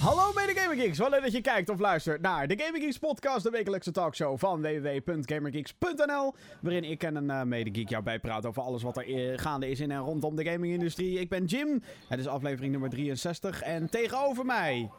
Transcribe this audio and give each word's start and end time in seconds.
Hallo 0.00 0.32
mede 0.34 0.60
Gamer 0.60 0.76
Geeks, 0.76 0.98
wel 0.98 1.10
leuk 1.10 1.22
dat 1.22 1.32
je 1.32 1.40
kijkt 1.40 1.68
of 1.68 1.78
luistert 1.78 2.20
naar 2.20 2.46
de 2.46 2.58
Gamer 2.62 2.80
Geeks 2.80 2.98
podcast, 2.98 3.42
de 3.42 3.50
wekelijkse 3.50 3.90
talkshow 3.90 4.38
van 4.38 4.60
www.gamergeeks.nl, 4.62 6.34
waarin 6.60 6.84
ik 6.84 7.02
en 7.02 7.16
een 7.16 7.28
uh, 7.30 7.42
mede 7.42 7.70
geek 7.72 7.88
jou 7.88 8.02
bijpraat 8.02 8.46
over 8.46 8.62
alles 8.62 8.82
wat 8.82 8.96
er 8.96 9.08
uh, 9.08 9.38
gaande 9.38 9.70
is 9.70 9.80
in 9.80 9.90
en 9.90 9.98
rondom 9.98 10.36
de 10.36 10.44
gamingindustrie. 10.44 11.18
Ik 11.20 11.28
ben 11.28 11.44
Jim, 11.44 11.82
het 12.08 12.18
is 12.18 12.26
aflevering 12.26 12.72
nummer 12.72 12.90
63 12.90 13.62
en 13.62 13.90
tegenover 13.90 14.44
mij 14.44 14.90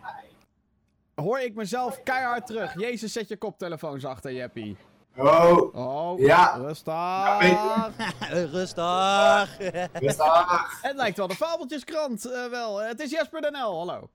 hoor 1.16 1.40
ik 1.40 1.56
mezelf 1.56 2.04
keihard 2.04 2.46
terug. 2.48 2.80
Jezus, 2.80 3.14
zet 3.14 3.28
je 3.28 3.38
koptelefoons 3.38 4.06
achter, 4.06 4.34
Jeppie. 4.34 4.78
Oh. 5.18 5.76
Oh, 5.76 6.20
Ja. 6.20 6.56
rustig. 6.58 6.94
Ja, 6.94 7.92
Rustig. 8.52 9.58
Rustig. 9.94 10.82
Het 10.82 10.96
lijkt 10.96 11.18
wel 11.18 11.28
de 11.28 11.36
Fabeltjeskrant, 11.36 12.26
eh, 12.26 12.46
wel. 12.46 12.78
Het 12.82 13.00
is 13.00 13.12
Jesper 13.12 13.42
Den 13.42 13.54
L, 13.54 13.78
hallo. 13.78 14.10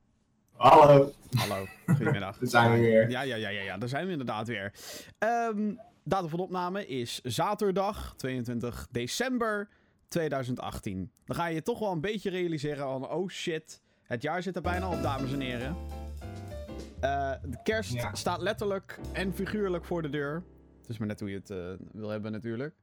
Hallo. 0.56 1.12
Hallo, 1.36 1.66
goedemiddag. 1.86 2.38
Daar 2.38 2.48
zijn 2.48 2.72
we 2.72 2.78
weer. 2.78 3.10
Ja, 3.10 3.20
ja, 3.22 3.36
ja, 3.36 3.48
ja, 3.48 3.62
ja, 3.62 3.78
daar 3.78 3.88
zijn 3.88 4.04
we 4.06 4.12
inderdaad 4.12 4.46
weer. 4.46 4.72
Ehm 5.18 5.74
datum 6.04 6.28
van 6.28 6.38
opname 6.38 6.86
is 6.86 7.20
zaterdag 7.22 8.14
22 8.16 8.86
december 8.90 9.68
2018. 10.08 11.10
Dan 11.24 11.36
ga 11.36 11.46
je 11.46 11.62
toch 11.62 11.78
wel 11.78 11.92
een 11.92 12.00
beetje 12.00 12.30
realiseren 12.30 12.84
van, 12.84 13.08
oh 13.10 13.28
shit, 13.28 13.80
het 14.02 14.22
jaar 14.22 14.42
zit 14.42 14.56
er 14.56 14.62
bijna 14.62 14.90
op, 14.90 15.02
dames 15.02 15.32
en 15.32 15.40
heren. 15.40 15.76
Eh, 17.00 17.32
de 17.44 17.58
kerst 17.62 17.92
Ja. 17.92 18.14
staat 18.14 18.40
letterlijk 18.40 18.98
en 19.12 19.34
figuurlijk 19.34 19.84
voor 19.84 20.02
de 20.02 20.08
deur. 20.08 20.42
Het 20.80 20.88
is 20.90 20.98
maar 20.98 21.08
net 21.08 21.20
hoe 21.20 21.30
je 21.30 21.36
het 21.36 21.50
eh, 21.50 21.58
wil 21.92 22.08
hebben 22.08 22.32
natuurlijk. 22.32 22.74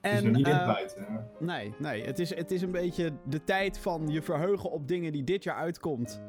Het 0.00 0.12
is 0.12 0.30
niet 0.30 0.46
in 0.46 0.52
eh, 0.52 0.66
buiten. 0.66 1.04
hè. 1.04 1.44
Nee, 1.44 1.74
nee. 1.78 2.04
Het 2.04 2.18
is, 2.18 2.34
het 2.34 2.50
is 2.50 2.62
een 2.62 2.70
beetje 2.72 3.12
de 3.24 3.44
tijd 3.44 3.78
van 3.78 4.08
je 4.08 4.22
verheugen 4.22 4.70
op 4.70 4.88
dingen 4.88 5.12
die 5.12 5.24
dit 5.24 5.42
jaar 5.44 5.56
uitkomt. 5.56 6.20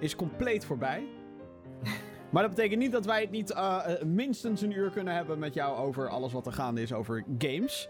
Is 0.00 0.16
compleet 0.16 0.64
voorbij. 0.64 1.04
Maar 2.30 2.42
dat 2.42 2.54
betekent 2.54 2.80
niet 2.80 2.92
dat 2.92 3.06
wij 3.06 3.20
het 3.20 3.30
niet 3.30 3.52
eh, 3.52 3.80
eh, 3.84 4.02
minstens 4.02 4.62
een 4.62 4.70
uur 4.70 4.90
kunnen 4.90 5.14
hebben 5.14 5.38
met 5.38 5.54
jou 5.54 5.76
over 5.76 6.08
alles 6.08 6.32
wat 6.32 6.46
er 6.46 6.52
gaande 6.52 6.82
is 6.82 6.92
over 6.92 7.24
games. 7.38 7.88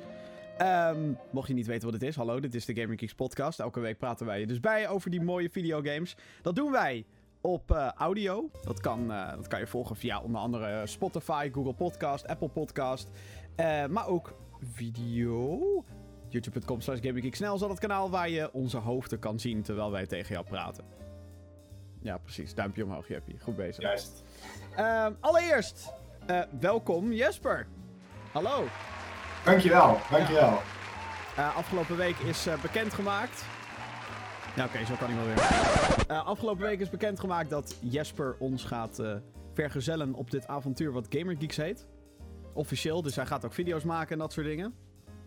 Ehm, 0.58 1.12
mocht 1.30 1.48
je 1.48 1.54
niet 1.54 1.66
weten 1.66 1.84
wat 1.84 1.92
het 1.92 2.02
is, 2.02 2.16
hallo, 2.16 2.40
dit 2.40 2.54
is 2.54 2.64
de 2.64 2.74
Gaming 2.80 3.00
Geeks 3.00 3.14
podcast. 3.14 3.60
Elke 3.60 3.80
week 3.80 3.98
praten 3.98 4.26
wij 4.26 4.40
je 4.40 4.46
dus 4.46 4.60
bij 4.60 4.88
over 4.88 5.10
die 5.10 5.20
mooie 5.20 5.50
videogames. 5.50 6.16
Dat 6.42 6.56
doen 6.56 6.72
wij 6.72 7.06
op 7.40 7.70
eh, 7.70 7.88
audio. 7.88 8.50
Dat 8.64 8.80
kan, 8.80 9.08
dat 9.08 9.46
kan 9.46 9.60
je 9.60 9.66
volgen 9.66 9.96
via 9.96 10.20
onder 10.20 10.40
andere 10.40 10.86
Spotify, 10.86 11.50
Google 11.52 11.74
Podcast, 11.74 12.26
Apple 12.26 12.48
Podcast. 12.48 13.10
maar 13.88 14.06
ook 14.06 14.34
video. 14.60 15.58
YouTube.com 16.28 16.80
slash 16.80 17.00
GamingGeekSnel 17.00 17.54
is 17.54 17.60
dat 17.60 17.70
het 17.70 17.78
kanaal 17.78 18.10
waar 18.10 18.30
je 18.30 18.52
onze 18.52 18.76
hoofden 18.76 19.18
kan 19.18 19.38
zien 19.38 19.62
terwijl 19.62 19.90
wij 19.90 20.06
tegen 20.06 20.32
jou 20.34 20.46
praten. 20.46 20.84
Ja, 22.02 22.18
precies. 22.18 22.54
Duimpje 22.54 22.84
omhoog, 22.84 23.08
Jeppie. 23.08 23.38
Goed 23.42 23.56
bezig. 23.56 23.82
Juist. 23.82 24.22
Ehm, 24.76 25.12
allereerst, 25.20 25.92
eh, 26.26 26.40
welkom 26.60 27.12
Jesper. 27.12 27.66
Hallo. 28.32 28.64
Dankjewel. 29.44 29.98
Dankjewel. 30.10 30.58
Eh, 31.36 31.56
afgelopen 31.56 31.96
week 31.96 32.16
is 32.16 32.46
eh, 32.46 32.60
bekendgemaakt. 32.62 33.44
Ja, 34.56 34.64
oké, 34.64 34.84
zo 34.84 34.94
kan 34.94 35.08
hij 35.08 35.16
wel 35.16 35.26
weer. 35.26 36.18
Afgelopen 36.24 36.66
week 36.66 36.80
is 36.80 36.90
bekendgemaakt 36.90 37.50
dat 37.50 37.76
Jesper 37.80 38.36
ons 38.38 38.64
gaat 38.64 39.02
vergezellen 39.54 40.14
op 40.14 40.30
dit 40.30 40.46
avontuur 40.46 40.92
wat 40.92 41.06
GamerGeeks 41.08 41.56
heet. 41.56 41.86
Officieel, 42.52 43.02
dus 43.02 43.16
hij 43.16 43.26
gaat 43.26 43.44
ook 43.44 43.52
video's 43.52 43.84
maken 43.84 44.12
en 44.12 44.18
dat 44.18 44.32
soort 44.32 44.46
dingen. 44.46 44.74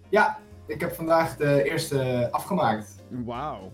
Ja, 0.09 0.39
ik 0.67 0.79
heb 0.79 0.93
vandaag 0.93 1.37
de 1.37 1.63
eerste 1.63 2.27
afgemaakt. 2.31 3.03
Wauw. 3.09 3.71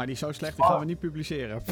Maar 0.00 0.08
die 0.08 0.18
is 0.18 0.24
zo 0.24 0.32
slecht, 0.32 0.56
die 0.56 0.64
gaan 0.64 0.78
we 0.78 0.84
niet 0.84 0.98
publiceren. 0.98 1.62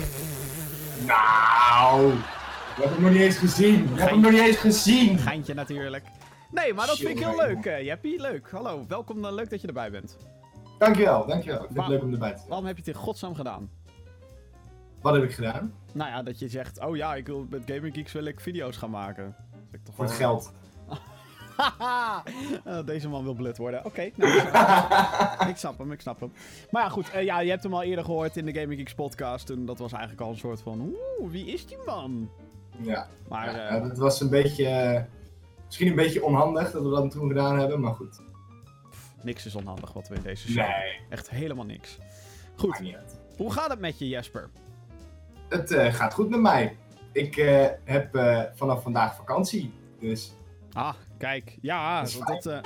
Nou. 1.06 2.10
We 2.10 2.82
hebben 2.82 2.92
hem 2.92 3.02
nog 3.02 3.12
niet 3.12 3.20
eens 3.20 3.36
gezien. 3.36 3.82
We 3.82 3.88
hebben 3.88 4.08
hem 4.08 4.20
nog 4.20 4.30
niet 4.30 4.40
eens 4.40 4.56
gezien. 4.56 5.18
Geintje 5.18 5.54
natuurlijk. 5.54 6.04
Nee, 6.50 6.74
maar 6.74 6.86
dat 6.86 6.96
vind 6.96 7.08
ik 7.10 7.18
heel 7.24 7.36
leuk, 7.36 7.64
Jeppie. 7.64 8.20
Leuk. 8.20 8.48
Hallo, 8.50 8.84
welkom. 8.88 9.26
leuk 9.26 9.50
dat 9.50 9.60
je 9.60 9.66
erbij 9.66 9.90
bent. 9.90 10.16
Dankjewel. 10.78 11.26
Dankjewel. 11.26 11.60
Ik 11.60 11.66
vind 11.66 11.78
het 11.80 11.88
leuk 11.88 12.02
om 12.02 12.12
erbij 12.12 12.30
te 12.30 12.36
zijn. 12.36 12.48
Waarom 12.48 12.66
heb 12.66 12.76
je 12.76 12.82
het 12.84 12.94
in 12.94 13.00
godsnaam 13.00 13.34
gedaan? 13.34 13.70
Wat 15.00 15.14
heb 15.14 15.22
ik 15.22 15.32
gedaan? 15.32 15.74
Nou 15.92 16.10
ja, 16.10 16.22
dat 16.22 16.38
je 16.38 16.48
zegt, 16.48 16.80
oh 16.80 16.96
ja, 16.96 17.14
ik 17.14 17.26
wil 17.26 17.46
met 17.50 17.62
Gaming 17.66 17.94
Geeks 17.94 18.12
wil 18.12 18.24
ik 18.24 18.40
video's 18.40 18.76
gaan 18.76 18.90
maken. 18.90 19.36
Dat 19.50 19.60
is 19.68 19.74
ik 19.78 19.84
toch 19.84 19.94
Voor 19.94 20.04
het 20.04 20.18
wel- 20.18 20.28
geld. 20.28 20.52
Haha! 21.58 22.22
Eh, 22.64 22.86
deze 22.86 23.08
man 23.08 23.24
wil 23.24 23.34
blut 23.34 23.56
worden. 23.56 23.84
Oké, 23.84 24.10
nou, 24.14 24.32
ik 25.50 25.56
snap 25.56 25.78
hem, 25.78 25.92
ik 25.92 26.00
snap 26.00 26.20
hem. 26.20 26.32
Maar 26.70 26.82
ja, 26.82 26.88
goed, 26.88 27.10
eh, 27.10 27.24
ja, 27.24 27.40
je 27.40 27.50
hebt 27.50 27.62
hem 27.62 27.74
al 27.74 27.82
eerder 27.82 28.04
gehoord 28.04 28.36
in 28.36 28.44
de 28.44 28.52
Gaming 28.60 28.78
Geeks 28.78 28.94
podcast. 28.94 29.50
En 29.50 29.66
dat 29.66 29.78
was 29.78 29.92
eigenlijk 29.92 30.22
al 30.22 30.30
een 30.30 30.38
soort 30.38 30.60
van, 30.62 30.80
oeh, 30.80 31.30
wie 31.30 31.46
is 31.46 31.66
die 31.66 31.76
man? 31.86 32.30
Ja. 32.82 33.06
Maar 33.28 33.50
ja, 33.56 33.68
eh, 33.68 33.82
dat 33.82 33.98
was 33.98 34.20
een 34.20 34.28
beetje... 34.28 34.66
eh, 34.68 35.02
misschien 35.66 35.88
een 35.88 35.94
beetje 35.94 36.24
onhandig 36.24 36.70
dat 36.70 36.82
we 36.82 36.88
dat 36.90 37.10
toen 37.10 37.28
gedaan 37.28 37.58
hebben, 37.58 37.80
maar 37.80 37.94
goed. 37.94 38.20
niks 39.22 39.46
is 39.46 39.54
onhandig 39.54 39.92
wat 39.92 40.08
we 40.08 40.14
in 40.14 40.22
deze 40.22 40.48
show 40.48 40.56
Nee. 40.66 41.00
Echt 41.08 41.30
helemaal 41.30 41.64
niks. 41.64 41.98
Goed, 42.56 42.82
hoe 43.36 43.52
gaat 43.52 43.70
het 43.70 43.80
met 43.80 43.98
je, 43.98 44.08
Jesper? 44.08 44.50
Het 45.48 45.74
gaat 45.74 46.14
goed 46.14 46.28
met 46.28 46.40
mij. 46.40 46.76
Ik 47.12 47.34
heb 47.84 48.08
vanaf 48.54 48.82
vandaag 48.82 49.16
vakantie. 49.16 49.72
Dus 50.00 50.32
Ah, 50.72 50.94
kijk. 51.18 51.58
Ja, 51.60 52.02
Dat 52.26 52.46
eh, 52.46 52.58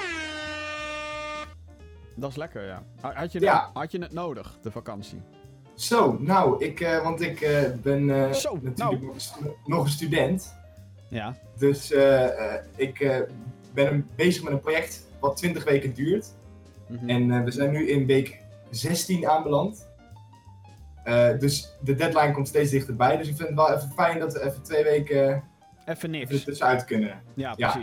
dat 2.16 2.30
is 2.30 2.36
lekker, 2.36 2.66
ja. 2.66 2.82
Ha- 3.00 3.12
Had 3.14 3.32
je, 3.32 3.40
Ja. 3.40 3.70
had 3.72 3.92
je 3.92 3.98
het 3.98 4.12
nodig, 4.12 4.58
de 4.62 4.70
vakantie? 4.70 5.20
Zo, 5.74 6.16
nou, 6.20 6.64
ik, 6.64 6.80
eh, 6.80 7.02
want 7.02 7.20
ik 7.20 7.40
eh, 7.40 7.70
ben 7.82 8.34
Zo, 8.34 8.58
natuurlijk 8.62 8.76
nou. 9.02 9.14
nog, 9.66 9.84
een 9.84 9.90
student. 9.90 10.54
Ja. 11.08 11.36
Dus 11.58 11.90
ik 12.76 13.24
ben 13.74 14.08
bezig 14.16 14.42
met 14.42 14.52
een 14.52 14.60
project 14.60 15.06
wat 15.20 15.36
20 15.36 15.64
weken 15.64 15.94
duurt. 15.94 16.34
Mhm. 16.88 17.08
En 17.08 17.44
we 17.44 17.50
zijn 17.50 17.70
nu 17.70 17.88
in 17.88 18.06
week 18.06 18.40
16 18.70 19.28
aanbeland. 19.28 19.88
Dus 21.38 21.72
de 21.80 21.94
deadline 21.94 22.32
komt 22.32 22.48
steeds 22.48 22.70
dichterbij. 22.70 23.16
Dus 23.16 23.28
ik 23.28 23.36
vind 23.36 23.48
het 23.48 23.56
wel 23.58 23.72
even 23.76 23.90
fijn 23.92 24.18
dat 24.18 24.32
we 24.32 24.44
even 24.44 24.62
twee 24.62 24.82
weken 24.84 25.42
Even 25.84 26.10
niks. 26.10 26.44
tussenuit 26.44 26.84
kunnen. 26.84 27.22
Ja, 27.34 27.52
ja. 27.56 27.74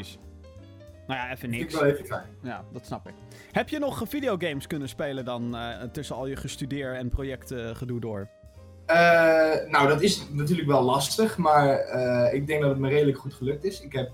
Nou 1.09 1.22
ja, 1.22 1.25
even 1.28 1.38
Vind 1.40 1.53
ik 1.53 1.59
niks. 1.59 1.74
wel 1.74 1.86
even 1.86 2.06
fijn. 2.06 2.25
Ja, 2.44 2.64
dat 2.74 2.86
snap 2.86 3.08
ik. 3.08 3.14
Heb 3.52 3.70
je 3.70 3.80
nog 3.80 4.03
videogames 4.08 4.68
kunnen 4.68 4.90
spelen 4.90 5.25
dan 5.25 5.56
eh, 5.56 5.81
tussen 5.84 6.16
al 6.16 6.28
je 6.28 6.36
gestudeer 6.36 6.96
en 6.96 7.09
projecten 7.09 7.75
gedoe 7.75 8.00
door? 8.00 8.28
Eh, 8.86 8.96
nou, 9.68 9.88
dat 9.88 10.02
is 10.02 10.30
natuurlijk 10.31 10.68
wel 10.68 10.81
lastig, 10.84 11.38
maar 11.38 11.78
eh, 11.78 12.34
ik 12.34 12.47
denk 12.47 12.62
dat 12.62 12.70
het 12.70 12.80
me 12.80 12.90
redelijk 12.90 13.18
goed 13.18 13.34
gelukt 13.34 13.64
is. 13.64 13.81
Ik 13.81 13.94
heb 13.94 14.12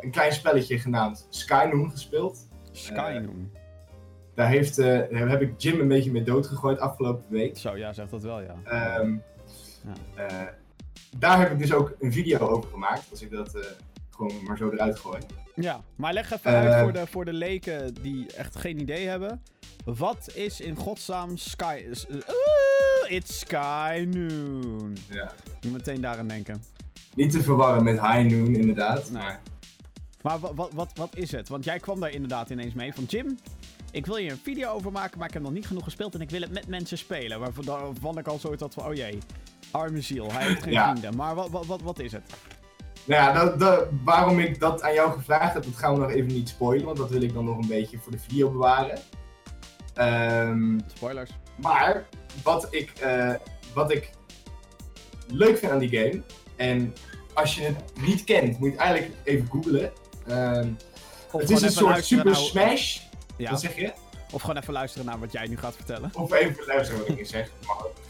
een 0.00 0.10
klein 0.10 0.32
spelletje 0.32 0.78
genaamd 0.78 1.26
Skynoon 1.30 1.90
gespeeld. 1.90 2.48
Skynoon. 2.72 3.50
Daar, 4.34 4.48
heeft, 4.48 4.76
daar 4.76 5.28
heb 5.28 5.40
ik 5.42 5.60
Jim 5.60 5.80
een 5.80 5.88
beetje 5.88 6.10
mee 6.10 6.22
doodgegooid 6.22 6.78
afgelopen 6.78 7.24
week. 7.28 7.58
Zo, 7.58 7.76
ja, 7.76 7.92
zegt 7.92 8.10
dat 8.10 8.22
wel, 8.22 8.40
ja. 8.40 8.54
Ehm, 8.64 9.16
Ja. 10.16 10.54
daar 11.18 11.40
heb 11.40 11.50
ik 11.52 11.58
dus 11.58 11.72
ook 11.72 11.94
een 12.00 12.12
video 12.12 12.38
over 12.38 12.70
gemaakt, 12.70 13.06
als 13.10 13.22
ik 13.22 13.30
dat 13.30 13.76
gewoon 14.28 14.44
maar 14.46 14.56
zo 14.56 14.70
eruit 14.70 14.98
gooi. 14.98 15.20
Ja, 15.54 15.80
maar 15.96 16.12
leg 16.12 16.32
even 16.32 16.50
Eh. 16.50 16.70
uit 16.72 16.82
voor 16.82 16.92
de, 16.92 17.06
voor 17.06 17.24
de 17.24 17.32
leken 17.32 17.94
die 18.02 18.26
echt 18.36 18.56
geen 18.56 18.80
idee 18.80 19.06
hebben. 19.06 19.42
Wat 19.84 20.30
is 20.34 20.60
in 20.60 20.76
godsnaam 20.76 21.36
Sky... 21.36 21.84
eh, 22.08 23.16
it's 23.16 23.38
Skynoon. 23.38 24.96
Ja. 25.10 25.32
Moet 25.62 25.72
meteen 25.72 26.00
daaraan 26.00 26.28
denken. 26.28 26.62
Niet 27.14 27.30
te 27.30 27.42
verwarren 27.42 27.84
met 27.84 28.00
High 28.00 28.34
Noon, 28.34 28.54
inderdaad. 28.54 29.10
Nee. 29.10 29.22
Maar 29.22 29.40
Maar 30.22 30.38
wat, 30.38 30.52
wat, 30.54 30.70
wat, 30.72 30.90
wat 30.94 31.16
is 31.16 31.32
het? 31.32 31.48
Want 31.48 31.64
jij 31.64 31.78
kwam 31.78 32.00
daar 32.00 32.10
inderdaad 32.10 32.50
ineens 32.50 32.74
mee 32.74 32.92
van 32.94 33.04
Jim. 33.04 33.38
Ik 33.90 34.06
wil 34.06 34.16
hier 34.16 34.30
een 34.30 34.40
video 34.42 34.70
over 34.72 34.92
maken, 34.92 35.18
maar 35.18 35.26
ik 35.28 35.34
heb 35.34 35.42
nog 35.42 35.52
niet 35.52 35.66
genoeg 35.66 35.84
gespeeld 35.84 36.14
en 36.14 36.20
ik 36.20 36.30
wil 36.30 36.40
het 36.40 36.52
met 36.52 36.66
mensen 36.68 36.98
spelen. 36.98 37.40
Waarvan 37.40 37.64
waarvan 37.64 38.18
ik 38.18 38.26
al 38.26 38.38
zoiets 38.38 38.62
had 38.62 38.74
van, 38.74 38.84
oh 38.86 38.94
jee, 38.94 39.18
arme 39.70 40.00
ziel, 40.00 40.32
hij 40.32 40.46
heeft 40.46 40.62
geen 40.62 40.72
Ja. 40.72 40.90
vrienden. 40.90 41.16
Maar 41.16 41.34
wat, 41.34 41.50
wat, 41.50 41.66
wat, 41.66 41.80
wat 41.82 41.98
is 41.98 42.12
het? 42.12 42.22
Nou 43.04 43.22
ja, 43.22 43.32
dat, 43.32 43.58
dat- 43.60 43.86
waarom 44.04 44.38
ik 44.38 44.60
dat 44.60 44.82
aan 44.82 44.94
jou 44.94 45.12
gevraagd 45.12 45.54
heb, 45.54 45.64
dat 45.64 45.76
gaan 45.76 45.94
we 45.94 46.00
nog 46.00 46.10
even 46.10 46.32
niet 46.32 46.48
spoilen, 46.48 46.84
want 46.86 46.96
dat 46.98 47.10
wil 47.10 47.22
ik 47.22 47.34
dan 47.34 47.44
nog 47.44 47.56
een 47.58 47.68
beetje 47.68 47.98
voor 47.98 48.12
de 48.12 48.18
video 48.18 48.50
bewaren. 48.50 48.98
Ehm, 49.94 50.78
Spoilers. 50.94 51.30
maar 51.56 52.06
wat 52.42 52.66
ik, 52.70 52.90
eh, 53.00 53.34
wat 53.74 53.90
ik 53.92 54.10
leuk 55.26 55.58
vind 55.58 55.72
aan 55.72 55.78
die 55.78 55.98
game, 55.98 56.22
en 56.56 56.94
als 57.34 57.54
je 57.54 57.62
het 57.62 57.76
niet 58.06 58.24
kent, 58.24 58.58
moet 58.58 58.70
je 58.72 58.76
het 58.76 58.80
eigenlijk 58.84 59.12
even 59.24 59.46
googlen. 59.50 59.92
Ehm, 60.26 60.68
het 61.32 61.50
is 61.50 61.62
een 61.62 61.70
soort 61.72 62.04
Super 62.04 62.36
Smash. 62.36 62.98
Ja, 63.36 63.50
Wat 63.50 63.60
zeg 63.60 63.76
je? 63.76 63.92
of 64.32 64.40
gewoon 64.40 64.56
even 64.56 64.72
luisteren 64.72 65.06
naar 65.06 65.18
wat 65.18 65.32
jij 65.32 65.46
nu 65.46 65.56
gaat 65.56 65.74
vertellen. 65.76 66.10
Of 66.14 66.32
even 66.32 66.64
luisteren 66.66 67.00
wat 67.00 67.08
ik 67.10 67.16
hier 67.16 67.26
zeg. 67.26 67.50
mag 67.66 67.86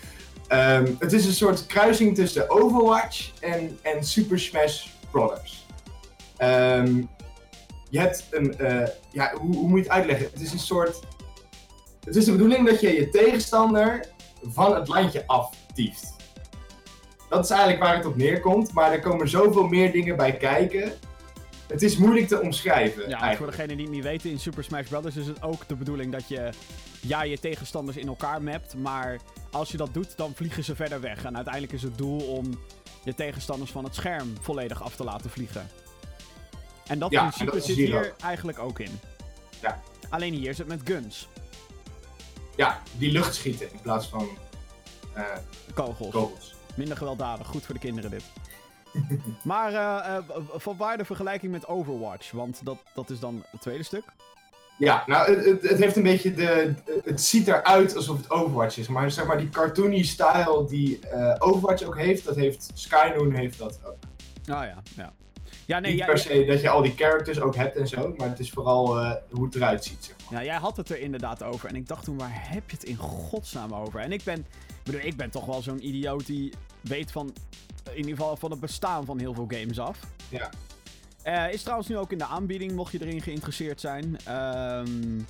Ehm, 0.50 0.94
het 0.98 1.12
is 1.12 1.26
een 1.26 1.32
soort 1.32 1.66
kruising 1.66 2.14
tussen 2.14 2.50
Overwatch 2.50 3.30
en, 3.40 3.78
en 3.82 4.04
Super 4.04 4.38
Smash 4.38 4.86
Bros. 5.10 5.66
Ehm, 6.36 7.02
je 7.90 7.98
hebt 7.98 8.26
een, 8.30 8.58
eh, 8.58 8.88
ja, 9.10 9.34
hoe, 9.40 9.56
hoe 9.56 9.68
moet 9.68 9.78
je 9.78 9.84
het 9.84 9.92
uitleggen? 9.92 10.28
Het 10.32 10.40
is 10.40 10.52
een 10.52 10.58
soort, 10.58 10.98
het 12.04 12.16
is 12.16 12.24
de 12.24 12.32
bedoeling 12.32 12.66
dat 12.66 12.80
je 12.80 12.94
je 12.94 13.08
tegenstander 13.08 14.04
van 14.42 14.74
het 14.74 14.88
landje 14.88 15.26
aftieft. 15.26 16.14
dat 17.28 17.44
is 17.44 17.50
eigenlijk 17.50 17.82
waar 17.82 17.96
het 17.96 18.06
op 18.06 18.16
neerkomt. 18.16 18.72
Maar 18.72 18.92
er 18.92 19.00
komen 19.00 19.28
zoveel 19.28 19.66
meer 19.66 19.92
dingen 19.92 20.16
bij 20.16 20.36
kijken. 20.36 20.92
Het 21.70 21.82
is 21.82 21.96
moeilijk 21.96 22.28
te 22.28 22.40
omschrijven. 22.40 23.00
Ja, 23.02 23.08
eigenlijk. 23.08 23.36
voor 23.36 23.46
degenen 23.46 23.76
die 23.76 23.86
het 23.86 23.94
niet 23.94 24.04
weten, 24.04 24.30
in 24.30 24.38
Super 24.40 24.64
Smash 24.64 24.88
Bros. 24.88 25.16
is 25.16 25.26
het 25.26 25.42
ook 25.42 25.68
de 25.68 25.74
bedoeling 25.76 26.12
dat 26.12 26.28
je 26.28 26.50
ja, 27.00 27.22
je 27.22 27.38
tegenstanders 27.38 27.96
in 27.96 28.08
elkaar 28.08 28.42
mapt. 28.42 28.74
Maar 28.74 29.18
als 29.50 29.70
je 29.70 29.76
dat 29.76 29.94
doet, 29.94 30.16
dan 30.16 30.32
vliegen 30.34 30.64
ze 30.64 30.74
verder 30.74 31.00
weg. 31.00 31.24
En 31.24 31.34
uiteindelijk 31.34 31.72
is 31.74 31.82
het 31.82 31.98
doel 31.98 32.20
om 32.20 32.58
je 33.04 33.14
tegenstanders 33.14 33.70
van 33.70 33.84
het 33.84 33.94
scherm 33.94 34.32
volledig 34.40 34.82
af 34.82 34.96
te 34.96 35.04
laten 35.04 35.30
vliegen. 35.30 35.68
En 36.86 36.98
dat 36.98 37.10
Ja, 37.10 37.20
principe 37.20 37.50
en 37.50 37.56
dat 37.58 37.68
is 37.68 37.74
zit 37.76 37.86
hier 37.86 37.96
ook. 38.06 38.14
eigenlijk 38.22 38.58
ook 38.58 38.78
in. 38.78 39.00
Ja. 39.62 39.80
Alleen 40.08 40.34
hier 40.34 40.50
is 40.50 40.58
het 40.58 40.66
met 40.68 40.80
guns, 40.84 41.28
Ja, 42.56 42.82
die 42.98 43.12
lucht 43.12 43.34
schieten 43.34 43.72
in 43.72 43.80
plaats 43.80 44.06
van 44.06 44.28
eh, 45.14 45.24
kogels. 45.74 46.10
kogels. 46.10 46.54
Minder 46.74 46.96
gewelddadig, 46.96 47.46
goed 47.46 47.64
voor 47.64 47.74
de 47.74 47.80
kinderen 47.80 48.10
dit. 48.10 48.22
maar 49.42 49.72
eh, 49.72 50.16
eh, 50.16 50.24
van 50.54 50.76
waar 50.76 50.96
de 50.96 51.04
vergelijking 51.04 51.52
met 51.52 51.66
Overwatch? 51.66 52.30
Want 52.30 52.60
dat, 52.64 52.78
dat 52.94 53.10
is 53.10 53.20
dan 53.20 53.44
het 53.50 53.60
tweede 53.60 53.82
stuk. 53.82 54.04
Ja, 54.78 55.02
nou, 55.06 55.34
het, 55.34 55.62
het, 55.62 55.78
heeft 55.78 55.96
een 55.96 56.02
beetje 56.02 56.34
de. 56.34 56.74
Het 57.04 57.22
ziet 57.22 57.48
eruit 57.48 57.96
alsof 57.96 58.16
het 58.16 58.30
Overwatch 58.30 58.78
is. 58.78 58.88
Maar 58.88 59.10
zeg 59.10 59.26
maar, 59.26 59.38
die 59.38 59.48
cartoony 59.48 60.02
style 60.02 60.64
die 60.68 60.98
eh, 61.08 61.34
Overwatch 61.38 61.82
ook 61.82 61.98
heeft, 61.98 62.24
dat 62.24 62.36
heeft 62.36 62.70
Skynoon 62.74 63.32
heeft 63.32 63.58
dat 63.58 63.80
ook. 63.84 63.96
Ah 64.54 64.64
ja, 64.64 64.82
ja. 64.96 65.12
Ja, 65.66 65.78
nee, 65.78 65.94
Niet 65.94 66.04
per 66.04 66.18
se 66.18 66.44
dat 66.44 66.60
je 66.60 66.68
al 66.68 66.82
die 66.82 66.94
characters 66.96 67.40
ook 67.40 67.54
hebt 67.54 67.76
en 67.76 67.88
zo, 67.88 68.14
maar 68.16 68.28
het 68.28 68.38
is 68.38 68.50
vooral 68.50 68.98
hoe 69.30 69.44
het 69.44 69.54
eruit 69.54 69.84
ziet, 69.84 70.04
zeg 70.04 70.16
maar. 70.30 70.40
Ja, 70.40 70.46
jij 70.46 70.58
had 70.60 70.76
het 70.76 70.90
er 70.90 71.00
inderdaad 71.00 71.42
over. 71.42 71.68
En 71.68 71.76
ik 71.76 71.88
dacht 71.88 72.04
toen, 72.04 72.18
waar 72.18 72.48
heb 72.48 72.70
je 72.70 72.76
het 72.76 72.84
in 72.84 72.96
godsnaam 72.96 73.74
over? 73.74 74.00
En 74.00 74.12
ik 74.12 74.24
ben, 74.24 74.38
ik 74.38 74.84
bedoel, 74.84 75.00
ik 75.00 75.16
ben 75.16 75.30
toch 75.30 75.46
wel 75.46 75.62
zo'n 75.62 75.86
idioot 75.86 76.26
die 76.26 76.52
weet 76.80 77.12
van, 77.12 77.32
in 77.90 77.96
ieder 77.96 78.16
geval 78.16 78.36
van 78.36 78.50
het 78.50 78.60
bestaan 78.60 79.04
van 79.04 79.18
heel 79.18 79.34
veel 79.34 79.46
games 79.48 79.78
af. 79.78 79.98
Ja. 80.28 80.50
Eh, 81.22 81.52
is 81.52 81.62
trouwens 81.62 81.88
nu 81.88 81.96
ook 81.98 82.12
in 82.12 82.18
de 82.18 82.24
aanbieding, 82.24 82.72
mocht 82.72 82.92
je 82.92 83.00
erin 83.00 83.22
geïnteresseerd 83.22 83.80
zijn. 83.80 84.16
Ehm, 84.24 85.20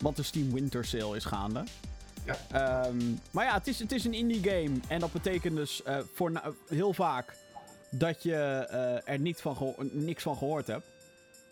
want 0.00 0.16
de 0.16 0.22
Steam 0.22 0.52
Winter 0.52 0.84
Sale 0.84 1.16
is 1.16 1.24
gaande. 1.24 1.64
Ja. 2.24 2.36
Ehm, 2.50 2.96
maar 3.30 3.44
ja, 3.44 3.54
het 3.54 3.66
is, 3.66 3.78
het 3.78 3.92
is 3.92 4.04
een 4.04 4.14
indie 4.14 4.42
game. 4.42 4.70
En 4.88 5.00
dat 5.00 5.12
betekent 5.12 5.56
dus 5.56 5.82
eh, 5.82 5.96
voor 6.14 6.32
heel 6.68 6.92
vaak 6.92 7.36
dat 7.90 8.22
je 8.22 8.34
eh, 8.36 9.12
er 9.14 9.18
niet 9.18 9.40
van 9.40 9.74
niks 9.92 10.22
van 10.22 10.36
gehoord 10.36 10.66
hebt. 10.66 10.86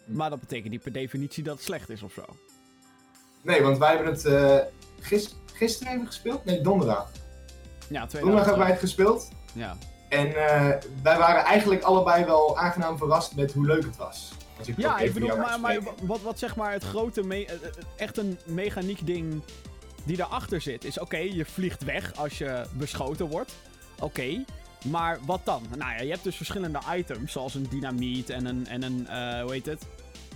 Maar 0.05 0.31
dat 0.31 0.41
betekent 0.41 0.71
niet 0.71 0.83
per 0.83 0.93
definitie 0.93 1.43
dat 1.43 1.55
het 1.55 1.65
slecht 1.65 1.89
is 1.91 2.03
of 2.03 2.13
zo. 2.13 2.25
Nee, 3.43 3.63
want 3.63 3.79
wij 3.79 3.95
hebben 3.97 4.13
het 4.13 4.67
gis- 5.01 5.35
gisteren 5.53 5.93
even 5.93 6.07
gespeeld? 6.07 6.45
Nee, 6.45 6.61
donderdag. 6.61 7.11
Ja, 7.89 8.07
twee 8.07 8.21
Donderdag 8.23 8.47
hebben 8.47 8.65
wij 8.65 8.73
het 8.73 8.83
gespeeld. 8.83 9.29
Ja. 9.53 9.77
En 10.13 10.27
eh, 10.37 10.69
wij 11.03 11.19
waren 11.19 11.45
eigenlijk 11.45 11.83
allebei 11.83 12.25
wel 12.25 12.59
aangenaam 12.59 12.99
verrast 12.99 13.35
met 13.37 13.53
hoe 13.53 13.67
leuk 13.67 13.83
het 13.85 13.97
was. 13.97 14.33
Als 14.59 14.69
ik 14.69 14.75
Ja, 14.77 14.99
ik 14.99 15.13
bedoel, 15.15 15.37
maar, 15.37 15.61
maar 15.61 15.79
wat, 16.03 16.21
wat 16.23 16.39
zeg 16.39 16.57
maar 16.57 16.73
het 16.73 16.83
grote, 16.85 17.23
me- 17.23 17.45
eh, 17.47 17.55
eh, 17.55 17.61
echt 17.97 18.17
een 18.19 18.39
mechaniek 18.45 19.07
ding 19.07 19.43
die 20.05 20.17
daarachter 20.17 20.61
zit, 20.61 20.85
is 20.85 20.99
oké, 20.99 21.17
je 21.17 21.45
vliegt 21.45 21.85
weg 21.85 22.17
als 22.17 22.39
je 22.39 22.65
beschoten 22.73 23.27
wordt. 23.29 23.55
Oké, 23.99 24.45
maar 24.85 25.19
wat 25.25 25.41
dan? 25.45 25.63
Nou 25.77 25.93
ja, 25.93 26.01
je 26.03 26.11
hebt 26.11 26.25
dus 26.25 26.37
verschillende 26.37 26.79
items, 26.95 27.33
zoals 27.33 27.55
een 27.55 27.67
dynamiet 27.71 28.31
en 28.31 28.47
een, 28.47 28.67
en 28.67 28.83
een 28.83 29.07
hoe 29.43 29.53
heet 29.53 29.67
het? 29.67 29.83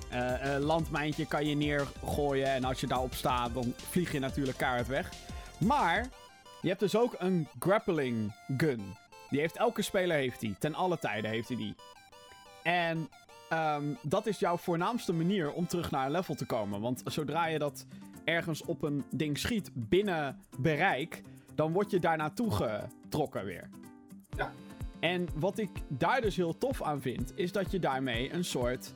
Eh, 0.08 0.56
landmijntje 0.58 1.26
kan 1.26 1.46
je 1.46 1.54
neergooien 1.54 2.46
en 2.46 2.64
als 2.64 2.80
je 2.80 2.86
daarop 2.86 3.14
staat, 3.14 3.54
dan 3.54 3.74
vlieg 3.90 4.12
je 4.12 4.18
natuurlijk 4.18 4.58
kaart 4.58 4.86
weg. 4.86 5.10
Maar 5.58 6.06
je 6.62 6.68
hebt 6.68 6.80
dus 6.80 6.96
ook 6.96 7.14
een 7.18 7.48
grappling 7.58 8.32
gun. 8.56 8.96
Die 9.36 9.44
heeft 9.44 9.60
elke 9.60 9.82
speler 9.82 10.16
heeft 10.16 10.40
die. 10.40 10.58
Ten 10.58 10.74
alle 10.74 10.98
tijden 10.98 11.30
heeft 11.30 11.48
hij 11.48 11.56
die. 11.56 11.74
En 12.62 13.08
Ehm, 13.48 13.84
dat 14.02 14.26
is 14.26 14.38
jouw 14.38 14.56
voornaamste 14.56 15.12
manier 15.12 15.52
om 15.52 15.66
terug 15.66 15.90
naar 15.90 16.06
een 16.06 16.10
level 16.10 16.34
te 16.34 16.46
komen. 16.46 16.80
Want 16.80 17.02
zodra 17.04 17.46
je 17.46 17.58
dat 17.58 17.86
ergens 18.24 18.64
op 18.64 18.82
een 18.82 19.04
ding 19.10 19.38
schiet 19.38 19.70
binnen 19.74 20.40
bereik, 20.58 21.22
dan 21.54 21.72
word 21.72 21.90
je 21.90 21.98
daar 21.98 22.16
naartoe 22.16 22.50
getrokken 22.50 23.44
weer. 23.44 23.68
Ja. 24.36 24.52
En 25.00 25.28
wat 25.34 25.58
ik 25.58 25.70
daar 25.88 26.20
dus 26.20 26.36
heel 26.36 26.58
tof 26.58 26.82
aan 26.82 27.00
vind, 27.00 27.32
is 27.34 27.52
dat 27.52 27.70
je 27.70 27.78
daarmee 27.78 28.32
een 28.32 28.44
soort. 28.44 28.94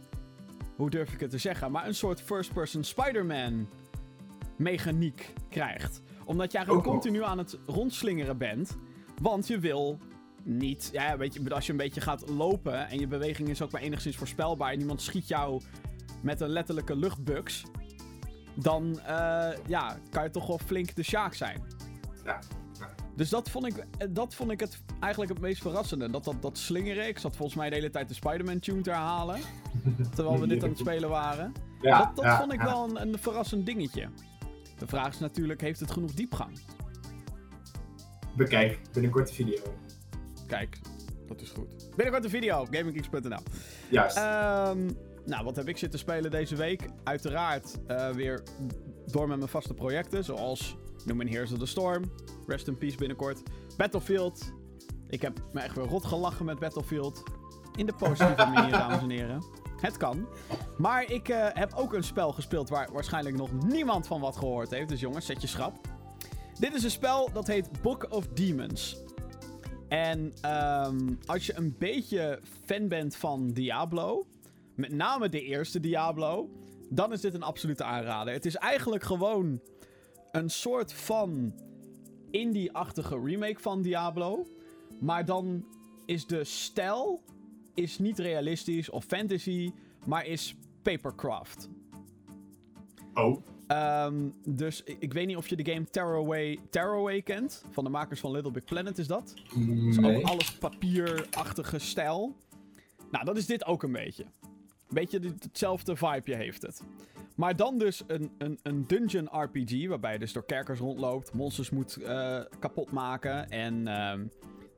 Hoe 0.77 0.91
durf 0.91 1.13
ik 1.13 1.21
het 1.21 1.31
te 1.31 1.39
zeggen? 1.39 1.71
Maar 1.71 1.87
een 1.87 1.95
soort 1.95 2.23
first-person 2.23 2.85
Spider-Man 2.85 3.69
mechaniek 4.57 5.33
krijgt. 5.49 6.03
Omdat 6.25 6.57
Ook 6.57 6.67
nog. 6.67 6.83
continu 6.85 7.25
aan 7.25 7.39
het 7.39 7.59
rondslingeren 7.67 8.39
bent. 8.39 8.77
Want 9.23 9.47
je 9.47 9.59
wil 9.59 9.99
niet. 10.43 10.89
Ja, 10.93 11.17
weet 11.17 11.35
je, 11.35 11.55
als 11.55 11.67
je 11.67 11.73
een 11.73 11.79
beetje 11.79 12.01
gaat 12.01 12.29
lopen 12.29 12.89
en 12.89 12.99
je 12.99 13.07
beweging 13.07 13.49
is 13.49 13.63
ook 13.63 13.71
maar 13.71 13.81
enigszins 13.81 14.17
voorspelbaar. 14.17 14.73
en 14.73 14.81
iemand 14.81 15.03
schiet 15.03 15.29
jou 15.29 15.63
met 16.23 16.41
een 16.41 16.49
letterlijke 16.49 16.97
luchtbugs. 16.97 17.65
dan 18.55 19.01
eh, 19.01 19.51
ja, 19.67 19.97
kan 20.11 20.23
je 20.23 20.31
toch 20.31 20.47
wel 20.47 20.59
flink 20.59 20.95
de 20.95 21.03
sjaak 21.03 21.35
zijn. 21.35 21.63
Ja, 22.25 22.39
ja. 22.79 22.89
Dus 23.17 23.29
dat 23.29 23.51
vond, 23.51 23.67
ik, 23.67 23.87
eh, 23.99 24.09
dat 24.11 24.35
vond 24.35 24.51
ik 24.51 24.61
het 24.61 24.83
eigenlijk 25.01 25.33
het 25.33 25.41
meest 25.41 25.63
verrassende. 25.63 26.11
Dat, 26.11 26.25
dat, 26.25 26.43
dat 26.43 26.59
slingeren. 26.59 27.09
Ik 27.09 27.19
zat 27.19 27.37
volgens 27.37 27.59
mij 27.59 27.69
de 27.69 27.75
hele 27.75 27.91
tijd 27.91 28.09
de 28.09 28.15
Spider-Man-tune 28.15 28.81
te 28.81 28.91
herhalen. 28.91 29.41
terwijl 30.15 30.41
we 30.41 30.47
dit 30.47 30.63
aan 30.63 30.69
het 30.69 30.79
spelen 30.79 31.09
waren. 31.09 31.53
Ja, 31.81 31.99
dat 31.99 32.17
dat 32.17 32.25
ja, 32.25 32.39
vond 32.39 32.53
ik 32.53 32.61
wel 32.61 32.89
een, 32.89 33.01
een 33.01 33.19
verrassend 33.19 33.67
dingetje. 33.67 34.09
De 34.79 34.87
vraag 34.87 35.13
is 35.13 35.19
natuurlijk, 35.19 35.61
heeft 35.61 35.81
het 35.81 35.91
genoeg 35.91 36.13
diepgang? 36.13 36.59
Bekijk 38.37 38.79
binnenkort 38.93 39.29
de 39.29 39.35
video. 39.35 39.63
Kijk, 40.51 40.79
dat 41.27 41.41
is 41.41 41.51
goed. 41.51 41.91
Binnenkort 41.97 42.25
een 42.25 42.31
video 42.31 42.61
op 42.61 42.69
GamingGeeks.nl. 42.71 43.43
Juist. 43.91 44.17
Ehm, 44.17 44.91
nou, 45.25 45.45
wat 45.45 45.57
heb 45.57 45.69
ik 45.69 45.77
zitten 45.77 45.99
spelen 45.99 46.31
deze 46.31 46.57
week? 46.57 46.89
Uiteraard 47.05 47.79
eh, 47.87 48.11
weer 48.11 48.43
door 49.07 49.29
met 49.29 49.37
mijn 49.37 49.51
vaste 49.51 49.75
projecten, 49.75 50.25
zoals 50.25 50.77
noem 51.05 51.21
in 51.21 51.29
Heroes 51.29 51.53
of 51.53 51.59
the 51.59 51.67
Storm, 51.67 52.05
Rest 52.47 52.69
in 52.69 52.79
Peace 52.79 52.97
binnenkort, 52.97 53.43
Battlefield. 53.77 54.53
Ik 55.09 55.23
heb 55.23 55.41
me 55.53 55.61
echt 55.61 55.77
weer 55.77 55.87
rot 55.87 56.05
gelachen 56.05 56.45
met 56.45 56.59
Battlefield. 56.59 57.23
In 57.77 57.87
de 57.87 57.95
positieve 57.95 58.47
manier, 58.55 58.73
dames 58.73 59.03
en 59.03 59.11
heren. 59.11 59.45
Het 59.81 59.97
kan. 59.97 60.29
Maar 60.79 61.11
ik 61.11 61.29
eh, 61.29 61.47
heb 61.53 61.75
ook 61.75 61.93
een 61.93 62.05
spel 62.05 62.33
gespeeld 62.33 62.69
waar 62.69 62.93
waarschijnlijk 62.93 63.37
nog 63.37 63.53
niemand 63.53 64.07
van 64.07 64.21
wat 64.21 64.37
gehoord 64.37 64.71
heeft. 64.71 64.89
Dus 64.89 65.01
jongens, 65.01 65.27
zet 65.27 65.41
je 65.41 65.47
schrap. 65.47 65.89
Dit 66.59 66.75
is 66.75 66.83
een 66.83 66.91
spel 66.91 67.31
dat 67.33 67.47
heet 67.47 67.83
Book 67.83 68.07
of 68.09 68.27
Demons. 68.27 69.09
En 69.91 70.33
ehm, 70.41 71.15
als 71.27 71.47
je 71.47 71.57
een 71.57 71.75
beetje 71.79 72.41
fan 72.65 72.89
bent 72.89 73.17
van 73.17 73.53
Diablo, 73.53 74.27
met 74.75 74.93
name 74.93 75.29
de 75.29 75.43
eerste 75.43 75.81
Diablo, 75.81 76.51
dan 76.89 77.13
is 77.13 77.21
dit 77.21 77.35
een 77.35 77.43
absolute 77.43 77.85
aanrader. 77.85 78.33
Het 78.33 78.47
is 78.47 78.57
eigenlijk 78.57 79.03
gewoon 79.03 79.61
een 80.33 80.51
soort 80.51 80.93
van 80.93 81.55
indie-achtige 82.31 83.21
remake 83.25 83.61
van 83.61 83.83
Diablo. 83.83 84.47
Maar 85.01 85.25
dan 85.25 85.65
is 86.07 86.27
de 86.27 86.45
stijl 86.45 87.23
is 87.75 87.99
niet 87.99 88.19
realistisch 88.19 88.91
of 88.91 89.05
fantasy, 89.05 89.73
maar 90.07 90.27
is 90.27 90.55
papercraft. 90.83 91.69
oh, 93.15 93.43
Ehm, 93.71 94.29
dus 94.45 94.83
ik, 94.85 94.97
ik 94.99 95.13
weet 95.13 95.27
niet 95.27 95.37
of 95.37 95.49
je 95.49 95.57
de 95.57 95.73
game 95.73 95.85
Tearaway, 95.91 96.59
Tearaway 96.71 97.23
kent. 97.23 97.65
Van 97.71 97.85
de 97.85 97.91
makers 97.91 98.21
van 98.21 98.31
Little 98.31 98.51
Big 98.51 98.65
Planet 98.65 98.99
is 98.99 99.07
dat. 99.07 99.35
Dus 99.55 99.99
ook 99.99 100.23
alles 100.23 100.53
papierachtige 100.55 101.79
stijl. 101.79 102.37
Nou, 103.11 103.25
dat 103.25 103.37
is 103.37 103.47
dit 103.47 103.65
ook 103.67 103.83
een 103.83 103.93
beetje. 103.93 104.23
Een 104.25 104.95
beetje 104.95 105.19
dit- 105.21 105.43
hetzelfde 105.43 105.97
vibeje 105.97 106.37
heeft 106.37 106.63
het. 106.63 106.83
Maar 107.37 107.57
dan 107.57 107.79
dus 107.79 108.03
een, 108.07 108.31
een, 108.39 108.59
een 108.63 108.85
dungeon 108.87 109.29
RPG, 109.33 109.89
waarbij 109.89 110.13
je 110.13 110.19
dus 110.19 110.33
door 110.33 110.45
kerkers 110.47 110.79
rondloopt, 110.79 111.33
monsters 111.33 111.71
moet 111.71 111.97
eh, 111.97 112.41
kapot 112.59 112.91
maken 112.91 113.51
en 113.51 113.87
ehm, 113.89 114.27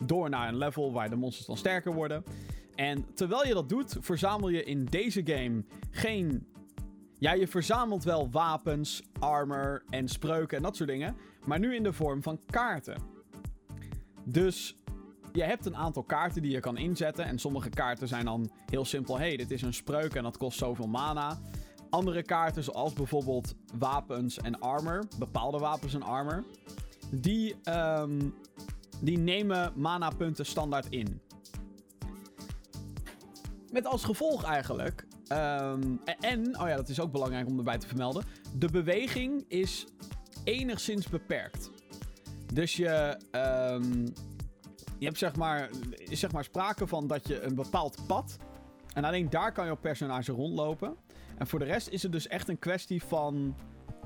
door 0.06 0.30
naar 0.30 0.48
een 0.48 0.58
level 0.58 0.92
waar 0.92 1.10
de 1.10 1.16
monsters 1.16 1.46
dan 1.46 1.56
sterker 1.56 1.94
worden. 1.94 2.24
En 2.74 3.14
terwijl 3.14 3.46
je 3.46 3.54
dat 3.54 3.68
doet, 3.68 3.96
verzamel 4.00 4.48
je 4.48 4.64
in 4.64 4.84
deze 4.84 5.22
game 5.24 5.64
geen... 5.90 6.46
Ja, 7.22 7.32
je 7.32 7.48
verzamelt 7.48 8.04
wel 8.04 8.30
wapens, 8.30 9.02
armor 9.18 9.82
en 9.90 10.08
spreuken 10.08 10.56
en 10.56 10.62
dat 10.62 10.76
soort 10.76 10.88
dingen, 10.88 11.16
maar 11.44 11.58
nu 11.58 11.74
in 11.74 11.82
de 11.82 11.92
vorm 11.92 12.22
van 12.22 12.40
kaarten. 12.46 13.02
Dus 14.24 14.76
je 15.32 15.42
hebt 15.42 15.66
een 15.66 15.76
aantal 15.76 16.02
kaarten 16.02 16.42
die 16.42 16.50
je 16.50 16.60
kan 16.60 16.76
inzetten. 16.76 17.24
En 17.24 17.38
sommige 17.38 17.68
kaarten 17.68 18.08
zijn 18.08 18.24
dan 18.24 18.50
heel 18.66 18.84
simpel. 18.84 19.18
hey, 19.18 19.36
dit 19.36 19.50
is 19.50 19.62
een 19.62 19.74
spreuk 19.74 20.14
en 20.14 20.22
dat 20.22 20.36
kost 20.36 20.58
zoveel 20.58 20.86
mana. 20.86 21.38
Andere 21.90 22.22
kaarten, 22.22 22.64
zoals 22.64 22.92
bijvoorbeeld 22.92 23.54
wapens 23.78 24.38
en 24.38 24.60
armor. 24.60 25.04
Bepaalde 25.18 25.58
wapens 25.58 25.94
en 25.94 26.02
armor. 26.02 26.44
Die, 27.10 27.54
ehm, 27.62 28.20
die 29.00 29.18
nemen 29.18 29.72
mana-punten 29.76 30.46
standaard 30.46 30.86
in. 30.88 31.20
Met 33.70 33.86
als 33.86 34.04
gevolg 34.04 34.44
eigenlijk. 34.44 35.06
Ehm, 35.28 35.96
en- 36.20 36.60
oh 36.60 36.68
ja, 36.68 36.76
dat 36.76 36.88
is 36.88 37.00
ook 37.00 37.12
belangrijk 37.12 37.46
om 37.46 37.58
erbij 37.58 37.78
te 37.78 37.86
vermelden. 37.86 38.24
De 38.56 38.68
beweging 38.70 39.44
is 39.48 39.86
enigszins 40.44 41.08
beperkt. 41.08 41.70
Dus 42.52 42.76
je. 42.76 43.18
ehm, 43.30 44.06
je 44.98 45.08
hebt 45.08 45.18
zeg 45.18 45.36
maar, 45.36 45.70
zeg 46.10 46.32
maar 46.32 46.44
sprake 46.44 46.86
van 46.86 47.06
dat 47.06 47.28
je 47.28 47.40
een 47.42 47.54
bepaald 47.54 47.98
pad. 48.06 48.36
En 48.94 49.04
alleen 49.04 49.30
daar 49.30 49.52
kan 49.52 49.64
je 49.66 49.70
op 49.72 49.80
personage 49.80 50.32
rondlopen. 50.32 50.96
En 51.38 51.46
voor 51.46 51.58
de 51.58 51.64
rest 51.64 51.88
is 51.88 52.02
het 52.02 52.12
dus 52.12 52.26
echt 52.28 52.48
een 52.48 52.58
kwestie 52.58 53.02
van 53.02 53.56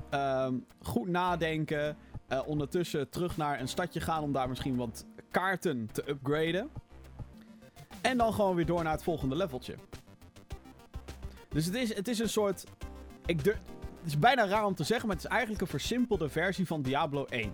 ehm, 0.09 0.53
goed 0.81 1.07
nadenken. 1.07 1.97
eh, 2.27 2.41
ondertussen 2.45 3.09
terug 3.09 3.37
naar 3.37 3.59
een 3.59 3.67
stadje 3.67 3.99
gaan 4.01 4.23
om 4.23 4.31
daar 4.31 4.49
misschien 4.49 4.75
wat 4.75 5.05
kaarten 5.31 5.89
te 5.91 6.03
upgraden. 6.09 6.69
En 8.01 8.17
dan 8.17 8.33
gewoon 8.33 8.55
weer 8.55 8.65
door 8.65 8.83
naar 8.83 8.91
het 8.91 9.03
volgende 9.03 9.35
leveltje. 9.35 9.75
Dus 11.57 11.65
het 11.65 11.75
is, 11.75 11.95
het 11.95 12.07
is 12.07 12.19
een 12.19 12.29
soort. 12.29 12.63
Ik 13.25 13.45
het 13.45 14.05
is 14.05 14.19
bijna 14.19 14.47
raar 14.47 14.65
om 14.65 14.75
te 14.75 14.83
zeggen, 14.83 15.07
maar 15.07 15.15
het 15.15 15.25
is 15.25 15.31
eigenlijk 15.31 15.61
een 15.61 15.67
versimpelde 15.67 16.29
versie 16.29 16.67
van 16.67 16.81
Diablo 16.81 17.25
1. 17.25 17.53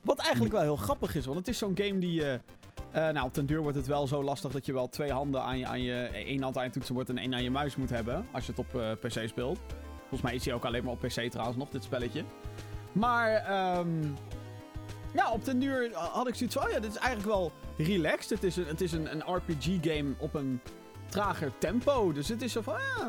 Wat 0.00 0.18
eigenlijk 0.18 0.52
wel 0.52 0.62
heel 0.62 0.76
grappig 0.76 1.14
is, 1.14 1.24
want 1.26 1.38
het 1.38 1.48
is 1.48 1.58
zo'n 1.58 1.76
game 1.76 1.98
die 1.98 2.12
je. 2.12 2.40
eh, 2.92 3.08
nou, 3.08 3.26
op 3.26 3.34
den 3.34 3.46
duur 3.46 3.62
wordt 3.62 3.76
het 3.76 3.86
wel 3.86 4.06
zo 4.06 4.22
lastig 4.22 4.52
dat 4.52 4.66
je 4.66 4.72
wel 4.72 4.88
twee 4.88 5.12
handen 5.12 5.42
aan 5.42 5.58
je, 5.58 5.66
aan 5.66 5.82
je 5.82 5.94
één 6.12 6.42
hand 6.42 6.56
aan 6.56 6.64
je 6.64 6.70
toetsenbord 6.70 7.08
en 7.08 7.18
één 7.18 7.34
aan 7.34 7.42
je 7.42 7.50
muis 7.50 7.76
moet 7.76 7.90
hebben. 7.90 8.26
Als 8.32 8.46
je 8.46 8.52
het 8.52 8.60
op 8.60 8.80
eh, 8.80 8.92
PC 8.92 9.28
speelt. 9.28 9.58
Volgens 9.98 10.22
mij 10.22 10.34
is 10.34 10.44
hij 10.44 10.54
ook 10.54 10.64
alleen 10.64 10.84
maar 10.84 10.92
op 10.92 11.00
PC 11.00 11.30
trouwens 11.30 11.58
nog, 11.58 11.68
dit 11.68 11.84
spelletje. 11.84 12.24
Maar, 12.92 13.34
ehm 13.34 13.88
ja, 15.14 15.32
op 15.32 15.44
den 15.44 15.58
duur 15.58 15.94
had 15.94 16.28
ik 16.28 16.34
zoiets 16.34 16.54
van, 16.56 16.64
oh 16.64 16.70
ja, 16.70 16.80
dit 16.80 16.90
is 16.90 16.96
eigenlijk 16.96 17.34
wel 17.34 17.52
relaxed. 17.76 18.30
Het 18.30 18.44
is 18.44 18.56
een, 18.56 18.66
het 18.66 18.80
is 18.80 18.92
een, 18.92 19.12
een 19.12 19.34
RPG-game 19.34 20.14
op 20.18 20.34
een 20.34 20.60
trager 21.10 21.52
tempo. 21.58 22.12
Dus 22.12 22.28
het 22.28 22.42
is 22.42 22.52
zo 22.52 22.60
van, 22.60 22.74
ja, 22.74 23.06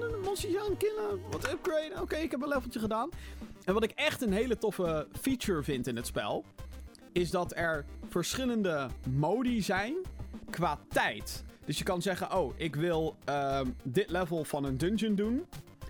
een 0.00 0.20
monstertje 0.24 0.60
aan 0.60 0.70
het 0.70 0.76
killen, 0.76 1.20
wat 1.30 1.52
upgraden. 1.52 2.00
Oké, 2.00 2.16
ik 2.16 2.30
heb 2.30 2.42
een 2.42 2.48
leveltje 2.48 2.80
gedaan. 2.80 3.10
En 3.64 3.74
wat 3.74 3.82
ik 3.82 3.90
echt 3.90 4.22
een 4.22 4.32
hele 4.32 4.58
toffe 4.58 5.06
feature 5.20 5.62
vind 5.62 5.86
in 5.86 5.96
het 5.96 6.06
spel, 6.06 6.44
is 7.12 7.30
dat 7.30 7.56
er 7.56 7.84
verschillende 8.08 8.88
modi 9.10 9.62
zijn 9.62 9.94
qua 10.50 10.78
tijd. 10.88 11.44
Dus 11.64 11.78
je 11.78 11.84
kan 11.84 12.02
zeggen, 12.02 12.36
oh, 12.36 12.52
ik 12.56 12.76
wil 12.76 13.16
ehm, 13.24 13.66
dit 13.82 14.10
level 14.10 14.44
van 14.44 14.64
een 14.64 14.78
dungeon 14.78 15.14
doen. 15.14 15.46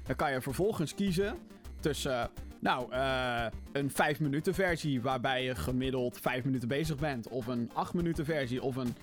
Dan 0.07 0.17
kan 0.17 0.33
je 0.33 0.41
vervolgens 0.41 0.95
kiezen 0.95 1.39
tussen, 1.81 2.31
nou, 2.59 2.93
eh, 2.93 3.47
een 3.73 3.91
5 3.91 4.21
minuten 4.21 4.55
versie 4.55 5.03
waarbij 5.03 5.45
je 5.45 5.55
gemiddeld 5.55 6.19
5 6.21 6.45
minuten 6.45 6.69
bezig 6.69 6.97
bent. 6.97 7.29
Of 7.29 7.47
een 7.47 7.71
8 7.73 7.95
minuten 7.95 8.25
versie, 8.25 8.63
of 8.63 8.77
een 8.77 8.97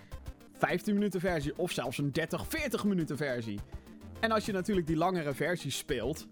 15 0.60 0.94
minuten 0.94 1.20
versie, 1.20 1.54
of 1.58 1.72
zelfs 1.72 1.98
een 1.98 2.12
30, 2.12 2.48
40 2.48 2.84
minuten 2.84 3.18
versie. 3.18 3.60
En 4.20 4.32
als 4.32 4.46
je 4.46 4.52
natuurlijk 4.52 4.88
die 4.88 4.98
langere 4.98 5.34
versies 5.34 5.78
speelt, 5.78 6.28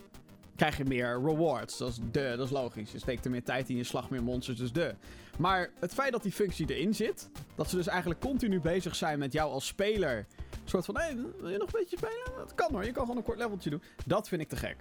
krijg 0.56 0.78
je 0.78 0.86
meer 0.86 1.22
rewards. 1.24 1.78
Dat 1.78 1.90
is 1.90 2.00
de, 2.12 2.34
dat 2.38 2.46
is 2.46 2.52
logisch. 2.52 2.92
Je 2.92 3.00
steekt 3.00 3.26
er 3.26 3.32
meer 3.32 3.44
tijd 3.44 3.70
in, 3.70 3.76
je 3.76 3.84
slag 3.84 4.10
meer 4.10 4.24
monsters, 4.24 4.58
dus 4.58 4.72
de. 4.72 4.96
Maar 5.38 5.70
het 5.80 5.94
feit 5.94 6.12
dat 6.12 6.24
die 6.24 6.32
functie 6.32 6.76
erin 6.76 6.96
zit, 6.96 7.30
dat 7.56 7.70
ze 7.70 7.76
dus 7.76 7.88
eigenlijk 7.88 8.20
continu 8.20 8.60
bezig 8.60 8.96
zijn 8.96 9.20
met 9.20 9.34
jou 9.34 9.52
als 9.52 9.68
speler. 9.68 10.18
Een 10.18 10.70
soort 10.70 10.86
van, 10.86 10.98
hé, 10.98 11.04
hey, 11.04 11.16
wil 11.40 11.50
je 11.50 11.58
nog 11.58 11.74
een 11.74 11.80
beetje 11.80 11.98
spelen? 11.98 12.38
Dat 12.38 12.56
kan 12.56 12.72
hoor, 12.72 12.86
je 12.86 12.92
kan 12.92 13.02
gewoon 13.02 13.18
een 13.18 13.24
kort 13.24 13.38
leveltje 13.38 13.70
doen. 13.70 13.82
Dat 14.06 14.28
vind 14.28 14.42
ik 14.42 14.48
te 14.48 14.56
gek. 14.56 14.76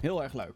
Heel 0.00 0.22
erg 0.22 0.32
leuk. 0.32 0.54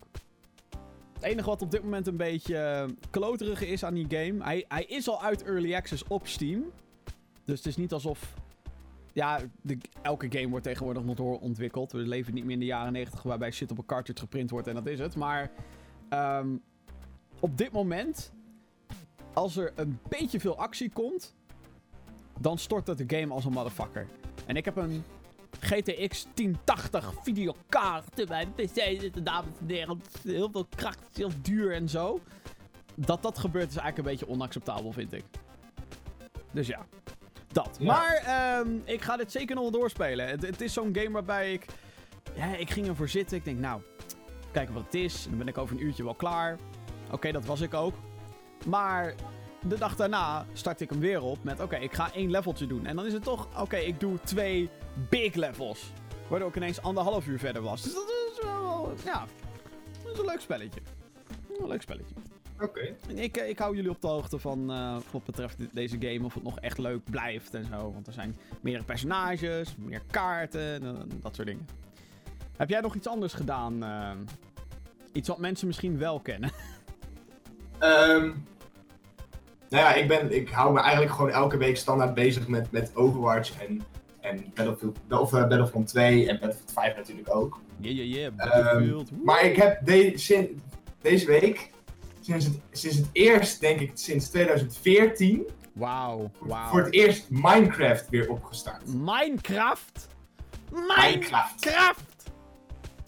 Het 1.12 1.22
enige 1.22 1.48
wat 1.48 1.62
op 1.62 1.70
dit 1.70 1.82
moment 1.82 2.06
een 2.06 2.16
beetje 2.16 2.56
eh, 2.56 2.84
kloterige 3.10 3.66
is 3.66 3.84
aan 3.84 3.94
die 3.94 4.06
game. 4.08 4.44
Hij, 4.44 4.64
hij 4.68 4.84
is 4.84 5.08
al 5.08 5.22
uit 5.22 5.42
Early 5.42 5.74
Access 5.74 6.04
op 6.08 6.26
Steam. 6.26 6.72
Dus 7.44 7.58
het 7.58 7.66
is 7.66 7.76
niet 7.76 7.92
alsof. 7.92 8.34
Ja, 9.12 9.40
elke 10.02 10.26
game 10.30 10.48
wordt 10.48 10.64
tegenwoordig 10.64 11.04
nog 11.04 11.16
doorontwikkeld. 11.16 11.92
We 11.92 11.98
leven 11.98 12.34
niet 12.34 12.44
meer 12.44 12.52
in 12.52 12.58
de 12.60 12.66
jaren 12.66 12.92
90 12.92 13.22
waarbij 13.22 13.50
shit 13.50 13.70
op 13.70 13.78
een 13.78 13.86
cartridge 13.86 14.22
geprint 14.22 14.50
wordt 14.50 14.66
en 14.66 14.74
dat 14.74 14.86
is 14.86 14.98
het. 14.98 15.16
Maar 15.16 15.50
ehm, 16.08 16.56
op 17.40 17.58
dit 17.58 17.72
moment, 17.72 18.32
als 19.32 19.56
er 19.56 19.72
een 19.74 19.98
beetje 20.08 20.40
veel 20.40 20.58
actie 20.58 20.90
komt, 20.90 21.34
dan 22.40 22.58
stort 22.58 22.86
het 22.86 22.98
de 22.98 23.16
game 23.18 23.34
als 23.34 23.44
een 23.44 23.52
motherfucker. 23.52 24.06
En 24.46 24.56
ik 24.56 24.64
heb 24.64 24.76
een 24.76 25.04
GTX 25.60 26.26
1080 26.34 27.14
videokaart 27.22 28.18
in 28.18 28.28
mijn 28.28 28.54
PC 28.54 29.00
zitten, 29.00 29.24
dames 29.24 29.58
en 29.60 29.68
heren. 29.68 30.02
Heel 30.22 30.50
veel 30.50 30.66
kracht, 30.74 30.98
heel 31.12 31.30
duur 31.42 31.72
en 31.72 31.88
zo. 31.88 32.20
Dat 32.94 33.22
dat 33.22 33.38
gebeurt 33.38 33.70
is 33.70 33.76
eigenlijk 33.76 34.08
een 34.08 34.16
beetje 34.16 34.34
onacceptabel, 34.34 34.92
vind 34.92 35.12
ik. 35.12 35.24
Dus 36.52 36.66
ja, 36.66 36.86
dat. 37.54 37.76
Ja. 37.78 37.86
Maar 37.86 38.14
ehm, 38.14 38.78
ik 38.84 39.02
ga 39.02 39.16
dit 39.16 39.32
zeker 39.32 39.54
nog 39.54 39.70
wel 39.70 39.80
doorspelen. 39.80 40.28
Het, 40.28 40.42
het 40.42 40.60
is 40.60 40.72
zo'n 40.72 40.94
game 40.96 41.10
waarbij 41.10 41.52
ik... 41.52 41.66
Ja, 42.34 42.56
ik 42.56 42.70
ging 42.70 42.86
ervoor 42.86 43.08
zitten. 43.08 43.36
Ik 43.36 43.44
denk, 43.44 43.58
nou, 43.58 43.80
kijken 44.50 44.74
wat 44.74 44.84
het 44.84 44.94
is. 44.94 45.24
En 45.24 45.28
dan 45.28 45.38
ben 45.38 45.48
ik 45.48 45.58
over 45.58 45.76
een 45.76 45.82
uurtje 45.82 46.04
wel 46.04 46.14
klaar. 46.14 46.58
Oké, 47.10 47.32
dat 47.32 47.44
was 47.44 47.60
ik 47.60 47.74
ook. 47.74 47.94
Maar 48.66 49.14
de 49.66 49.78
dag 49.78 49.96
daarna 49.96 50.46
start 50.52 50.80
ik 50.80 50.90
hem 50.90 51.00
weer 51.00 51.22
op 51.22 51.44
met... 51.44 51.60
Oké, 51.60 51.76
ik 51.76 51.92
ga 51.92 52.12
één 52.12 52.30
leveltje 52.30 52.66
doen. 52.66 52.86
En 52.86 52.96
dan 52.96 53.06
is 53.06 53.12
het 53.12 53.22
toch... 53.22 53.60
Oké, 53.60 53.76
ik 53.76 54.00
doe 54.00 54.20
twee 54.20 54.70
big 55.08 55.34
levels. 55.34 55.92
Waardoor 56.28 56.48
ik 56.48 56.56
ineens 56.56 56.82
anderhalf 56.82 57.26
uur 57.26 57.38
verder 57.38 57.62
was. 57.62 57.82
Dus 57.82 57.94
dat 57.94 58.12
is 58.32 58.44
wel... 58.44 58.92
Ja, 59.04 59.26
dat 60.02 60.12
is 60.12 60.18
een 60.18 60.24
leuk 60.24 60.40
spelletje. 60.40 60.80
Een 61.60 61.68
leuk 61.68 61.82
spelletje. 61.82 62.14
Oké. 62.62 62.94
Ik, 63.14 63.36
eh, 63.36 63.48
ik 63.48 63.58
hou 63.58 63.76
jullie 63.76 63.90
op 63.90 64.00
de 64.00 64.06
hoogte 64.06 64.38
van 64.38 64.70
eh, 64.70 64.96
wat 65.10 65.24
betreft 65.24 65.56
deze 65.72 65.96
game. 66.00 66.24
Of 66.24 66.34
het 66.34 66.42
nog 66.42 66.60
echt 66.60 66.78
leuk 66.78 67.00
blijft 67.10 67.54
en 67.54 67.64
zo. 67.64 67.92
Want 67.92 68.06
er 68.06 68.12
zijn 68.12 68.36
meerdere 68.60 68.84
personages, 68.84 69.74
meer 69.78 70.02
kaarten, 70.10 70.74
en, 70.74 70.84
eh, 70.84 70.92
dat 71.22 71.34
soort 71.34 71.46
dingen. 71.46 71.66
Heb 72.56 72.68
jij 72.68 72.80
nog 72.80 72.94
iets 72.94 73.08
anders 73.08 73.32
gedaan? 73.32 73.84
iets 75.12 75.28
wat 75.28 75.38
mensen 75.38 75.66
misschien 75.66 75.98
wel 75.98 76.20
kennen? 76.20 76.50
Ehm, 77.78 78.30
nou 79.68 79.84
ja, 79.84 79.94
ik, 79.94 80.08
ben, 80.08 80.34
ik 80.34 80.48
hou 80.48 80.72
me 80.72 80.80
eigenlijk 80.80 81.12
gewoon 81.12 81.30
elke 81.30 81.56
week 81.56 81.76
standaard 81.76 82.14
bezig 82.14 82.48
met, 82.48 82.70
met 82.70 82.96
Overwatch 82.96 83.60
en, 83.62 83.82
en 84.20 84.44
Battlefield, 84.54 84.98
of, 85.08 85.30
Battlefront 85.30 85.88
2 85.88 86.28
en 86.28 86.38
Battlefield 86.38 86.72
5 86.72 86.96
natuurlijk 86.96 87.34
ook. 87.34 87.60
Yeah, 87.80 87.96
yeah, 87.96 88.32
yeah. 88.36 88.90
Woe. 88.90 89.04
Maar 89.24 89.44
ik 89.44 89.56
heb 89.56 89.86
de, 89.86 90.12
sin- 90.14 90.62
deze 91.00 91.26
week, 91.26 91.70
sinds 92.22 92.44
het, 92.44 92.58
sinds 92.70 92.96
het 92.96 93.06
eerst, 93.12 93.60
denk 93.60 93.80
ik 93.80 93.90
sinds 93.94 94.28
2014, 94.28 95.46
Wauw, 95.72 96.30
wauw. 96.38 96.68
voor 96.70 96.82
het 96.84 96.92
eerst 96.92 97.30
Minecraft 97.30 98.08
weer 98.08 98.30
opgestart. 98.30 98.82
Minecraft? 98.94 100.08
Minecraft. 100.70 101.64
Minecraft! 101.64 102.30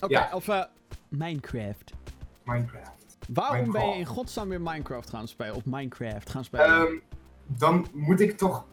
Oké, 0.00 0.12
Ja. 0.12 0.30
of 0.32 0.48
eh, 0.48 0.62
Minecraft. 1.08 1.92
Minecraft. 2.44 2.90
Waarom 3.28 3.72
ben 3.72 3.88
je 3.88 3.94
in 3.94 4.06
godsnaam 4.06 4.48
weer 4.48 4.60
Minecraft 4.60 5.10
gaan 5.10 5.28
spelen? 5.28 5.54
Of 5.54 5.64
Minecraft 5.64 6.30
gaan 6.30 6.44
spelen? 6.44 6.66
Ehm, 6.66 6.92
dan 7.46 7.86
moet 7.92 8.20
ik 8.20 8.36
toch 8.38 8.64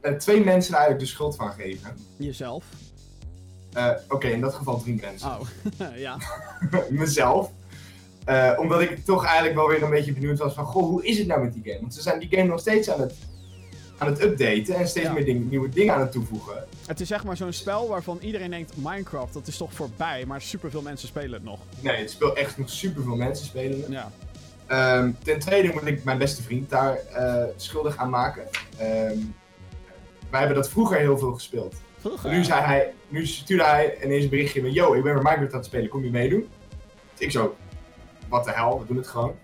eh, 0.00 0.12
twee 0.12 0.44
mensen 0.44 0.72
eigenlijk 0.74 1.04
de 1.04 1.10
schuld 1.10 1.36
van 1.36 1.52
geven. 1.52 1.96
Jezelf? 2.16 2.64
Eh, 3.72 3.90
Oké, 4.08 4.28
in 4.28 4.40
dat 4.40 4.54
geval 4.54 4.80
drie 4.80 5.00
mensen. 5.00 5.30
Oh, 5.30 5.40
ja. 5.96 6.16
mezelf. 6.90 7.50
Eh, 8.24 8.52
omdat 8.58 8.80
ik 8.80 9.04
toch 9.04 9.24
eigenlijk 9.24 9.54
wel 9.54 9.68
weer 9.68 9.82
een 9.82 9.90
beetje 9.90 10.12
benieuwd 10.12 10.38
was 10.38 10.54
van, 10.54 10.64
goh, 10.64 10.82
hoe 10.82 11.06
is 11.06 11.18
het 11.18 11.26
nou 11.26 11.42
met 11.42 11.52
die 11.52 11.62
game? 11.64 11.80
Want 11.80 11.94
ze 11.94 12.02
zijn 12.02 12.18
die 12.18 12.28
game 12.30 12.48
nog 12.48 12.60
steeds 12.60 12.90
aan 12.90 13.00
het, 13.00 13.14
aan 13.98 14.06
het 14.08 14.22
updaten 14.22 14.74
en 14.74 14.88
steeds 14.88 15.06
Ja. 15.06 15.12
meer 15.12 15.24
ding- 15.24 15.50
nieuwe 15.50 15.68
dingen 15.68 15.94
aan 15.94 16.00
het 16.00 16.12
toevoegen. 16.12 16.64
Het 16.86 17.00
is 17.00 17.08
zeg 17.08 17.24
maar 17.24 17.36
zo'n 17.36 17.52
spel 17.52 17.88
waarvan 17.88 18.18
iedereen 18.20 18.50
denkt: 18.50 18.72
Minecraft, 18.76 19.32
dat 19.34 19.46
is 19.46 19.56
toch 19.56 19.72
voorbij, 19.72 20.24
maar 20.26 20.40
superveel 20.42 20.82
mensen 20.82 21.08
spelen 21.08 21.32
het 21.32 21.44
nog. 21.44 21.58
Nee, 21.80 21.96
het 21.96 22.10
speelt 22.10 22.36
echt 22.36 22.58
nog 22.58 22.70
super 22.70 23.02
veel 23.02 23.16
mensen 23.16 23.46
spelen. 23.46 23.80
het. 23.80 23.90
Ja. 23.90 24.10
Ehm, 24.66 25.10
ten 25.22 25.38
tweede 25.38 25.72
moet 25.72 25.86
ik 25.86 26.04
mijn 26.04 26.18
beste 26.18 26.42
vriend 26.42 26.70
daar 26.70 26.96
eh, 26.96 27.44
schuldig 27.56 27.96
aan 27.96 28.10
maken. 28.10 28.42
Ehm, 28.78 29.16
wij 30.30 30.40
hebben 30.40 30.54
dat 30.56 30.68
vroeger 30.70 30.98
heel 30.98 31.18
veel 31.18 31.32
gespeeld. 31.32 31.74
Vroeger. 32.00 32.30
Nu, 32.30 32.44
zei 32.44 32.60
hij, 32.60 32.92
nu 33.08 33.26
stuurde 33.26 33.64
hij 33.64 33.98
ineens 34.04 34.24
een 34.24 34.30
berichtje 34.30 34.62
met, 34.62 34.72
yo, 34.74 34.94
ik 34.94 35.02
ben 35.02 35.14
met 35.14 35.22
Minecraft 35.22 35.52
aan 35.52 35.58
het 35.58 35.66
spelen, 35.68 35.88
kom 35.88 36.04
je 36.04 36.10
meedoen? 36.10 36.48
Ik 37.18 37.30
zo, 37.30 37.56
wat 38.32 38.44
de 38.44 38.52
hel, 38.52 38.78
we 38.80 38.86
doen 38.86 38.96
het 38.96 39.06
gewoon. 39.08 39.34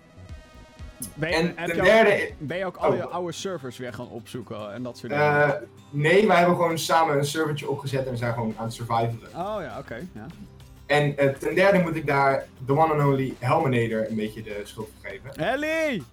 ben, 1.13 1.29
je, 1.29 1.35
En 1.35 1.55
ten 1.55 1.75
je 1.75 1.81
ook, 1.81 1.87
derde, 1.87 2.31
ben 2.37 2.57
je 2.57 2.65
ook 2.65 2.75
al 2.77 2.93
je 2.95 3.05
Oh. 3.07 3.13
oude 3.13 3.31
servers 3.31 3.77
weer 3.77 3.93
gaan 3.93 4.09
opzoeken 4.09 4.73
en 4.73 4.83
dat 4.83 4.97
soort 4.97 5.11
dingen? 5.11 5.43
Eh, 5.43 5.61
nee, 5.89 6.27
wij 6.27 6.37
hebben 6.37 6.55
gewoon 6.55 6.77
samen 6.77 7.17
een 7.17 7.25
servertje 7.25 7.69
opgezet 7.69 8.05
en 8.05 8.11
we 8.11 8.17
zijn 8.17 8.33
gewoon 8.33 8.53
aan 8.57 8.63
het 8.65 8.73
survivalen. 8.73 9.27
oh 9.35 9.57
ja, 9.61 9.75
oké. 9.79 9.95
ja. 10.13 10.25
En 10.85 11.17
eh, 11.17 11.29
ten 11.29 11.55
derde 11.55 11.79
moet 11.79 11.95
ik 11.95 12.07
daar 12.07 12.45
de 12.65 12.71
one 12.71 12.93
and 12.93 13.01
only 13.03 13.35
Helminator 13.39 14.09
een 14.09 14.15
beetje 14.15 14.41
de 14.43 14.61
schuld 14.63 14.89
voor 14.99 15.09
geven. 15.09 15.35
Ellie! 15.35 16.03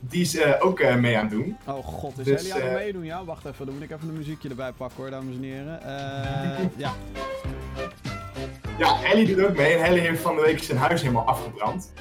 Die 0.00 0.20
is 0.20 0.36
eh, 0.36 0.54
ook 0.66 0.82
mee 0.96 1.16
aan 1.16 1.22
het 1.22 1.30
doen. 1.30 1.56
Oh 1.66 1.84
god, 1.84 2.18
is 2.18 2.24
Dus, 2.24 2.40
Ellie 2.40 2.54
aan 2.54 2.60
het 2.68 2.78
meedoen? 2.78 3.04
Ja, 3.04 3.24
wacht 3.24 3.44
even, 3.44 3.66
dan 3.66 3.74
moet 3.74 3.84
ik 3.84 3.90
even 3.90 4.08
een 4.08 4.16
muziekje 4.16 4.48
erbij 4.48 4.72
pakken 4.72 4.96
hoor, 4.96 5.10
dames 5.10 5.36
en 5.36 5.42
heren. 5.42 5.80
Ja. 6.76 6.92
Ja, 8.80 9.02
Ellie 9.04 9.34
doet 9.36 9.44
ook 9.46 9.56
mee 9.56 9.74
en 9.76 9.84
Ellie 9.84 10.00
heeft 10.00 10.20
van 10.22 10.36
de 10.36 10.42
week 10.42 10.62
zijn 10.62 10.78
huis 10.78 11.00
helemaal 11.00 11.24
afgebrand. 11.26 11.92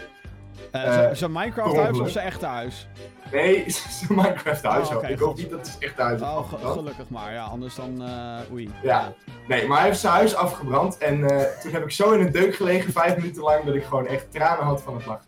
Eh, 0.71 0.83
Eh, 0.85 0.93
zijn- 0.93 1.15
zijn 1.17 1.31
Minecraft 1.31 1.75
huis 1.75 1.99
of 1.99 2.09
zijn 2.09 2.25
echte 2.25 2.45
huis? 2.45 2.87
Nee, 3.31 3.63
zijn 3.69 4.15
Minecraft 4.19 4.63
huis. 4.63 4.89
Oh, 4.95 5.09
ik 5.09 5.19
hoop 5.19 5.37
niet 5.37 5.49
dat 5.49 5.67
het 5.67 5.77
echt 5.79 5.97
huis 5.97 6.21
is 6.21 6.27
Oh, 6.27 6.35
afgebrand. 6.35 6.73
gelukkig 6.77 7.09
maar. 7.09 7.33
Ja, 7.33 7.43
anders 7.43 7.75
dan... 7.75 8.03
eh 8.03 8.51
oei. 8.51 8.69
Ja. 8.83 9.13
Nee, 9.47 9.67
maar 9.67 9.77
hij 9.77 9.87
heeft 9.87 9.99
zijn 9.99 10.13
huis 10.13 10.35
afgebrand 10.35 10.97
en 10.97 11.17
toen 11.61 11.71
heb 11.71 11.83
ik 11.83 11.91
zo 11.91 12.11
in 12.11 12.19
een 12.25 12.31
deuk 12.31 12.55
gelegen, 12.55 12.91
vijf 12.91 13.15
minuten 13.15 13.41
lang, 13.43 13.63
dat 13.63 13.75
ik 13.75 13.83
gewoon 13.83 14.07
echt 14.07 14.31
tranen 14.31 14.65
had 14.65 14.81
van 14.81 14.95
het 14.95 15.05
lachen. 15.05 15.25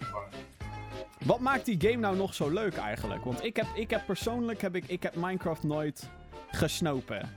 Wat 1.26 1.40
maakt 1.40 1.66
die 1.66 1.78
game 1.82 1.96
nou 1.98 2.16
nog 2.16 2.34
zo 2.34 2.50
leuk 2.50 2.78
eigenlijk? 2.78 3.24
Want 3.24 3.44
ik 3.44 3.56
heb, 3.56 3.66
ik 3.74 3.90
heb 3.90 4.02
persoonlijk 4.06 4.62
heb 4.62 4.76
ik, 4.76 4.84
ik 4.88 5.04
heb 5.04 5.16
Minecraft 5.16 5.64
nooit 5.64 6.10
gesnopen. 6.52 7.30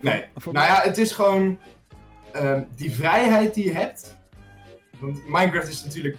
Nee. 0.00 0.24
Voor 0.36 0.52
nou 0.52 0.66
ja, 0.66 0.80
het 0.82 0.98
is 0.98 1.12
gewoon 1.12 1.58
ehm, 2.32 2.62
die 2.76 2.92
vrijheid 2.92 3.54
die 3.54 3.64
je 3.64 3.72
hebt. 3.72 4.16
Want 4.98 5.28
Minecraft 5.28 5.68
is 5.68 5.84
natuurlijk. 5.84 6.16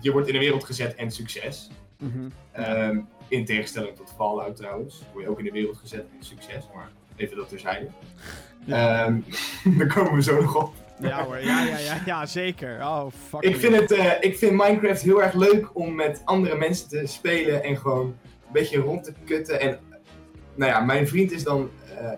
Je 0.00 0.12
wordt 0.12 0.26
in 0.26 0.32
de 0.32 0.38
wereld 0.38 0.64
gezet 0.64 0.94
en 0.94 1.10
succes. 1.10 1.70
Mhm. 1.98 2.28
Ehm, 2.52 3.00
in 3.28 3.44
tegenstelling 3.44 3.96
tot 3.96 4.12
Fallout 4.16 4.56
trouwens. 4.56 5.02
Word 5.12 5.24
je 5.24 5.30
ook 5.30 5.38
in 5.38 5.44
de 5.44 5.50
wereld 5.50 5.76
gezet 5.76 6.06
en 6.18 6.24
succes. 6.24 6.64
Maar 6.74 6.90
even 7.16 7.36
dat 7.36 7.48
terzijde. 7.48 7.86
Ehm 8.66 9.20
daar 9.78 9.94
komen 9.94 10.14
we 10.14 10.22
zo 10.22 10.40
nog 10.40 10.56
op. 10.56 10.74
Ja 11.00 11.24
hoor, 11.24 11.38
ja, 11.38 11.64
ja, 11.64 11.78
ja, 11.78 12.00
ja 12.06 12.26
zeker. 12.26 12.80
Oh, 12.80 13.06
fuck. 13.28 13.42
Ik 13.42 13.56
vind, 13.56 13.76
het, 13.76 13.92
eh, 13.92 14.12
ik 14.20 14.38
vind 14.38 14.52
Minecraft 14.52 15.02
heel 15.02 15.22
erg 15.22 15.34
leuk 15.34 15.70
om 15.72 15.94
met 15.94 16.22
andere 16.24 16.56
mensen 16.56 16.88
te 16.88 17.02
spelen 17.06 17.62
en 17.62 17.76
gewoon 17.76 18.06
een 18.06 18.52
beetje 18.52 18.78
rond 18.78 19.04
te 19.04 19.12
kutten. 19.24 19.60
En 19.60 19.78
nou 20.54 20.70
ja, 20.70 20.80
mijn 20.80 21.08
vriend 21.08 21.32
is 21.32 21.42
dan 21.42 21.70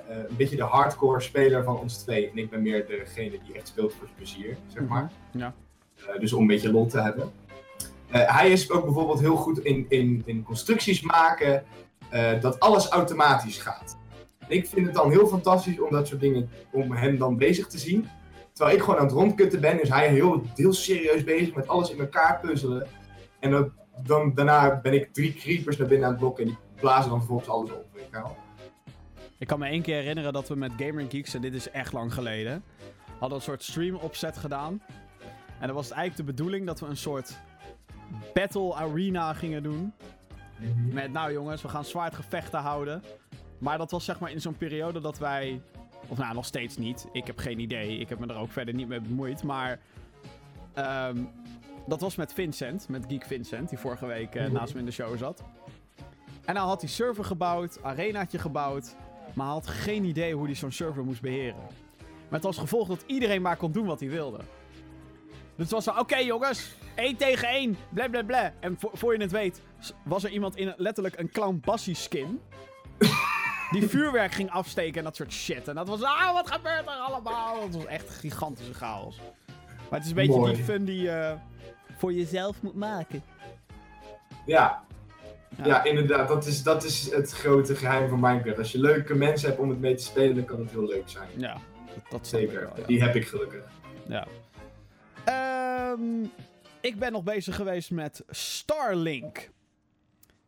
een 0.09 0.37
beetje 0.37 0.57
de 0.57 0.63
hardcore 0.63 1.21
speler 1.21 1.65
van 1.65 1.79
ons 1.79 1.97
twee. 1.97 2.31
En 2.31 2.39
ik 2.39 2.51
ben 2.51 2.63
meer 2.63 2.87
degene 2.87 3.39
die 3.45 3.55
echt 3.55 3.69
speelt 3.69 3.93
voor 3.93 4.07
zijn 4.07 4.17
plezier, 4.17 4.57
zeg 4.69 4.83
maar. 4.83 5.11
Ja. 5.31 5.55
Eh, 6.07 6.21
dus 6.21 6.33
om 6.33 6.41
een 6.41 6.47
beetje 6.47 6.73
lol 6.73 6.87
te 6.87 7.01
hebben. 7.01 7.33
Eh, 8.11 8.37
hij 8.37 8.51
is 8.51 8.71
ook 8.71 8.85
bijvoorbeeld 8.85 9.21
heel 9.21 9.37
goed 9.37 9.59
in, 9.59 9.87
in, 9.89 10.23
in 10.25 10.43
constructies 10.43 11.03
maken, 11.03 11.65
eh, 12.11 12.41
dat 12.41 12.61
alles 12.61 12.89
automatisch 12.89 13.59
gaat. 13.59 13.99
En 14.39 14.51
ik 14.51 14.67
vind 14.67 14.87
het 14.87 14.95
dan 14.95 15.11
heel 15.11 15.27
fantastisch 15.27 15.81
om 15.81 15.91
dat 15.91 16.07
soort 16.07 16.21
dingen, 16.21 16.51
om 16.73 16.93
hem 16.93 17.19
dan 17.19 17.37
bezig 17.37 17.67
te 17.67 17.79
zien. 17.79 18.09
Terwijl 18.53 18.77
ik 18.77 18.83
gewoon 18.83 18.99
aan 19.01 19.07
het 19.07 19.15
rondkutten 19.15 19.61
ben, 19.61 19.83
is 19.83 19.89
hij 19.89 20.09
heel, 20.09 20.43
heel 20.55 20.73
serieus 20.73 21.25
bezig 21.25 21.55
met 21.55 21.69
alles 21.69 21.91
in 21.91 22.01
elkaar 22.01 22.41
puzzelen. 22.41 22.87
En 23.41 23.51
dan, 23.51 23.73
dan, 24.07 24.35
daarna 24.35 24.81
ben 24.81 24.93
ik 24.93 25.13
drie 25.13 25.35
creepers 25.35 25.77
naar 25.77 25.89
binnen 25.89 26.07
aan 26.07 26.13
het 26.13 26.21
blokken 26.21 26.45
en 26.45 26.51
die 26.51 26.81
blazen 26.81 27.11
dan 27.11 27.19
vervolgens 27.19 27.49
alles 27.49 27.71
op. 27.71 27.85
Weet 27.93 28.05
je 28.11 28.17
wel. 28.17 28.37
Ik 29.39 29.47
kan 29.47 29.59
me 29.59 29.67
één 29.67 29.83
keer 29.83 29.95
herinneren 29.97 30.33
dat 30.33 30.49
we 30.49 30.55
met 30.55 30.73
Gamer 30.77 31.05
Geeks, 31.09 31.35
en 31.35 31.41
dit 31.41 31.55
is 31.55 31.71
echt 31.71 31.93
lang 31.93 32.15
geleden, 32.15 32.65
hadden 33.19 33.39
een 33.39 33.45
soort 33.45 33.63
stream 33.63 33.95
opzet 33.97 34.37
gedaan. 34.37 34.83
En 35.61 35.67
dan 35.67 35.75
was 35.77 35.89
het 35.89 35.95
eigenlijk 35.97 36.29
de 36.29 36.35
bedoeling 36.35 36.67
dat 36.67 36.81
we 36.81 36.87
een 36.87 36.97
soort 36.97 37.39
battle 38.35 38.75
arena 38.75 39.33
gingen 39.35 39.63
doen. 39.63 39.93
Met, 40.93 41.13
nou 41.13 41.33
jongens, 41.33 41.63
we 41.63 41.69
gaan 41.69 41.85
zwaardgevechten 41.85 42.59
houden. 42.61 43.03
Maar 43.59 43.79
dat 43.79 43.91
was 43.91 44.05
zeg 44.05 44.21
maar 44.21 44.31
in 44.31 44.41
zo'n 44.41 44.57
periode 44.57 45.01
dat 45.01 45.19
wij... 45.19 45.61
Of 46.09 46.19
nou, 46.19 46.35
nog 46.35 46.45
steeds 46.45 46.77
niet. 46.77 47.07
Ik 47.13 47.27
heb 47.27 47.39
geen 47.39 47.59
idee. 47.59 47.99
Ik 47.99 48.09
heb 48.09 48.19
me 48.19 48.27
er 48.27 48.37
ook 48.37 48.51
verder 48.53 48.75
niet 48.75 48.89
mee 48.89 49.01
bemoeid. 49.01 49.43
Maar... 49.43 49.79
ehm, 50.75 51.17
dat 51.87 52.01
was 52.01 52.17
met 52.17 52.33
Vincent, 52.33 52.89
met 52.89 53.05
Geek 53.09 53.25
Vincent, 53.25 53.69
die 53.69 53.79
vorige 53.79 54.07
week 54.07 54.35
eh, 54.35 54.45
Mhm. 54.45 54.53
naast 54.53 54.75
me 54.75 54.81
in 54.81 54.85
de 54.87 54.91
show 54.93 55.17
zat. 55.19 55.43
En 56.45 56.55
nou 56.55 56.67
had 56.67 56.81
hij 56.81 56.91
server 56.91 57.25
gebouwd, 57.25 57.83
arenaatje 57.83 58.39
gebouwd. 58.39 58.95
Maar 59.39 59.47
hij 59.47 59.55
had 59.55 59.67
geen 59.67 60.05
idee 60.05 60.35
hoe 60.35 60.47
hij 60.47 60.55
zo'n 60.55 60.73
server 60.73 61.05
moest 61.05 61.21
beheren. 61.21 61.67
Met 62.29 62.45
als 62.45 62.59
gevolg 62.59 62.89
dat 62.89 63.05
iedereen 63.07 63.43
maar 63.43 63.57
kon 63.57 63.73
doen 63.73 63.87
wat 63.87 64.01
hij 64.01 64.09
wilde. 64.09 64.39
Dus 65.57 65.71
het 65.71 65.71
was 65.71 65.85
zo, 65.85 65.91
oké 65.91 66.17
jongens, 66.17 66.75
1 66.95 67.17
tegen 67.17 67.49
1, 67.49 67.77
bla 67.89 68.09
bla 68.09 68.23
bla. 68.23 68.53
En 68.61 68.77
voor, 68.79 68.91
voor 68.95 69.13
je 69.15 69.21
het 69.21 69.31
weet, 69.31 69.63
was 70.05 70.25
er 70.25 70.31
iemand 70.31 70.57
in 70.57 70.75
letterlijk 70.77 71.19
een 71.19 71.31
Clown 71.31 71.61
Bassie 71.65 71.95
skin. 71.95 72.41
die 73.71 73.89
vuurwerk 73.95 74.33
ging 74.33 74.51
afsteken 74.51 74.99
en 74.99 75.05
dat 75.05 75.17
soort 75.17 75.33
shit. 75.33 75.69
En 75.69 75.75
dat 75.75 75.89
was, 75.89 76.03
ah, 76.03 76.33
wat 76.33 76.51
gebeurt 76.51 76.87
er 76.87 76.93
allemaal? 76.93 77.61
Dat 77.61 77.75
was 77.75 77.85
echt 77.85 78.11
gigantische 78.11 78.75
chaos. 78.75 79.17
Maar 79.91 79.99
het 79.99 80.03
is 80.03 80.09
een 80.09 80.15
beetje 80.15 80.39
Mooi. 80.39 80.55
die 80.55 80.65
fun 80.65 80.85
die 80.85 81.03
je 81.03 81.37
voor 81.97 82.13
jezelf 82.13 82.63
moet 82.63 82.75
maken. 82.75 83.23
Ja. 84.47 84.83
Ja. 85.57 85.67
Ja. 85.67 85.85
inderdaad. 85.85 86.29
Dat 86.29 86.47
is, 86.47 86.63
dat 86.63 86.85
is 86.85 87.11
het 87.13 87.31
grote 87.31 87.75
geheim 87.77 88.09
van 88.09 88.21
Minecraft. 88.21 88.59
Als 88.59 88.73
je 88.73 88.81
leuke 88.81 89.15
mensen 89.15 89.49
hebt 89.49 89.61
om 89.61 89.69
het 89.69 89.81
mee 89.81 89.95
te 89.95 90.03
spelen, 90.03 90.35
dan 90.35 90.45
kan 90.45 90.59
het 90.61 90.71
heel 90.71 90.87
leuk 90.87 91.09
zijn. 91.09 91.29
Ja, 91.37 91.53
dat, 91.95 92.05
dat 92.11 92.27
Zeker. 92.27 92.61
wel, 92.61 92.73
ja. 92.77 92.87
Die 92.87 93.03
heb 93.03 93.15
ik 93.15 93.27
gelukkig. 93.27 93.65
Ja. 94.09 94.27
Ehm, 95.25 96.25
ik 96.81 96.99
ben 96.99 97.13
nog 97.13 97.23
bezig 97.23 97.57
geweest 97.57 97.91
met 97.91 98.23
Starlink. 98.31 99.51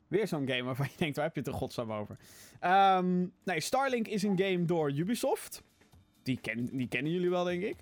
Weer 0.09 0.29
zo'n 0.29 0.49
game 0.49 0.63
waarvan 0.63 0.87
je 0.91 0.97
denkt, 0.97 1.17
waar 1.17 1.25
heb 1.25 1.35
je 1.35 1.41
het 1.41 1.49
er 1.49 1.55
godsnaam 1.55 1.93
over? 1.93 2.17
Ehm, 2.61 3.27
nee, 3.45 3.61
Starlink 3.61 4.09
is 4.09 4.23
een 4.23 4.39
game 4.39 4.65
door 4.65 4.91
Ubisoft. 4.93 5.63
Die, 6.23 6.39
ken, 6.41 6.69
die 6.73 6.89
kennen 6.89 7.13
jullie 7.13 7.31
wel, 7.31 7.45
denk 7.45 7.63
ik. 7.63 7.77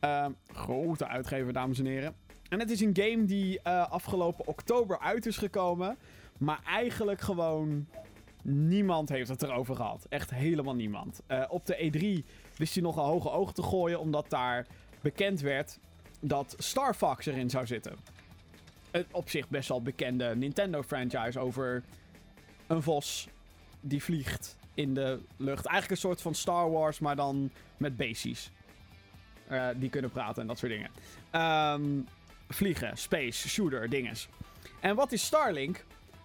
Ehm, 0.00 0.30
grote 0.52 1.08
uitgever, 1.08 1.52
dames 1.52 1.78
en 1.78 1.86
heren. 1.86 2.14
En 2.48 2.60
het 2.60 2.70
is 2.70 2.80
een 2.80 2.96
game 2.96 3.24
die 3.24 3.60
eh, 3.62 3.90
afgelopen 3.90 4.46
oktober 4.46 4.98
uit 5.00 5.26
is 5.26 5.36
gekomen. 5.36 5.96
Maar 6.38 6.60
eigenlijk 6.64 7.20
gewoon 7.20 7.86
niemand 8.42 9.08
heeft 9.08 9.28
het 9.28 9.42
erover 9.42 9.76
gehad. 9.76 10.06
Echt 10.08 10.30
helemaal 10.30 10.74
niemand. 10.74 11.20
Eh, 11.26 11.44
op 11.48 11.66
de 11.66 11.76
E3 11.76 12.24
wist 12.56 12.74
hij 12.74 12.82
nog 12.82 12.96
een 12.96 13.02
hoge 13.02 13.30
oog 13.30 13.52
te 13.52 13.62
gooien, 13.62 14.00
omdat 14.00 14.30
daar 14.30 14.66
bekend 15.00 15.40
werd 15.40 15.78
dat 16.20 16.54
Star 16.58 16.94
Fox 16.94 17.26
erin 17.26 17.50
zou 17.50 17.66
zitten. 17.66 17.96
Een 18.90 19.06
op 19.10 19.28
zich 19.28 19.48
best 19.48 19.68
wel 19.68 19.82
bekende 19.82 20.36
Nintendo-franchise 20.36 21.38
over 21.38 21.82
een 22.66 22.82
vos 22.82 23.28
die 23.80 24.02
vliegt 24.02 24.56
in 24.74 24.94
de 24.94 25.20
lucht. 25.36 25.66
Eigenlijk 25.66 25.90
een 25.90 26.08
soort 26.08 26.22
van 26.22 26.34
Star 26.34 26.70
Wars, 26.70 26.98
maar 26.98 27.16
dan 27.16 27.50
met 27.76 27.96
bases. 27.96 28.50
Eh, 29.48 29.68
die 29.76 29.90
kunnen 29.90 30.10
praten 30.10 30.42
en 30.42 30.48
dat 30.48 30.58
soort 30.58 30.72
dingen. 30.72 30.90
Ehm, 31.30 32.00
vliegen, 32.48 32.96
space, 32.96 33.48
shooter, 33.48 33.88
dinges. 33.88 34.28
En 34.80 34.96
wat 34.96 35.12
is 35.12 35.24
Starlink? 35.24 35.84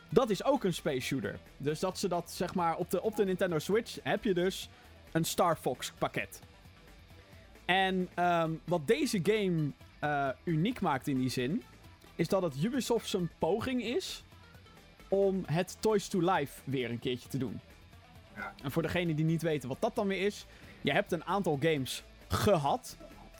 Dat 0.09 0.29
is 0.29 0.43
ook 0.43 0.63
een 0.63 0.73
space 0.73 0.99
shooter. 0.99 1.39
Dus 1.57 1.79
dat 1.79 1.99
ze 1.99 2.07
dat, 2.07 2.31
zeg 2.31 2.55
maar, 2.55 2.75
op 2.77 2.89
de, 2.89 3.01
op 3.01 3.15
de 3.15 3.25
Nintendo 3.25 3.59
Switch 3.59 3.97
heb 4.03 4.23
je 4.23 4.33
dus 4.33 4.69
een 5.11 5.25
Star 5.25 5.55
Fox 5.55 5.91
pakket. 5.97 6.41
En 7.65 8.09
ehm, 8.13 8.51
wat 8.63 8.87
deze 8.87 9.19
game 9.23 9.71
eh, 9.99 10.29
uniek 10.43 10.81
maakt 10.81 11.07
in 11.07 11.17
die 11.17 11.29
zin, 11.29 11.63
is 12.15 12.27
dat 12.27 12.41
het 12.41 12.63
Ubisoft 12.63 13.09
zijn 13.09 13.29
poging 13.37 13.83
is 13.83 14.23
om 15.07 15.43
het 15.45 15.77
Toys 15.79 16.07
to 16.07 16.19
Life 16.19 16.61
weer 16.63 16.89
een 16.89 16.99
keertje 16.99 17.29
te 17.29 17.37
doen. 17.37 17.59
Ja. 18.35 18.53
En 18.63 18.71
voor 18.71 18.81
degenen 18.81 19.15
die 19.15 19.25
niet 19.25 19.41
weten 19.41 19.69
wat 19.69 19.81
dat 19.81 19.95
dan 19.95 20.07
weer 20.07 20.25
is, 20.25 20.45
je 20.81 20.91
hebt 20.91 21.11
een 21.11 21.25
aantal 21.25 21.57
games 21.61 22.03
gehad. 22.27 22.97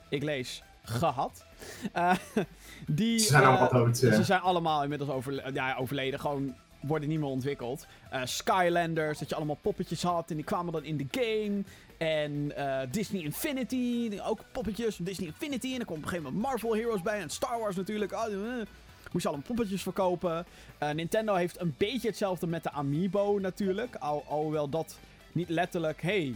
Ik 0.10 0.24
lees 0.24 0.64
gehad. 0.84 1.46
Eh, 1.94 2.14
die, 2.88 3.20
Ze 3.20 3.28
zijn 3.28 3.44
allemaal 3.44 3.70
dood. 3.72 4.02
eh. 4.02 4.14
ze 4.14 4.24
zijn 4.24 4.42
allemaal 4.42 4.84
inmiddels 4.84 5.10
overle- 5.10 5.50
ja, 5.54 5.76
overleden. 5.76 6.20
Gewoon 6.20 6.56
worden 6.80 7.10
niet 7.10 7.20
meer 7.20 7.30
ontwikkeld. 7.30 7.86
Eh, 8.10 8.22
Skylanders, 8.26 9.20
dat 9.20 9.30
je 9.30 9.36
allemaal 9.36 9.58
poppetjes 9.62 10.04
had. 10.04 10.30
En 10.30 10.36
die 10.36 10.46
kwamen 10.46 10.74
dan 10.74 10.84
in 10.84 10.98
de 10.98 11.06
game. 11.12 11.64
En 11.98 12.54
Disney 12.92 13.22
Infinity, 13.22 14.20
ook 14.24 14.40
poppetjes 14.52 14.96
van 14.96 15.06
Disney 15.06 15.28
Infinity. 15.28 15.68
En 15.72 15.76
dan 15.78 15.86
kwam 15.86 15.98
op 15.98 16.04
een 16.04 16.10
gegeven 16.10 16.32
moment 16.34 16.50
Marvel 16.50 16.76
Heroes 16.76 17.02
bij. 17.02 17.20
En 17.20 17.30
Star 17.30 17.60
Wars 17.60 17.76
natuurlijk. 17.76 18.12
Ah, 18.12 18.34
eh, 18.34 18.40
moest 19.12 19.24
je 19.24 19.28
allemaal 19.30 19.48
poppetjes 19.48 19.82
verkopen. 19.82 20.46
Nintendo 20.94 21.36
heeft 21.36 21.60
een 21.62 21.76
beetje 21.78 22.08
hetzelfde 22.08 22.48
met 22.48 22.64
de 22.64 22.72
Amiibo 22.72 23.38
natuurlijk. 23.42 23.96
Al, 23.96 24.24
alhoewel 24.28 24.70
dat 24.70 24.98
niet 25.32 25.50
letterlijk... 25.50 26.02
Hey, 26.02 26.36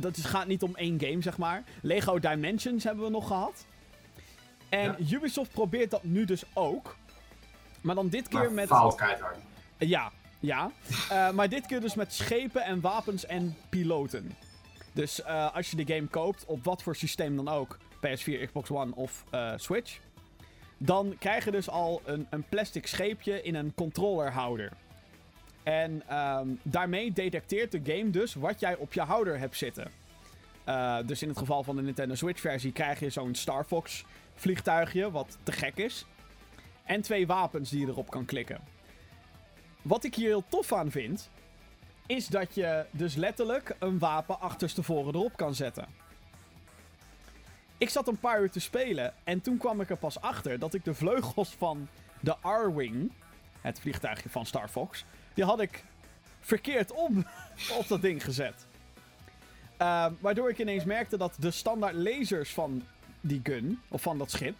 dat 0.00 0.16
is, 0.16 0.24
gaat 0.24 0.46
niet 0.46 0.62
om 0.62 0.76
één 0.76 1.00
game, 1.00 1.22
zeg 1.22 1.38
maar. 1.38 1.62
Lego 1.82 2.18
Dimensions 2.18 2.84
hebben 2.84 3.04
we 3.04 3.10
nog 3.10 3.26
gehad. 3.26 3.64
En 4.68 4.96
Ubisoft 5.10 5.50
probeert 5.52 5.90
dat 5.90 6.04
nu 6.04 6.24
dus 6.24 6.44
ook. 6.52 6.96
Maar 7.80 7.94
dan 7.94 8.08
dit 8.08 8.28
keer 8.28 8.40
maar 8.40 8.52
met... 8.52 8.68
faalt 8.68 8.94
keihard. 8.94 9.38
Ja, 9.78 10.12
ja. 10.40 10.70
Eh, 11.10 11.30
maar 11.30 11.48
dit 11.48 11.66
keer 11.66 11.80
dus 11.80 11.94
met 11.94 12.12
schepen 12.12 12.64
en 12.64 12.80
wapens 12.80 13.26
en 13.26 13.56
piloten. 13.68 14.36
Dus 14.92 15.22
eh, 15.22 15.54
als 15.54 15.70
je 15.70 15.84
de 15.84 15.94
game 15.94 16.06
koopt, 16.06 16.44
op 16.44 16.64
wat 16.64 16.82
voor 16.82 16.96
systeem 16.96 17.36
dan 17.36 17.48
ook, 17.48 17.78
PS4, 17.96 18.44
Xbox 18.46 18.70
One 18.70 18.94
of 18.94 19.24
eh, 19.30 19.52
Switch, 19.56 19.98
dan 20.76 21.16
krijg 21.18 21.44
je 21.44 21.50
dus 21.50 21.68
al 21.68 22.00
een, 22.04 22.26
een 22.30 22.44
plastic 22.48 22.86
scheepje 22.86 23.42
in 23.42 23.54
een 23.54 23.72
controllerhouder. 23.74 24.72
En 25.62 26.02
ehm, 26.06 26.48
daarmee 26.62 27.12
detecteert 27.12 27.72
de 27.72 27.80
game 27.84 28.10
dus 28.10 28.34
wat 28.34 28.60
jij 28.60 28.76
op 28.76 28.92
je 28.92 29.00
houder 29.00 29.38
hebt 29.38 29.56
zitten. 29.56 29.90
Eh, 30.64 30.98
dus 31.06 31.22
in 31.22 31.28
het 31.28 31.38
geval 31.38 31.62
van 31.62 31.76
de 31.76 31.82
Nintendo 31.82 32.14
Switch 32.14 32.40
versie 32.40 32.72
krijg 32.72 33.00
je 33.00 33.10
zo'n 33.10 33.34
Star 33.34 33.64
Fox 33.64 34.04
vliegtuigje, 34.34 35.10
wat 35.10 35.38
te 35.42 35.52
gek 35.52 35.76
is. 35.76 36.06
En 36.84 37.00
twee 37.00 37.26
wapens 37.26 37.70
die 37.70 37.80
je 37.80 37.86
erop 37.86 38.10
kan 38.10 38.24
klikken. 38.24 38.60
Wat 39.82 40.04
ik 40.04 40.14
hier 40.14 40.28
heel 40.28 40.44
tof 40.48 40.72
aan 40.72 40.90
vind, 40.90 41.30
is 42.06 42.26
dat 42.26 42.54
je 42.54 42.84
dus 42.90 43.14
letterlijk 43.14 43.76
een 43.78 43.98
wapen 43.98 44.40
achterstevoren 44.40 45.14
erop 45.14 45.36
kan 45.36 45.54
zetten. 45.54 45.86
Ik 47.78 47.88
zat 47.88 48.08
een 48.08 48.18
paar 48.18 48.40
uur 48.40 48.50
te 48.50 48.60
spelen 48.60 49.14
en 49.24 49.40
toen 49.40 49.56
kwam 49.56 49.80
ik 49.80 49.90
er 49.90 49.96
pas 49.96 50.20
achter 50.20 50.58
dat 50.58 50.74
ik 50.74 50.84
de 50.84 50.94
vleugels 50.94 51.54
van 51.54 51.88
de 52.20 52.36
R-Wing, 52.42 53.12
het 53.60 53.80
vliegtuigje 53.80 54.28
van 54.28 54.46
Star 54.46 54.68
Fox, 54.68 55.04
die 55.40 55.48
had 55.48 55.60
ik 55.60 55.84
verkeerd 56.40 56.92
om 56.92 57.26
op 57.78 57.88
dat 57.88 58.02
ding 58.02 58.24
gezet. 58.24 58.66
Ehm, 59.76 60.12
waardoor 60.20 60.50
ik 60.50 60.58
ineens 60.58 60.84
merkte 60.84 61.16
dat 61.16 61.36
de 61.38 61.50
standaard 61.50 61.94
lasers 61.94 62.50
van 62.50 62.82
die 63.20 63.40
gun, 63.42 63.80
of 63.88 64.02
van 64.02 64.18
dat 64.18 64.30
schip, 64.30 64.54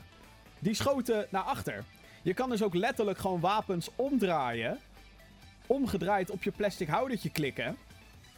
die 0.58 0.74
schoten 0.74 1.26
naar 1.30 1.42
achter. 1.42 1.84
Je 2.22 2.34
kan 2.34 2.50
dus 2.50 2.62
ook 2.62 2.74
letterlijk 2.74 3.18
gewoon 3.18 3.40
wapens 3.40 3.90
omdraaien. 3.96 4.78
Omgedraaid 5.66 6.30
op 6.30 6.42
je 6.42 6.50
plastic 6.50 6.88
houdertje 6.88 7.30
klikken. 7.30 7.76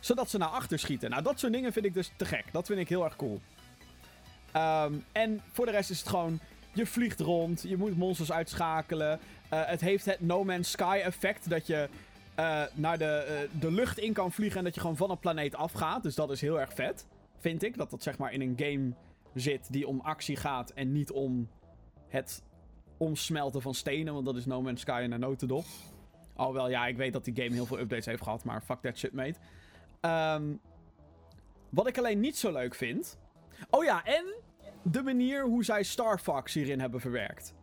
Zodat 0.00 0.31
ze 0.31 0.38
naar 0.38 0.48
achter 0.48 0.78
schieten. 0.78 1.11
Nou, 1.11 1.22
dat 1.22 1.38
soort 1.38 1.52
dingen 1.52 1.72
vind 1.72 1.85
ik 1.85 1.94
dus 1.94 2.12
te 2.16 2.24
gek. 2.24 2.44
Dat 2.52 2.66
vind 2.66 2.81
ik 2.81 2.88
heel 2.88 3.05
erg 3.05 3.16
cool. 3.16 3.40
Ehm, 4.52 4.94
en 5.12 5.40
voor 5.52 5.66
de 5.66 5.72
rest 5.72 5.90
is 5.90 5.98
het 5.98 6.09
gewoon... 6.09 6.40
Je 6.72 6.87
vliegt 6.87 7.20
rond, 7.20 7.62
je 7.62 7.76
moet 7.76 7.96
monsters 7.96 8.33
uitschakelen. 8.33 9.20
Eh, 9.48 9.61
het 9.64 9.81
heeft 9.81 10.05
het 10.05 10.20
No 10.20 10.44
Man's 10.44 10.70
Sky 10.70 11.00
effect. 11.05 11.50
Dat 11.50 11.66
je 11.66 11.88
eh, 12.35 12.62
naar 12.75 12.99
de, 12.99 13.05
eh, 13.05 13.61
de 13.61 13.71
lucht 13.71 13.99
in 13.99 14.12
kan 14.12 14.33
vliegen 14.33 14.59
en 14.59 14.64
dat 14.64 14.75
je 14.75 14.81
gewoon 14.81 14.97
van 14.97 15.11
een 15.11 15.18
planeet 15.18 15.55
afgaat. 15.55 16.03
Dus 16.03 16.14
dat 16.14 16.31
is 16.31 16.40
heel 16.40 16.61
erg 16.61 16.73
vet, 16.75 17.07
vind 17.38 17.62
ik. 17.62 17.77
Dat 17.77 17.90
dat 17.90 18.03
zeg 18.03 18.18
maar 18.18 18.33
in 18.33 18.40
een 18.40 18.55
game 18.57 18.92
zit 19.35 19.73
die 19.73 19.87
om 19.87 20.01
actie 20.01 20.37
gaat 20.37 20.71
en 20.71 20.92
niet 20.92 21.11
om 21.11 21.49
het 22.09 22.42
omsmelten 22.97 23.62
van 23.62 23.75
stenen. 23.75 24.14
Want 24.14 24.27
dat 24.27 24.37
is 24.37 24.47
No 24.47 24.62
Man's 24.62 24.81
Sky 24.81 25.01
in 25.05 25.12
een 25.12 25.21
notendop. 25.21 25.64
Alhoewel, 26.37 26.68
ja, 26.68 26.87
ik 26.87 26.97
weet 26.97 27.12
dat 27.12 27.25
die 27.25 27.37
game 27.37 27.55
heel 27.55 27.66
veel 27.66 27.79
updates 27.79 28.07
heeft 28.07 28.23
gehad, 28.23 28.45
maar 28.45 28.62
fuck 28.62 28.81
that 28.81 28.99
shit, 28.99 29.12
mate. 29.12 29.38
Ehm, 30.01 30.55
wat 31.68 31.87
ik 31.87 31.99
alleen 31.99 32.21
niet 32.21 32.37
zo 32.37 32.53
leuk 32.53 32.75
vind... 32.75 33.18
Oh 33.71 33.85
ja, 33.85 34.05
en 34.05 34.25
de 34.83 35.03
manier 35.03 35.45
hoe 35.45 35.64
zij 35.64 35.83
Star 35.83 36.18
Fox 36.18 36.55
hierin 36.55 36.81
hebben 36.81 37.01
verwerkt. 37.01 37.55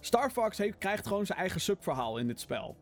Star 0.00 0.30
Fox 0.30 0.58
heeft, 0.58 0.78
krijgt 0.78 1.06
gewoon 1.06 1.26
zijn 1.26 1.38
eigen 1.38 1.60
subverhaal 1.60 2.18
in 2.18 2.26
dit 2.26 2.40
spel. 2.40 2.76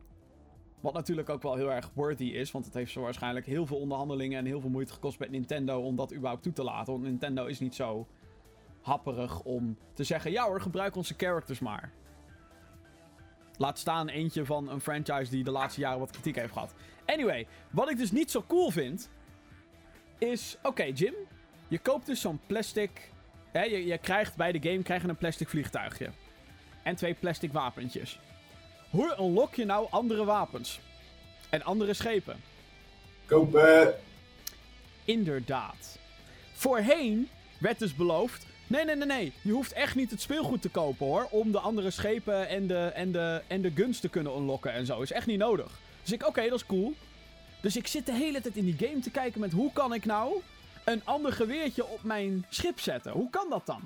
Wat 0.83 0.93
natuurlijk 0.93 1.29
ook 1.29 1.43
wel 1.43 1.55
heel 1.55 1.73
erg 1.73 1.91
worthy 1.95 2.25
is, 2.25 2.51
want 2.51 2.65
het 2.65 2.75
heeft 2.75 2.93
zo 2.93 3.01
waarschijnlijk 3.01 3.47
heel 3.47 3.67
veel 3.67 3.77
onderhandelingen 3.77 4.39
en 4.39 4.45
heel 4.45 4.61
veel 4.61 4.71
moeite 4.71 4.93
gekost 4.93 5.19
met 5.19 5.31
Nintendo 5.31 5.81
om 5.81 5.97
dat 5.97 6.15
überhaupt 6.15 6.43
toe 6.43 6.53
te 6.53 6.63
laten. 6.63 6.93
Want 6.93 7.05
Nintendo 7.05 7.47
is 7.47 7.61
niet 7.61 7.75
zo 7.75 8.07
happerig 8.81 9.43
om 9.43 9.77
te 9.93 10.05
zeggen: 10.05 10.31
ja 10.31 10.45
hoor, 10.45 10.61
gebruik 10.61 10.97
onze 10.97 11.15
characters 11.17 11.59
maar. 11.59 11.93
Laat 13.57 13.79
staan 13.79 14.09
eentje 14.09 14.45
van 14.45 14.69
een 14.69 14.81
franchise 14.81 15.31
die 15.31 15.45
de 15.45 15.51
laatste 15.51 15.81
jaren 15.81 15.99
wat 15.99 16.11
kritiek 16.11 16.37
heeft 16.37 16.53
gehad. 16.53 16.75
Anyway, 17.07 17.47
wat 17.71 17.91
ik 17.91 17.97
dus 17.97 18.13
niet 18.13 18.31
zo 18.31 18.45
cool 18.49 18.71
vind, 18.71 19.11
is: 20.19 20.59
oké, 20.63 20.85
Jim, 20.85 21.15
je 21.69 21.79
koopt 21.79 22.07
dus 22.07 22.21
zo'n 22.21 22.41
plastic. 22.47 23.13
Hè, 23.53 23.63
je, 23.63 23.87
je 23.87 23.99
krijgt 23.99 24.37
bij 24.37 24.53
de 24.53 24.71
game 24.71 24.83
krijg 24.83 25.03
een 25.03 25.17
plastic 25.17 25.49
vliegtuigje. 25.49 26.11
En 26.83 26.97
twee 26.97 27.15
plastic 27.15 27.53
wapentjes. 27.53 28.21
Hoe 28.93 29.17
unlock 29.19 29.55
je 29.55 29.65
nou 29.65 29.87
andere 29.91 30.25
wapens? 30.25 30.81
En 31.49 31.63
andere 31.63 31.95
schepen? 31.95 32.41
Kopen. 33.27 33.95
Inderdaad. 35.05 35.99
Voorheen 36.53 37.29
werd 37.59 37.79
dus 37.79 37.95
beloofd. 37.95 38.47
Nee, 38.67 38.85
nee, 38.85 38.97
nee, 38.97 39.07
nee. 39.07 39.33
Je 39.43 39.53
hoeft 39.53 39.73
echt 39.73 39.95
niet 39.95 40.11
het 40.11 40.21
speelgoed 40.21 40.63
te 40.63 40.69
kopen 40.69 41.07
hoor. 41.07 41.27
Om 41.31 41.53
de 41.53 41.59
andere 41.59 41.91
schepen 41.91 42.49
en 42.49 42.67
de, 42.67 42.79
en 42.95 43.13
de, 43.13 43.43
en 43.47 43.63
de 43.63 43.73
guns 43.75 44.01
te 44.01 44.09
kunnen 44.09 44.37
unlocken 44.37 44.73
en 44.73 44.87
zo. 44.87 45.01
Is 45.01 45.13
echt 45.13 45.27
niet 45.27 45.39
nodig. 45.39 45.79
Dus 46.03 46.13
ik, 46.13 46.27
oké, 46.27 46.49
dat 46.49 46.59
is 46.59 46.67
cool. 46.67 46.95
Dus 47.61 47.77
ik 47.77 47.87
zit 47.87 48.07
de 48.07 48.15
hele 48.15 48.41
tijd 48.41 48.57
in 48.57 48.65
die 48.65 48.89
game 48.89 49.01
te 49.01 49.11
kijken 49.11 49.41
met 49.41 49.53
hoe 49.53 49.73
kan 49.73 49.95
ik 49.95 50.05
nou 50.05 50.43
een 50.85 51.05
ander 51.05 51.33
geweertje 51.33 51.87
op 51.87 52.03
mijn 52.03 52.47
schip 52.49 52.81
zetten? 52.81 53.13
Hoe 53.13 53.31
kan 53.31 53.47
dat 53.51 53.67
dan? 53.67 53.83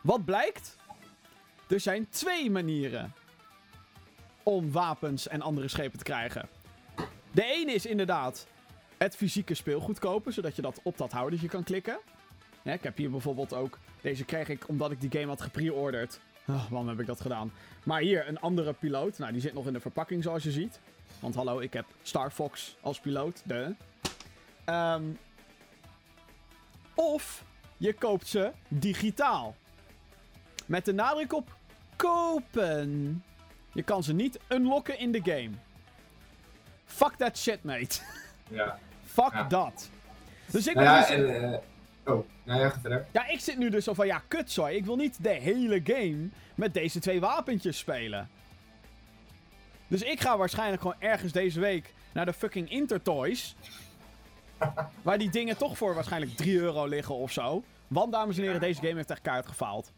Wat 0.00 0.24
blijkt? 0.24 0.76
Er 1.68 1.80
zijn 1.80 2.08
twee 2.10 2.50
manieren 2.50 3.14
om 4.42 4.72
wapens 4.72 5.28
en 5.28 5.40
andere 5.40 5.68
schepen 5.68 5.98
te 5.98 6.04
krijgen. 6.04 6.48
De 7.30 7.44
ene 7.44 7.72
is 7.72 7.86
inderdaad 7.86 8.46
het 8.98 9.16
fysieke 9.16 9.54
speelgoed 9.54 9.98
kopen, 9.98 10.32
zodat 10.32 10.56
je 10.56 10.62
dat 10.62 10.80
op 10.82 10.98
dat 10.98 11.12
houdertje 11.12 11.48
kan 11.48 11.62
klikken. 11.62 11.98
Ik 12.62 12.82
heb 12.82 12.96
hier 12.96 13.10
bijvoorbeeld 13.10 13.54
ook, 13.54 13.78
deze 14.00 14.24
kreeg 14.24 14.48
ik 14.48 14.68
omdat 14.68 14.90
ik 14.90 15.00
die 15.00 15.10
game 15.10 15.26
had 15.26 15.40
gepreorderd. 15.40 16.20
Oh, 16.46 16.70
waarom 16.70 16.88
heb 16.88 17.00
ik 17.00 17.06
dat 17.06 17.20
gedaan? 17.20 17.52
Maar 17.82 18.00
hier 18.00 18.28
een 18.28 18.40
andere 18.40 18.72
piloot. 18.72 19.18
Nou, 19.18 19.32
die 19.32 19.40
zit 19.40 19.54
nog 19.54 19.66
in 19.66 19.72
de 19.72 19.80
verpakking 19.80 20.22
zoals 20.22 20.42
je 20.42 20.50
ziet. 20.50 20.80
Want 21.20 21.34
hallo, 21.34 21.58
ik 21.58 21.72
heb 21.72 21.86
Star 22.02 22.30
Fox 22.30 22.76
als 22.80 23.00
piloot. 23.00 23.42
De. 23.44 23.74
Ehm, 24.64 25.04
of 26.94 27.44
je 27.76 27.92
koopt 27.92 28.26
ze 28.26 28.52
digitaal. 28.68 29.56
Met 30.66 30.84
de 30.84 30.92
nadruk 30.92 31.32
op 31.32 31.56
kopen. 31.96 33.22
Je 33.72 33.82
kan 33.82 34.02
ze 34.02 34.12
niet 34.12 34.38
unlocken 34.48 34.98
in 34.98 35.12
de 35.12 35.20
game. 35.24 35.50
Fuck 36.84 37.12
that 37.16 37.38
shit, 37.38 37.62
mate. 37.64 38.00
Ja. 38.48 38.78
Fuck 39.04 39.32
Ja. 39.32 39.42
dat. 39.42 39.90
Dus 40.46 40.66
ik 40.66 40.74
Nou 40.74 40.86
ben 40.86 40.94
ja, 40.94 41.00
dus- 41.26 41.32
en. 41.40 41.52
eh, 41.52 42.12
oh, 42.14 42.26
nou 42.42 42.60
ja, 42.60 42.72
verder. 42.80 43.06
ja, 43.12 43.26
ik 43.28 43.40
zit 43.40 43.58
nu 43.58 43.70
dus 43.70 43.84
zo 43.84 43.94
van, 43.94 44.06
ja, 44.06 44.22
kutzooi. 44.28 44.76
Ik 44.76 44.84
wil 44.84 44.96
niet 44.96 45.22
de 45.22 45.28
hele 45.30 45.80
game 45.84 46.28
met 46.54 46.74
deze 46.74 46.98
twee 47.00 47.20
wapentjes 47.20 47.78
spelen. 47.78 48.28
Dus 49.86 50.02
ik 50.02 50.20
ga 50.20 50.36
waarschijnlijk 50.36 50.82
gewoon 50.82 50.96
ergens 51.00 51.32
deze 51.32 51.60
week 51.60 51.94
naar 52.12 52.24
de 52.26 52.32
fucking 52.32 52.70
Intertoys. 52.70 53.56
waar 55.02 55.18
die 55.18 55.30
dingen 55.30 55.56
toch 55.56 55.76
voor 55.76 55.94
waarschijnlijk 55.94 56.36
3 56.36 56.58
euro 56.58 56.86
liggen 56.86 57.14
of 57.14 57.32
zo. 57.32 57.62
Want, 57.88 58.12
dames 58.12 58.36
en 58.36 58.42
heren, 58.42 58.60
deze 58.60 58.80
game 58.80 58.94
heeft 58.94 59.10
echt 59.10 59.20
keihard 59.20 59.46
gefaald. 59.48 59.92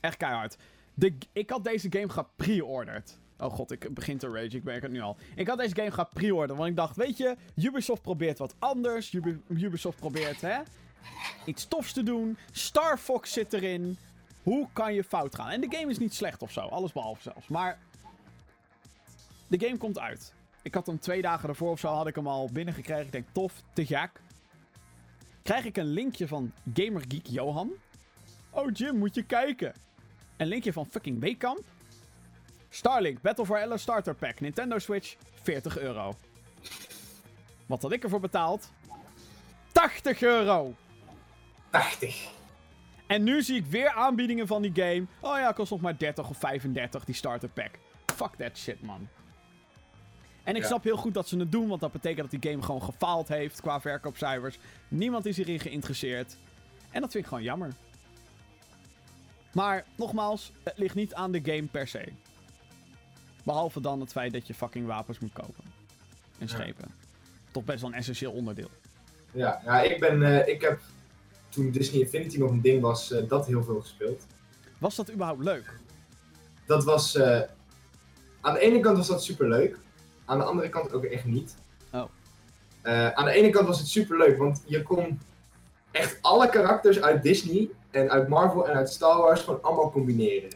Echt 0.00 0.16
keihard. 0.16 0.56
Ik 1.32 1.50
had 1.50 1.64
deze 1.64 1.86
game 1.92 2.08
gepre-orderd. 2.08 3.18
Oh 3.38 3.52
god, 3.52 3.70
ik 3.70 3.94
begin 3.94 4.18
te 4.18 4.26
rage, 4.28 4.56
ik 4.56 4.64
merk 4.64 4.82
het 4.82 4.90
nu 4.90 5.00
al. 5.00 5.16
Ik 5.34 5.48
had 5.48 5.58
deze 5.58 5.74
game 5.74 5.90
gepre-orderd, 5.90 6.58
want 6.58 6.70
ik 6.70 6.76
dacht, 6.76 6.96
weet 6.96 7.16
je, 7.16 7.36
Ubisoft 7.56 8.02
probeert 8.02 8.38
wat 8.38 8.54
anders. 8.58 9.12
Ubi- 9.12 9.40
Ubisoft 9.48 9.98
probeert, 9.98 10.40
hè, 10.40 10.58
iets 11.44 11.66
tofs 11.68 11.92
te 11.92 12.02
doen. 12.02 12.36
Star 12.50 12.98
Fox 12.98 13.32
zit 13.32 13.52
erin. 13.52 13.96
Hoe 14.42 14.68
kan 14.72 14.94
je 14.94 15.04
fout 15.04 15.34
gaan? 15.34 15.48
En 15.50 15.60
de 15.60 15.76
game 15.76 15.90
is 15.90 15.98
niet 15.98 16.14
slecht 16.14 16.42
of 16.42 16.52
zo, 16.52 16.60
alles 16.60 16.92
behalve 16.92 17.22
zelfs. 17.22 17.48
Maar 17.48 17.78
de 19.46 19.60
game 19.66 19.76
komt 19.76 19.98
uit. 19.98 20.34
Ik 20.62 20.74
had 20.74 20.86
hem 20.86 20.98
twee 20.98 21.22
dagen 21.22 21.48
ervoor 21.48 21.70
of 21.70 21.80
zo, 21.80 21.88
had 21.88 22.06
ik 22.06 22.14
hem 22.14 22.26
al 22.26 22.48
binnengekregen. 22.52 23.04
Ik 23.04 23.12
denk, 23.12 23.26
tof, 23.32 23.62
te 23.72 23.86
gek. 23.86 24.10
Krijg 25.42 25.64
ik 25.64 25.76
een 25.76 25.86
linkje 25.92 26.28
van 26.28 26.52
Gamergeek 26.74 27.26
Johan. 27.26 27.70
Oh 28.50 28.70
Jim, 28.72 28.96
moet 28.98 29.14
je 29.14 29.22
kijken. 29.22 29.74
Een 30.40 30.46
linkje 30.46 30.72
van 30.72 30.86
fucking 30.86 31.20
Weekamp. 31.20 31.60
Starlink 32.68 33.20
Battle 33.20 33.46
for 33.46 33.56
Ella 33.56 33.76
Starter 33.76 34.14
Pack. 34.14 34.40
Nintendo 34.40 34.78
Switch, 34.78 35.16
40 35.42 35.78
euro. 35.78 36.14
Wat 37.66 37.82
had 37.82 37.92
ik 37.92 38.02
ervoor 38.02 38.20
betaald? 38.20 38.70
80 39.72 40.22
euro. 40.22 40.74
80. 41.70 42.28
En 43.06 43.22
nu 43.22 43.42
zie 43.42 43.56
ik 43.56 43.66
weer 43.66 43.90
aanbiedingen 43.90 44.46
van 44.46 44.62
die 44.62 44.72
game. 44.74 45.06
Oh 45.20 45.38
ja, 45.38 45.52
kost 45.52 45.70
nog 45.70 45.80
maar 45.80 45.98
30 45.98 46.28
of 46.28 46.38
35 46.38 47.04
die 47.04 47.14
starter 47.14 47.48
pack. 47.48 47.70
Fuck 48.14 48.34
that 48.38 48.58
shit, 48.58 48.82
man. 48.82 49.08
En 50.44 50.54
ik 50.56 50.62
Ja. 50.62 50.66
snap 50.68 50.84
heel 50.84 50.96
goed 50.96 51.14
dat 51.14 51.28
ze 51.28 51.38
het 51.38 51.52
doen, 51.52 51.68
want 51.68 51.80
dat 51.80 51.92
betekent 51.92 52.30
dat 52.30 52.40
die 52.40 52.50
game 52.50 52.62
gewoon 52.64 52.82
gefaald 52.82 53.28
heeft 53.28 53.60
qua 53.60 53.80
verkoopcijfers. 53.80 54.58
Niemand 54.88 55.26
is 55.26 55.36
hierin 55.36 55.60
geïnteresseerd. 55.60 56.36
En 56.90 57.00
dat 57.00 57.10
vind 57.10 57.22
ik 57.24 57.28
gewoon 57.28 57.44
jammer. 57.44 57.72
Maar 59.52 59.84
nogmaals, 59.96 60.52
het 60.62 60.78
ligt 60.78 60.94
niet 60.94 61.14
aan 61.14 61.32
de 61.32 61.40
game 61.44 61.66
per 61.66 61.88
se. 61.88 62.04
Behalve 63.44 63.80
dan 63.80 64.00
het 64.00 64.12
feit 64.12 64.32
dat 64.32 64.46
je 64.46 64.54
fucking 64.54 64.86
wapens 64.86 65.18
moet 65.18 65.32
kopen. 65.32 65.64
En 66.38 66.46
Ja. 66.46 66.52
schepen. 66.54 66.88
Toch 67.50 67.64
best 67.64 67.80
wel 67.80 67.90
een 67.90 67.96
essentieel 67.96 68.32
onderdeel. 68.32 68.70
Ja, 69.32 69.60
ja 69.64 69.80
ik, 69.82 70.00
ben, 70.00 70.22
eh, 70.22 70.54
ik 70.54 70.60
heb 70.60 70.80
toen 71.48 71.70
Disney 71.70 72.00
Infinity 72.00 72.38
nog 72.38 72.50
een 72.50 72.60
ding 72.60 72.82
was, 72.82 73.12
eh, 73.12 73.28
dat 73.28 73.46
heel 73.46 73.64
veel 73.64 73.80
gespeeld. 73.80 74.26
Was 74.78 74.96
dat 74.96 75.10
überhaupt 75.12 75.42
leuk? 75.42 75.78
Dat 76.66 76.84
was. 76.84 77.14
eh, 77.16 77.40
aan 78.40 78.54
de 78.54 78.60
ene 78.60 78.80
kant 78.80 78.96
was 78.96 79.06
dat 79.06 79.24
super 79.24 79.48
leuk, 79.48 79.78
aan 80.24 80.38
de 80.38 80.44
andere 80.44 80.68
kant 80.68 80.92
ook 80.92 81.04
echt 81.04 81.24
niet. 81.24 81.54
Oh. 81.92 82.04
Eh, 82.82 83.08
aan 83.10 83.24
de 83.24 83.30
ene 83.32 83.50
kant 83.50 83.66
was 83.66 83.78
het 83.78 83.88
super 83.88 84.16
leuk, 84.18 84.38
want 84.38 84.62
je 84.66 84.82
kon 84.82 85.20
echt 85.90 86.18
alle 86.22 86.48
karakters 86.48 87.00
uit 87.00 87.22
Disney 87.22 87.68
en 87.90 88.10
uit 88.10 88.28
Marvel 88.28 88.68
en 88.68 88.76
uit 88.76 88.90
Star 88.90 89.18
Wars 89.18 89.40
gewoon 89.40 89.62
allemaal 89.62 89.90
combineren. 89.90 90.50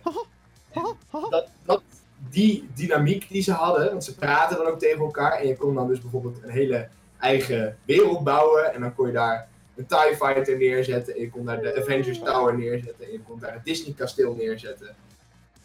Dat, 1.30 1.46
dat, 1.64 1.82
die 2.30 2.68
dynamiek 2.74 3.28
die 3.28 3.42
ze 3.42 3.52
hadden, 3.52 3.90
want 3.90 4.04
ze 4.04 4.14
praten 4.14 4.56
dan 4.56 4.66
ook 4.66 4.78
tegen 4.78 5.00
elkaar. 5.00 5.32
En 5.32 5.46
je 5.46 5.56
kon 5.56 5.74
dan 5.74 5.88
dus 5.88 6.00
bijvoorbeeld 6.00 6.42
een 6.42 6.50
hele 6.50 6.88
eigen 7.18 7.76
wereld 7.84 8.24
bouwen. 8.24 8.74
En 8.74 8.80
dan 8.80 8.94
kon 8.94 9.06
je 9.06 9.12
daar 9.12 9.48
een 9.76 9.86
TIE 9.86 10.16
Fighter 10.16 10.56
neerzetten. 10.56 11.14
En 11.14 11.20
je 11.20 11.30
kon 11.30 11.44
daar 11.44 11.62
de 11.62 11.80
Avengers 11.80 12.18
Tower 12.18 12.58
neerzetten. 12.58 13.06
En 13.06 13.12
je 13.12 13.20
kon 13.20 13.38
daar 13.38 13.52
het 13.52 13.64
Disney 13.64 13.94
kasteel 13.94 14.34
neerzetten. 14.34 14.96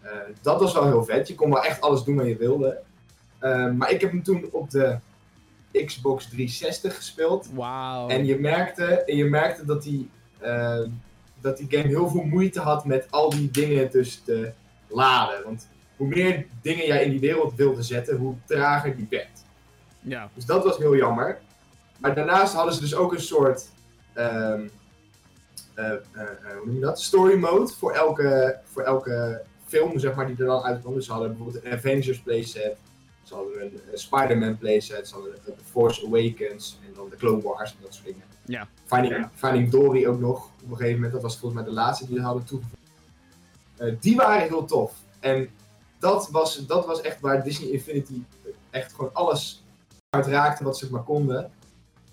Eh, 0.01 0.11
dat 0.41 0.59
was 0.59 0.73
wel 0.73 0.85
heel 0.85 1.03
vet, 1.03 1.27
je 1.27 1.35
kon 1.35 1.49
wel 1.49 1.63
echt 1.63 1.81
alles 1.81 2.03
doen 2.03 2.15
wat 2.15 2.27
je 2.27 2.37
wilde. 2.37 2.81
Eh, 3.39 3.71
maar 3.71 3.91
ik 3.91 4.01
heb 4.01 4.11
hem 4.11 4.23
toen 4.23 4.49
op 4.51 4.69
de 4.69 4.97
Xbox 5.85 6.29
360 6.29 6.95
gespeeld. 6.95 7.49
En 8.07 8.25
je 8.25 8.39
merkte, 8.39 8.85
en 8.85 9.15
je 9.15 9.25
merkte 9.25 9.65
dat, 9.65 9.83
die, 9.83 10.09
eh, 10.39 10.79
dat 11.41 11.57
die 11.57 11.67
game 11.69 11.87
heel 11.87 12.09
veel 12.09 12.23
moeite 12.23 12.59
had 12.59 12.85
met 12.85 13.07
al 13.09 13.29
die 13.29 13.51
dingen 13.51 13.91
dus 13.91 14.21
te 14.25 14.51
laden. 14.87 15.43
Want 15.43 15.67
hoe 15.95 16.07
meer 16.07 16.45
dingen 16.61 16.85
jij 16.85 17.03
in 17.03 17.11
die 17.11 17.19
wereld 17.19 17.55
wilde 17.55 17.83
zetten, 17.83 18.17
hoe 18.17 18.35
trager 18.45 18.95
die 18.95 19.07
werd. 19.09 19.43
Ja. 20.01 20.29
Dus 20.33 20.45
dat 20.45 20.63
was 20.63 20.77
heel 20.77 20.95
jammer. 20.95 21.39
Maar 21.97 22.15
daarnaast 22.15 22.53
hadden 22.53 22.73
ze 22.73 22.79
dus 22.79 22.95
ook 22.95 23.13
een 23.13 23.21
soort. 23.21 23.69
ehm, 24.13 24.61
eh, 25.73 25.91
eh, 25.91 25.97
eh, 26.13 26.57
hoe 26.57 26.65
noem 26.65 26.75
je 26.75 26.81
dat? 26.81 27.01
Story 27.01 27.37
mode 27.37 27.67
voor 27.67 27.91
elke, 27.91 28.59
voor 28.63 28.81
elke 28.81 29.41
film, 29.65 29.99
zeg 29.99 30.15
maar, 30.15 30.27
die 30.27 30.35
er 30.37 30.45
dan 30.45 30.63
uitkwam. 30.63 30.93
Dus 30.93 31.05
ze 31.05 31.11
hadden 31.11 31.29
bijvoorbeeld 31.29 31.65
een 31.65 31.71
Avengers 31.71 32.19
playset. 32.19 32.77
Ze 33.23 33.33
hadden 33.35 33.61
een, 33.61 33.79
een 33.91 33.97
Spider-Man 33.97 34.57
playset. 34.57 35.07
Ze 35.07 35.13
hadden 35.13 35.33
een 35.45 35.53
Force 35.71 36.05
Awakens. 36.05 36.79
En 36.87 36.93
dan 36.93 37.09
de 37.09 37.15
Clone 37.15 37.41
Wars 37.41 37.71
en 37.71 37.77
dat 37.81 37.93
soort 37.93 38.05
dingen. 38.05 38.23
Ja. 38.45 38.67
Finding, 38.85 39.27
Finding 39.33 39.69
Dory 39.69 40.05
ook 40.05 40.19
nog 40.19 40.51
op 40.69 40.75
een 40.75 40.81
gegeven 40.81 41.01
moment. 41.01 41.13
Dat 41.13 41.21
was 41.21 41.37
volgens 41.37 41.61
mij 41.61 41.69
de 41.69 41.75
laatste 41.75 42.05
die 42.05 42.15
ze 42.15 42.21
hadden 42.21 42.43
toegevoegd. 42.43 42.81
Eh, 43.77 43.95
die 43.99 44.15
waren 44.15 44.47
heel 44.47 44.65
tof. 44.65 44.93
En 45.19 45.49
dat 45.99 46.29
was, 46.31 46.65
dat 46.65 46.85
was 46.85 47.01
echt 47.01 47.19
waar 47.19 47.43
Disney 47.43 47.69
Infinity 47.69 48.23
echt 48.69 48.93
gewoon 48.93 49.13
alles 49.13 49.63
uitraakte 50.09 50.63
wat 50.63 50.77
ze 50.77 50.91
maar 50.91 51.03
konden. 51.03 51.51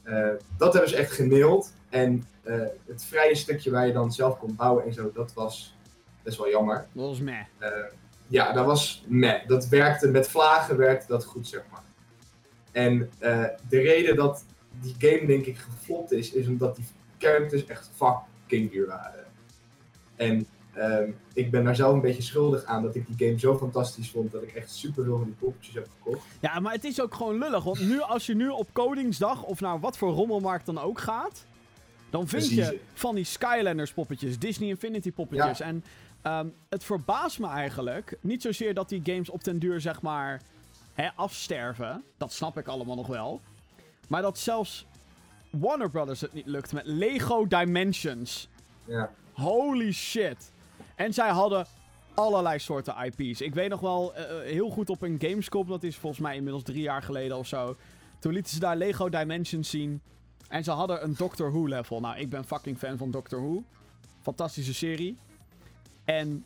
Eh, 0.02 0.28
dat 0.56 0.72
hebben 0.72 0.90
ze 0.90 0.96
echt 0.96 1.12
genaild. 1.12 1.72
En 1.88 2.26
eh, 2.42 2.60
het 2.86 3.04
vrije 3.04 3.34
stukje 3.34 3.70
waar 3.70 3.86
je 3.86 3.92
dan 3.92 4.12
zelf 4.12 4.38
kon 4.38 4.56
bouwen 4.56 4.84
en 4.84 4.92
zo, 4.92 5.10
dat 5.12 5.32
was 5.32 5.76
best 6.22 6.38
wel 6.38 6.50
jammer. 6.50 6.86
Dat 6.92 7.04
was 7.06 7.20
meh. 7.20 7.40
Eh, 7.58 7.70
ja, 8.26 8.52
dat 8.52 8.66
was 8.66 9.04
meh. 9.06 9.46
Dat 9.46 9.68
werkte 9.68 10.08
met 10.08 10.28
vlagen, 10.28 10.76
werkte 10.76 11.06
dat 11.06 11.24
goed, 11.24 11.48
zeg 11.48 11.62
maar. 11.70 11.84
En 12.72 13.10
de 13.68 13.80
reden 13.80 14.16
dat 14.16 14.44
die 14.80 14.94
game, 14.98 15.26
denk 15.26 15.46
ik, 15.46 15.58
geflopt 15.58 16.12
is, 16.12 16.32
is 16.32 16.46
omdat 16.46 16.76
die 16.76 16.84
characters 17.18 17.64
echt 17.66 17.90
fucking 17.94 18.34
duur 18.46 18.86
waren. 18.86 19.24
En 20.16 20.46
ehm, 20.72 21.10
ik 21.34 21.50
ben 21.50 21.64
daar 21.64 21.76
zelf 21.76 21.94
een 21.94 22.00
beetje 22.00 22.22
schuldig 22.22 22.64
aan 22.64 22.82
dat 22.82 22.94
ik 22.94 23.06
die 23.06 23.26
game 23.26 23.38
zo 23.38 23.56
fantastisch 23.56 24.10
vond 24.10 24.32
dat 24.32 24.42
ik 24.42 24.52
echt 24.54 24.70
super 24.70 25.04
veel 25.04 25.16
van 25.16 25.26
die 25.26 25.34
poppetjes 25.38 25.74
heb 25.74 25.88
gekocht. 25.96 26.26
Ja, 26.40 26.60
maar 26.60 26.72
het 26.72 26.84
is 26.84 27.00
ook 27.00 27.14
gewoon 27.14 27.38
lullig. 27.38 27.64
Want 27.64 27.80
nu, 27.80 28.00
als 28.00 28.26
je 28.26 28.34
nu 28.34 28.48
op 28.48 28.68
Koningsdag 28.72 29.42
of 29.42 29.60
naar 29.60 29.80
wat 29.80 29.98
voor 29.98 30.12
rommelmarkt 30.12 30.66
dan 30.66 30.78
ook 30.78 30.98
gaat, 30.98 31.44
dan 32.10 32.28
vind 32.28 32.46
Precies. 32.46 32.68
je 32.68 32.80
van 32.94 33.14
die 33.14 33.24
Skylanders 33.24 33.92
poppetjes, 33.92 34.38
Disney 34.38 34.68
Infinity 34.68 35.12
poppetjes. 35.12 35.58
Ja. 35.58 35.64
En 35.64 35.84
ehm, 36.22 36.46
het 36.68 36.84
verbaast 36.84 37.38
me 37.38 37.48
eigenlijk, 37.48 38.18
niet 38.20 38.42
zozeer 38.42 38.74
dat 38.74 38.88
die 38.88 39.00
games 39.04 39.30
op 39.30 39.44
den 39.44 39.58
duur 39.58 39.80
zeg 39.80 40.02
maar 40.02 40.42
hè, 40.94 41.08
afsterven. 41.14 42.02
Dat 42.16 42.32
snap 42.32 42.58
ik 42.58 42.66
allemaal 42.66 42.96
nog 42.96 43.06
wel. 43.06 43.40
Maar 44.08 44.22
dat 44.22 44.38
zelfs 44.38 44.86
Warner 45.50 45.90
Brothers 45.90 46.20
het 46.20 46.32
niet 46.32 46.46
lukt 46.46 46.72
met 46.72 46.86
Lego 46.86 47.46
Dimensions. 47.46 48.48
Ja. 48.84 49.10
Holy 49.32 49.92
shit. 49.92 50.52
En 50.94 51.14
zij 51.14 51.28
hadden 51.28 51.66
allerlei 52.14 52.58
soorten 52.58 52.94
IP's. 53.04 53.40
Ik 53.40 53.54
weet 53.54 53.68
nog 53.68 53.80
wel 53.80 54.14
eh, 54.14 54.38
eh, 54.38 54.52
heel 54.52 54.70
goed 54.70 54.90
op 54.90 55.02
een 55.02 55.16
Gamescom, 55.20 55.66
dat 55.66 55.82
is 55.82 55.96
volgens 55.96 56.22
mij 56.22 56.36
inmiddels 56.36 56.64
drie 56.64 56.82
jaar 56.82 57.02
geleden 57.02 57.36
of 57.36 57.46
zo. 57.46 57.76
Toen 58.18 58.32
lieten 58.32 58.52
ze 58.52 58.60
daar 58.60 58.76
Lego 58.76 59.08
Dimensions 59.08 59.70
zien. 59.70 60.00
En 60.48 60.64
ze 60.64 60.70
hadden 60.70 61.02
een 61.02 61.14
Doctor 61.16 61.52
Who 61.52 61.66
level. 61.66 62.00
Nou, 62.00 62.18
ik 62.18 62.30
ben 62.30 62.44
fucking 62.44 62.78
fan 62.78 62.96
van 62.96 63.10
Doctor 63.10 63.40
Who. 63.40 63.62
Fantastische 64.22 64.74
serie. 64.74 65.16
En 66.04 66.44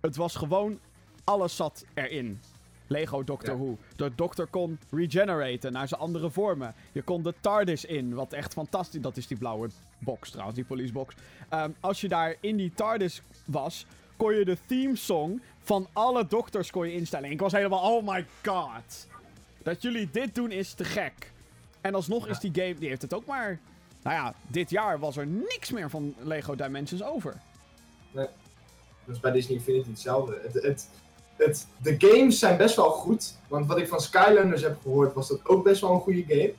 het 0.00 0.16
was 0.16 0.36
gewoon, 0.36 0.78
alles 1.24 1.56
zat 1.56 1.84
erin. 1.94 2.40
Lego 2.86 3.24
Doctor 3.24 3.54
Ja. 3.54 3.58
Who. 3.58 3.78
De 3.96 4.12
Doctor 4.14 4.46
kon 4.46 4.78
regeneraten 4.90 5.72
naar 5.72 5.88
zijn 5.88 6.00
andere 6.00 6.30
vormen. 6.30 6.74
Je 6.92 7.02
kon 7.02 7.22
de 7.22 7.34
TARDIS 7.40 7.84
in, 7.84 8.14
wat 8.14 8.32
echt 8.32 8.52
fantastisch... 8.52 9.00
Dat 9.00 9.16
is 9.16 9.26
die 9.26 9.36
blauwe 9.36 9.68
box 9.98 10.30
trouwens, 10.30 10.56
die 10.56 10.66
policebox. 10.66 11.14
Ehm, 11.48 11.70
als 11.80 12.00
je 12.00 12.08
daar 12.08 12.36
in 12.40 12.56
die 12.56 12.72
TARDIS 12.74 13.22
was, 13.44 13.86
kon 14.16 14.34
je 14.34 14.44
de 14.44 14.56
theme 14.66 14.96
song 14.96 15.40
van 15.62 15.86
alle 15.92 16.26
dokters 16.26 16.70
kon 16.70 16.86
je 16.86 16.92
instellen. 16.92 17.26
En 17.26 17.32
ik 17.32 17.40
was 17.40 17.52
helemaal, 17.52 17.96
oh 17.96 18.06
my 18.08 18.26
god. 18.44 19.06
Dat 19.62 19.82
jullie 19.82 20.08
dit 20.12 20.34
doen 20.34 20.50
is 20.50 20.72
te 20.72 20.84
gek. 20.84 21.32
En 21.80 21.94
alsnog 21.94 22.28
is 22.28 22.38
die 22.38 22.50
game, 22.54 22.74
die 22.74 22.88
heeft 22.88 23.02
het 23.02 23.14
ook 23.14 23.26
maar... 23.26 23.58
Nou 24.02 24.16
ja, 24.16 24.34
dit 24.46 24.70
jaar 24.70 24.98
was 24.98 25.16
er 25.16 25.26
niks 25.26 25.70
meer 25.70 25.90
van 25.90 26.14
Lego 26.18 26.54
Dimensions 26.54 27.02
over. 27.02 27.40
Dat 29.06 29.14
is 29.14 29.20
bij 29.20 29.32
Disney 29.32 29.56
Infinity 29.56 29.88
hetzelfde. 29.88 30.40
Het, 30.42 30.62
het, 30.62 30.88
het, 31.36 31.66
de 31.82 31.94
games 31.98 32.38
zijn 32.38 32.56
best 32.56 32.76
wel 32.76 32.90
goed. 32.90 33.34
Want 33.48 33.66
wat 33.66 33.78
ik 33.78 33.88
van 33.88 34.00
Skylanders 34.00 34.62
heb 34.62 34.76
gehoord, 34.82 35.14
was 35.14 35.28
dat 35.28 35.48
ook 35.48 35.64
best 35.64 35.80
wel 35.80 35.92
een 35.92 36.00
goede 36.00 36.24
game. 36.28 36.54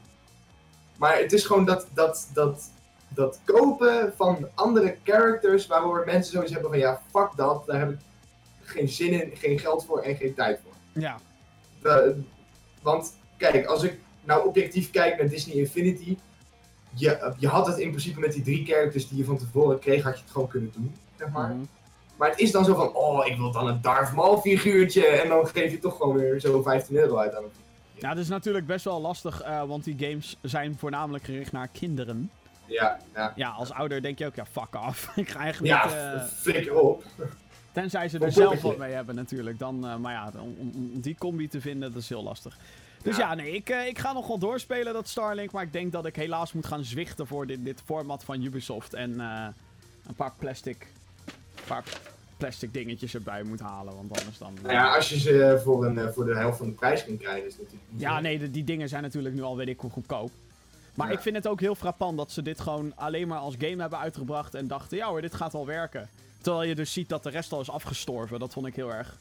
Maar 0.98 1.18
het 1.18 1.34
is 1.34 1.46
gewoon 1.46 1.66
dat, 1.66 1.88
dat, 1.94 2.30
dat, 2.34 2.72
dat 3.08 3.40
kopen 3.46 4.14
van 4.16 4.48
andere 4.56 4.98
characters, 5.04 5.68
waardoor 5.68 6.04
mensen 6.06 6.32
zoiets 6.32 6.52
hebben 6.52 6.70
van 6.70 6.80
ja, 6.80 7.02
fuck 7.12 7.30
dat, 7.36 7.66
daar 7.66 7.80
heb 7.80 7.90
ik 7.90 8.00
geen 8.62 8.90
zin 8.90 9.22
in, 9.22 9.38
geen 9.38 9.60
geld 9.60 9.86
voor 9.86 10.00
en 10.00 10.16
geen 10.16 10.34
tijd 10.34 10.60
voor. 10.64 11.02
Ja. 11.02 11.20
De- 11.82 12.22
want 12.82 13.14
kijk, 13.38 13.66
als 13.66 13.84
ik 13.84 14.00
nou 14.24 14.48
objectief 14.48 14.92
kijk 14.92 15.18
naar 15.18 15.30
Disney 15.30 15.56
Infinity, 15.56 16.18
je, 16.94 17.34
je 17.38 17.48
had 17.48 17.68
het 17.68 17.78
in 17.78 17.90
principe 17.90 18.20
met 18.20 18.34
die 18.34 18.44
drie 18.44 18.66
characters 18.66 19.08
die 19.08 19.18
je 19.18 19.26
van 19.26 19.38
tevoren 19.38 19.80
kreeg, 19.80 20.04
had 20.04 20.16
je 20.18 20.24
het 20.24 20.32
gewoon 20.32 20.48
kunnen 20.48 20.72
doen, 20.74 20.96
zeg 21.18 21.30
maar. 21.30 21.50
Mhm. 21.50 21.64
Maar 22.18 22.30
het 22.30 22.40
is 22.40 22.52
dan 22.52 22.66
zo 22.66 22.76
van, 22.76 22.94
oh, 22.94 23.26
ik 23.26 23.38
wil 23.38 23.52
dan 23.52 23.68
een 23.68 23.82
Darth 23.82 24.14
Maul 24.14 24.38
figuurtje. 24.42 25.06
En 25.08 25.30
dan 25.30 25.48
geef 25.48 25.72
je 25.72 25.80
toch 25.80 25.98
gewoon 25.98 26.16
weer 26.16 26.40
zo 26.40 26.62
15 26.62 26.96
euro 26.96 27.18
uit 27.18 27.36
aan 27.36 27.42
hem. 27.44 27.52
Ja, 27.94 28.10
dat 28.10 28.18
is 28.24 28.30
natuurlijk 28.30 28.66
best 28.66 28.86
wel 28.86 29.02
lastig, 29.02 29.42
eh, 29.42 29.64
want 29.64 29.84
die 29.84 29.96
games 30.00 30.38
zijn 30.42 30.76
voornamelijk 30.78 31.24
gericht 31.24 31.52
naar 31.52 31.68
kinderen. 31.68 32.32
Ja, 32.66 32.98
ja. 33.16 33.34
Ja, 33.36 33.50
als 33.50 33.72
ouder 33.72 34.02
denk 34.02 34.18
je 34.20 34.26
ook, 34.26 34.36
ja, 34.36 34.46
fuck 34.46 34.76
off. 34.88 35.12
ik 35.16 35.30
ga 35.30 35.40
eigenlijk 35.40 35.74
Ja, 35.74 35.86
niet... 35.86 36.22
eh, 36.22 36.24
flikker 36.28 36.80
op. 36.80 37.04
Tenzij 37.72 38.10
ze 38.10 38.20
er 38.20 38.32
zelf 38.32 38.62
wat 38.62 38.78
mee 38.78 38.94
hebben 38.94 39.16
natuurlijk. 39.16 39.60
Dan, 39.60 39.88
eh, 39.88 39.96
maar 39.96 40.14
ja, 40.14 40.32
om, 40.42 40.56
die 41.02 41.16
combi 41.18 41.48
te 41.48 41.62
vinden, 41.62 41.94
dat 41.94 42.02
is 42.02 42.10
heel 42.10 42.24
lastig. 42.24 42.58
Dus 43.02 43.18
Ja. 43.18 43.28
ja, 43.28 43.36
nee, 43.36 43.52
ik, 43.52 43.70
ik 43.70 44.00
ga 44.00 44.14
nog 44.14 44.28
wel 44.28 44.38
doorspelen 44.38 44.94
dat 44.94 45.08
Starlink. 45.08 45.52
Maar 45.52 45.64
ik 45.64 45.74
denk 45.74 45.92
dat 45.92 46.06
ik 46.06 46.16
helaas 46.16 46.54
moet 46.54 46.66
gaan 46.66 46.84
zwichten 46.84 47.28
voor 47.28 47.48
dit, 47.48 47.64
dit 47.66 47.82
format 47.86 48.24
van 48.24 48.42
Ubisoft. 48.44 48.94
En 48.94 49.20
een 49.20 50.16
paar 50.16 50.34
plastic, 50.38 50.88
paar 51.68 51.84
plastic 52.38 52.74
dingetjes 52.74 53.14
erbij 53.14 53.44
moet 53.44 53.60
halen. 53.60 53.96
Want 53.96 54.20
anders 54.20 54.38
dan... 54.38 54.54
Nou 54.62 54.74
ja, 54.74 54.96
als 54.96 55.10
je 55.10 55.20
ze 55.20 55.62
voor, 55.64 55.86
een, 55.86 55.98
eh, 55.98 56.08
voor 56.10 56.26
de 56.26 56.36
helft 56.36 56.58
van 56.58 56.68
de 56.68 56.74
prijs 56.74 57.04
kunt 57.06 57.20
krijgen, 57.20 57.48
is 57.48 57.58
natuurlijk 57.58 57.84
Ja, 57.96 58.20
nee, 58.20 58.40
de- 58.40 58.52
die 58.52 58.64
dingen 58.64 58.90
zijn 58.90 59.02
natuurlijk 59.04 59.36
nu 59.36 59.42
al 59.42 59.58
weet 59.58 59.68
ik 59.68 59.80
hoe 59.80 59.92
goedkoop. 59.92 60.32
Maar 60.96 61.08
Ja. 61.08 61.14
ik 61.14 61.20
vind 61.20 61.36
het 61.36 61.48
ook 61.48 61.60
heel 61.60 61.76
frappant 61.76 62.18
dat 62.18 62.32
ze 62.32 62.42
dit 62.42 62.60
gewoon 62.60 62.92
alleen 62.96 63.28
maar 63.28 63.38
als 63.40 63.56
game 63.58 63.82
hebben 63.82 64.00
uitgebracht. 64.00 64.56
En 64.56 64.68
dachten, 64.68 64.98
ja 64.98 65.08
hoor, 65.08 65.22
dit 65.22 65.34
gaat 65.34 65.54
wel 65.54 65.66
werken. 65.66 66.10
Terwijl 66.42 66.68
je 66.70 66.76
dus 66.76 66.94
ziet 66.94 67.10
dat 67.10 67.24
de 67.24 67.30
rest 67.30 67.52
al 67.52 67.62
is 67.62 67.70
afgestorven. 67.70 68.40
Dat 68.40 68.54
vond 68.54 68.68
ik 68.68 68.76
heel 68.76 68.94
erg 68.94 69.18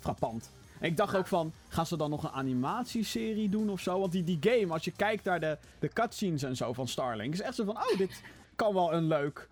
frappant. 0.00 0.50
En 0.78 0.88
ik 0.88 0.96
dacht 0.96 1.16
ook 1.16 1.26
van, 1.26 1.52
gaan 1.68 1.86
ze 1.86 1.96
dan 1.96 2.10
nog 2.10 2.22
een 2.22 2.30
animatieserie 2.30 3.48
doen 3.48 3.70
of 3.70 3.80
zo? 3.80 4.00
Want 4.00 4.12
die, 4.12 4.24
die 4.24 4.38
game, 4.40 4.72
als 4.72 4.84
je 4.84 4.90
kijkt 4.96 5.24
naar 5.24 5.40
de, 5.40 5.56
de 5.78 5.88
cutscenes 5.88 6.42
en 6.42 6.56
zo 6.56 6.72
van 6.72 6.88
Starlink, 6.88 7.32
is 7.32 7.40
echt 7.40 7.54
zo 7.54 7.64
van, 7.64 7.76
oh, 7.76 7.96
dit 7.98 8.22
kan 8.56 8.74
wel 8.74 8.92
een 8.92 9.06
leuk... 9.06 9.48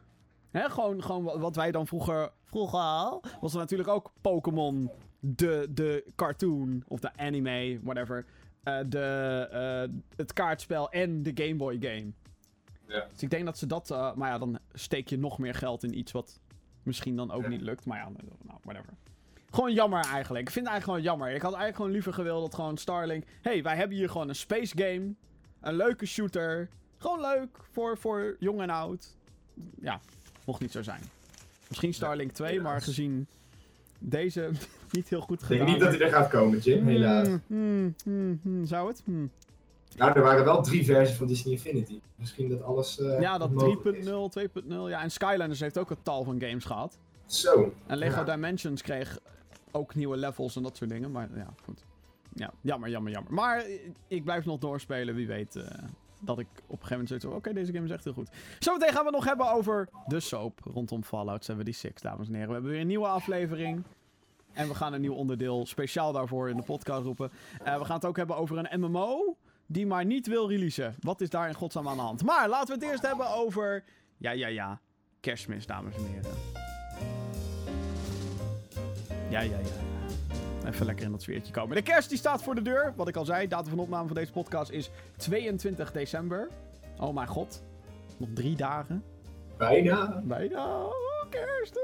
Hè, 0.50 0.70
gewoon, 0.70 1.02
gewoon 1.02 1.24
wa- 1.24 1.38
wat 1.38 1.56
wij 1.56 1.70
dan 1.70 1.87
vroeger... 1.87 2.30
Vroeger 2.44 2.78
al, 2.78 3.22
was 3.40 3.52
er 3.52 3.58
natuurlijk 3.58 3.88
ook 3.88 4.12
Pokémon, 4.20 4.90
de, 5.20 5.66
de 5.70 6.04
cartoon, 6.16 6.82
of 6.87 7.00
de 7.00 7.16
anime, 7.16 7.78
whatever. 7.82 8.24
eh, 8.62 8.78
de, 8.87 9.46
eh, 9.50 9.96
het 10.16 10.32
kaartspel 10.32 10.90
en 10.90 11.22
de 11.22 11.30
Game 11.34 11.54
Boy 11.56 11.76
game. 11.80 12.12
Ja. 12.87 13.06
Dus 13.12 13.22
ik 13.22 13.30
denk 13.30 13.44
dat 13.44 13.58
ze 13.58 13.66
dat... 13.66 13.90
eh, 13.90 14.14
maar 14.14 14.30
ja, 14.30 14.38
dan 14.38 14.58
steek 14.72 15.08
je 15.08 15.18
nog 15.18 15.38
meer 15.38 15.54
geld 15.54 15.82
in 15.84 15.98
iets 15.98 16.12
wat 16.12 16.40
misschien 16.82 17.16
dan 17.16 17.30
ook 17.30 17.42
Ja. 17.42 17.48
niet 17.48 17.61
lukt. 17.61 17.84
Maar 17.84 17.98
ja, 17.98 18.08
nou, 18.44 18.58
whatever. 18.62 18.92
Gewoon 19.50 19.72
jammer 19.72 20.04
eigenlijk. 20.04 20.46
Ik 20.46 20.52
vind 20.52 20.64
het 20.66 20.74
eigenlijk 20.74 20.84
gewoon 20.84 21.02
jammer. 21.02 21.28
Ik 21.28 21.42
had 21.42 21.50
eigenlijk 21.52 21.76
gewoon 21.76 21.92
liever 21.92 22.12
gewild 22.12 22.40
dat 22.42 22.54
gewoon 22.54 22.76
Starlink... 22.76 23.24
hey, 23.42 23.62
wij 23.62 23.76
hebben 23.76 23.96
hier 23.96 24.11
gewoon 24.11 24.28
een 24.28 24.34
space 24.34 24.76
game. 24.78 25.14
Een 25.61 25.74
leuke 25.74 26.06
shooter. 26.06 26.68
Gewoon 26.98 27.20
leuk 27.20 27.58
voor, 27.70 27.98
voor 27.98 28.37
jong 28.38 28.61
en 28.61 28.70
oud. 28.70 29.16
Ja, 29.80 30.00
mocht 30.48 30.61
niet 30.61 30.72
zo 30.72 30.82
zijn. 30.82 31.00
Misschien 31.68 31.94
Starlink 31.94 32.32
2, 32.32 32.54
maar 32.61 32.66
helaas. 32.66 32.84
gezien 32.84 33.26
deze 33.98 34.50
niet 34.90 35.08
heel 35.08 35.20
goed 35.20 35.42
Ik 35.42 35.48
denk 35.48 35.61
gedaan. 35.61 35.74
niet 35.74 35.84
dat 35.84 35.92
hij 35.94 36.00
er 36.06 36.12
gaat 36.14 36.28
komen, 36.30 36.58
Jim, 36.58 36.87
helaas. 36.87 37.26
Hmm, 37.26 37.42
hmm, 37.46 37.94
hmm, 38.04 38.40
hmm, 38.42 38.66
zou 38.66 38.88
het? 38.88 39.02
Nou, 39.96 40.12
er 40.12 40.22
waren 40.22 40.44
wel 40.44 40.62
drie 40.62 40.84
versies 40.84 41.16
van 41.16 41.26
Disney 41.26 41.52
Infinity. 41.52 42.00
Misschien 42.16 42.48
dat 42.48 42.62
alles. 42.62 42.98
eh, 43.00 43.20
Ja, 43.20 43.38
dat 43.38 43.50
mogelijk 43.50 44.04
3.0, 44.04 44.30
2.0. 44.30 44.88
Ja, 44.88 45.02
en 45.02 45.11
Skylanders 45.11 45.61
heeft 45.61 45.78
ook 45.78 45.90
een 45.90 46.02
tal 46.02 46.24
van 46.24 46.40
games 46.40 46.64
gehad. 46.64 46.98
Zo. 47.26 47.74
En 47.87 47.96
Lego 47.98 48.18
Ja. 48.18 48.24
Dimensions 48.24 48.82
kreeg 48.82 49.18
ook 49.70 49.94
nieuwe 49.94 50.16
levels 50.16 50.56
en 50.56 50.62
dat 50.62 50.76
soort 50.76 50.90
dingen. 50.90 51.11
Maar 51.11 51.28
ja, 51.37 51.46
goed. 51.64 51.84
Ja, 52.34 52.52
jammer, 52.61 52.88
jammer, 52.90 53.12
jammer. 53.12 53.32
Maar 53.32 53.64
ik 54.08 54.24
blijf 54.24 54.44
nog 54.44 54.58
doorspelen. 54.58 55.14
Wie 55.14 55.26
weet 55.26 55.56
eh, 55.56 55.64
dat 56.20 56.38
ik 56.38 56.46
op 56.46 56.57
een 56.57 56.66
gegeven 56.66 56.90
moment 56.90 57.09
zoiets 57.09 57.24
heb, 57.24 57.35
Oké, 57.35 57.52
deze 57.52 57.72
game 57.72 57.85
is 57.85 57.90
echt 57.90 58.04
heel 58.04 58.12
goed. 58.12 58.31
Zometeen 58.59 58.88
gaan 58.88 58.98
we 58.98 59.07
het 59.07 59.14
nog 59.14 59.24
hebben 59.24 59.50
over 59.52 59.88
de 60.07 60.20
soap 60.20 60.61
rondom 60.64 61.04
Fallout 61.04 61.44
76, 61.44 62.02
dames 62.02 62.26
en 62.28 62.33
heren. 62.33 62.48
We 62.48 62.54
hebben 62.54 62.70
weer 62.70 62.81
een 62.81 62.87
nieuwe 62.87 63.07
aflevering. 63.07 63.83
En 64.52 64.68
we 64.68 64.74
gaan 64.74 64.92
een 64.92 65.00
nieuw 65.00 65.14
onderdeel 65.14 65.66
speciaal 65.66 66.12
daarvoor 66.12 66.50
in 66.50 66.57
de 66.57 66.62
podcast 66.62 67.04
roepen. 67.04 67.31
Eh, 67.64 67.78
we 67.78 67.85
gaan 67.85 67.96
het 67.96 68.04
ook 68.04 68.16
hebben 68.16 68.37
over 68.37 68.59
een 68.59 68.81
MMO 68.81 69.37
die 69.66 69.87
maar 69.87 70.04
niet 70.04 70.26
wil 70.26 70.48
releasen. 70.48 70.94
Wat 71.00 71.20
is 71.20 71.31
daar 71.31 71.48
in 71.48 71.54
godsnaam 71.54 71.88
aan 71.88 71.96
de 71.96 72.02
hand? 72.02 72.24
Maar 72.24 72.48
laten 72.48 72.66
we 72.78 72.85
het 72.85 72.92
eerst 72.92 73.07
hebben 73.07 73.31
over... 73.31 73.85
Ja, 74.16 74.31
ja, 74.31 74.46
ja. 74.46 74.81
Kerstmis, 75.20 75.66
dames 75.66 75.96
en 75.96 76.04
heren. 76.04 76.31
Ja, 79.31 79.40
ja, 79.40 79.59
ja. 79.59 79.88
Even 80.68 80.87
lekker 80.87 81.04
in 81.04 81.11
dat 81.11 81.22
sfeertje 81.22 81.52
komen. 81.52 81.76
De 81.76 81.83
kerst 81.83 82.09
die 82.09 82.18
staat 82.18 82.42
voor 82.42 82.54
de 82.54 82.62
deur. 82.62 82.92
Wat 82.96 83.09
ik 83.09 83.16
al 83.16 83.24
zei, 83.24 83.48
datum 83.48 83.70
van 83.70 83.78
opname 83.78 84.07
van 84.07 84.16
deze 84.16 84.33
podcast 84.33 84.70
is 84.70 84.90
22 85.16 85.92
december. 85.92 86.48
Oh 87.00 87.14
mijn 87.14 87.26
god. 87.28 87.62
Nog 88.16 88.28
drie 88.35 88.57
dagen. 88.57 89.04
Bijna. 89.57 90.22
Bijna. 90.24 90.76
Oh, 90.85 90.92
kerst. 91.31 91.78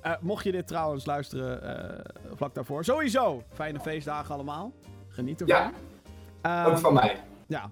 Eh, 0.00 0.12
mocht 0.20 0.44
je 0.44 0.52
dit 0.52 0.66
trouwens 0.66 1.04
luisteren 1.04 1.62
eh, 1.62 2.04
vlak 2.34 2.54
daarvoor, 2.54 2.84
sowieso 2.84 3.42
fijne 3.52 3.80
feestdagen 3.80 4.34
allemaal. 4.34 4.72
Geniet 5.08 5.40
ervan. 5.40 5.56
Ja, 5.56 5.72
Ehm, 6.40 6.70
ook 6.70 6.78
van 6.78 6.94
mij. 6.94 7.20
Ja. 7.46 7.70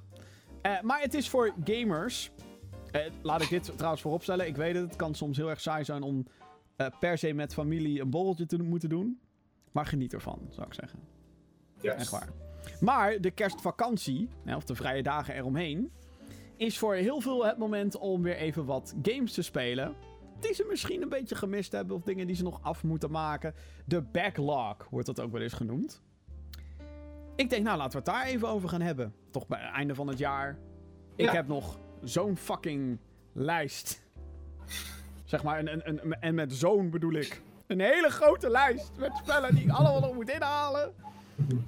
Eh, 0.62 0.80
maar 0.80 1.00
het 1.00 1.14
is 1.14 1.28
voor 1.28 1.52
gamers. 1.64 2.30
Laat 3.22 3.42
ik 3.42 3.48
dit 3.48 3.72
trouwens 3.76 4.02
vooropstellen. 4.02 4.46
Ik 4.46 4.56
weet 4.56 4.74
het, 4.74 4.84
het 4.84 4.96
kan 4.96 5.14
soms 5.14 5.36
heel 5.36 5.50
erg 5.50 5.60
saai 5.60 5.84
zijn 5.84 6.02
om 6.02 6.26
per 6.98 7.18
se 7.18 7.32
met 7.32 7.54
familie 7.54 8.00
een 8.00 8.10
borreltje 8.10 8.46
te 8.46 8.62
moeten 8.62 8.88
doen. 8.88 9.20
Maar 9.72 9.86
geniet 9.86 10.12
ervan, 10.12 10.38
zou 10.50 10.66
ik 10.66 10.74
zeggen. 10.74 10.98
Juist. 11.80 12.00
Echt 12.00 12.10
waar. 12.10 12.28
Maar 12.80 13.20
de 13.20 13.30
kerstvakantie, 13.30 14.28
of 14.56 14.64
de 14.64 14.74
vrije 14.74 15.02
dagen 15.02 15.34
eromheen, 15.34 15.92
is 16.56 16.78
voor 16.78 16.94
heel 16.94 17.20
veel 17.20 17.46
het 17.46 17.58
moment 17.58 17.98
om 17.98 18.22
weer 18.22 18.36
even 18.36 18.64
wat 18.64 18.94
games 19.02 19.32
te 19.32 19.42
spelen. 19.42 19.94
Die 20.40 20.54
ze 20.54 20.66
misschien 20.68 21.02
een 21.02 21.08
beetje 21.08 21.34
gemist 21.34 21.72
hebben, 21.72 21.96
of 21.96 22.02
dingen 22.02 22.26
die 22.26 22.36
ze 22.36 22.42
nog 22.42 22.58
af 22.62 22.84
moeten 22.84 23.10
maken. 23.10 23.54
De 23.86 24.02
backlog 24.02 24.86
wordt 24.90 25.06
dat 25.06 25.20
ook 25.20 25.32
wel 25.32 25.40
eens 25.40 25.52
genoemd. 25.52 26.02
Ik 27.36 27.50
denk, 27.50 27.64
nou 27.64 27.76
laten 27.76 27.92
we 27.92 27.96
het 27.96 28.06
daar 28.06 28.26
even 28.26 28.48
over 28.48 28.68
gaan 28.68 28.80
hebben. 28.80 29.14
Toch 29.30 29.46
bij 29.46 29.60
het 29.60 29.74
einde 29.74 29.94
van 29.94 30.08
het 30.08 30.18
jaar. 30.18 30.58
Ik 31.16 31.24
Ja. 31.24 31.32
heb 31.32 31.46
nog 31.46 31.78
zo'n 32.02 32.36
fucking 32.36 32.98
lijst. 33.32 34.02
Zeg 35.24 35.42
maar, 35.42 35.58
en, 35.58 35.68
en, 35.68 35.84
en, 36.02 36.20
en 36.20 36.34
met 36.34 36.52
zo'n 36.54 36.90
bedoel 36.90 37.12
ik. 37.12 37.42
Een 37.66 37.80
hele 37.80 38.08
grote 38.08 38.50
lijst 38.50 38.90
met 38.98 39.12
spellen 39.16 39.54
die 39.54 39.64
ik 39.64 39.70
allemaal 39.70 40.00
nog 40.00 40.14
moet 40.14 40.30
inhalen. 40.30 40.92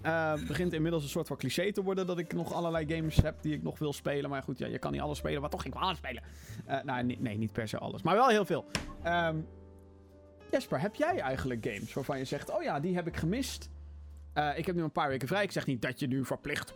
Eh, 0.03 0.33
Het 0.33 0.47
begint 0.47 0.73
inmiddels 0.73 1.03
een 1.03 1.09
soort 1.09 1.27
van 1.27 1.37
cliché 1.37 1.73
te 1.73 1.83
worden 1.83 2.07
dat 2.07 2.19
ik 2.19 2.33
nog 2.33 2.53
allerlei 2.53 2.95
games 2.97 3.17
heb 3.17 3.43
die 3.43 3.55
ik 3.55 3.63
nog 3.63 3.79
wil 3.79 3.93
spelen. 3.93 4.31
Maar 4.31 4.43
goed, 4.43 4.59
ja, 4.59 4.67
je 4.67 4.79
kan 4.79 4.93
niet 4.93 5.01
alles 5.01 5.19
spelen, 5.19 5.41
maar 5.41 5.51
toch, 5.51 5.65
ik 5.65 5.73
wil 5.73 5.83
alles 5.83 5.97
spelen. 5.97 6.23
Eh, 6.67 6.83
nou, 6.83 7.03
nee, 7.19 7.37
niet 7.39 7.53
per 7.53 7.69
se 7.69 7.79
alles, 7.79 8.03
maar 8.03 8.15
wel 8.15 8.29
heel 8.29 8.45
veel. 8.45 8.65
Ehm, 9.03 9.37
Jesper, 10.51 10.81
heb 10.81 10.95
jij 10.95 11.19
eigenlijk 11.21 11.67
games 11.67 11.93
waarvan 11.95 12.19
je 12.19 12.25
zegt, 12.25 12.51
oh 12.51 12.63
ja, 12.63 12.81
die 12.81 12.95
heb 12.95 13.07
ik 13.07 13.17
gemist? 13.17 13.69
Eh, 14.33 14.59
ik 14.59 14.67
heb 14.67 14.75
nu 14.75 14.83
een 14.83 14.93
paar 14.93 15.09
weken 15.09 15.29
vrij. 15.29 15.43
Ik 15.43 15.53
zeg 15.53 15.67
niet 15.67 15.83
dat 15.83 16.01
je 16.01 16.07
nu 16.07 16.25
verplicht... 16.25 16.75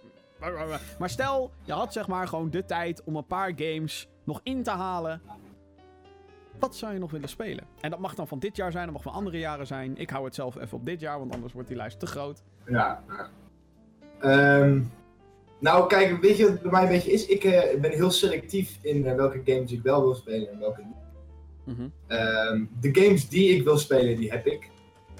Maar 0.99 1.11
stel, 1.11 1.51
je 1.63 1.73
had 1.73 1.93
zeg 1.93 2.07
maar 2.09 2.29
gewoon 2.29 2.51
de 2.51 2.65
tijd 2.65 3.05
om 3.05 3.17
een 3.17 3.27
paar 3.27 3.53
games 3.57 4.09
nog 4.25 4.41
in 4.43 4.63
te 4.63 4.71
halen. 4.71 5.21
Wat 6.59 6.77
zou 6.77 6.93
je 6.93 6.99
nog 6.99 7.11
willen 7.11 7.29
spelen? 7.29 7.65
En 7.81 7.91
dat 7.91 7.99
mag 7.99 8.15
dan 8.15 8.29
van 8.29 8.39
dit 8.39 8.57
jaar 8.57 8.73
zijn, 8.73 8.85
dat 8.85 8.93
mag 8.93 9.03
van 9.03 9.13
andere 9.13 9.39
jaren 9.39 9.67
zijn. 9.67 9.97
Ik 9.97 10.11
hou 10.11 10.25
het 10.25 10.35
zelf 10.35 10.57
even 10.57 10.79
op 10.79 10.87
dit 10.87 11.01
jaar, 11.01 11.19
want 11.19 11.35
anders 11.35 11.53
wordt 11.53 11.69
die 11.69 11.77
lijst 11.77 12.01
te 12.01 12.07
groot. 12.07 12.43
Ja. 12.67 13.03
Ehm, 14.21 14.81
nou, 15.61 15.89
kijk, 15.89 16.21
weet 16.21 16.37
je 16.37 16.43
wat 16.43 16.53
het 16.53 16.63
bij 16.63 16.71
mij 16.71 16.83
een 16.83 16.89
beetje 16.89 17.13
is? 17.13 17.27
Ik 17.27 17.45
eh, 17.45 17.81
ben 17.81 17.91
heel 17.91 18.11
selectief 18.11 18.79
in 18.83 19.07
eh, 19.07 19.15
welke 19.15 19.41
games 19.45 19.73
ik 19.73 19.83
wel 19.83 20.03
wil 20.03 20.15
spelen 20.15 20.53
en 20.53 20.59
welke 20.59 20.83
niet. 20.85 20.97
Mhm. 21.77 21.89
Ehm, 22.07 22.65
de 22.81 23.01
games 23.01 23.29
die 23.29 23.57
ik 23.57 23.65
wil 23.65 23.79
spelen, 23.79 24.17
die 24.17 24.31
heb 24.31 24.47
ik. 24.47 24.71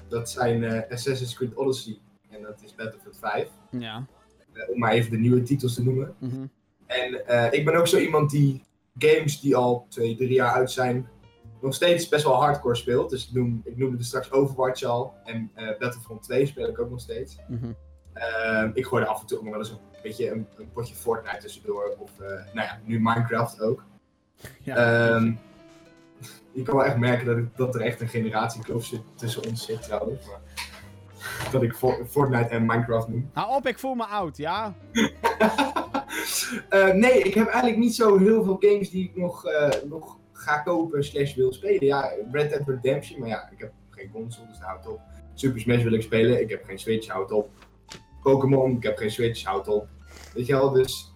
Dat 0.07 0.29
zijn 0.29 0.63
eh, 0.63 0.91
Assassin's 0.91 1.33
Creed 1.35 1.55
Odyssey 1.55 1.97
en 2.29 2.41
dat 2.41 2.61
is 2.63 2.75
Battlefield 2.75 3.17
5. 3.19 3.49
Ja. 3.69 4.05
Om 4.67 4.79
maar 4.79 4.91
even 4.91 5.11
de 5.11 5.17
nieuwe 5.17 5.41
titels 5.41 5.73
te 5.73 5.83
noemen. 5.83 6.15
Mhm. 6.19 6.45
En 6.85 7.13
ik 7.51 7.65
ben 7.65 7.75
ook 7.75 7.87
zo 7.87 7.97
iemand 7.97 8.29
die 8.29 8.63
games 8.97 9.39
die 9.39 9.55
al 9.55 9.85
twee, 9.89 10.15
drie 10.15 10.33
jaar 10.33 10.51
uit 10.51 10.71
zijn, 10.71 11.09
nog 11.61 11.73
steeds 11.73 12.07
best 12.09 12.23
wel 12.23 12.35
hardcore 12.41 12.75
speelt. 12.75 13.09
Dus 13.09 13.27
ik, 13.27 13.33
noem, 13.33 13.61
ik 13.63 13.77
noemde 13.77 13.97
er 13.97 14.03
straks 14.03 14.31
Overwatch 14.31 14.83
al. 14.83 15.13
En 15.23 15.51
eh, 15.53 15.67
Battlefront 15.79 16.23
2 16.23 16.45
speel 16.45 16.67
ik 16.67 16.79
ook 16.79 16.89
nog 16.89 16.99
steeds. 16.99 17.37
Mhm. 17.47 17.71
Ehm, 18.13 18.71
ik 18.73 18.85
gooi 18.85 19.03
er 19.03 19.09
af 19.09 19.21
en 19.21 19.27
toe 19.27 19.37
ook 19.37 19.43
nog 19.43 19.53
wel 19.53 19.61
eens 19.61 19.71
een 19.71 19.77
beetje 20.03 20.31
een, 20.31 20.47
een 20.57 20.71
potje 20.71 20.95
Fortnite 20.95 21.37
tussendoor. 21.37 21.95
Of 21.97 22.19
eh, 22.19 22.27
nou 22.27 22.67
ja, 22.67 22.79
nu 22.83 22.99
Minecraft 22.99 23.61
ook. 23.61 23.83
Ja. 24.61 24.75
Ehm, 24.75 25.31
je 26.51 26.63
kan 26.63 26.75
wel 26.75 26.85
echt 26.85 26.97
merken 26.97 27.25
dat, 27.25 27.37
ik, 27.37 27.57
dat 27.57 27.75
er 27.75 27.81
echt 27.81 28.01
een 28.01 28.07
generatiekloof 28.07 28.85
zit, 28.85 29.01
tussen 29.15 29.45
ons 29.47 29.65
zit 29.65 29.81
trouwens. 29.83 30.25
Maar, 30.27 30.39
dat 31.51 31.63
ik 31.63 31.73
For- 31.75 32.05
Fortnite 32.09 32.49
en 32.49 32.65
Minecraft 32.65 33.07
noem. 33.07 33.29
Hou 33.33 33.55
op, 33.55 33.67
ik 33.67 33.79
voel 33.79 33.95
me 33.95 34.05
oud, 34.05 34.37
ja? 34.37 34.73
Eh, 36.69 36.87
nee, 36.93 37.19
ik 37.21 37.33
heb 37.33 37.47
eigenlijk 37.47 37.77
niet 37.77 37.95
zo 37.95 38.17
heel 38.17 38.43
veel 38.43 38.57
games 38.59 38.89
die 38.89 39.03
ik 39.03 39.15
nog, 39.15 39.45
eh, 39.45 39.69
nog 39.89 40.17
ga 40.49 40.61
kopen 40.61 41.03
slash 41.03 41.35
wil 41.35 41.53
spelen. 41.53 41.85
Ja, 41.85 42.13
Red 42.31 42.49
Dead 42.49 42.67
Redemption, 42.67 43.19
maar 43.19 43.29
ja, 43.29 43.49
ik 43.51 43.59
heb 43.59 43.71
geen 43.89 44.11
console, 44.11 44.47
dus 44.47 44.57
dat 44.57 44.67
houdt 44.67 44.87
op. 44.87 44.99
Super 45.33 45.59
Smash 45.59 45.83
wil 45.83 45.93
ik 45.93 46.01
spelen, 46.01 46.41
ik 46.41 46.49
heb 46.49 46.63
geen 46.63 46.79
Switch, 46.79 47.07
houdt 47.07 47.31
op. 47.31 47.49
Pokémon, 48.21 48.75
ik 48.75 48.83
heb 48.83 48.97
geen 48.97 49.11
Switch, 49.11 49.43
houdt 49.43 49.67
op. 49.67 49.87
Weet 50.33 50.45
je 50.45 50.53
wel, 50.53 50.71
dus 50.71 51.13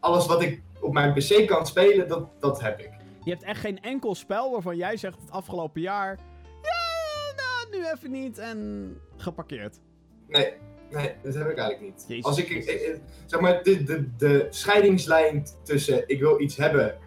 alles 0.00 0.26
wat 0.26 0.42
ik 0.42 0.62
op 0.80 0.92
mijn 0.92 1.12
PC 1.12 1.46
kan 1.46 1.66
spelen, 1.66 2.08
dat, 2.08 2.28
dat 2.40 2.60
heb 2.60 2.80
ik. 2.80 2.90
Je 3.24 3.30
hebt 3.30 3.42
echt 3.42 3.60
geen 3.60 3.80
enkel 3.82 4.14
spel 4.14 4.52
waarvan 4.52 4.76
jij 4.76 4.96
zegt 4.96 5.20
het 5.20 5.30
afgelopen 5.30 5.80
jaar... 5.80 6.18
Ja, 6.62 7.34
nou, 7.36 7.80
nu 7.82 7.90
even 7.92 8.10
niet 8.10 8.38
en 8.38 9.00
geparkeerd. 9.16 9.80
Nee, 10.28 10.52
nee, 10.90 11.14
dat 11.22 11.34
heb 11.34 11.48
ik 11.48 11.58
eigenlijk 11.58 11.80
niet. 11.80 12.04
Jezus 12.08 12.24
Als 12.24 12.38
ik, 12.38 12.50
eh, 12.50 12.90
eh, 12.90 12.98
zeg 13.26 13.40
maar, 13.40 13.62
de, 13.62 13.82
de, 13.82 14.16
de 14.16 14.46
scheidingslijn 14.50 15.46
tussen 15.62 16.08
ik 16.08 16.20
wil 16.20 16.40
iets 16.40 16.56
hebben 16.56 16.98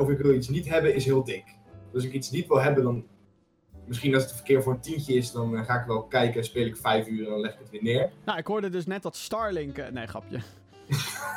of 0.00 0.08
ik 0.08 0.18
wil 0.18 0.34
iets 0.34 0.48
niet 0.48 0.68
hebben 0.68 0.94
is 0.94 1.04
heel 1.04 1.24
dik. 1.24 1.44
Dus 1.44 1.94
als 1.94 2.04
ik 2.04 2.12
iets 2.12 2.30
niet 2.30 2.46
wil 2.46 2.60
hebben, 2.60 2.84
dan 2.84 3.04
misschien 3.86 4.14
als 4.14 4.22
het 4.22 4.32
verkeer 4.32 4.62
voor 4.62 4.72
een 4.72 4.80
tientje 4.80 5.14
is, 5.14 5.32
dan 5.32 5.56
eh, 5.56 5.64
ga 5.64 5.80
ik 5.80 5.86
wel 5.86 6.02
kijken, 6.02 6.44
speel 6.44 6.66
ik 6.66 6.76
vijf 6.76 7.06
uur 7.06 7.24
en 7.24 7.30
dan 7.30 7.40
leg 7.40 7.52
ik 7.52 7.58
het 7.58 7.70
weer 7.70 7.82
neer. 7.82 8.10
Nou, 8.26 8.38
ik 8.38 8.46
hoorde 8.46 8.68
dus 8.68 8.86
net 8.86 9.02
dat 9.02 9.16
Starlink... 9.16 9.78
eh, 9.78 9.90
nee, 9.90 10.06
grapje. 10.06 10.40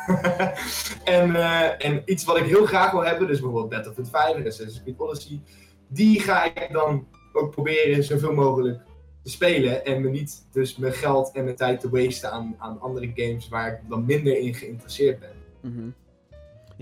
en, 1.19 1.35
eh, 1.35 1.85
en 1.85 2.01
iets 2.05 2.23
wat 2.23 2.37
ik 2.37 2.45
heel 2.45 2.65
graag 2.65 2.91
wil 2.91 3.05
hebben, 3.05 3.27
dus 3.27 3.39
bijvoorbeeld 3.39 3.69
Battlefield 3.69 4.09
5 4.09 4.35
en 4.35 4.47
Assassin's 4.47 4.83
Creed 4.83 4.99
Odyssey, 4.99 5.41
die 5.87 6.19
ga 6.19 6.43
ik 6.43 6.69
dan 6.71 7.07
ook 7.33 7.51
proberen 7.51 8.03
zoveel 8.03 8.33
mogelijk 8.33 8.81
te 9.23 9.29
spelen 9.29 9.85
en 9.85 10.01
me 10.01 10.09
niet 10.09 10.47
dus 10.51 10.77
mijn 10.77 10.93
geld 10.93 11.31
en 11.31 11.43
mijn 11.43 11.55
tijd 11.55 11.79
te 11.79 11.89
wasten 11.89 12.31
aan, 12.31 12.55
aan 12.57 12.79
andere 12.79 13.11
games 13.15 13.49
waar 13.49 13.73
ik 13.73 13.89
dan 13.89 14.05
minder 14.05 14.37
in 14.37 14.53
geïnteresseerd 14.53 15.19
ben. 15.19 15.35
Mhm. 15.61 15.89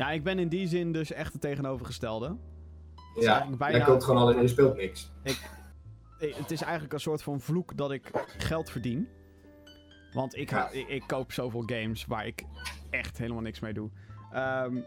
Ja, 0.02 0.12
ik 0.12 0.24
ben 0.24 0.40
in 0.40 0.48
die 0.50 0.68
zin 0.68 0.92
dus 0.92 1.12
echt 1.12 1.32
het 1.34 1.42
tegenovergestelde. 1.42 2.36
is 3.16 3.24
Ja, 3.24 3.48
bijna- 3.58 3.78
jij 3.78 3.86
koopt 3.86 4.04
gewoon 4.04 4.22
alleen 4.22 4.36
en 4.36 4.42
je 4.42 4.48
speelt 4.48 4.76
niks. 4.78 5.12
Eh, 5.24 5.34
Het 6.36 6.52
is 6.52 6.62
eigenlijk 6.62 6.94
een 6.94 7.00
soort 7.00 7.24
van 7.24 7.40
vloek 7.42 7.78
dat 7.78 7.92
ik 7.92 8.12
geld 8.38 8.70
verdien. 8.70 9.08
Want 10.14 10.38
ik, 10.38 10.50
Ja. 10.50 10.70
ik, 10.70 10.88
ik 10.88 11.04
koop 11.08 11.32
zoveel 11.32 11.64
games 11.66 12.06
waar 12.06 12.26
ik 12.28 12.44
echt 12.90 13.18
helemaal 13.18 13.42
niks 13.42 13.60
mee 13.60 13.74
doe. 13.74 13.90
Ehm, 14.32 14.78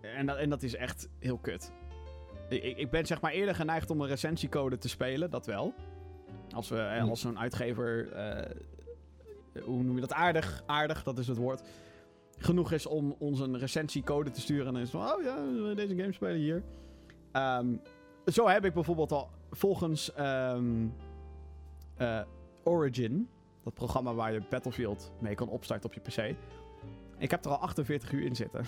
en, 0.00 0.26
dat, 0.26 0.36
en 0.36 0.50
dat 0.50 0.62
is 0.62 0.74
echt 0.74 1.08
heel 1.18 1.38
kut. 1.38 1.72
Ik, 2.48 2.62
ik- 2.62 2.76
ik 2.78 2.90
ben 2.90 3.06
zeg 3.06 3.20
maar 3.20 3.32
eerder 3.32 3.54
geneigd 3.54 3.90
om 3.90 4.00
een 4.00 4.08
recensiecode 4.08 4.78
te 4.78 4.88
spelen, 4.88 5.30
dat 5.30 5.46
wel. 5.46 5.74
Als, 6.54 6.68
we, 6.68 6.96
Hm. 7.00 7.08
als 7.08 7.20
zo'n 7.20 7.38
uitgever, 7.38 8.12
eh, 8.12 8.50
hoe 9.64 9.82
noem 9.82 9.94
je 9.94 10.00
dat, 10.00 10.12
aardig, 10.12 10.62
aardig, 10.66 11.02
dat 11.02 11.18
is 11.18 11.26
het 11.28 11.36
woord, 11.36 11.62
genoeg 12.38 12.72
is 12.72 12.86
om 12.86 13.14
ons 13.18 13.40
een 13.40 13.58
recensiecode 13.58 14.30
te 14.30 14.40
sturen. 14.40 14.66
En 14.66 14.72
dan 14.72 14.82
is 14.82 14.92
het 14.92 15.02
van, 15.02 15.12
oh 15.12 15.22
ja, 15.22 15.36
deze 15.74 15.96
game 15.96 16.12
spelen 16.12 16.40
hier. 16.40 16.62
Ehm, 17.32 17.76
zo 18.26 18.48
heb 18.48 18.64
ik 18.64 18.74
bijvoorbeeld 18.74 19.12
al 19.12 19.30
volgens 19.50 20.12
eh, 20.14 20.60
Origin, 22.64 23.28
dat 23.64 23.74
programma 23.74 24.14
waar 24.14 24.32
je 24.32 24.42
Battlefield 24.50 25.12
mee 25.20 25.34
kan 25.34 25.48
opstarten 25.48 25.90
op 25.90 25.94
je 25.94 26.00
PC. 26.00 26.36
Ik 27.18 27.30
heb 27.30 27.44
er 27.44 27.50
al 27.50 27.56
48 27.56 28.12
uur 28.12 28.24
in 28.24 28.36
zitten. 28.36 28.60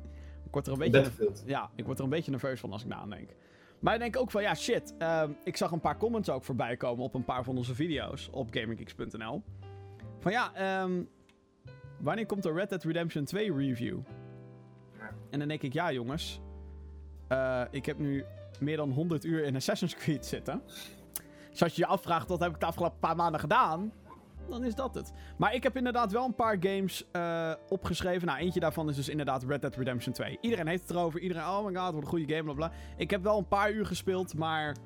ik 0.46 0.52
word 0.52 0.66
er 0.66 0.72
een 0.72 0.78
beetje, 0.78 1.30
ja, 1.46 1.70
ik 1.74 1.84
word 1.84 1.98
er 1.98 2.04
een 2.04 2.10
beetje 2.10 2.30
nerveus 2.30 2.60
van 2.60 2.72
als 2.72 2.82
ik 2.82 2.88
na 2.88 2.96
aan 2.96 3.10
denk. 3.10 3.30
Maar 3.78 3.94
ik 3.94 4.00
denk 4.00 4.16
ook 4.16 4.30
van, 4.30 4.42
ja, 4.42 4.54
shit. 4.54 4.94
ehm, 4.98 5.30
ik 5.44 5.56
zag 5.56 5.70
een 5.70 5.80
paar 5.80 5.96
comments 5.96 6.30
ook 6.30 6.44
voorbij 6.44 6.76
komen 6.76 7.04
op 7.04 7.14
een 7.14 7.24
paar 7.24 7.44
van 7.44 7.56
onze 7.56 7.74
video's 7.74 8.28
op 8.32 8.48
gaminggeeks.nl. 8.50 9.42
Van 10.18 10.32
ja, 10.32 10.54
ehm, 10.54 11.02
wanneer 12.00 12.26
komt 12.26 12.42
de 12.42 12.52
Red 12.52 12.68
Dead 12.68 12.84
Redemption 12.84 13.24
2 13.24 13.54
review? 13.54 13.98
Ja. 14.98 15.10
En 15.30 15.38
dan 15.38 15.48
denk 15.48 15.62
ik, 15.62 15.72
ja 15.72 15.92
jongens, 15.92 16.40
eh, 17.28 17.62
ik 17.70 17.86
heb 17.86 17.98
nu 17.98 18.24
meer 18.60 18.76
dan 18.76 18.90
100 18.90 19.24
uur 19.24 19.44
in 19.44 19.56
Assassin's 19.56 19.94
Creed 19.94 20.26
zitten. 20.26 20.62
Dus 21.50 21.62
als 21.62 21.74
je 21.74 21.82
je 21.82 21.88
afvraagt, 21.88 22.28
wat 22.28 22.40
heb 22.40 22.54
ik 22.54 22.60
de 22.60 22.66
afgelopen 22.66 22.98
paar 22.98 23.16
maanden 23.16 23.40
gedaan? 23.40 23.92
Dan 24.48 24.64
is 24.64 24.74
dat 24.74 24.94
het. 24.94 25.12
Maar 25.36 25.54
ik 25.54 25.62
heb 25.62 25.76
inderdaad 25.76 26.12
wel 26.12 26.24
een 26.24 26.34
paar 26.34 26.56
games 26.60 27.04
eh, 27.12 27.52
opgeschreven. 27.68 28.26
Nou, 28.26 28.38
eentje 28.38 28.60
daarvan 28.60 28.88
is 28.88 28.96
dus 28.96 29.08
inderdaad 29.08 29.44
Red 29.44 29.60
Dead 29.60 29.76
Redemption 29.76 30.12
2. 30.12 30.38
Iedereen 30.40 30.66
heeft 30.66 30.82
het 30.82 30.90
erover. 30.90 31.20
Iedereen, 31.20 31.42
oh 31.42 31.64
my 31.64 31.74
god, 31.74 31.92
wat 31.92 32.02
een 32.02 32.08
goede 32.08 32.34
game, 32.34 32.42
bla 32.42 32.52
bla. 32.52 32.72
Ik 32.96 33.10
heb 33.10 33.22
wel 33.22 33.38
een 33.38 33.48
paar 33.48 33.72
uur 33.72 33.86
gespeeld, 33.86 34.34
maar 34.34 34.76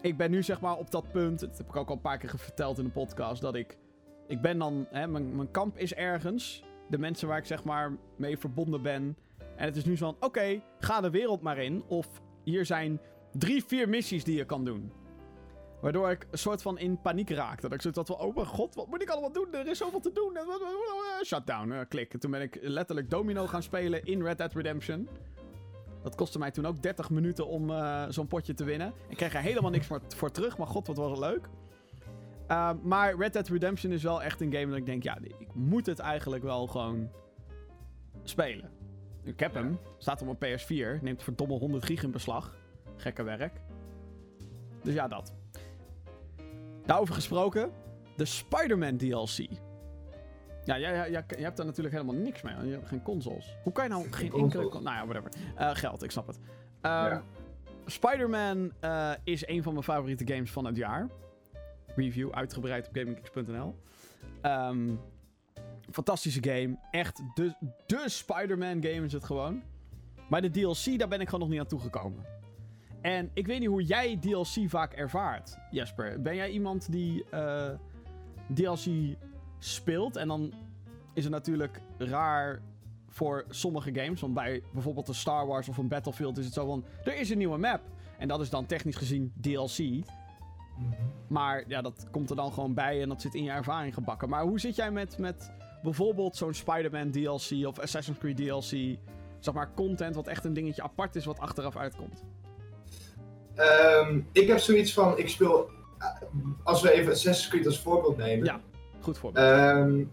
ik 0.00 0.16
ben 0.16 0.30
nu 0.30 0.42
zeg 0.42 0.60
maar 0.60 0.76
op 0.76 0.90
dat 0.90 1.12
punt. 1.12 1.40
Dat 1.40 1.58
heb 1.58 1.68
ik 1.68 1.76
ook 1.76 1.88
al 1.88 1.94
een 1.94 2.00
paar 2.00 2.18
keer 2.18 2.38
verteld 2.38 2.78
in 2.78 2.84
de 2.84 2.90
podcast. 2.90 3.42
Dat 3.42 3.54
ik. 3.54 3.78
Ik 4.26 4.40
ben 4.40 4.58
dan. 4.58 4.86
Hè, 4.90 5.06
mijn, 5.06 5.36
mijn 5.36 5.50
kamp 5.50 5.78
is 5.78 5.94
ergens. 5.94 6.62
De 6.88 6.98
mensen 6.98 7.28
waar 7.28 7.38
ik 7.38 7.44
zeg 7.44 7.64
maar 7.64 7.96
mee 8.16 8.38
verbonden 8.38 8.82
ben. 8.82 9.16
En 9.56 9.64
het 9.64 9.76
is 9.76 9.84
nu 9.84 9.96
zo 9.96 10.06
van: 10.06 10.28
oké, 10.28 10.62
ga 10.78 11.00
de 11.00 11.10
wereld 11.10 11.42
maar 11.42 11.58
in. 11.58 11.84
Of 11.86 12.06
hier 12.44 12.66
zijn 12.66 13.00
drie, 13.32 13.64
vier 13.64 13.88
missies 13.88 14.24
die 14.24 14.36
je 14.36 14.44
kan 14.44 14.64
doen. 14.64 14.92
Waardoor 15.80 16.10
ik 16.10 16.26
een 16.30 16.38
soort 16.38 16.62
van 16.62 16.78
in 16.78 17.00
paniek 17.00 17.30
raak. 17.30 17.60
Dat 17.60 17.72
ik 17.72 17.80
zoiets 17.80 17.98
had 17.98 18.08
van: 18.16 18.26
oh 18.26 18.34
mijn 18.34 18.46
god, 18.46 18.74
wat 18.74 18.86
moet 18.86 19.02
ik 19.02 19.08
allemaal 19.08 19.32
doen? 19.32 19.54
Er 19.54 19.66
is 19.66 19.78
zoveel 19.78 20.00
te 20.00 20.12
doen. 20.12 20.38
Shutdown, 21.24 21.72
eh, 21.72 21.80
klik. 21.88 22.12
En 22.12 22.20
toen 22.20 22.30
ben 22.30 22.40
ik 22.40 22.58
letterlijk 22.60 23.10
domino 23.10 23.46
gaan 23.46 23.62
spelen 23.62 24.04
in 24.04 24.22
Red 24.22 24.38
Dead 24.38 24.52
Redemption. 24.52 25.08
Dat 26.02 26.14
kostte 26.14 26.38
mij 26.38 26.50
toen 26.50 26.66
ook 26.66 26.82
30 26.82 27.10
minuten 27.10 27.46
om 27.46 27.70
eh, 27.70 28.04
zo'n 28.08 28.26
potje 28.26 28.54
te 28.54 28.64
winnen. 28.64 28.92
Ik 29.08 29.16
kreeg 29.16 29.34
er 29.34 29.40
helemaal 29.40 29.70
niks 29.70 29.86
voor, 29.86 30.00
voor 30.08 30.30
terug, 30.30 30.58
maar 30.58 30.66
god, 30.66 30.86
wat 30.86 30.96
was 30.96 31.10
het 31.10 31.18
leuk. 31.18 31.48
Ehm, 32.46 32.76
maar 32.82 33.16
Red 33.16 33.32
Dead 33.32 33.48
Redemption 33.48 33.92
is 33.92 34.02
wel 34.02 34.22
echt 34.22 34.40
een 34.40 34.52
game 34.52 34.66
dat 34.66 34.76
ik 34.76 34.86
denk, 34.86 35.02
ja, 35.02 35.18
ik 35.22 35.54
moet 35.54 35.86
het 35.86 35.98
eigenlijk 35.98 36.42
wel 36.42 36.66
gewoon 36.66 37.10
spelen. 38.22 38.70
Ik 39.22 39.40
heb 39.40 39.54
Ja. 39.54 39.60
hem, 39.60 39.78
staat 39.98 40.22
op 40.22 40.38
mijn 40.40 40.58
PS4, 40.58 41.02
neemt 41.02 41.22
verdomme 41.22 41.54
100 41.58 41.84
gig 41.84 42.02
in 42.02 42.10
beslag. 42.10 42.54
Gekke 42.96 43.22
werk. 43.22 43.60
Dus 44.82 44.94
ja, 44.94 45.08
dat. 45.08 45.34
Daarover 46.86 47.14
gesproken, 47.14 47.70
de 48.16 48.24
Spider-Man 48.24 48.96
DLC. 48.96 49.38
Ja, 50.64 50.78
jij, 50.78 50.80
jij, 50.80 51.10
jij, 51.10 51.24
jij 51.28 51.42
hebt 51.44 51.56
daar 51.56 51.66
natuurlijk 51.66 51.94
helemaal 51.94 52.14
niks 52.22 52.42
mee, 52.42 52.54
want 52.54 52.66
je 52.66 52.72
hebt 52.72 52.88
geen 52.88 53.02
consoles. 53.02 53.56
Hoe 53.62 53.72
kan 53.72 53.84
je 53.84 53.90
nou 53.90 54.02
geen, 54.10 54.30
Geen 54.30 54.40
enkele... 54.40 54.62
Nou 54.70 54.82
ja, 54.84 55.06
whatever. 55.06 55.30
Eh, 55.56 55.70
geld, 55.74 56.02
ik 56.02 56.10
snap 56.10 56.26
het. 56.26 56.38
Ehm, 56.80 56.92
Ja. 57.06 57.22
Spider-Man 57.86 58.72
eh, 58.80 59.10
is 59.24 59.46
een 59.46 59.62
van 59.62 59.72
mijn 59.72 59.84
favoriete 59.84 60.26
games 60.34 60.50
van 60.52 60.64
het 60.64 60.76
jaar. 60.76 61.08
Review 61.96 62.30
uitgebreid 62.30 62.88
op 62.88 62.96
gamingkicks.nl. 62.96 63.74
Ehm, 64.40 64.94
fantastische 65.90 66.42
game. 66.42 66.78
Echt 66.90 67.22
de, 67.34 67.54
de 67.86 68.02
Spider-Man 68.06 68.82
game 68.82 69.04
is 69.04 69.12
het 69.12 69.24
gewoon. 69.24 69.62
Maar 70.28 70.42
de 70.42 70.50
DLC, 70.50 70.98
daar 70.98 71.08
ben 71.08 71.20
ik 71.20 71.28
gewoon 71.28 71.40
nog 71.40 71.48
niet 71.48 71.60
aan 71.60 71.66
toegekomen. 71.66 72.24
En 73.00 73.30
ik 73.34 73.46
weet 73.46 73.58
niet 73.60 73.68
hoe 73.68 73.84
jij 73.84 74.18
DLC 74.20 74.68
vaak 74.70 74.92
ervaart, 74.92 75.58
Jesper. 75.70 76.22
Ben 76.22 76.34
jij 76.34 76.50
iemand 76.50 76.92
die 76.92 77.24
eh, 77.30 77.70
DLC 78.54 79.16
speelt? 79.58 80.16
En 80.16 80.28
dan 80.28 80.52
is 81.12 81.24
het 81.24 81.32
natuurlijk 81.32 81.80
raar 81.98 82.62
voor 83.08 83.44
sommige 83.48 83.94
games. 83.94 84.20
Want 84.20 84.34
bij 84.34 84.62
bijvoorbeeld 84.72 85.08
een 85.08 85.14
Star 85.14 85.46
Wars 85.46 85.68
of 85.68 85.76
een 85.76 85.88
Battlefield 85.88 86.38
is 86.38 86.44
het 86.44 86.54
zo 86.54 86.66
van... 86.66 86.84
Er 87.04 87.16
is 87.16 87.30
een 87.30 87.38
nieuwe 87.38 87.58
map. 87.58 87.80
En 88.18 88.28
dat 88.28 88.40
is 88.40 88.50
dan 88.50 88.66
technisch 88.66 88.96
gezien 88.96 89.32
DLC. 89.40 89.78
Maar 91.28 91.64
ja, 91.66 91.82
dat 91.82 92.06
komt 92.10 92.30
er 92.30 92.36
dan 92.36 92.52
gewoon 92.52 92.74
bij 92.74 93.02
en 93.02 93.08
dat 93.08 93.20
zit 93.20 93.34
in 93.34 93.44
je 93.44 93.50
ervaring 93.50 93.94
gebakken. 93.94 94.28
Maar 94.28 94.42
hoe 94.42 94.60
zit 94.60 94.76
jij 94.76 94.90
met, 94.90 95.18
met 95.18 95.52
bijvoorbeeld 95.82 96.36
zo'n 96.36 96.54
Spider-Man 96.54 97.10
DLC 97.10 97.66
of 97.66 97.78
Assassin's 97.78 98.18
Creed 98.18 98.36
DLC? 98.36 98.98
Zeg 99.38 99.54
maar 99.54 99.74
content 99.74 100.14
wat 100.14 100.26
echt 100.26 100.44
een 100.44 100.52
dingetje 100.54 100.82
apart 100.82 101.16
is 101.16 101.24
wat 101.24 101.38
achteraf 101.38 101.76
uitkomt. 101.76 102.24
Ehm, 103.54 104.20
ik 104.32 104.46
heb 104.48 104.58
zoiets 104.58 104.92
van, 104.92 105.18
ik 105.18 105.28
speel, 105.28 105.70
eh, 105.98 106.06
als 106.62 106.82
we 106.82 106.92
even 106.92 107.12
Assassin's 107.12 107.48
Creed 107.48 107.66
als 107.66 107.80
voorbeeld 107.80 108.16
nemen. 108.16 108.44
Ja. 108.44 108.60
Goed 109.00 109.18
voorbeeld. 109.18 109.46
Ehm, 109.46 110.04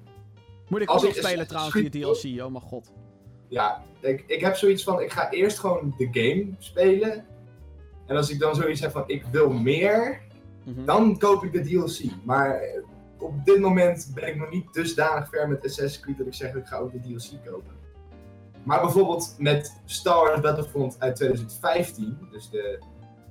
Moet 0.67 0.81
ik 0.81 0.87
als 0.87 1.01
ook 1.01 1.07
nog 1.07 1.17
ik 1.17 1.23
spelen 1.25 1.47
trouwens, 1.47 1.75
die 1.75 1.89
DLC? 1.89 2.43
Oh 2.45 2.51
mijn 2.51 2.63
god. 2.63 2.91
ja, 3.47 3.83
ik, 3.99 4.23
ik 4.27 4.41
heb 4.41 4.55
zoiets 4.55 4.83
van, 4.83 5.01
ik 5.01 5.11
ga 5.11 5.29
eerst 5.29 5.59
gewoon 5.59 5.93
de 5.97 6.07
game 6.11 6.47
spelen. 6.57 7.25
En 8.07 8.15
als 8.15 8.29
ik 8.29 8.39
dan 8.39 8.55
zoiets 8.55 8.81
heb 8.81 8.91
van, 8.91 9.03
ik 9.07 9.25
wil 9.31 9.49
meer, 9.49 10.21
Mhm. 10.75 10.85
dan 10.85 11.17
koop 11.17 11.43
ik 11.43 11.51
de 11.53 11.61
DLC. 11.61 11.99
Maar 12.23 12.55
eh, 12.55 12.81
op 13.17 13.45
dit 13.45 13.59
moment 13.59 14.11
ben 14.15 14.27
ik 14.27 14.35
nog 14.35 14.49
niet 14.49 14.73
dusdanig 14.73 15.29
ver 15.29 15.47
met 15.49 15.65
Assassin's 15.65 15.99
Creed 15.99 16.17
dat 16.17 16.27
ik 16.27 16.33
zeg, 16.33 16.53
ik 16.55 16.65
ga 16.65 16.77
ook 16.77 16.91
de 16.91 16.99
DLC 16.99 17.45
kopen. 17.45 17.79
Maar 18.63 18.81
bijvoorbeeld 18.81 19.35
met 19.37 19.81
Star 19.85 20.15
Wars 20.25 20.41
Battlefront 20.41 20.95
uit 20.99 21.15
2015, 21.15 22.17
dus 22.31 22.49
de 22.49 22.79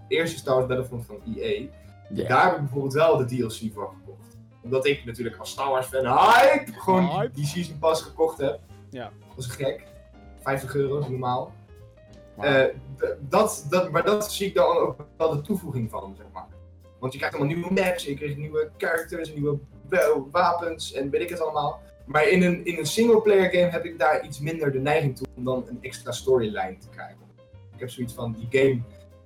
eerste 0.08 0.36
Star 0.38 0.54
Wars 0.54 0.66
Battlefront 0.66 1.06
van 1.06 1.20
EA. 1.36 1.66
Daar 2.28 2.44
heb 2.44 2.52
ik 2.54 2.60
bijvoorbeeld 2.60 2.92
wel 2.92 3.16
de 3.16 3.24
DLC 3.24 3.72
voor 3.74 3.92
gekocht. 3.98 4.36
Omdat 4.62 4.86
ik 4.86 5.04
natuurlijk 5.04 5.36
als 5.36 5.50
Star 5.50 5.70
Wars 5.70 5.86
fan 5.86 6.06
hype 6.06 6.72
gewoon 6.72 7.00
die- 7.04 7.10
Hype. 7.18 7.32
die 7.34 7.46
Season 7.46 7.78
Pass 7.78 8.02
gekocht 8.02 8.38
heb. 8.38 8.60
Ja. 8.90 9.10
Dat 9.28 9.44
is 9.44 9.46
gek. 9.46 9.82
50 10.42 10.74
euro 10.74 10.98
normaal. 11.08 11.52
Eh, 12.38 12.64
dat, 13.20 13.66
dat, 13.70 13.90
maar 13.90 14.04
dat 14.04 14.32
zie 14.32 14.46
ik 14.46 14.54
dan 14.54 14.76
ook 14.76 15.06
wel 15.16 15.30
de 15.30 15.40
toevoeging 15.40 15.90
van, 15.90 16.14
zeg 16.16 16.26
maar. 16.32 16.46
Want 17.00 17.12
je 17.12 17.18
krijgt 17.18 17.36
allemaal 17.36 17.54
nieuwe 17.56 17.72
maps, 17.72 18.04
je 18.04 18.14
krijgt 18.14 18.36
nieuwe 18.36 18.70
characters, 18.76 19.32
nieuwe 19.34 19.58
wa- 19.88 20.22
wapens 20.30 20.92
en 20.92 21.10
weet 21.10 21.20
ik 21.22 21.28
het 21.28 21.40
allemaal. 21.40 21.80
Maar 22.06 22.28
in 22.28 22.42
een, 22.42 22.64
in 22.64 22.78
een 22.78 22.86
singleplayer 22.86 23.50
game 23.50 23.70
heb 23.70 23.84
ik 23.84 23.98
daar 23.98 24.24
iets 24.24 24.40
minder 24.40 24.72
de 24.72 24.78
neiging 24.78 25.16
toe 25.16 25.26
om 25.36 25.44
dan 25.44 25.64
een 25.68 25.78
extra 25.80 26.12
storyline 26.12 26.76
te 26.78 26.88
krijgen. 26.88 27.16
Ik 27.74 27.80
heb 27.80 27.90
zoiets 27.90 28.14
van, 28.14 28.32
die 28.38 28.60
game 28.60 28.80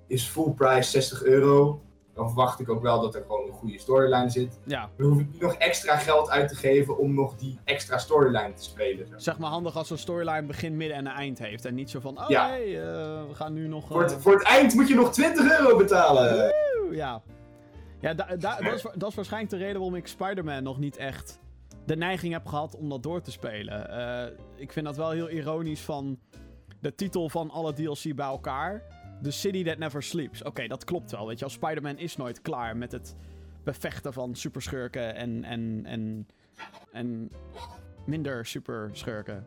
is 0.07 0.27
full 0.29 0.51
price 0.51 0.91
60 0.91 1.22
euro. 1.25 1.81
Dan 2.14 2.27
verwacht 2.27 2.61
ik 2.61 2.68
ook 2.68 2.83
wel 2.83 3.01
dat 3.01 3.14
er 3.14 3.22
gewoon 3.27 3.47
een 3.47 3.53
goede 3.53 3.79
storyline 3.79 4.31
zit. 4.31 4.59
ja, 4.64 4.91
Dan 4.97 5.07
hoef 5.07 5.20
ik 5.20 5.27
niet 5.33 5.41
nog 5.41 5.55
extra 5.55 5.97
geld 5.97 6.31
uit 6.31 6.49
te 6.49 6.55
geven 6.55 6.99
om 6.99 7.14
nog 7.14 7.37
die 7.37 7.59
extra 7.64 7.99
storyline 7.99 8.53
te 8.53 8.62
spelen. 8.62 8.99
zeg 8.99 9.09
maar. 9.11 9.20
zeg 9.20 9.39
maar 9.39 9.51
handig 9.51 9.77
als 9.77 9.89
zo'n 9.89 9.97
storyline 9.97 10.43
begin, 10.47 10.77
midden 10.77 10.97
en 10.97 11.07
een 11.07 11.12
eind 11.12 11.39
heeft. 11.39 11.64
En 11.64 11.75
niet 11.75 11.91
zo 11.91 12.01
van, 12.01 12.18
oh 12.18 12.25
Ja. 12.29 12.49
hey, 12.49 12.83
eh, 12.83 13.22
we 13.29 13.35
gaan 13.35 13.53
nu 13.53 13.68
nog... 13.68 13.87
Voor, 13.87 14.03
het, 14.03 14.12
eh, 14.12 14.18
voor 14.18 14.33
het 14.33 14.43
eind 14.43 14.75
moet 14.75 14.89
je 14.89 14.95
nog 14.95 15.12
20 15.12 15.59
euro 15.61 15.77
betalen. 15.77 16.53
Ja, 16.93 17.22
ja 18.05 18.14
da- 18.14 18.36
da- 18.36 18.57
dat, 18.61 18.74
is, 18.74 18.82
dat 18.94 19.09
is 19.11 19.14
waarschijnlijk 19.14 19.52
de 19.52 19.59
reden 19.59 19.74
waarom 19.74 19.94
ik 19.94 20.07
Spider-Man 20.07 20.62
nog 20.62 20.78
niet 20.78 20.96
echt 20.96 21.40
de 21.86 21.96
neiging 21.96 22.32
heb 22.32 22.46
gehad 22.46 22.76
om 22.76 22.88
dat 22.88 23.02
door 23.02 23.20
te 23.22 23.30
spelen. 23.30 23.88
Eh, 23.90 24.32
ik 24.57 24.72
vind 24.72 24.86
dat 24.86 24.96
wel 24.96 25.11
heel 25.11 25.30
ironisch 25.30 25.80
van 25.80 26.18
de 26.80 26.94
titel 26.94 27.28
van 27.28 27.50
alle 27.50 27.72
DLC 27.72 28.14
bij 28.14 28.26
elkaar. 28.26 28.82
The 29.22 29.30
City 29.30 29.64
That 29.64 29.78
Never 29.78 30.02
Sleeps. 30.02 30.42
Oké, 30.42 30.66
dat 30.66 30.84
klopt 30.84 31.11
wel. 31.11 31.26
Weet 31.26 31.38
je, 31.38 31.44
wel. 31.44 31.55
Spider-Man 31.55 31.98
is 31.98 32.16
nooit 32.16 32.40
klaar 32.42 32.76
met 32.76 32.92
het 32.92 33.16
bevechten 33.64 34.12
van 34.12 34.34
superschurken 34.34 35.14
en, 35.14 35.44
en, 35.44 35.80
en, 35.84 36.26
en 36.92 37.30
minder 38.07 38.46
superschurken. 38.46 39.46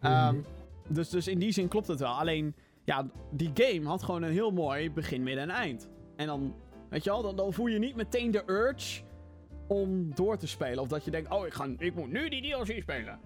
Ehm, 0.00 0.34
Mhm. 0.34 0.42
dus, 0.88 1.08
dus 1.08 1.28
in 1.28 1.38
die 1.38 1.52
zin 1.52 1.68
klopt 1.68 1.86
het 1.86 2.00
wel. 2.00 2.12
Alleen, 2.18 2.54
ja, 2.84 3.06
die 3.30 3.50
game 3.54 3.86
had 3.86 4.02
gewoon 4.02 4.22
een 4.22 4.32
heel 4.32 4.50
mooi 4.50 4.90
begin, 4.90 5.22
midden 5.22 5.42
en 5.42 5.50
eind. 5.50 5.88
En 6.16 6.26
dan, 6.26 6.54
weet 6.90 7.04
je 7.04 7.10
wel, 7.10 7.22
dan, 7.22 7.36
dan 7.36 7.52
voel 7.52 7.66
je 7.66 7.78
niet 7.78 7.96
meteen 7.96 8.30
de 8.30 8.42
urge 8.46 9.00
om 9.66 10.14
door 10.14 10.36
te 10.36 10.46
spelen. 10.46 10.78
Of 10.78 10.88
dat 10.88 11.04
je 11.04 11.10
denkt, 11.10 11.30
oh, 11.30 11.46
ik, 11.46 11.52
ga, 11.54 11.68
ik 11.78 11.94
moet 11.94 12.10
nu 12.12 12.28
die 12.28 12.42
DLC 12.52 12.80
spelen. 12.82 13.18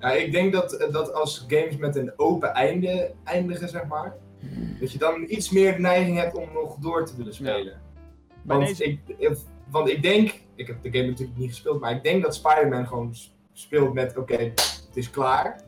Ja, 0.00 0.12
ik 0.12 0.32
denk 0.32 0.52
dat, 0.52 0.86
dat 0.92 1.12
als 1.12 1.44
games 1.48 1.76
met 1.76 1.96
een 1.96 2.12
open 2.16 2.48
einde 2.54 3.14
eindigen, 3.24 3.68
zeg 3.68 3.86
maar, 3.86 4.16
dat 4.80 4.92
je 4.92 4.98
dan 4.98 5.24
iets 5.28 5.50
meer 5.50 5.72
de 5.74 5.80
neiging 5.80 6.18
hebt 6.18 6.34
om 6.36 6.52
nog 6.52 6.76
door 6.76 7.06
te 7.06 7.16
willen 7.16 7.34
spelen. 7.34 7.80
Want, 8.42 8.66
deze... 8.66 8.84
ik, 8.84 8.98
ik- 9.16 9.36
want 9.70 9.88
ik 9.88 10.02
denk, 10.02 10.40
ik 10.54 10.66
heb 10.66 10.82
de 10.82 10.90
game 10.98 11.06
natuurlijk 11.10 11.38
niet 11.38 11.48
gespeeld, 11.48 11.80
maar 11.80 11.92
ik 11.96 12.02
denk 12.02 12.22
dat 12.22 12.34
Spider-Man 12.34 12.86
gewoon 12.86 13.14
speelt 13.52 13.92
met, 13.94 14.16
oké, 14.16 14.36
het 14.36 14.90
is 14.94 15.10
klaar. 15.10 15.60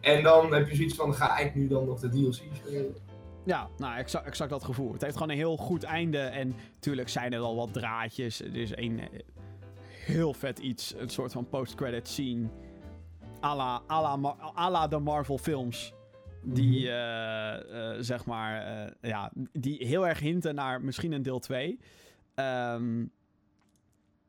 En 0.00 0.22
dan 0.22 0.52
heb 0.54 0.68
je 0.68 0.76
zoiets 0.76 0.94
van, 0.94 1.14
ga 1.14 1.38
ik 1.38 1.54
nu 1.54 1.68
dan 1.68 1.86
nog 1.86 2.00
de 2.00 2.08
DLC 2.08 2.34
spelen? 2.54 2.94
Ja, 3.44 3.68
nou, 3.78 3.96
exact, 3.96 4.26
exact 4.26 4.50
dat 4.50 4.64
gevoel. 4.64 4.92
Het 4.92 5.02
heeft 5.02 5.14
gewoon 5.14 5.30
een 5.30 5.36
heel 5.36 5.56
goed 5.56 5.82
einde. 5.82 6.18
En 6.18 6.54
natuurlijk 6.74 7.08
zijn 7.08 7.32
er 7.32 7.40
wel 7.40 7.56
wat 7.56 7.72
draadjes. 7.72 8.40
Er 8.42 8.56
is 8.56 8.76
een 8.76 9.00
eh, 9.00 9.06
heel 9.88 10.32
vet 10.34 10.58
iets. 10.58 10.94
Een 10.98 11.08
soort 11.08 11.32
van 11.32 11.48
post-credit 11.48 12.08
scene. 12.08 12.46
à 13.44 13.56
la, 13.56 13.82
à 13.90 14.02
la, 14.02 14.16
Mar- 14.16 14.52
à 14.58 14.70
la 14.70 14.86
de 14.88 14.98
Marvel 14.98 15.38
films. 15.38 15.92
Die, 16.44 16.88
eh, 16.90 17.90
eh, 17.90 17.96
zeg 18.00 18.24
maar, 18.24 18.90
ja, 19.00 19.30
die 19.52 19.86
heel 19.86 20.06
erg 20.06 20.18
hinten 20.20 20.54
naar 20.54 20.80
misschien 20.82 21.12
een 21.12 21.22
deel 21.22 21.38
2. 21.38 21.78
Ehm, 22.34 23.04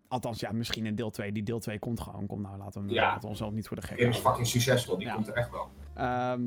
althans, 0.08 0.40
ja, 0.40 0.52
misschien 0.52 0.86
een 0.86 0.96
deel 0.96 1.10
2. 1.10 1.32
Die 1.32 1.44
deel 1.44 1.60
2 1.60 1.80
komt 1.80 2.00
gewoon. 2.00 2.26
Kom 2.28 2.42
nou, 2.42 2.58
laten 2.58 2.86
we, 2.88 2.94
Ja. 2.94 3.02
laten 3.02 3.22
we 3.22 3.28
onszelf 3.28 3.52
niet 3.52 3.68
voor 3.68 3.76
de 3.78 3.88
gek 3.88 3.98
game 3.98 4.10
is 4.10 4.18
fucking 4.18 4.48
succesvol, 4.48 4.98
die 4.98 5.08
Ja. 5.08 5.14
komt 5.14 5.28
er 5.28 5.34
echt 5.34 5.50
wel. 5.52 5.70
Ehm, 5.96 6.42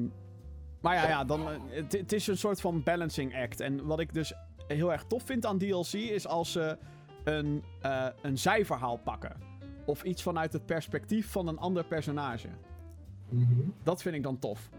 maar 0.80 0.94
ja, 0.94 1.08
ja 1.08 1.24
dan, 1.24 1.48
eh, 1.48 1.56
het, 1.68 1.92
het 1.92 2.12
is 2.12 2.26
een 2.26 2.36
soort 2.36 2.60
van 2.60 2.82
balancing 2.82 3.36
act. 3.36 3.60
En 3.60 3.86
wat 3.86 4.00
ik 4.00 4.14
dus 4.14 4.32
heel 4.66 4.92
erg 4.92 5.04
tof 5.04 5.22
vind 5.22 5.46
aan 5.46 5.58
DLC 5.58 5.92
is 5.92 6.26
als 6.26 6.52
ze 6.52 6.78
een, 7.24 7.62
eh, 7.82 8.06
een 8.22 8.38
zijverhaal 8.38 8.96
pakken. 8.96 9.36
Of 9.84 10.02
iets 10.02 10.22
vanuit 10.22 10.52
het 10.52 10.66
perspectief 10.66 11.30
van 11.30 11.46
een 11.48 11.58
ander 11.58 11.84
personage. 11.84 12.48
Dat 13.82 14.02
vind 14.02 14.14
ik 14.14 14.22
dan 14.22 14.38
tof. 14.38 14.70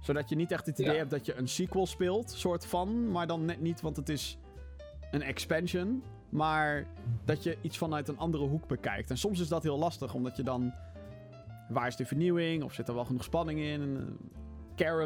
Zodat 0.00 0.28
je 0.28 0.36
niet 0.36 0.52
echt 0.52 0.66
het 0.66 0.78
idee 0.78 0.92
Ja. 0.92 0.98
hebt 0.98 1.10
dat 1.10 1.26
je 1.26 1.34
een 1.34 1.48
sequel 1.48 1.86
speelt, 1.86 2.30
soort 2.30 2.66
van. 2.66 3.10
Maar 3.10 3.26
dan 3.26 3.44
net 3.44 3.60
niet, 3.60 3.80
want 3.80 3.96
het 3.96 4.08
is 4.08 4.38
een 5.10 5.22
expansion. 5.22 6.02
Maar 6.28 6.86
dat 7.24 7.42
je 7.42 7.56
iets 7.60 7.78
vanuit 7.78 8.08
een 8.08 8.18
andere 8.18 8.44
hoek 8.46 8.66
bekijkt. 8.66 9.10
En 9.10 9.18
soms 9.18 9.40
is 9.40 9.48
dat 9.48 9.62
heel 9.62 9.78
lastig, 9.78 10.14
omdat 10.14 10.36
je 10.36 10.42
dan... 10.42 10.72
Waar 11.68 11.86
is 11.86 11.96
de 11.96 12.06
vernieuwing? 12.06 12.62
Of 12.62 12.72
zit 12.72 12.88
er 12.88 12.94
wel 12.94 13.04
genoeg 13.04 13.24
spanning 13.24 13.60
in? 13.60 14.06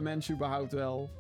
Mensen 0.01 0.35
überhaupt 0.35 0.73
wel? 0.73 1.11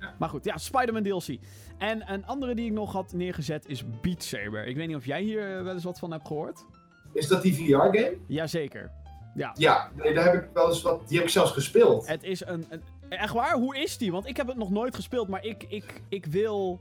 Ja. 0.00 0.14
Maar 0.18 0.28
goed, 0.28 0.44
ja, 0.44 0.56
Spider-Man 0.58 1.02
DLC. 1.02 1.38
En 1.78 2.12
een 2.12 2.26
andere 2.26 2.54
die 2.54 2.66
ik 2.66 2.72
nog 2.72 2.92
had 2.92 3.12
neergezet 3.12 3.68
is 3.68 3.84
Beat 4.00 4.22
Saber. 4.22 4.66
Ik 4.66 4.76
weet 4.76 4.86
niet 4.86 4.96
of 4.96 5.04
jij 5.06 5.22
hier 5.22 5.56
eh, 5.56 5.62
wel 5.62 5.72
eens 5.74 5.84
wat 5.84 5.98
van 5.98 6.10
hebt 6.12 6.26
gehoord. 6.26 6.64
Is 7.12 7.28
dat 7.28 7.42
die 7.42 7.54
VR-game? 7.54 8.16
Jazeker. 8.26 8.90
Ja. 9.34 9.52
Ja, 9.54 9.90
nee, 9.94 10.14
daar 10.14 10.24
heb 10.32 10.42
ik 10.42 10.48
wel 10.52 10.68
eens 10.68 10.82
wat, 10.82 11.08
die 11.08 11.16
heb 11.16 11.26
ik 11.26 11.32
zelfs 11.32 11.50
gespeeld. 11.52 12.06
Het 12.08 12.22
is 12.22 12.46
een, 12.46 12.64
een... 12.68 12.82
Echt 13.08 13.32
waar? 13.32 13.54
Hoe 13.54 13.76
is 13.78 13.98
die? 13.98 14.12
Want 14.12 14.26
ik 14.26 14.36
heb 14.36 14.46
het 14.46 14.56
nog 14.56 14.70
nooit 14.70 14.94
gespeeld, 14.94 15.28
maar 15.28 15.44
ik, 15.44 15.64
ik, 15.68 16.02
ik 16.08 16.26
wil 16.26 16.80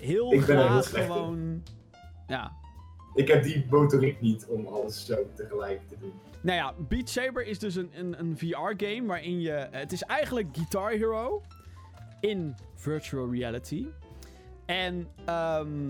heel 0.00 0.32
Ik 0.32 0.44
heel 0.44 0.56
graag 0.56 0.94
in. 0.96 1.02
gewoon... 1.04 1.62
Ja. 2.26 2.52
ik 3.14 3.28
heb 3.28 3.42
die 3.42 3.66
motoriek 3.70 4.20
niet 4.20 4.46
om 4.46 4.66
alles 4.66 5.06
zo 5.06 5.16
tegelijk 5.34 5.88
te 5.88 5.96
doen. 6.00 6.12
Nou 6.46 6.58
ja, 6.58 6.72
Beat 6.78 7.08
Saber 7.08 7.46
is 7.46 7.58
dus 7.58 7.74
een, 7.74 7.90
een, 7.94 8.18
een 8.18 8.38
VR-game 8.38 9.06
waarin 9.06 9.40
je... 9.40 9.68
Het 9.70 9.92
is 9.92 10.02
eigenlijk 10.02 10.48
Guitar 10.52 10.90
Hero 10.90 11.42
in 12.20 12.54
virtual 12.74 13.30
reality. 13.32 13.86
En 14.66 15.08
ehm, 15.24 15.88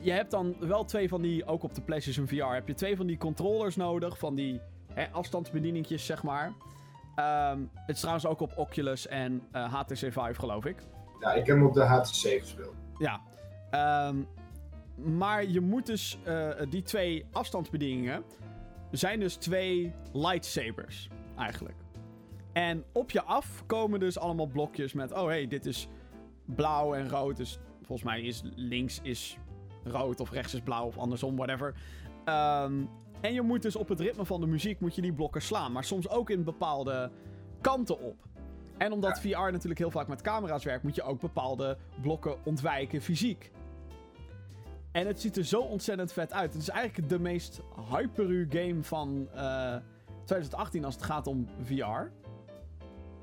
je 0.00 0.10
hebt 0.10 0.30
dan 0.30 0.56
wel 0.58 0.84
twee 0.84 1.08
van 1.08 1.22
die, 1.22 1.46
ook 1.46 1.62
op 1.62 1.74
de 1.74 1.80
PlayStation 1.80 2.26
VR, 2.26 2.54
heb 2.54 2.68
je 2.68 2.74
twee 2.74 2.96
van 2.96 3.06
die 3.06 3.18
controllers 3.18 3.76
nodig. 3.76 4.18
Van 4.18 4.34
die 4.34 4.60
hè, 4.92 5.08
afstandsbedieningjes, 5.10 6.06
zeg 6.06 6.22
maar. 6.22 6.52
Ehm, 7.14 7.60
het 7.74 7.94
is 7.94 8.00
trouwens 8.00 8.26
ook 8.26 8.40
op 8.40 8.52
Oculus 8.56 9.06
en 9.06 9.42
eh, 9.52 9.74
HTC 9.74 9.96
Vive, 9.96 10.34
geloof 10.34 10.64
ik. 10.64 10.76
Ja, 11.20 11.32
ik 11.32 11.46
heb 11.46 11.56
hem 11.56 11.66
op 11.66 11.74
de 11.74 11.82
HTC 11.82 12.40
gespeeld. 12.40 12.74
Ja. 12.98 13.20
Ehm, 13.70 14.16
maar 15.16 15.44
je 15.44 15.60
moet 15.60 15.86
dus 15.86 16.18
eh, 16.24 16.48
die 16.70 16.82
twee 16.82 17.26
afstandsbedieningen 17.32 18.24
zijn 18.90 19.20
dus 19.20 19.34
twee 19.34 19.94
lightsabers 20.12 21.08
eigenlijk. 21.36 21.76
En 22.52 22.84
op 22.92 23.10
je 23.10 23.22
af 23.22 23.62
komen 23.66 24.00
dus 24.00 24.18
allemaal 24.18 24.46
blokjes 24.46 24.92
met 24.92 25.12
oh 25.12 25.26
hey, 25.26 25.46
dit 25.46 25.66
is 25.66 25.88
blauw 26.44 26.94
en 26.94 27.08
rood. 27.08 27.36
Dus 27.36 27.58
volgens 27.78 28.02
mij 28.02 28.22
is 28.22 28.42
links 28.54 29.00
is 29.02 29.36
rood 29.84 30.20
of 30.20 30.30
rechts 30.30 30.54
is 30.54 30.60
blauw 30.60 30.86
of 30.86 30.98
andersom, 30.98 31.36
whatever. 31.36 31.74
Ehm, 32.24 32.84
en 33.20 33.32
je 33.32 33.42
moet 33.42 33.62
dus 33.62 33.76
op 33.76 33.88
het 33.88 34.00
ritme 34.00 34.24
van 34.24 34.40
de 34.40 34.46
muziek 34.46 34.80
moet 34.80 34.94
je 34.94 35.02
die 35.02 35.12
blokken 35.12 35.42
slaan, 35.42 35.72
maar 35.72 35.84
soms 35.84 36.08
ook 36.08 36.30
in 36.30 36.44
bepaalde 36.44 37.10
kanten 37.60 38.00
op. 38.00 38.16
En 38.78 38.92
omdat 38.92 39.20
VR 39.20 39.28
natuurlijk 39.28 39.78
heel 39.78 39.90
vaak 39.90 40.08
met 40.08 40.22
camera's 40.22 40.64
werkt, 40.64 40.82
moet 40.82 40.94
je 40.94 41.02
ook 41.02 41.20
bepaalde 41.20 41.76
blokken 42.02 42.36
ontwijken 42.44 43.02
fysiek. 43.02 43.50
En 44.92 45.06
het 45.06 45.20
ziet 45.20 45.36
er 45.36 45.44
zo 45.44 45.60
ontzettend 45.60 46.12
vet 46.12 46.32
uit. 46.32 46.52
Het 46.52 46.62
is 46.62 46.68
eigenlijk 46.68 47.08
de 47.08 47.18
meest 47.18 47.60
hyperu 47.90 48.46
game 48.50 48.82
van 48.82 49.28
eh, 49.34 49.76
2018 50.24 50.84
als 50.84 50.94
het 50.94 51.04
gaat 51.04 51.26
om 51.26 51.46
VR. 51.62 52.10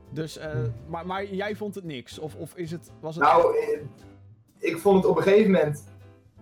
Dus, 0.09 0.38
eh, 0.38 0.59
maar, 0.88 1.05
maar 1.05 1.26
jij 1.26 1.55
vond 1.55 1.76
het 1.76 1.84
niks? 1.84 2.20
Of, 2.20 2.36
of 2.36 2.55
is 2.55 2.72
het, 2.72 2.91
was 2.99 3.15
het... 3.15 3.24
Nou, 3.24 3.57
eh, 3.57 3.80
ik 4.57 4.78
vond 4.78 4.95
het 4.95 5.05
op 5.11 5.18
een 5.18 5.24
gegeven 5.24 5.51
moment, 5.51 5.84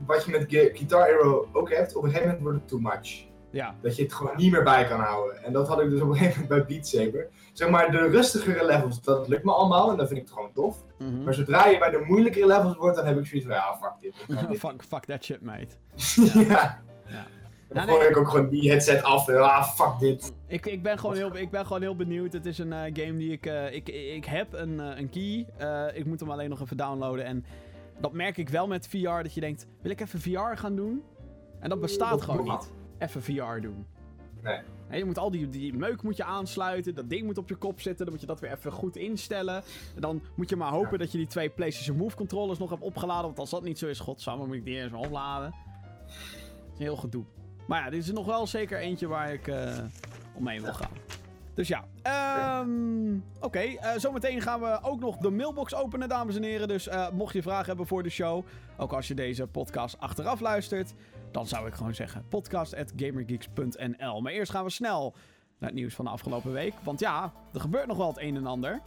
wat 0.05 0.25
je 0.25 0.31
met 0.31 0.45
Gu- 0.49 0.71
Guitar 0.73 1.05
Hero 1.05 1.47
ook 1.51 1.69
hebt, 1.73 1.95
op 1.95 2.03
een 2.03 2.09
gegeven 2.09 2.27
moment 2.27 2.43
wordt 2.43 2.59
het 2.59 2.67
too 2.67 2.79
much. 2.79 3.25
Ja, 3.55 3.75
Dat 3.81 3.95
je 3.95 4.03
het 4.03 4.13
gewoon 4.13 4.33
niet 4.35 4.51
meer 4.51 4.63
bij 4.63 4.85
kan 4.85 4.99
houden. 4.99 5.43
En 5.43 5.53
dat 5.53 5.67
had 5.67 5.81
ik 5.81 5.89
dus 5.89 6.01
op 6.01 6.09
een 6.09 6.15
gegeven 6.15 6.41
moment 6.41 6.65
bij 6.67 6.75
Beat 6.75 6.87
Saber. 6.87 7.27
Zeg 7.53 7.69
maar, 7.69 7.91
de 7.91 8.07
rustigere 8.07 8.65
levels, 8.65 9.01
dat 9.01 9.27
lukt 9.27 9.43
me 9.43 9.51
allemaal 9.51 9.91
en 9.91 9.97
dat 9.97 10.07
vind 10.07 10.19
ik 10.19 10.25
het 10.25 10.35
gewoon 10.35 10.51
tof. 10.53 10.77
mhm. 10.97 11.23
Maar 11.23 11.33
zodra 11.33 11.67
je 11.67 11.77
bij 11.77 11.89
de 11.89 12.03
moeilijkere 12.07 12.47
levels 12.47 12.75
wordt, 12.75 12.95
dan 12.95 13.05
heb 13.05 13.17
ik 13.17 13.25
zoiets 13.25 13.47
van, 13.47 13.55
ja, 13.55 13.77
fuck 13.81 13.93
dit. 13.99 14.15
ik 14.51 14.59
fuck, 14.59 14.83
fuck 14.83 15.05
that 15.05 15.23
shit, 15.23 15.41
mate. 15.41 15.67
ja. 16.49 16.83
Ja. 17.07 17.25
Dan 17.67 17.85
Nou, 17.85 17.97
gooi 17.97 18.09
ik 18.09 18.17
ook 18.17 18.29
gewoon 18.29 18.49
die 18.49 18.69
headset 18.69 19.03
af 19.03 19.27
en 19.27 19.43
ah, 19.43 19.63
fuck 19.63 19.99
dit. 19.99 20.33
Ik, 20.47 20.65
ik, 20.65 20.83
ben 20.83 20.99
gewoon 20.99 21.15
heel, 21.15 21.35
ik 21.35 21.51
ben 21.51 21.65
gewoon 21.65 21.81
heel 21.81 21.95
benieuwd. 21.95 22.33
Het 22.33 22.45
is 22.45 22.57
een 22.57 22.73
eh, 22.73 22.79
game 22.79 23.17
die 23.17 23.31
ik... 23.31 23.45
eh, 23.45 23.73
ik, 23.73 23.89
ik 23.89 24.25
heb 24.25 24.53
een, 24.53 24.79
eh, 24.79 24.99
een 24.99 25.09
key. 25.09 25.47
Ik 25.93 26.05
moet 26.05 26.19
hem 26.19 26.31
alleen 26.31 26.49
nog 26.49 26.61
even 26.61 26.77
downloaden. 26.77 27.25
En 27.25 27.45
dat 27.99 28.13
merk 28.13 28.37
ik 28.37 28.49
wel 28.49 28.67
met 28.67 28.87
VR. 28.87 29.21
Dat 29.21 29.33
je 29.33 29.39
denkt, 29.39 29.67
wil 29.81 29.91
ik 29.91 30.01
even 30.01 30.19
VR 30.21 30.55
gaan 30.55 30.75
doen? 30.75 31.03
En 31.59 31.69
dat 31.69 31.81
bestaat 31.81 32.09
Dat 32.09 32.21
gewoon 32.21 32.43
niet. 32.43 32.71
Even 32.99 33.23
VR 33.23 33.59
doen. 33.61 33.85
Nee. 34.43 34.59
Je 34.91 35.05
moet 35.05 35.17
al 35.17 35.31
die, 35.31 35.49
die 35.49 35.73
meuk 35.73 36.01
moet 36.03 36.17
je 36.17 36.23
aansluiten. 36.23 36.95
Dat 36.95 37.09
ding 37.09 37.25
moet 37.25 37.37
op 37.37 37.49
je 37.49 37.55
kop 37.55 37.81
zitten. 37.81 38.05
Dan 38.05 38.13
moet 38.13 38.21
je 38.21 38.27
dat 38.27 38.39
weer 38.39 38.51
even 38.51 38.71
goed 38.71 38.95
instellen. 38.95 39.55
En 39.95 40.01
dan 40.01 40.21
moet 40.35 40.49
je 40.49 40.55
maar 40.55 40.71
hopen 40.71 40.91
Ja. 40.91 40.97
dat 40.97 41.11
je 41.11 41.17
die 41.17 41.27
twee 41.27 41.49
PlayStation 41.49 41.97
Move 41.97 42.15
controllers 42.15 42.59
nog 42.59 42.69
hebt 42.69 42.81
opgeladen. 42.81 43.25
Want 43.25 43.39
als 43.39 43.49
dat 43.49 43.63
niet 43.63 43.79
zo 43.79 43.87
is, 43.87 43.99
godsamme, 43.99 44.45
moet 44.45 44.55
ik 44.55 44.65
die 44.65 44.75
eerst 44.75 44.91
maar 44.91 44.99
opladen. 45.01 45.53
Dat 46.05 46.07
is 46.73 46.77
een 46.77 46.81
heel 46.85 46.95
gedoe. 46.95 47.23
Maar 47.67 47.83
ja, 47.83 47.89
dit 47.89 48.03
is 48.03 48.11
nog 48.11 48.25
wel 48.25 48.47
zeker 48.47 48.79
eentje 48.79 49.07
waar 49.07 49.33
ik 49.33 49.47
eh 49.47 49.77
omheen 50.33 50.61
wil 50.61 50.73
gaan. 50.73 50.91
Dus 51.53 51.67
ja, 51.67 51.85
ehm, 52.01 53.17
oké. 53.39 53.59
eh, 53.59 53.91
zometeen 53.97 54.41
gaan 54.41 54.59
we 54.59 54.79
ook 54.81 54.99
nog 54.99 55.17
de 55.17 55.29
mailbox 55.29 55.75
openen, 55.75 56.09
dames 56.09 56.35
en 56.35 56.43
heren. 56.43 56.67
Dus 56.67 56.87
eh, 56.87 57.09
mocht 57.11 57.33
je 57.33 57.41
vragen 57.41 57.65
hebben 57.65 57.87
voor 57.87 58.03
de 58.03 58.09
show, 58.09 58.45
ook 58.77 58.93
als 58.93 59.07
je 59.07 59.13
deze 59.13 59.47
podcast 59.47 59.99
achteraf 59.99 60.39
luistert, 60.39 60.93
dan 61.35 61.47
zou 61.47 61.67
ik 61.67 61.73
gewoon 61.73 61.93
zeggen 61.93 62.25
podcast.gamergeeks.nl. 62.29 64.21
Maar 64.21 64.31
eerst 64.31 64.51
gaan 64.51 64.63
we 64.63 64.69
snel 64.69 65.13
naar 65.57 65.69
het 65.69 65.79
nieuws 65.79 65.93
van 65.93 66.05
de 66.05 66.11
afgelopen 66.11 66.51
week. 66.51 66.73
Want 66.83 66.99
ja, 66.99 67.31
er 67.53 67.59
gebeurt 67.59 67.87
nog 67.87 67.97
wel 67.97 68.07
het 68.07 68.19
een 68.19 68.35
en 68.35 68.45
ander. 68.45 68.81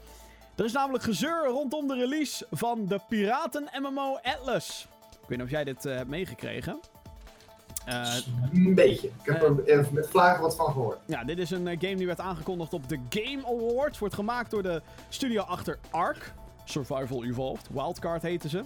Er 0.57 0.65
is 0.65 0.73
namelijk 0.73 1.05
gezeur 1.05 1.47
rondom 1.47 1.89
de 1.89 1.95
release 1.95 2.47
van 2.51 2.87
de 2.87 3.01
Piraten 3.09 3.69
MMO 3.81 4.19
Atlas. 4.23 4.89
Ik 5.23 5.29
weet 5.29 5.39
niet 5.39 5.47
of 5.47 5.51
jij 5.53 5.65
dit 5.65 5.85
eh, 5.87 5.97
hebt 5.97 6.09
meegekregen. 6.09 6.81
Eh, 7.85 8.15
Een 8.53 8.75
beetje. 8.75 9.07
Ik 9.07 9.15
heb 9.25 9.43
er 9.43 9.65
even 9.65 9.95
met 9.95 10.09
vlagen 10.09 10.43
wat 10.43 10.57
van 10.57 10.73
gehoord. 10.73 10.99
ja, 11.07 11.25
dit 11.25 11.39
is 11.39 11.51
een 11.51 11.69
eh, 11.69 11.81
game 11.81 11.97
die 11.97 12.07
werd 12.07 12.21
aangekondigd 12.21 12.73
op 12.73 12.89
de 12.89 12.99
Game 13.09 13.47
Awards. 13.47 13.99
Wordt 13.99 14.15
gemaakt 14.15 14.51
door 14.51 14.63
de 14.63 14.83
studio 15.09 15.43
achter 15.43 15.79
Ark. 15.91 16.33
Survival 16.65 17.25
Evolved. 17.25 17.69
Wildcard 17.73 18.23
heten 18.23 18.51
ze. 18.51 18.65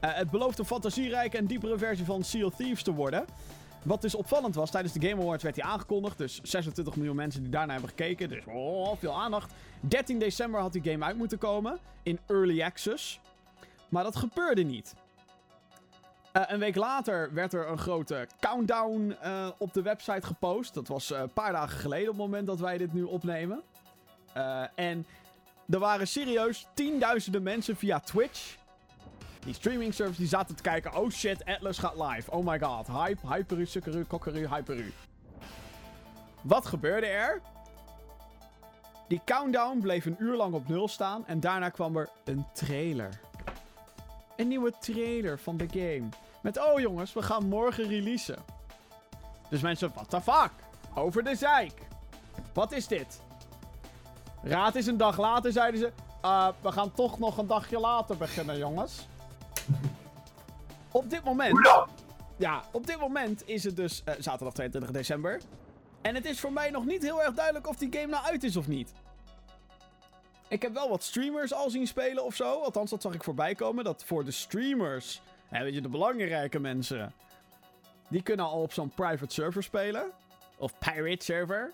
Eh, 0.00 0.14
het 0.14 0.30
belooft 0.30 0.58
een 0.58 0.64
fantasierijke 0.64 1.36
en 1.36 1.46
diepere 1.46 1.78
versie 1.78 2.04
van 2.04 2.24
Sea 2.24 2.44
of 2.44 2.54
Thieves 2.54 2.82
te 2.82 2.92
worden. 2.92 3.24
Wat 3.82 4.02
dus 4.02 4.14
opvallend 4.14 4.54
was, 4.54 4.70
tijdens 4.70 4.92
de 4.92 5.08
Game 5.08 5.22
Awards 5.22 5.42
werd 5.42 5.56
hij 5.56 5.64
aangekondigd. 5.64 6.18
Dus 6.18 6.40
26 6.42 6.96
miljoen 6.96 7.16
mensen 7.16 7.42
die 7.42 7.50
daarna 7.50 7.72
hebben 7.72 7.90
gekeken. 7.90 8.28
Dus 8.28 8.44
oh, 8.46 8.96
veel 8.98 9.20
aandacht. 9.20 9.52
13 9.80 10.18
december 10.18 10.60
had 10.60 10.72
die 10.72 10.82
game 10.82 11.04
uit 11.04 11.16
moeten 11.16 11.38
komen. 11.38 11.78
In 12.02 12.18
Early 12.26 12.62
Access. 12.62 13.20
Maar 13.88 14.04
dat 14.04 14.16
gebeurde 14.16 14.62
niet. 14.62 14.94
Eh, 16.32 16.42
een 16.46 16.58
week 16.58 16.76
later 16.76 17.34
werd 17.34 17.52
er 17.52 17.68
een 17.68 17.78
grote 17.78 18.26
countdown 18.40 19.16
eh, 19.20 19.48
op 19.58 19.72
de 19.72 19.82
website 19.82 20.26
gepost. 20.26 20.74
Dat 20.74 20.88
was 20.88 21.10
een 21.10 21.32
paar 21.32 21.52
dagen 21.52 21.78
geleden 21.78 22.08
op 22.08 22.14
het 22.14 22.24
moment 22.24 22.46
dat 22.46 22.60
wij 22.60 22.78
dit 22.78 22.92
nu 22.92 23.02
opnemen. 23.02 23.62
En 24.74 25.06
er 25.68 25.78
waren 25.78 26.08
serieus 26.08 26.66
tienduizenden 26.74 27.42
mensen 27.42 27.76
via 27.76 28.00
Twitch. 28.00 28.57
Die 29.44 29.54
streaming 29.54 29.94
service 29.94 30.18
die 30.18 30.28
zaten 30.28 30.56
te 30.56 30.62
kijken. 30.62 30.94
Oh 30.94 31.10
shit, 31.10 31.44
Atlas 31.44 31.78
gaat 31.78 31.96
live. 31.96 32.30
Oh 32.30 32.46
my 32.46 32.58
god. 32.58 32.86
Hype, 32.86 33.26
hyperu, 33.26 33.66
sukkeru, 33.66 34.04
kokkeru, 34.04 34.48
hyperu. 34.48 34.92
Wat 36.40 36.66
gebeurde 36.66 37.06
er? 37.06 37.40
Die 39.08 39.20
countdown 39.24 39.78
bleef 39.80 40.04
een 40.04 40.16
uur 40.18 40.36
lang 40.36 40.54
op 40.54 40.68
nul 40.68 40.88
staan. 40.88 41.26
En 41.26 41.40
daarna 41.40 41.68
kwam 41.68 41.96
er 41.96 42.08
een 42.24 42.46
trailer. 42.52 43.20
Een 44.36 44.48
nieuwe 44.48 44.72
trailer 44.80 45.38
van 45.38 45.56
de 45.56 45.66
game. 45.70 46.08
Met, 46.42 46.58
oh 46.68 46.80
jongens, 46.80 47.12
we 47.12 47.22
gaan 47.22 47.48
morgen 47.48 47.88
releasen. 47.88 48.38
Dus 49.50 49.60
mensen, 49.60 49.90
what 49.94 50.10
the 50.10 50.20
fuck? 50.20 50.50
Over 50.94 51.24
de 51.24 51.34
zeik. 51.34 51.72
Wat 52.52 52.72
is 52.72 52.86
dit? 52.86 53.20
Raad 54.42 54.74
is 54.74 54.86
een 54.86 54.96
dag 54.96 55.18
later, 55.18 55.52
zeiden 55.52 55.80
ze. 55.80 55.92
"Uh, 56.24 56.48
we 56.60 56.72
gaan 56.72 56.92
toch 56.92 57.18
nog 57.18 57.38
een 57.38 57.46
dagje 57.46 57.78
later 57.78 58.16
beginnen, 58.16 58.58
jongens. 58.58 59.06
Op 60.90 61.10
dit 61.10 61.24
moment... 61.24 61.86
Ja, 62.36 62.62
op 62.72 62.86
dit 62.86 62.98
moment 62.98 63.48
is 63.48 63.64
het 63.64 63.76
dus 63.76 64.02
eh, 64.04 64.14
zaterdag 64.18 64.54
22 64.54 64.90
december. 64.90 65.40
En 66.02 66.14
het 66.14 66.24
is 66.24 66.40
voor 66.40 66.52
mij 66.52 66.70
nog 66.70 66.84
niet 66.84 67.02
heel 67.02 67.22
erg 67.22 67.34
duidelijk 67.34 67.68
of 67.68 67.76
die 67.76 67.92
game 67.92 68.06
nou 68.06 68.24
uit 68.24 68.44
is 68.44 68.56
of 68.56 68.68
niet. 68.68 68.92
Ik 70.48 70.62
heb 70.62 70.74
wel 70.74 70.88
wat 70.88 71.02
streamers 71.02 71.52
al 71.52 71.70
zien 71.70 71.86
spelen 71.86 72.24
of 72.24 72.34
zo. 72.34 72.62
Althans, 72.62 72.90
dat 72.90 73.02
zag 73.02 73.14
ik 73.14 73.24
voorbij 73.24 73.54
komen. 73.54 73.84
Dat 73.84 74.04
voor 74.04 74.24
de 74.24 74.30
streamers, 74.30 75.22
hè, 75.48 75.62
weet 75.62 75.74
je, 75.74 75.80
de 75.80 75.88
belangrijke 75.88 76.58
mensen. 76.58 77.12
Die 78.08 78.22
kunnen 78.22 78.46
al 78.46 78.62
op 78.62 78.72
zo'n 78.72 78.90
private 78.90 79.34
server 79.34 79.62
spelen. 79.62 80.10
Of 80.56 80.78
pirate 80.78 81.24
server. 81.24 81.72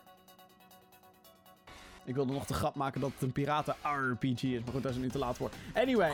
Ik 2.04 2.14
wilde 2.14 2.32
nog 2.32 2.46
de 2.46 2.54
grap 2.54 2.74
maken 2.74 3.00
dat 3.00 3.10
het 3.12 3.22
een 3.22 3.32
piraten 3.32 3.76
RPG 3.82 4.42
is. 4.42 4.60
Maar 4.60 4.72
goed, 4.72 4.82
dat 4.82 4.92
is 4.92 4.98
nu 4.98 5.08
te 5.08 5.18
laat 5.18 5.36
voor. 5.36 5.50
Anyway. 5.74 6.12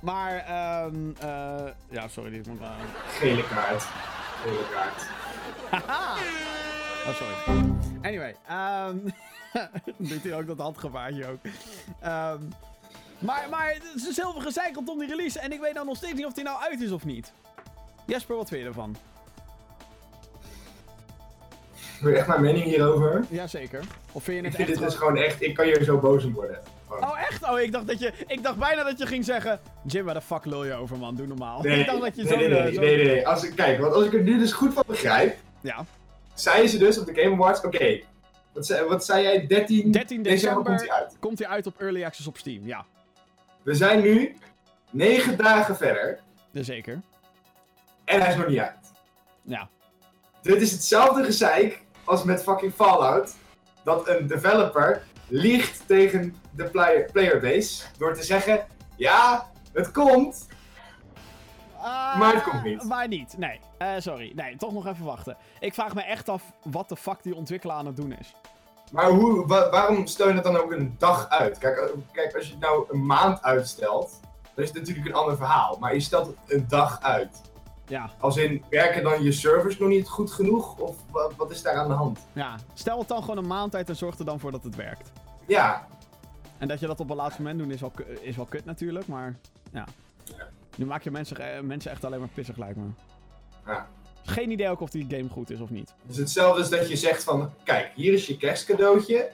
Maar, 0.00 0.36
ehm 0.36 0.94
eh 1.20 1.72
ja, 1.90 2.08
sorry, 2.08 2.30
die 2.30 2.42
moet... 2.48 2.60
eh, 2.60 2.70
Gele 3.08 3.44
kaart. 3.48 3.82
Gele 4.42 4.68
kaart. 4.72 5.02
Haha! 5.86 6.16
Oh, 7.06 7.14
sorry. 7.14 7.64
Anyway, 8.02 8.36
ehm 8.48 8.96
doet 10.10 10.22
hij 10.22 10.34
ook 10.34 10.46
dat 10.46 10.58
handgebaartje 10.58 11.26
ook. 11.26 11.38
Ehm 12.00 12.38
maar, 13.18 13.46
maar 13.50 13.68
het 13.94 14.06
is 14.08 14.16
heel 14.16 14.32
veel 14.32 14.52
rondom 14.74 14.98
die 14.98 15.08
release. 15.08 15.38
En 15.40 15.52
ik 15.52 15.60
weet 15.60 15.74
nou 15.74 15.86
nog 15.86 15.96
steeds 15.96 16.12
niet 16.12 16.26
of 16.26 16.32
die 16.32 16.44
nou 16.44 16.62
uit 16.62 16.80
is 16.80 16.90
of 16.90 17.04
niet. 17.04 17.32
Jesper, 18.06 18.36
wat 18.36 18.48
vind 18.48 18.60
je 18.62 18.66
ervan? 18.68 18.96
Wil 22.00 22.10
je 22.10 22.16
echt 22.18 22.26
mijn 22.26 22.40
mening 22.40 22.64
hierover? 22.64 23.24
Jazeker. 23.30 23.84
Of 24.12 24.22
vind 24.24 24.36
je 24.40 24.42
Ik 24.42 24.44
het 24.48 24.54
vind 24.56 24.68
echt 24.68 24.78
dit 24.78 24.88
dus 24.88 24.96
gewoon- 24.98 25.12
gewoon 25.16 25.28
echt, 25.30 25.42
ik 25.42 25.54
kan 25.54 25.64
hier 25.64 25.84
zo 25.84 25.98
boos 25.98 26.24
om 26.24 26.32
worden. 26.32 26.58
Gewoon. 26.90 27.10
Oh, 27.10 27.20
echt? 27.20 27.50
Oh, 27.50 27.60
ik 27.60 27.72
dacht 27.72 27.86
dat 27.86 27.98
je... 27.98 28.12
Ik 28.26 28.42
dacht 28.42 28.56
bijna 28.56 28.84
dat 28.84 28.98
je 28.98 29.06
ging 29.06 29.24
zeggen... 29.24 29.60
Jim, 29.86 30.04
waar 30.04 30.14
de 30.14 30.20
fuck 30.20 30.44
lul 30.44 30.64
je 30.64 30.74
over, 30.74 30.98
man? 30.98 31.14
Doe 31.14 31.26
normaal. 31.26 31.62
Nee, 31.62 31.80
ik 31.80 31.86
dacht 31.86 32.00
dat 32.00 32.16
je 32.16 32.22
nee, 32.22 32.32
zo... 32.32 32.38
nee, 32.38 32.48
nee, 32.48 32.58
eh, 32.58 32.74
zo- 32.74 32.80
nee, 32.80 32.96
nee, 32.96 33.04
nee. 33.04 33.28
Als 33.28 33.44
ik, 33.44 33.56
kijk, 33.56 33.80
want 33.80 33.94
als 33.94 34.04
ik 34.04 34.12
het 34.12 34.24
nu 34.24 34.38
dus 34.38 34.52
goed 34.52 34.72
van 34.74 34.84
begrijp, 34.86 35.38
Ja. 35.60 35.84
zeiden 36.34 36.68
ze 36.70 36.78
dus 36.78 36.98
op 36.98 37.06
de 37.06 37.14
Game 37.22 37.34
Awards, 37.34 37.60
oké, 37.64 38.00
wat, 38.52 38.66
zei, 38.66 38.88
wat 38.88 39.04
zei 39.04 39.22
jij, 39.22 39.46
13, 39.46 39.90
13 39.90 40.22
december 40.22 40.64
komt 40.64 40.80
hij 40.80 40.90
uit. 40.90 41.16
komt 41.20 41.38
hij 41.38 41.48
uit 41.48 41.66
op 41.66 41.80
Early 41.80 42.04
Access 42.04 42.28
op 42.28 42.36
Steam. 42.36 42.66
Ja, 42.66 42.84
We 43.62 43.74
zijn 43.74 44.00
nu 44.00 44.36
9 44.90 45.36
dagen 45.36 45.76
verder 45.76 46.18
zeker. 46.52 47.00
en 48.04 48.20
hij 48.20 48.30
is 48.30 48.36
nog 48.36 48.46
niet 48.46 48.58
uit. 48.58 48.92
Ja. 49.42 49.68
Dit 50.42 50.60
is 50.62 50.72
hetzelfde 50.72 51.24
gezeik 51.24 51.82
als 52.04 52.24
met 52.24 52.42
fucking 52.42 52.72
Fallout. 52.74 53.34
Dat 53.84 54.08
een 54.08 54.26
developer 54.26 55.02
liegt 55.30 55.82
tegen 55.86 56.36
de 56.50 56.64
player, 56.64 57.10
playerbase 57.12 57.84
door 57.98 58.14
te 58.14 58.22
zeggen: 58.22 58.66
Ja, 58.96 59.50
het 59.72 59.90
komt. 59.90 60.46
Ah, 61.82 62.18
Maar 62.18 62.34
het 62.34 62.42
komt 62.42 62.62
niet. 62.64 62.82
Maar 62.84 63.08
niet, 63.08 63.34
nee. 63.38 63.60
Eh, 63.78 63.88
sorry. 63.98 64.32
Nee, 64.34 64.56
toch 64.56 64.72
nog 64.72 64.86
even 64.86 65.04
wachten. 65.04 65.36
Ik 65.60 65.74
vraag 65.74 65.94
me 65.94 66.02
echt 66.02 66.28
af 66.28 66.42
wat 66.62 66.88
de 66.88 66.96
fuck 66.96 67.22
die 67.22 67.34
ontwikkelaar 67.34 67.76
aan 67.76 67.86
het 67.86 67.96
doen 67.96 68.12
is. 68.18 68.34
Maar 68.92 69.08
hoe, 69.10 69.46
wa- 69.46 69.70
waarom 69.70 70.06
stel 70.06 70.28
je 70.28 70.34
het 70.34 70.44
dan 70.44 70.56
ook 70.56 70.72
een 70.72 70.94
dag 70.98 71.28
uit? 71.28 71.58
Kijk, 71.58 71.76
eh, 71.76 71.86
kijk, 72.12 72.34
als 72.34 72.44
je 72.46 72.50
het 72.52 72.60
nou 72.60 72.84
een 72.90 73.06
maand 73.06 73.42
uitstelt, 73.42 74.20
dan 74.54 74.64
is 74.64 74.70
het 74.70 74.78
natuurlijk 74.78 75.06
een 75.06 75.14
ander 75.14 75.36
verhaal. 75.36 75.76
Maar 75.80 75.94
je 75.94 76.00
stelt 76.00 76.26
het 76.26 76.36
een 76.46 76.64
dag 76.68 77.00
uit. 77.02 77.40
Ja, 77.86 78.10
Als 78.20 78.36
in, 78.36 78.64
werken 78.70 79.02
dan 79.02 79.22
je 79.22 79.32
servers 79.32 79.78
nog 79.78 79.88
niet 79.88 80.08
goed 80.08 80.30
genoeg? 80.32 80.76
Of 80.78 80.96
wat, 81.10 81.32
wat 81.36 81.50
is 81.50 81.62
daar 81.62 81.74
aan 81.74 81.88
de 81.88 81.94
hand? 81.94 82.18
ja. 82.32 82.54
Stel 82.74 82.98
het 82.98 83.08
dan 83.08 83.20
gewoon 83.20 83.36
een 83.38 83.46
maand 83.46 83.74
uit 83.74 83.88
en 83.88 83.96
zorg 83.96 84.18
er 84.18 84.24
dan 84.24 84.40
voor 84.40 84.50
dat 84.50 84.62
het 84.64 84.76
werkt. 84.76 85.12
Ja, 85.50 85.86
En 86.58 86.68
dat 86.68 86.80
je 86.80 86.86
dat 86.86 87.00
op 87.00 87.10
een 87.10 87.16
laatste 87.16 87.42
moment 87.42 87.60
doet 87.60 87.72
is 87.72 87.80
wel, 87.80 87.92
is 88.20 88.36
wel 88.36 88.44
kut 88.44 88.64
natuurlijk, 88.64 89.06
maar 89.06 89.36
ja. 89.72 89.84
Nu 90.76 90.86
maak 90.86 91.02
je 91.02 91.10
mensen, 91.10 91.36
eh, 91.36 91.60
mensen 91.60 91.90
echt 91.90 92.04
alleen 92.04 92.18
maar 92.18 92.28
pissig, 92.34 92.56
lijkt 92.56 92.76
me. 92.76 92.84
Ja. 93.66 93.88
Geen 94.24 94.50
idee 94.50 94.68
ook 94.68 94.80
of 94.80 94.90
die 94.90 95.06
game 95.08 95.28
goed 95.28 95.50
is 95.50 95.60
of 95.60 95.70
niet. 95.70 95.94
dus 96.02 96.16
hetzelfde 96.16 96.62
is 96.62 96.68
dat 96.68 96.88
je 96.88 96.96
zegt 96.96 97.24
van, 97.24 97.52
kijk, 97.64 97.90
hier 97.94 98.12
is 98.12 98.26
je 98.26 98.36
kerstcadeautje. 98.36 99.30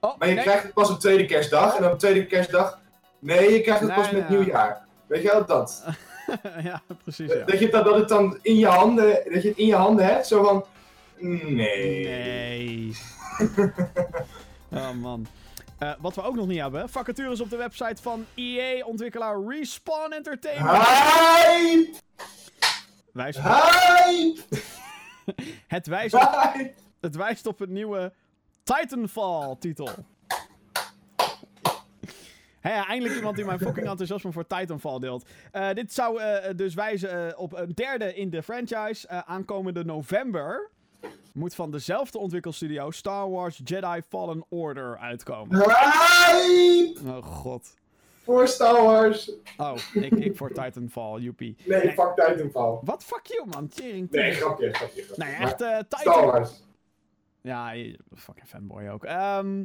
Oh, 0.00 0.18
Maar 0.18 0.28
je 0.28 0.34
nee. 0.34 0.44
krijgt 0.44 0.62
het 0.62 0.74
pas 0.74 0.90
op 0.90 1.00
tweede 1.00 1.24
kerstdag. 1.24 1.76
En 1.76 1.90
op 1.90 1.98
tweede 1.98 2.26
kerstdag, 2.26 2.80
nee, 3.18 3.52
je 3.52 3.60
krijgt 3.60 3.80
het 3.80 3.88
Nee, 3.88 3.98
pas 3.98 4.10
met 4.10 4.28
nieuwjaar. 4.28 4.86
Weet 5.06 5.22
je 5.22 5.28
wel, 5.28 5.46
dat? 5.46 5.84
ja, 6.62 6.82
precies, 7.02 7.32
ja. 7.32 7.44
Dat, 7.44 7.58
je, 7.58 7.68
dat, 7.68 7.84
dat, 7.84 7.98
het 7.98 8.08
dan 8.08 8.38
in 8.42 8.56
je 8.56 8.66
handen, 8.66 9.22
dat 9.32 9.42
je 9.42 9.48
het 9.48 9.58
in 9.58 9.66
je 9.66 9.76
handen 9.76 10.04
hebt, 10.04 10.26
zo 10.26 10.44
van, 10.44 10.64
nee. 11.18 12.06
Nee. 12.06 12.96
oh 14.80 14.92
man. 14.92 15.26
Eh, 15.78 15.92
wat 15.98 16.14
we 16.14 16.22
ook 16.22 16.34
nog 16.34 16.46
niet 16.46 16.60
hebben, 16.60 16.88
vacatures 16.88 17.40
op 17.40 17.50
de 17.50 17.56
website 17.56 18.02
van 18.02 18.26
EA-ontwikkelaar 18.34 19.42
Respawn 19.46 20.12
Entertainment. 20.12 20.86
Hype! 20.86 21.92
Wijst, 23.12 23.38
Hype! 23.38 24.40
het, 25.66 25.86
wijst 25.86 26.14
op, 26.14 26.54
het 27.00 27.16
wijst 27.16 27.46
op 27.46 27.60
een 27.60 27.72
nieuwe 27.72 28.12
Titanfall-titel. 28.62 29.88
Hé, 32.60 32.74
ja, 32.74 32.86
eindelijk 32.86 33.16
iemand 33.16 33.36
die 33.36 33.44
mijn 33.44 33.58
fucking 33.58 33.88
enthousiasme 33.88 34.32
voor 34.32 34.46
Titanfall 34.46 34.98
deelt. 34.98 35.28
Eh, 35.52 35.72
dit 35.72 35.92
zou 35.92 36.20
eh, 36.20 36.54
dus 36.56 36.74
wijzen 36.74 37.38
op 37.38 37.52
een 37.52 37.72
derde 37.74 38.14
in 38.14 38.30
de 38.30 38.42
franchise. 38.42 39.08
aankomende 39.08 39.84
november 39.84 40.70
moet 41.36 41.54
van 41.54 41.70
dezelfde 41.70 42.18
ontwikkelstudio 42.18 42.90
Star 42.90 43.30
Wars 43.30 43.60
Jedi 43.64 44.00
Fallen 44.08 44.44
Order 44.48 44.98
uitkomen. 44.98 45.56
Hype! 45.58 47.00
Oh 47.06 47.22
god. 47.22 47.74
Voor 48.22 48.48
Star 48.48 48.82
Wars. 48.82 49.32
Oh, 49.56 49.74
ik, 49.94 50.12
ik 50.12 50.36
voor 50.36 50.52
Titanfall, 50.52 51.20
joepie. 51.20 51.56
Nee, 51.64 51.84
Nee. 51.84 51.92
fuck 51.94 52.12
Titanfall. 52.26 52.78
Wat 52.82 53.04
fuck 53.04 53.26
you, 53.26 53.46
man. 53.48 53.68
Tering. 53.68 54.10
Nee, 54.10 54.32
grapje, 54.32 54.72
grapje. 54.72 55.02
grapje. 55.02 55.24
Nee, 55.24 55.34
echt 55.34 55.60
eh 55.60 55.78
Star. 55.88 56.26
Wars. 56.26 56.64
Ja, 57.40 57.70
je- 57.70 57.98
fucking 58.14 58.48
fanboy 58.48 58.88
ook. 58.88 59.04
Ehm, 59.04 59.64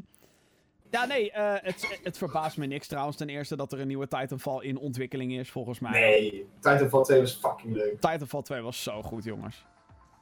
ja, 0.89 1.05
nee, 1.05 1.32
eh, 1.32 1.53
het, 1.61 1.99
het 2.03 2.17
verbaast 2.17 2.57
me 2.57 2.65
niks 2.65 2.88
trouwens. 2.88 3.17
Ten 3.17 3.30
eerste 3.30 3.55
dat 3.55 3.72
er 3.72 3.80
een 3.80 3.88
nieuwe 3.88 4.07
Titanfall 4.07 4.63
in 4.63 4.78
ontwikkeling 4.78 5.32
is, 5.34 5.51
volgens 5.51 5.80
mij. 5.80 5.91
Nee, 5.91 6.45
Titanfall 6.59 7.03
2 7.03 7.19
was 7.19 7.34
fucking 7.34 7.76
leuk. 7.76 7.99
Titanfall 8.01 8.41
2 8.41 8.61
was 8.61 8.84
zo 8.84 9.01
goed, 9.01 9.24
jongens. 9.24 9.65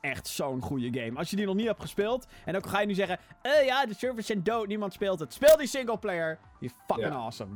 Echt 0.02 0.28
zo'n 0.28 0.62
goede 0.62 1.00
game. 1.00 1.18
Als 1.18 1.30
je 1.30 1.36
die 1.36 1.46
nog 1.46 1.56
niet 1.56 1.66
hebt 1.68 1.82
gespeeld, 1.82 2.28
en 2.46 2.56
ook 2.56 2.68
ga 2.68 2.80
je 2.80 2.88
nu 2.88 2.94
zeggen: 2.94 3.18
eh 3.42 3.66
ja, 3.66 3.86
de 3.86 3.94
servers 3.94 4.26
zijn 4.28 4.44
dood, 4.44 4.68
niemand 4.68 4.94
speelt 4.94 5.20
het. 5.20 5.34
Speel 5.34 5.58
die 5.58 5.68
singleplayer. 5.68 6.40
Die 6.60 6.70
is 6.70 6.76
fucking 6.88 7.08
Ja. 7.14 7.14
awesome. 7.20 7.56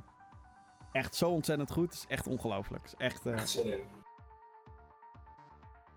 Echt 0.91 1.15
zo 1.15 1.29
ontzettend 1.29 1.71
goed. 1.71 1.85
Het 1.85 1.93
is 1.93 2.05
echt 2.07 2.27
ongelooflijk. 2.27 2.83
Is 2.85 2.93
echt. 2.97 3.25
in. 3.25 3.79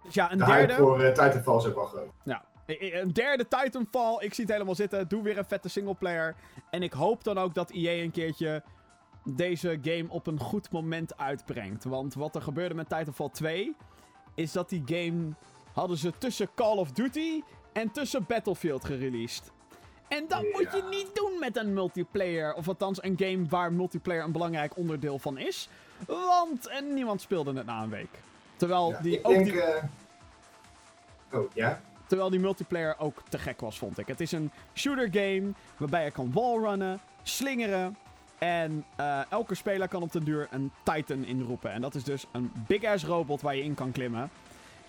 Dus 0.05 0.14
ja, 0.14 0.32
een 0.32 0.38
De 0.38 0.44
derde. 0.44 0.74
voor 0.74 1.01
eh, 1.01 1.09
Titanfall 1.12 1.57
is 1.57 1.66
ook 1.66 1.74
wel 1.74 1.84
groot. 1.86 2.11
Ja. 2.24 2.44
Een 2.66 3.12
derde 3.12 3.49
Titanfall. 3.49 4.16
Ik 4.18 4.34
zie 4.34 4.44
het 4.44 4.53
helemaal 4.53 4.74
zitten. 4.74 5.09
Doe 5.09 5.22
weer 5.22 5.38
een 5.38 5.44
vette 5.44 5.68
singleplayer. 5.68 6.34
En 6.70 6.82
ik 6.82 6.92
hoop 6.92 7.24
dan 7.24 7.38
ook 7.38 7.55
dat 7.55 7.70
EA 7.70 8.03
een 8.03 8.11
keertje 8.11 8.62
deze 9.24 9.78
game 9.82 10.07
op 10.09 10.26
een 10.26 10.40
goed 10.40 10.70
moment 10.72 11.18
uitbrengt. 11.18 11.84
Want 11.84 12.14
wat 12.14 12.34
er 12.34 12.42
gebeurde 12.42 12.74
met 12.74 12.88
Titanfall 12.88 13.30
2... 13.30 13.76
is 14.34 14.53
dat 14.53 14.68
die 14.68 14.82
game 14.86 15.28
hadden 15.76 15.96
ze 15.96 16.12
tussen 16.18 16.48
Call 16.54 16.76
of 16.76 16.90
Duty 16.92 17.42
en 17.72 17.90
tussen 17.90 18.24
Battlefield 18.28 18.84
gereleased. 18.84 19.50
En 20.08 20.24
dat 20.28 20.40
Ja. 20.40 20.48
moet 20.52 20.72
je 20.72 20.82
niet 20.90 21.14
doen 21.14 21.38
met 21.40 21.56
een 21.56 21.72
multiplayer. 21.72 22.54
Of 22.54 22.68
althans 22.68 23.02
een 23.02 23.14
game 23.18 23.46
waar 23.48 23.72
multiplayer 23.72 24.24
een 24.24 24.32
belangrijk 24.32 24.76
onderdeel 24.76 25.18
van 25.18 25.38
is. 25.38 25.68
Want 26.06 26.66
en 26.68 26.94
niemand 26.94 27.20
speelde 27.20 27.52
het 27.52 27.66
na 27.66 27.82
een 27.82 27.88
week. 27.90 28.08
Terwijl 28.56 28.90
Ja, 28.90 29.00
die 29.00 29.18
ik 29.18 29.26
ook 29.28 29.34
denk... 29.34 29.44
die... 29.46 29.62
eh, 29.62 29.84
Oh, 31.32 31.50
ja? 31.54 31.80
Terwijl 32.06 32.30
die 32.30 32.40
multiplayer 32.40 32.94
ook 32.98 33.22
te 33.28 33.38
gek 33.38 33.60
was, 33.60 33.78
vond 33.78 33.98
ik. 33.98 34.06
Het 34.06 34.20
is 34.20 34.32
een 34.32 34.50
shooter 34.74 35.08
game 35.12 35.52
waarbij 35.76 36.04
je 36.04 36.10
kan 36.10 36.32
wallrunnen, 36.32 37.00
slingeren. 37.22 37.96
En 38.38 38.84
eh, 38.96 39.20
elke 39.30 39.54
speler 39.54 39.88
kan 39.88 40.02
op 40.02 40.12
de 40.12 40.24
duur 40.24 40.48
een 40.50 40.72
Titan 40.82 41.24
inroepen. 41.24 41.70
En 41.72 41.80
dat 41.80 41.94
is 41.94 42.04
dus 42.04 42.26
een 42.32 42.52
big-ass 42.66 43.04
robot 43.04 43.40
waar 43.40 43.56
je 43.56 43.62
in 43.62 43.74
kan 43.74 43.92
klimmen. 43.92 44.30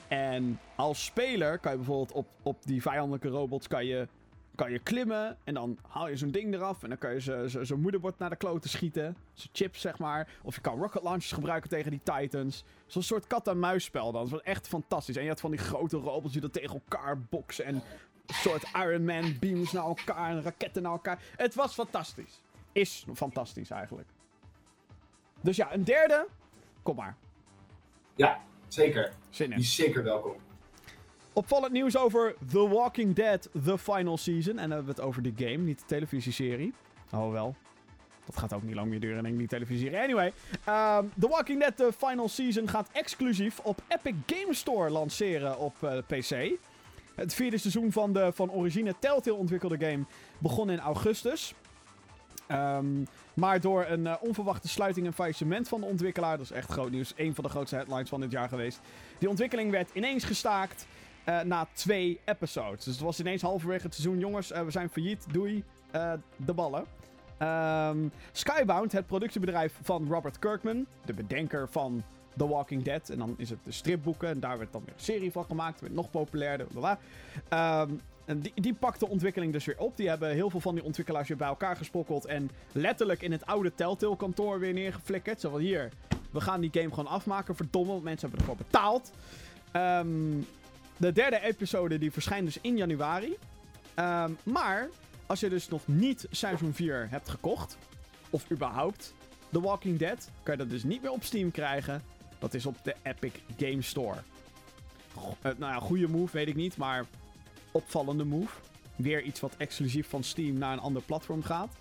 En 0.07 0.59
als 0.75 1.05
speler 1.05 1.59
kan 1.59 1.71
je 1.71 1.77
bijvoorbeeld 1.77 2.11
op, 2.11 2.27
op 2.43 2.57
die 2.65 2.81
vijandelijke 2.81 3.27
robots 3.27 3.67
kan 3.67 3.85
je, 3.85 4.07
kan 4.55 4.71
je 4.71 4.79
klimmen. 4.79 5.37
En 5.43 5.53
dan 5.53 5.77
haal 5.87 6.07
je 6.07 6.15
zo'n 6.17 6.31
ding 6.31 6.53
eraf. 6.53 6.83
En 6.83 6.89
dan 6.89 6.97
kan 6.97 7.13
je 7.13 7.21
ze- 7.21 7.45
ze- 7.49 7.65
zo'n 7.65 7.81
moederbord 7.81 8.19
naar 8.19 8.29
de 8.29 8.35
kloten 8.35 8.69
schieten. 8.69 9.17
Zo'n 9.33 9.49
chips, 9.53 9.81
zeg 9.81 9.99
maar. 9.99 10.27
Of 10.43 10.55
je 10.55 10.61
kan 10.61 10.79
rocket 10.81 11.03
launchers 11.03 11.31
gebruiken 11.31 11.69
tegen 11.69 11.91
die 11.91 12.01
Titans. 12.03 12.63
Zo'n 12.85 13.01
soort 13.03 13.27
kat-en-muisspel 13.27 14.11
dan. 14.11 14.21
Dat 14.21 14.31
was 14.31 14.41
echt 14.41 14.67
fantastisch. 14.67 15.15
En 15.15 15.23
je 15.23 15.29
had 15.29 15.39
van 15.39 15.51
die 15.51 15.59
grote 15.59 15.97
robots 15.97 16.31
die 16.33 16.41
dat 16.41 16.53
tegen 16.53 16.73
elkaar 16.73 17.19
boksen. 17.21 17.65
En 17.65 17.75
een 17.75 18.33
soort 18.33 18.63
Iron 18.75 19.05
Man 19.05 19.37
beams 19.39 19.71
naar 19.71 19.83
elkaar. 19.85 20.29
En 20.29 20.41
raketten 20.41 20.81
naar 20.81 20.91
elkaar. 20.91 21.19
Het 21.35 21.55
was 21.55 21.73
fantastisch. 21.73 22.41
Is 22.71 23.05
fantastisch 23.13 23.69
eigenlijk. 23.69 24.07
Dus 25.41 25.55
ja, 25.55 25.73
een 25.73 25.83
derde. 25.83 26.27
Kom 26.83 26.95
maar. 26.95 27.15
Ja, 28.15 28.39
zeker. 28.67 29.11
Zin 29.29 29.51
in. 29.51 29.55
Die 29.57 29.65
is 29.65 29.75
zeker 29.75 30.03
welkom. 30.03 30.35
Opvallend 31.33 31.73
nieuws 31.73 31.97
over 31.97 32.35
The 32.51 32.67
Walking 32.67 33.15
Dead, 33.15 33.49
The 33.63 33.77
Final 33.77 34.17
Season. 34.17 34.51
En 34.51 34.69
dan 34.69 34.71
hebben 34.71 34.95
we 34.95 35.01
het 35.01 35.09
over 35.09 35.21
de 35.21 35.33
game, 35.35 35.57
niet 35.57 35.79
de 35.79 35.85
televisieserie. 35.85 36.73
Oh 37.11 37.31
wel. 37.31 37.55
Dat 38.25 38.37
gaat 38.37 38.53
ook 38.53 38.63
niet 38.63 38.75
lang 38.75 38.89
meer 38.89 38.99
duren, 38.99 39.21
denk 39.21 39.33
ik, 39.33 39.39
die 39.39 39.47
televisieserie. 39.47 39.99
Anyway, 39.99 40.33
ehm, 40.63 41.05
The 41.19 41.27
Walking 41.27 41.59
Dead, 41.59 41.77
The 41.77 41.91
Final 41.97 42.29
Season 42.29 42.69
gaat 42.69 42.89
exclusief 42.91 43.59
op 43.59 43.81
Epic 43.87 44.13
Game 44.25 44.53
Store 44.53 44.89
lanceren 44.89 45.59
op 45.59 45.83
eh, 45.83 45.97
PC. 46.07 46.57
Het 47.15 47.33
vierde 47.33 47.57
seizoen 47.57 47.91
van 47.91 48.13
de 48.13 48.31
van 48.33 48.51
origine 48.51 48.95
Telltale 48.99 49.35
ontwikkelde 49.35 49.77
game 49.79 50.03
begon 50.37 50.69
in 50.69 50.79
augustus. 50.79 51.53
Ehm, 52.47 53.03
maar 53.33 53.61
door 53.61 53.85
een 53.85 54.07
eh, 54.07 54.15
onverwachte 54.19 54.67
sluiting 54.67 55.05
en 55.05 55.13
faillissement 55.13 55.67
van 55.67 55.79
de 55.79 55.85
ontwikkelaar, 55.85 56.37
dat 56.37 56.45
is 56.45 56.51
echt 56.51 56.71
groot 56.71 56.91
nieuws, 56.91 57.13
een 57.15 57.35
van 57.35 57.43
de 57.43 57.49
grootste 57.49 57.75
headlines 57.75 58.09
van 58.09 58.21
dit 58.21 58.31
jaar 58.31 58.49
geweest. 58.49 58.79
Die 59.17 59.29
ontwikkeling 59.29 59.71
werd 59.71 59.89
ineens 59.93 60.23
gestaakt 60.23 60.87
eh, 61.23 61.41
na 61.41 61.67
twee 61.73 62.19
episodes. 62.25 62.83
Dus 62.83 62.93
het 62.93 63.03
was 63.03 63.19
ineens 63.19 63.41
halverwege 63.41 63.85
het 63.85 63.95
seizoen, 63.95 64.19
jongens, 64.19 64.51
eh, 64.51 64.63
we 64.63 64.71
zijn 64.71 64.89
failliet, 64.89 65.25
doei, 65.31 65.63
de 66.35 66.53
ballen. 66.53 66.85
Ehm, 67.37 68.07
Skybound, 68.31 68.91
het 68.91 69.07
productiebedrijf 69.07 69.79
van 69.81 70.07
Robert 70.09 70.39
Kirkman, 70.39 70.85
de 71.05 71.13
bedenker 71.13 71.67
van 71.69 72.03
The 72.37 72.47
Walking 72.47 72.83
Dead. 72.83 73.09
En 73.09 73.17
dan 73.17 73.33
is 73.37 73.49
het 73.49 73.59
de 73.63 73.71
stripboeken 73.71 74.29
en 74.29 74.39
daar 74.39 74.57
werd 74.57 74.71
dan 74.71 74.81
weer 74.85 74.93
een 74.93 75.03
serie 75.03 75.31
van 75.31 75.45
gemaakt, 75.45 75.81
werd 75.81 75.93
nog 75.93 76.09
populairder, 76.09 76.67
bla. 76.73 76.99
Ehm, 77.49 77.91
die, 78.35 78.51
die 78.55 78.73
pakt 78.73 78.99
de 78.99 79.07
ontwikkeling 79.07 79.53
dus 79.53 79.65
weer 79.65 79.79
op. 79.79 79.97
Die 79.97 80.09
hebben 80.09 80.29
heel 80.29 80.49
veel 80.49 80.59
van 80.59 80.75
die 80.75 80.83
ontwikkelaars 80.83 81.27
weer 81.27 81.37
bij 81.37 81.47
elkaar 81.47 81.75
gesprokkeld. 81.75 82.25
En 82.25 82.49
letterlijk 82.71 83.21
in 83.21 83.31
het 83.31 83.45
oude 83.45 83.75
Telltale 83.75 84.15
kantoor 84.15 84.59
weer 84.59 84.73
neergeflikkerd. 84.73 85.41
Zo 85.41 85.49
van 85.49 85.59
hier, 85.59 85.89
we 86.31 86.41
gaan 86.41 86.61
die 86.61 86.69
game 86.73 86.89
gewoon 86.89 87.07
afmaken. 87.07 87.55
Verdomme, 87.55 87.91
want 87.91 88.03
mensen 88.03 88.29
hebben 88.29 88.47
ervoor 88.47 88.65
betaald. 88.65 89.11
Ehm, 89.71 90.41
de 90.97 91.11
derde 91.11 91.39
episode 91.41 91.97
die 91.97 92.11
verschijnt 92.11 92.45
dus 92.45 92.59
in 92.61 92.77
januari. 92.77 93.37
Ehm, 93.93 94.31
maar 94.43 94.89
als 95.25 95.39
je 95.39 95.49
dus 95.49 95.69
nog 95.69 95.81
niet 95.85 96.27
seizoen 96.31 96.73
4 96.73 97.07
hebt 97.09 97.29
gekocht, 97.29 97.77
of 98.29 98.51
überhaupt 98.51 99.13
The 99.51 99.61
Walking 99.61 99.99
Dead, 99.99 100.29
kan 100.43 100.53
je 100.53 100.59
dat 100.59 100.69
dus 100.69 100.83
niet 100.83 101.01
meer 101.01 101.11
op 101.11 101.23
Steam 101.23 101.51
krijgen. 101.51 102.01
Dat 102.39 102.53
is 102.53 102.65
op 102.65 102.75
de 102.83 102.95
Epic 103.03 103.31
Game 103.57 103.81
Store. 103.81 104.17
Eh, 105.41 105.51
nou 105.57 105.73
ja, 105.73 105.79
goede 105.79 106.07
move, 106.07 106.37
weet 106.37 106.47
ik 106.47 106.55
niet, 106.55 106.77
maar 106.77 107.05
opvallende 107.77 108.23
move. 108.23 108.53
Weer 108.95 109.21
iets 109.21 109.39
wat 109.39 109.53
exclusief 109.57 110.09
van 110.09 110.23
Steam 110.23 110.57
naar 110.57 110.73
een 110.73 110.79
ander 110.79 111.01
platform 111.01 111.43
gaat. 111.43 111.73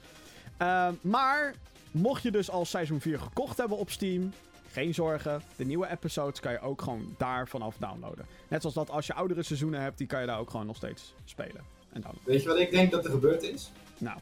Ehm, 0.56 0.92
maar 1.00 1.54
mocht 1.90 2.22
je 2.22 2.30
dus 2.30 2.50
al 2.50 2.64
seizoen 2.64 3.00
4 3.00 3.18
gekocht 3.18 3.56
hebben 3.56 3.76
op 3.78 3.90
Steam, 3.90 4.32
geen 4.72 4.94
zorgen. 4.94 5.42
De 5.56 5.64
nieuwe 5.64 5.90
episodes 5.90 6.40
kan 6.40 6.52
je 6.52 6.60
ook 6.60 6.82
gewoon 6.82 7.14
daar 7.18 7.48
vanaf 7.48 7.76
downloaden. 7.78 8.26
Net 8.48 8.60
zoals 8.60 8.74
dat 8.76 8.90
als 8.90 9.06
je 9.06 9.14
oudere 9.14 9.42
seizoenen 9.42 9.80
hebt, 9.80 9.98
die 9.98 10.06
kan 10.06 10.20
je 10.20 10.26
daar 10.26 10.38
ook 10.38 10.50
gewoon 10.50 10.66
nog 10.66 10.76
steeds 10.76 11.14
spelen. 11.24 11.62
En 11.92 12.00
downloaden. 12.00 12.20
Weet 12.24 12.42
je 12.42 12.48
wat 12.48 12.58
ik 12.58 12.70
denk 12.70 12.90
dat 12.90 13.04
er 13.04 13.10
gebeurd 13.10 13.42
is? 13.42 13.70
Nou, 13.98 14.18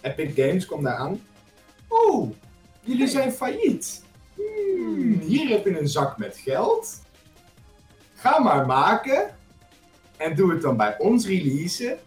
Epic 0.00 0.34
Games 0.34 0.66
komt 0.66 0.82
daar 0.82 0.96
aan. 0.96 1.20
Oeh, 1.90 2.30
jullie 2.80 3.06
zijn 3.06 3.32
failliet. 3.32 4.04
Hmm, 4.34 5.18
hier 5.20 5.48
heb 5.48 5.64
je 5.64 5.80
een 5.80 5.88
zak 5.88 6.18
met 6.18 6.36
geld. 6.36 7.02
Ga 8.14 8.38
maar 8.38 8.66
maken. 8.66 9.37
En 10.18 10.34
doe 10.34 10.52
het 10.52 10.62
dan 10.62 10.76
bij 10.76 10.98
ons 10.98 11.26
releasen. 11.26 11.98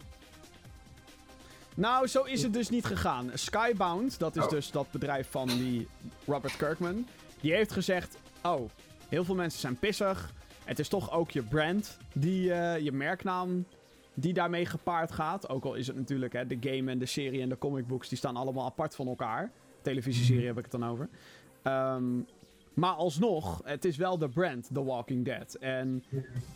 Nou, 1.75 2.07
zo 2.07 2.23
is 2.23 2.43
het 2.43 2.53
dus 2.53 2.69
niet 2.69 2.85
gegaan. 2.85 3.31
Skybound, 3.33 4.19
dat 4.19 4.35
is 4.35 4.43
Oh. 4.43 4.49
dus 4.49 4.71
dat 4.71 4.91
bedrijf 4.91 5.27
van 5.29 5.47
die 5.47 5.87
Robert 6.25 6.57
Kirkman, 6.57 7.07
die 7.41 7.53
heeft 7.53 7.71
gezegd: 7.71 8.17
Oh, 8.43 8.69
heel 9.09 9.23
veel 9.23 9.35
mensen 9.35 9.59
zijn 9.59 9.75
pissig. 9.79 10.33
Het 10.63 10.79
is 10.79 10.87
toch 10.87 11.11
ook 11.11 11.31
je 11.31 11.41
brand, 11.43 11.97
die, 12.13 12.53
eh, 12.53 12.79
je 12.83 12.91
merknaam, 12.91 13.65
die 14.13 14.33
daarmee 14.33 14.65
gepaard 14.65 15.11
gaat. 15.11 15.49
Ook 15.49 15.63
al 15.65 15.73
is 15.73 15.87
het 15.87 15.95
natuurlijk 15.95 16.33
hè, 16.33 16.47
de 16.47 16.57
game 16.59 16.91
en 16.91 16.99
de 16.99 17.05
serie 17.05 17.41
en 17.41 17.49
de 17.49 17.57
comicbooks, 17.57 18.09
die 18.09 18.17
staan 18.17 18.35
allemaal 18.35 18.65
apart 18.65 18.95
van 18.95 19.07
elkaar. 19.07 19.51
Televisieserie 19.81 20.45
heb 20.45 20.57
ik 20.57 20.63
het 20.63 20.71
dan 20.71 20.85
over. 20.89 21.09
Ehm, 21.61 22.03
maar 22.73 22.93
alsnog, 22.93 23.61
het 23.63 23.85
is 23.85 23.97
wel 23.97 24.17
de 24.17 24.29
brand, 24.29 24.69
The 24.73 24.83
Walking 24.83 25.25
Dead. 25.25 25.53
En 25.53 26.03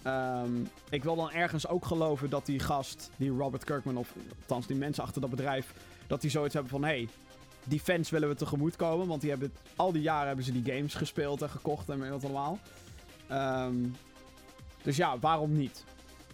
ehm, 0.03 0.51
ik 0.89 1.03
wil 1.03 1.15
dan 1.15 1.31
ergens 1.31 1.67
ook 1.67 1.85
geloven 1.85 2.29
dat 2.29 2.45
die 2.45 2.59
gast, 2.59 3.09
die 3.17 3.29
Robert 3.29 3.63
Kirkman, 3.63 3.97
of 3.97 4.13
althans 4.39 4.67
die 4.67 4.75
mensen 4.75 5.03
achter 5.03 5.21
dat 5.21 5.29
bedrijf, 5.29 5.73
dat 6.07 6.21
die 6.21 6.29
zoiets 6.29 6.53
hebben 6.53 6.71
van: 6.71 6.83
hé, 6.83 6.87
hey, 6.87 7.07
die 7.63 7.79
fans 7.79 8.09
willen 8.09 8.29
we 8.29 8.35
tegemoet 8.35 8.75
komen. 8.75 9.07
Want 9.07 9.21
die 9.21 9.29
hebben, 9.29 9.53
al 9.75 9.91
die 9.91 10.01
jaren 10.01 10.27
hebben 10.27 10.45
ze 10.45 10.61
die 10.61 10.73
games 10.73 10.93
gespeeld 10.93 11.41
en 11.41 11.49
gekocht 11.49 11.89
en 11.89 11.99
weet 11.99 12.09
wat 12.09 12.23
allemaal. 12.23 12.59
Ehm, 13.27 13.75
dus 14.83 14.97
ja, 14.97 15.19
waarom 15.19 15.57
niet? 15.57 15.83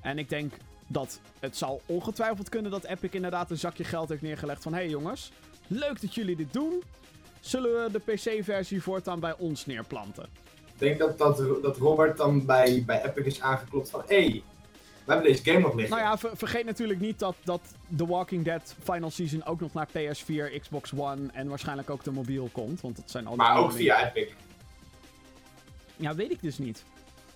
En 0.02 0.18
ik 0.18 0.30
denk 0.30 0.54
dat 0.88 1.20
het 1.40 1.58
zal 1.58 1.82
ongetwijfeld 1.86 2.50
kunnen 2.50 2.72
dat 2.72 2.84
Epic 2.84 3.12
inderdaad 3.12 3.52
een 3.52 3.58
zakje 3.58 3.84
geld 3.84 4.10
heeft 4.10 4.22
neergelegd 4.22 4.64
van: 4.64 4.74
hé 4.74 4.80
hey 4.80 4.90
jongens, 4.90 5.32
leuk 5.68 6.02
dat 6.02 6.16
jullie 6.16 6.36
dit 6.36 6.54
doen. 6.54 6.84
Zullen 7.42 7.84
we 7.84 7.92
de 7.92 8.00
PC-versie 8.14 8.82
voortaan 8.82 9.20
bij 9.20 9.36
ons 9.38 9.66
neerplanten? 9.66 10.24
Ik 10.66 10.80
denk 10.80 11.00
dat, 11.00 11.18
dat, 11.18 11.62
dat 11.64 11.78
Robert 11.78 12.18
dan 12.18 12.46
bij, 12.46 12.84
bij 12.86 13.04
Epic 13.06 13.26
is 13.26 13.42
aangeklopt 13.42 13.90
van... 13.90 14.04
Hé, 14.08 14.16
hey, 14.26 14.44
we 15.06 15.12
hebben 15.12 15.32
deze 15.32 15.44
game 15.44 15.60
nog 15.60 15.76
liggen. 15.76 15.96
Nou 15.98 16.08
ja, 16.10 16.18
ver- 16.18 16.38
vergeet 16.38 16.66
natuurlijk 16.66 17.00
niet 17.00 17.20
dat, 17.20 17.36
dat 17.44 17.62
The 17.98 18.06
Walking 18.06 18.46
Dead 18.46 18.76
Final 18.84 19.12
Season 19.12 19.46
ook 19.46 19.60
nog 19.60 19.74
naar 19.74 19.88
PS4, 19.88 20.60
Xbox 20.60 20.94
One 20.96 21.30
en 21.34 21.48
waarschijnlijk 21.48 21.90
ook 21.90 22.04
de 22.04 22.12
mobiel 22.12 22.50
komt. 22.52 22.82
Want 22.82 22.96
dat 22.96 23.12
zijn 23.12 23.26
al 23.26 23.32
die 23.32 23.42
maar 23.42 23.58
ook 23.58 23.76
dingen. 23.78 23.96
via 23.96 24.14
Epic. 24.14 24.34
Ja, 25.96 26.16
weet 26.16 26.32
ik 26.32 26.42
dus 26.42 26.58
niet. 26.58 26.84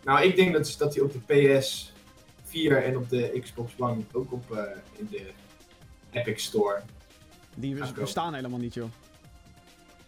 Nou, 0.03 0.23
ik 0.25 0.35
denk 0.35 0.53
dat, 0.53 0.75
dat 0.77 0.95
hij 0.95 1.03
op 1.03 1.13
de 1.13 1.19
PS4 1.19 2.83
en 2.83 2.97
op 2.97 3.09
de 3.09 3.39
Xbox 3.43 3.71
One 3.77 4.01
ook 4.11 4.31
op 4.31 4.51
eh, 4.51 4.63
in 4.95 5.07
de 5.11 5.31
Epic 6.11 6.43
Store. 6.43 6.81
Die 7.55 7.75
bestaan 7.93 8.33
helemaal 8.33 8.59
niet, 8.59 8.73
joh. 8.73 8.89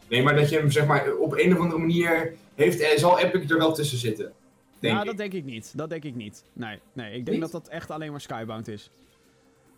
Nee, 0.09 0.23
maar 0.23 0.35
dat 0.35 0.49
je 0.49 0.57
hem 0.57 0.71
zeg 0.71 0.85
maar 0.85 1.13
op 1.15 1.37
een 1.37 1.53
of 1.53 1.59
andere 1.59 1.79
manier 1.79 2.33
heeft, 2.55 2.79
eh, 2.79 2.97
zal 2.97 3.19
Epic 3.19 3.49
er 3.49 3.57
wel 3.57 3.73
tussen 3.73 3.97
zitten. 3.97 4.33
Denk 4.79 4.93
ja, 4.93 4.99
ik. 4.99 5.05
dat 5.07 5.17
denk 5.17 5.33
ik 5.33 5.43
niet. 5.45 5.77
Dat 5.77 5.89
denk 5.89 6.03
ik 6.03 6.15
niet. 6.15 6.45
Nee, 6.53 6.79
nee 6.93 7.07
ik 7.07 7.25
denk 7.25 7.29
Niet? 7.41 7.51
dat 7.51 7.51
dat 7.51 7.67
echt 7.67 7.91
alleen 7.91 8.11
maar 8.11 8.21
Skybound 8.21 8.67
is. 8.67 8.91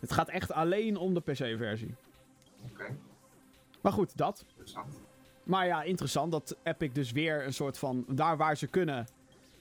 Het 0.00 0.12
gaat 0.12 0.28
echt 0.28 0.52
alleen 0.52 0.96
om 0.96 1.14
de 1.14 1.20
PC-versie. 1.20 1.94
Oké, 2.72 2.96
Maar 3.80 3.92
goed, 3.92 4.16
dat. 4.16 4.44
interessant. 4.48 5.00
Maar 5.42 5.66
ja, 5.66 5.82
interessant 5.82 6.32
dat 6.32 6.56
Epic 6.62 6.90
dus 6.92 7.12
weer 7.12 7.44
een 7.46 7.52
soort 7.52 7.78
van... 7.78 8.04
Daar 8.08 8.36
waar 8.36 8.56
ze 8.56 8.66
kunnen, 8.66 9.06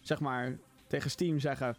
zeg 0.02 0.20
maar, 0.20 0.58
tegen 0.88 1.10
Steam 1.10 1.40
zeggen... 1.40 1.76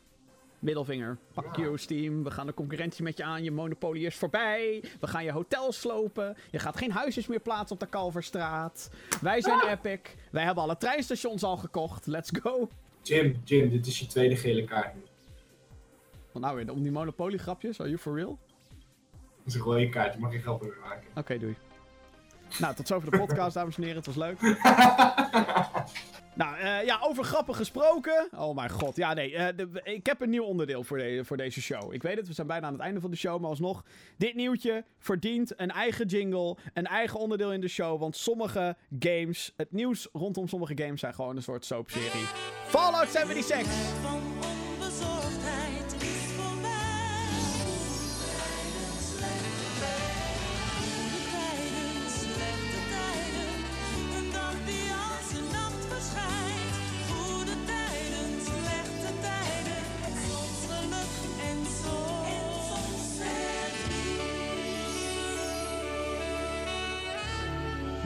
Middelvinger, 0.61 1.18
fuck 1.32 1.56
Ja. 1.56 1.62
you 1.62 1.78
Steam, 1.78 2.24
we 2.24 2.30
gaan 2.30 2.46
de 2.46 2.54
concurrentie 2.54 3.02
met 3.04 3.16
je 3.16 3.24
aan, 3.24 3.42
je 3.44 3.50
monopolie 3.50 4.06
is 4.06 4.14
voorbij, 4.16 4.84
we 5.00 5.06
gaan 5.06 5.24
je 5.24 5.32
hotel 5.32 5.72
slopen, 5.72 6.36
je 6.50 6.58
gaat 6.58 6.76
geen 6.76 6.92
huisjes 6.92 7.26
meer 7.26 7.40
plaatsen 7.40 7.72
op 7.72 7.80
de 7.80 7.86
Kalverstraat. 7.86 8.90
Wij 9.20 9.40
zijn 9.40 9.61
Epic, 9.68 10.00
wij 10.30 10.44
hebben 10.44 10.62
alle 10.62 10.76
treinstations 10.76 11.42
al 11.42 11.56
gekocht, 11.56 12.06
let's 12.06 12.30
go. 12.42 12.68
Jim, 13.02 13.40
Jim, 13.44 13.70
dit 13.70 13.86
is 13.86 13.98
je 13.98 14.06
tweede 14.06 14.36
gele 14.36 14.64
kaart. 14.64 14.94
Wat 16.32 16.42
nou 16.42 16.56
weer, 16.56 16.72
om 16.72 16.82
die 16.82 16.92
monopolie 16.92 17.38
grapjes, 17.38 17.80
are 17.80 17.88
you 17.88 18.00
for 18.00 18.14
real? 18.16 18.38
Dat 19.11 19.46
is 19.46 19.54
een 19.54 19.61
rode 19.61 19.88
kaart, 19.88 20.14
je 20.14 20.20
mag 20.20 20.30
geen 20.30 20.40
grappen 20.42 20.68
meer 20.68 20.78
maken. 20.80 21.08
Oké, 21.14 21.38
doei. 21.38 21.56
Nou, 22.59 22.74
tot 22.74 22.86
zover 22.86 23.11
de 23.11 23.18
podcast, 23.18 23.55
dames 23.55 23.76
en 23.76 23.82
heren. 23.82 23.96
Het 23.96 24.07
was 24.07 24.16
leuk. 24.16 24.40
nou, 26.34 26.57
eh, 26.59 26.84
ja, 26.84 26.98
over 27.03 27.24
grappen 27.24 27.55
gesproken. 27.55 28.28
Oh 28.36 28.55
mijn 28.55 28.70
god. 28.70 28.96
Ja, 28.96 29.12
nee. 29.14 29.34
eh, 29.36 29.57
de- 29.57 29.80
ik 29.84 30.07
heb 30.07 30.20
een 30.20 30.30
nieuw 30.30 30.44
onderdeel 30.44 30.84
voor, 30.84 30.98
de- 30.98 31.24
voor 31.24 31.36
deze 31.36 31.62
show. 31.62 31.92
Ik 31.94 32.03
weet 32.03 32.16
het, 32.16 32.26
we 32.26 32.32
zijn 32.32 32.46
bijna 32.46 32.66
aan 32.66 32.72
het 32.72 32.82
einde 32.82 33.01
van 33.01 33.11
de 33.11 33.16
show. 33.16 33.40
Maar 33.40 33.51
alsnog, 33.51 33.84
dit 34.16 34.34
nieuwtje 34.34 34.84
verdient 34.98 35.53
een 35.61 35.70
eigen 35.70 36.07
jingle. 36.07 36.57
Een 36.74 36.86
eigen 36.86 37.20
onderdeel 37.20 37.53
in 37.53 37.61
de 37.61 37.68
show. 37.68 38.01
Want 38.01 38.16
sommige 38.16 38.76
games, 38.98 39.53
het 39.57 39.72
nieuws 39.72 40.09
rondom 40.12 40.48
sommige 40.48 40.72
games 40.82 41.01
zijn 41.01 41.14
gewoon 41.14 41.36
een 41.36 41.42
soort 41.42 41.64
soapserie. 41.64 42.26
Fallout 42.66 43.09
76! 43.11 44.29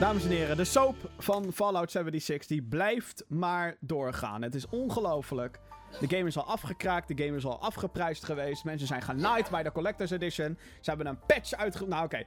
Dames 0.05 0.23
en 0.23 0.29
heren, 0.29 0.57
de 0.57 0.63
soap 0.63 0.95
van 1.17 1.53
Fallout 1.53 1.91
76 1.91 2.47
die 2.47 2.61
blijft 2.61 3.23
maar 3.27 3.77
doorgaan. 3.79 4.41
Het 4.41 4.55
is 4.55 4.69
ongelooflijk. 4.69 5.59
De 5.99 6.15
game 6.15 6.27
is 6.27 6.37
al 6.37 6.43
afgekraakt, 6.43 7.07
de 7.07 7.23
game 7.23 7.37
is 7.37 7.45
al 7.45 7.59
afgeprijsd 7.59 8.23
geweest. 8.23 8.63
Mensen 8.63 8.87
zijn 8.87 9.01
genaaid 9.01 9.49
bij 9.49 9.63
de 9.63 9.71
Collector's 9.71 10.11
Edition. 10.11 10.57
Ze 10.81 10.89
hebben 10.89 11.07
een 11.07 11.19
patch 11.27 11.53
uitge... 11.53 11.87
Nou, 11.87 12.03
oké. 12.03 12.23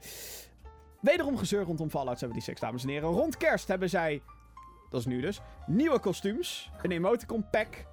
Wederom 1.01 1.37
gezeur 1.37 1.65
rondom 1.65 1.91
Fallout 1.91 2.19
76, 2.19 2.65
dames 2.65 2.83
en 2.83 2.89
heren. 2.89 3.09
Rond 3.09 3.37
kerst 3.37 3.69
hebben 3.69 3.89
zij, 3.89 4.23
dat 4.91 5.01
is 5.01 5.07
nu 5.07 5.21
dus, 5.21 5.41
nieuwe 5.67 5.99
kostuums. 5.99 6.71
Een 6.83 6.91
emoticon 6.91 7.51
pack. 7.51 7.87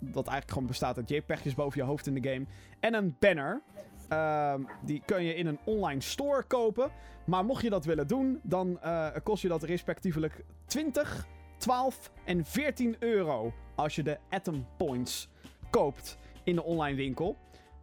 Dat 0.00 0.26
eigenlijk 0.26 0.50
gewoon 0.50 0.66
bestaat 0.66 0.96
uit 0.96 1.08
JPEGjes 1.08 1.54
boven 1.54 1.80
je 1.80 1.86
hoofd 1.86 2.06
in 2.06 2.14
de 2.14 2.30
game. 2.30 2.46
En 2.80 2.94
een 2.94 3.16
banner. 3.18 3.62
Ehm, 4.08 4.62
die 4.82 5.02
kun 5.04 5.22
je 5.22 5.34
in 5.34 5.46
een 5.46 5.58
online 5.64 6.00
store 6.00 6.42
kopen. 6.42 6.90
Maar 7.24 7.44
mocht 7.44 7.62
je 7.62 7.70
dat 7.70 7.84
willen 7.84 8.06
doen, 8.06 8.40
dan 8.42 8.80
eh, 8.80 9.08
kost 9.22 9.42
je 9.42 9.48
dat 9.48 9.62
respectievelijk 9.62 10.44
20, 10.66 11.26
12 11.56 12.10
en 12.24 12.44
14 12.44 12.96
euro. 12.98 13.52
Als 13.74 13.94
je 13.94 14.02
de 14.02 14.18
Atom 14.30 14.66
Points 14.76 15.28
koopt 15.70 16.18
in 16.44 16.54
de 16.54 16.62
online 16.62 16.96
winkel. 16.96 17.36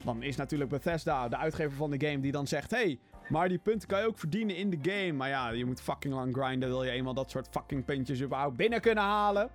Dan 0.03 0.23
is 0.23 0.35
natuurlijk 0.35 0.69
Bethesda, 0.69 1.27
de 1.27 1.37
uitgever 1.37 1.77
van 1.77 1.91
de 1.91 2.07
game, 2.07 2.19
die 2.19 2.31
dan 2.31 2.47
zegt: 2.47 2.71
hey, 2.71 2.99
maar 3.29 3.49
die 3.49 3.57
punten 3.57 3.87
kan 3.87 3.99
je 3.99 4.07
ook 4.07 4.19
verdienen 4.19 4.55
in 4.55 4.69
de 4.69 4.79
game. 4.81 5.11
Maar 5.11 5.29
ja, 5.29 5.49
je 5.49 5.65
moet 5.65 5.81
fucking 5.81 6.13
lang 6.13 6.35
grinden. 6.35 6.69
Wil 6.69 6.83
je 6.83 6.91
eenmaal 6.91 7.13
dat 7.13 7.31
soort 7.31 7.47
fucking 7.51 7.85
puntjes 7.85 8.21
überhaupt 8.21 8.57
binnen 8.57 8.81
kunnen 8.81 9.03
halen? 9.03 9.49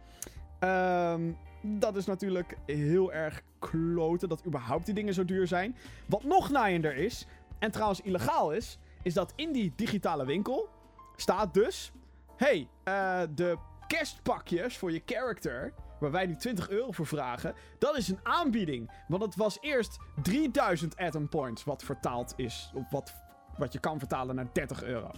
Ehm, 0.59 1.33
dat 1.61 1.97
is 1.97 2.07
natuurlijk 2.07 2.57
heel 2.67 3.13
erg 3.13 3.43
kloten 3.59 4.29
dat 4.29 4.47
überhaupt 4.47 4.85
die 4.85 4.95
dingen 4.95 5.15
zo 5.15 5.25
duur 5.25 5.47
zijn. 5.47 5.77
Wat 6.07 6.25
nog 6.25 6.51
naaiender 6.51 6.97
is, 6.97 7.27
en 7.59 7.71
trouwens 7.71 8.01
illegaal 8.01 8.53
is, 8.53 8.79
is 9.03 9.15
dat 9.15 9.33
in 9.37 9.53
die 9.53 9.73
digitale 9.77 10.25
winkel 10.25 10.69
staat 11.17 11.55
dus... 11.55 11.93
hey, 12.37 12.69
eh, 12.85 13.21
de 13.35 13.57
kerstpakjes 13.87 14.77
voor 14.77 14.93
je 14.93 15.03
character, 15.07 15.73
waar 16.01 16.11
wij 16.11 16.27
nu 16.27 16.37
20 16.37 16.69
euro 16.69 16.91
voor 16.91 17.07
vragen, 17.07 17.55
dat 17.79 17.97
is 17.97 18.09
een 18.09 18.21
aanbieding. 18.23 18.91
Want 19.09 19.23
het 19.23 19.37
was 19.37 19.59
eerst 19.61 19.99
3000 20.23 20.97
Atom 20.97 21.29
Points, 21.29 21.65
wat 21.65 21.83
vertaald 21.83 22.33
is, 22.37 22.71
of 22.75 22.91
wat, 22.91 23.15
wat 23.57 23.73
je 23.73 23.79
kan 23.79 23.99
vertalen 23.99 24.35
naar 24.35 24.49
30 24.53 24.83
euro. 24.83 25.11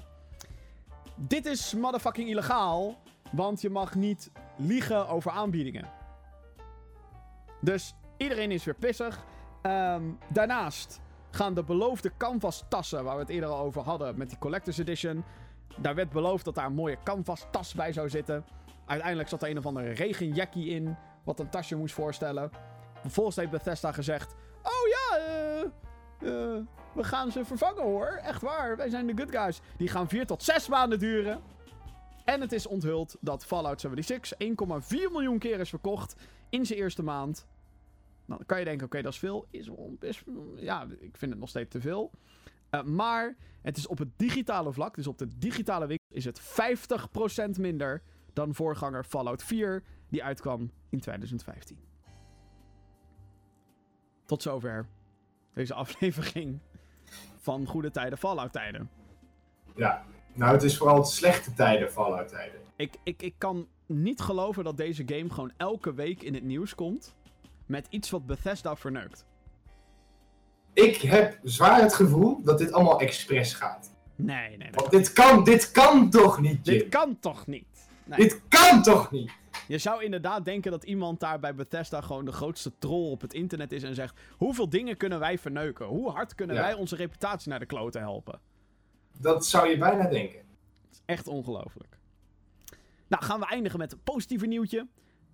Dit 1.17 1.47
is 1.47 1.75
motherfucking 1.75 2.29
illegaal, 2.29 2.99
want 3.33 3.61
je 3.61 3.71
mag 3.71 3.95
niet 3.95 4.31
liegen 4.57 5.09
over 5.09 5.31
aanbiedingen. 5.31 6.00
Dus 7.61 7.95
iedereen 8.17 8.51
is 8.51 8.65
weer 8.65 8.75
pissig. 8.75 9.25
Ehm, 9.63 10.03
daarnaast 10.29 11.01
gaan 11.31 11.55
de 11.55 11.65
beloofde 11.65 12.13
canvas 12.17 12.65
tassen, 12.69 13.05
waar 13.05 13.15
we 13.15 13.21
het 13.21 13.31
eerder 13.31 13.49
al 13.49 13.65
over 13.65 13.83
hadden 13.83 14.19
met 14.19 14.29
die 14.29 14.39
Collector's 14.39 14.79
Edition. 14.79 15.25
Daar 15.77 15.95
werd 15.95 16.11
beloofd 16.11 16.45
dat 16.45 16.55
daar 16.55 16.67
een 16.67 16.75
mooie 16.75 16.99
canvas 17.05 17.47
tas 17.51 17.75
bij 17.75 17.93
zou 17.93 18.09
zitten. 18.09 18.45
Uiteindelijk 18.87 19.29
zat 19.29 19.43
er 19.43 19.51
een 19.51 19.59
of 19.59 19.67
andere 19.67 19.91
regenjackie 19.91 20.69
in, 20.69 20.97
wat 21.25 21.41
een 21.41 21.51
tasje 21.51 21.77
moest 21.77 21.95
voorstellen. 21.95 22.51
Vervolgens 23.01 23.37
heeft 23.37 23.51
Bethesda 23.51 23.93
gezegd: 23.93 24.35
Oh 24.63 24.89
ja, 24.89 25.19
eh, 25.19 25.61
eh, 25.61 26.63
we 26.93 27.05
gaan 27.05 27.33
ze 27.33 27.45
vervangen 27.45 27.83
hoor. 27.83 28.21
Echt 28.23 28.43
waar, 28.43 28.77
wij 28.77 28.89
zijn 28.89 29.07
de 29.07 29.13
good 29.17 29.31
guys. 29.31 29.61
Die 29.77 29.89
gaan 29.89 30.09
vier 30.09 30.27
tot 30.27 30.43
zes 30.43 30.69
maanden 30.69 30.99
duren. 30.99 31.41
En 32.31 32.41
het 32.41 32.53
is 32.53 32.67
onthuld 32.67 33.17
dat 33.21 33.47
Fallout 33.47 33.81
76 33.81 34.39
1,4 34.39 35.13
miljoen 35.13 35.39
keer 35.39 35.61
is 35.61 35.69
verkocht 35.69 36.17
in 36.49 36.67
zijn 36.67 36.79
eerste 36.79 37.03
maand. 37.03 37.47
Nou, 38.25 38.39
dan 38.39 38.47
kan 38.47 38.59
je 38.59 38.65
denken, 38.65 38.87
oké, 38.87 39.03
dat 39.03 39.13
is 39.13 39.19
veel. 39.19 39.47
Is 39.51 39.71
best, 39.99 40.25
ja, 40.57 40.87
ik 40.99 41.17
vind 41.17 41.31
het 41.31 41.41
nog 41.41 41.49
steeds 41.49 41.71
te 41.71 41.81
veel. 41.81 42.11
Eh, 42.71 42.83
maar 42.83 43.37
het 43.63 43.77
is 43.77 43.87
op 43.87 43.99
het 43.99 44.09
digitale 44.17 44.73
vlak, 44.73 44.95
dus 44.95 45.07
op 45.07 45.19
de 45.19 45.39
digitale 45.39 45.87
winkel, 45.87 46.07
is 46.17 46.25
het 46.25 46.41
50% 46.41 47.59
minder 47.59 48.03
dan 48.33 48.55
voorganger 48.55 49.05
Fallout 49.05 49.43
4, 49.43 49.83
die 50.09 50.25
uitkwam 50.25 50.71
in 50.89 51.01
2015. 51.01 51.79
Tot 54.25 54.43
zover 54.43 54.89
deze 55.55 55.75
aflevering 55.85 56.59
van 57.37 57.67
Goede 57.67 57.91
Tijden 57.91 58.19
Fallout 58.19 58.53
Tijden. 58.53 58.91
Ja. 59.75 60.05
Nou, 60.41 60.53
het 60.53 60.63
is 60.63 60.77
vooral 60.77 61.05
slechte 61.05 61.53
tijden, 61.55 61.91
Fallout 61.91 62.29
tijden. 62.29 62.61
Ik, 62.77 62.95
ik, 63.03 63.23
ik 63.23 63.35
kan 63.39 63.67
niet 63.87 64.21
geloven 64.21 64.65
dat 64.65 64.77
deze 64.77 65.03
game 65.07 65.31
gewoon 65.31 65.53
elke 65.57 65.95
week 65.95 66.23
in 66.23 66.35
het 66.35 66.43
nieuws 66.43 66.75
komt 66.75 67.15
met 67.67 67.87
iets 67.91 68.11
wat 68.11 68.27
Bethesda 68.27 68.77
verneukt. 68.77 69.27
Ik 70.73 70.97
heb 70.97 71.39
zwaar 71.43 71.81
het 71.81 71.95
gevoel 71.95 72.43
dat 72.43 72.59
dit 72.59 72.73
allemaal 72.73 73.01
expres 73.01 73.55
gaat. 73.55 73.93
Nee, 74.17 74.49
nee, 74.49 74.57
nee. 74.57 74.71
Want 74.71 74.91
dit 74.91 75.13
kan, 75.13 75.45
dit 75.45 75.71
kan 75.71 76.11
toch 76.11 76.41
niet, 76.41 76.67
Jim? 76.67 76.79
Dit 76.79 76.89
kan 76.89 77.19
toch 77.21 77.47
niet? 77.47 77.89
Nee. 78.05 78.19
Dit 78.19 78.41
kan 78.49 78.83
toch 78.83 79.11
niet? 79.11 79.31
Je 79.69 79.79
zou 79.79 80.05
inderdaad 80.05 80.45
denken 80.45 80.71
dat 80.71 80.85
iemand 80.85 81.21
daar 81.21 81.41
bij 81.41 81.55
Bethesda 81.55 82.01
gewoon 82.01 82.25
de 82.25 82.33
grootste 82.33 82.73
troll 82.79 83.11
op 83.11 83.21
het 83.21 83.35
internet 83.35 83.73
is 83.73 83.83
en 83.83 83.95
zegt: 83.95 84.21
hoeveel 84.37 84.69
dingen 84.69 84.97
kunnen 84.97 85.19
wij 85.19 85.39
verneuken? 85.39 85.87
Hoe 85.87 86.11
hard 86.11 86.35
kunnen 86.35 86.57
Ja. 86.57 86.63
wij 86.63 86.75
onze 86.75 86.97
reputatie 86.97 87.51
naar 87.51 87.59
de 87.59 87.67
kloten 87.67 88.01
helpen? 88.01 88.41
Dat 89.21 89.47
zou 89.47 89.69
je 89.69 89.79
bijna 89.79 90.09
denken. 90.09 90.39
Het 90.39 90.93
is 90.93 91.03
echt 91.05 91.27
ongelooflijk. 91.27 91.99
Nou, 93.07 93.25
gaan 93.25 93.41
we 93.41 93.47
eindigen 93.47 93.79
met 93.79 93.93
een 93.93 94.03
positieve 94.03 94.47
nieuwtje. 94.47 94.87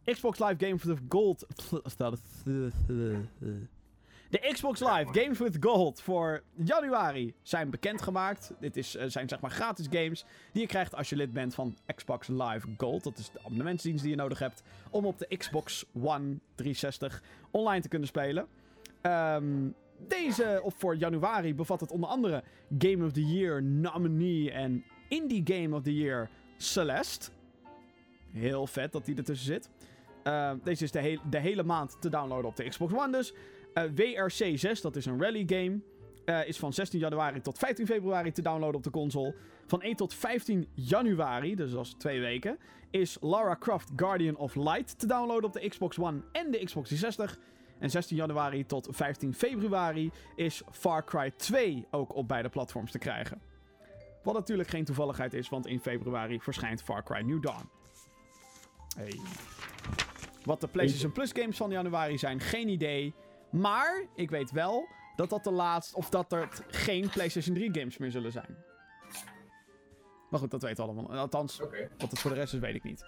Xbox 0.04 0.38
Live 0.38 0.66
Games 0.66 0.84
with 0.84 0.98
Gold. 1.08 1.46
De 4.30 4.50
Xbox 4.52 4.80
Live 4.80 5.20
Games 5.20 5.38
with 5.38 5.56
Gold 5.60 6.00
voor 6.00 6.42
januari 6.54 7.34
zijn 7.42 7.70
bekendgemaakt. 7.70 8.52
Dit 8.60 8.76
is, 8.76 8.96
eh, 8.96 9.06
zijn 9.08 9.28
zeg 9.28 9.40
maar 9.40 9.50
gratis 9.50 9.86
games 9.90 10.24
die 10.52 10.62
je 10.62 10.68
krijgt 10.68 10.94
als 10.94 11.08
je 11.08 11.16
lid 11.16 11.32
bent 11.32 11.54
van 11.54 11.76
Xbox 11.94 12.28
Live 12.28 12.68
Gold. 12.76 13.04
Dat 13.04 13.18
is 13.18 13.30
de 13.30 13.38
abonnementsdienst 13.44 14.02
die 14.02 14.10
je 14.10 14.16
nodig 14.16 14.38
hebt 14.38 14.62
om 14.90 15.06
op 15.06 15.18
de 15.18 15.36
Xbox 15.36 15.84
One 15.92 16.38
360 16.54 17.22
online 17.50 17.82
te 17.82 17.88
kunnen 17.88 18.08
spelen. 18.08 18.46
Ehm, 19.00 19.68
deze, 19.98 20.60
of 20.62 20.74
voor 20.78 20.96
januari, 20.96 21.54
bevat 21.54 21.80
het 21.80 21.90
onder 21.90 22.08
andere 22.08 22.42
Game 22.78 23.04
of 23.04 23.12
the 23.12 23.26
Year 23.26 23.62
nominee 23.62 24.50
en 24.50 24.84
Indie 25.08 25.42
Game 25.44 25.76
of 25.76 25.82
the 25.82 25.94
Year 25.94 26.30
Celeste. 26.56 27.30
Heel 28.32 28.66
vet 28.66 28.92
dat 28.92 29.04
die 29.04 29.16
ertussen 29.16 29.46
zit. 29.46 29.70
Eh, 30.22 30.52
deze 30.62 30.84
is 30.84 30.90
de, 30.90 31.18
de 31.30 31.38
hele 31.38 31.62
maand 31.62 31.96
te 32.00 32.08
downloaden 32.08 32.50
op 32.50 32.56
de 32.56 32.68
Xbox 32.68 32.92
One 32.92 33.12
dus. 33.12 33.32
Eh, 33.74 33.84
WRC 33.94 34.58
6, 34.58 34.80
dat 34.80 34.96
is 34.96 35.06
een 35.06 35.20
rally 35.20 35.44
game. 35.46 35.80
eh, 36.24 36.48
is 36.48 36.58
van 36.58 36.72
16 36.72 37.00
januari 37.00 37.40
tot 37.40 37.58
15 37.58 37.86
februari 37.86 38.32
te 38.32 38.42
downloaden 38.42 38.76
op 38.76 38.82
de 38.82 38.90
console. 38.90 39.34
Van 39.66 39.82
1 39.82 39.96
tot 39.96 40.14
15 40.14 40.68
januari, 40.74 41.54
dus 41.54 41.70
dat 41.70 41.86
is 41.86 41.94
twee 41.98 42.20
weken, 42.20 42.58
is 42.90 43.16
Lara 43.20 43.56
Croft 43.58 43.90
Guardian 43.96 44.36
of 44.36 44.54
Light 44.54 44.98
te 44.98 45.06
downloaden 45.06 45.44
op 45.44 45.52
de 45.52 45.68
Xbox 45.68 45.98
One 45.98 46.20
en 46.32 46.50
de 46.50 46.64
Xbox 46.64 46.88
360. 46.88 47.38
En 47.78 47.90
16 47.90 48.16
januari 48.16 48.66
tot 48.66 48.88
15 48.90 49.34
februari 49.34 50.10
is 50.34 50.62
Far 50.70 51.04
Cry 51.04 51.30
2 51.36 51.86
ook 51.90 52.14
op 52.14 52.28
beide 52.28 52.48
platforms 52.48 52.90
te 52.90 52.98
krijgen. 52.98 53.40
Wat 54.22 54.34
natuurlijk 54.34 54.68
geen 54.68 54.84
toevalligheid 54.84 55.34
is, 55.34 55.48
want 55.48 55.66
in 55.66 55.80
februari 55.80 56.40
verschijnt 56.40 56.82
Far 56.82 57.02
Cry 57.02 57.20
New 57.20 57.42
Dawn. 57.42 57.68
Hey. 58.96 59.20
Wat 60.44 60.60
de 60.60 60.68
PlayStation 60.68 61.12
Plus 61.12 61.32
games 61.32 61.56
van 61.56 61.70
januari 61.70 62.18
zijn, 62.18 62.40
geen 62.40 62.68
idee. 62.68 63.14
Maar 63.50 64.06
ik 64.14 64.30
weet 64.30 64.50
wel 64.50 64.88
dat 65.16 65.30
dat 65.30 65.44
de 65.44 65.50
laatste, 65.50 65.96
of 65.96 66.08
dat 66.08 66.32
er 66.32 66.48
geen 66.68 67.08
PlayStation 67.08 67.54
3 67.54 67.74
games 67.74 67.98
meer 67.98 68.10
zullen 68.10 68.32
zijn. 68.32 68.56
Maar 70.30 70.40
goed, 70.40 70.50
dat 70.50 70.62
weten 70.62 70.84
we 70.84 70.90
allemaal. 70.90 71.16
Althans, 71.16 71.58
wat 71.98 72.10
het 72.10 72.18
voor 72.18 72.30
de 72.30 72.36
rest 72.36 72.54
is, 72.54 72.60
weet 72.60 72.74
ik 72.74 72.84
niet. 72.84 73.04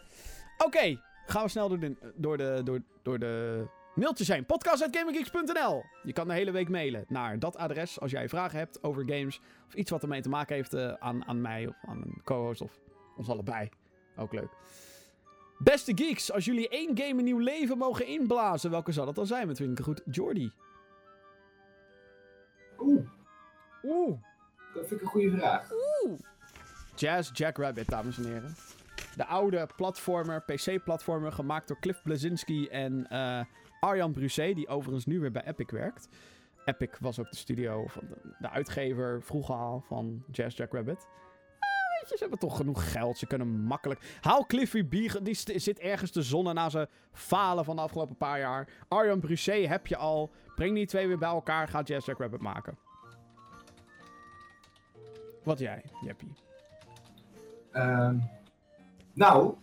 Oké, 0.58 1.00
gaan 1.26 1.42
we 1.42 1.48
snel 1.48 1.68
door 1.68 1.78
de, 1.78 2.12
door 2.16 2.36
de, 2.36 2.60
door, 2.64 2.82
door 3.02 3.18
de 3.18 3.66
mailtjes 3.98 4.28
heen. 4.28 4.46
Podcast.gaminggeeks.nl 4.46 5.84
Je 6.02 6.12
kan 6.12 6.28
de 6.28 6.34
hele 6.34 6.50
week 6.50 6.68
mailen 6.68 7.04
naar 7.08 7.38
dat 7.38 7.56
adres 7.56 8.00
als 8.00 8.10
jij 8.10 8.28
vragen 8.28 8.58
hebt 8.58 8.82
over 8.82 9.02
games. 9.06 9.40
Of 9.66 9.74
iets 9.74 9.90
wat 9.90 10.02
ermee 10.02 10.20
te 10.20 10.28
maken 10.28 10.54
heeft 10.54 10.74
eh, 10.74 10.92
aan, 10.92 11.24
aan 11.24 11.40
mij 11.40 11.66
of 11.66 11.74
aan 11.86 12.02
een 12.02 12.20
co-host 12.24 12.60
of 12.60 12.80
ons 13.16 13.28
allebei. 13.28 13.68
Ook 14.16 14.32
leuk. 14.32 14.50
Beste 15.58 15.92
geeks, 15.94 16.32
als 16.32 16.44
jullie 16.44 16.68
één 16.68 16.98
game 16.98 17.18
een 17.18 17.24
nieuw 17.24 17.38
leven 17.38 17.78
mogen 17.78 18.06
inblazen, 18.06 18.70
welke 18.70 18.92
zou 18.92 19.06
dat 19.06 19.14
dan 19.14 19.26
zijn? 19.26 19.46
Met 19.46 19.62
goed, 19.82 20.02
Jordi. 20.10 20.52
Oeh, 22.78 23.06
Oeh. 23.82 24.18
dat 24.74 24.86
vind 24.86 25.00
ik 25.00 25.00
een 25.00 25.12
goede 25.12 25.30
vraag. 25.30 25.70
Jazz 26.94 27.30
Jackrabbit, 27.32 27.88
dames 27.88 28.18
en 28.18 28.24
heren. 28.24 28.54
De 29.16 29.26
oude 29.26 29.68
platformer, 29.76 30.42
PC-platformer, 30.42 31.32
gemaakt 31.32 31.68
door 31.68 31.78
Cliff 31.80 32.02
Blazinski 32.02 32.68
en 32.68 33.06
eh, 33.08 33.40
Arjan 33.80 34.12
Brusset, 34.12 34.54
die 34.54 34.68
overigens 34.68 35.06
nu 35.06 35.20
weer 35.20 35.32
bij 35.32 35.44
Epic 35.44 35.70
werkt. 35.70 36.08
Epic 36.64 36.90
was 37.00 37.18
ook 37.20 37.30
de 37.30 37.36
studio 37.36 37.86
van 37.86 38.02
de, 38.08 38.34
de 38.38 38.50
uitgever 38.50 39.22
vroeger 39.22 39.54
al 39.54 39.80
van 39.80 40.24
Jazz 40.30 40.56
Jackrabbit. 40.56 41.06
Ah, 41.58 42.00
weet 42.00 42.10
je, 42.10 42.16
ze 42.16 42.20
hebben 42.20 42.38
toch 42.38 42.56
genoeg 42.56 42.92
geld. 42.92 43.18
Ze 43.18 43.26
kunnen 43.26 43.48
makkelijk. 43.48 44.18
Haal 44.20 44.46
Cliffy 44.46 44.84
B, 44.84 44.90
die 45.24 45.34
zit 45.34 45.78
ergens 45.78 46.10
te 46.10 46.22
zonnen 46.22 46.54
na 46.54 46.68
zijn 46.68 46.86
falen 47.12 47.64
van 47.64 47.76
de 47.76 47.82
afgelopen 47.82 48.16
paar 48.16 48.38
jaar. 48.38 48.68
Arjan 48.88 49.20
Brusset 49.20 49.68
heb 49.68 49.86
je 49.86 49.96
al. 49.96 50.30
Breng 50.54 50.74
die 50.74 50.86
twee 50.86 51.06
weer 51.06 51.18
bij 51.18 51.28
elkaar. 51.28 51.68
Ga 51.68 51.82
Jazz 51.82 52.06
Jackrabbit 52.06 52.40
maken. 52.40 52.78
Wat 55.44 55.58
jij, 55.58 55.84
Jeppie? 56.00 56.32
Ehm, 57.72 58.18
nou, 59.12 59.54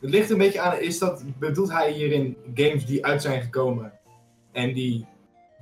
het 0.00 0.10
ligt 0.10 0.30
een 0.30 0.38
beetje 0.38 0.60
aan, 0.60 0.78
is 0.78 0.98
dat, 0.98 1.22
bedoelt 1.38 1.70
hij 1.72 1.92
hierin 1.92 2.36
games 2.54 2.86
die 2.86 3.06
uit 3.06 3.22
zijn 3.22 3.42
gekomen 3.42 3.92
en 4.52 4.72
die 4.74 5.06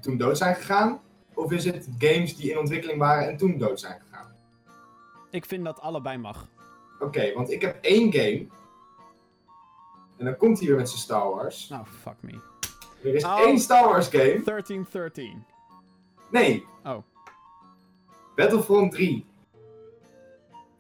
toen 0.01 0.16
dood 0.16 0.39
zijn 0.39 0.55
gegaan? 0.55 1.01
Of 1.34 1.53
is 1.53 1.64
het 1.64 1.89
games 1.99 2.36
die 2.36 2.51
in 2.51 2.59
ontwikkeling 2.59 2.99
waren 2.99 3.28
en 3.28 3.36
toen 3.36 3.59
dood 3.59 3.80
zijn 3.80 4.01
gegaan? 4.01 4.34
Ik 5.30 5.45
vind 5.45 5.64
dat 5.64 5.80
allebei 5.80 6.18
mag. 6.18 6.49
Oké, 7.01 7.32
want 7.32 7.51
ik 7.51 7.61
heb 7.61 7.78
één 7.84 8.12
game. 8.12 8.47
En 10.16 10.24
dan 10.24 10.36
komt 10.36 10.59
hij 10.59 10.68
weer 10.68 10.76
met 10.76 10.89
zijn 10.89 11.01
Star 11.01 11.30
Wars. 11.30 11.68
Nou, 11.68 11.84
fuck 11.86 12.16
me. 12.20 12.41
Er 13.03 13.14
is 13.14 13.24
Oh. 13.24 13.41
één 13.41 13.59
Star 13.59 13.84
Wars 13.84 14.09
game. 14.09 14.43
1313. 14.45 15.45
Nee. 16.30 16.66
Oh. 16.84 16.97
Battlefront 18.36 18.93
3. 18.93 19.26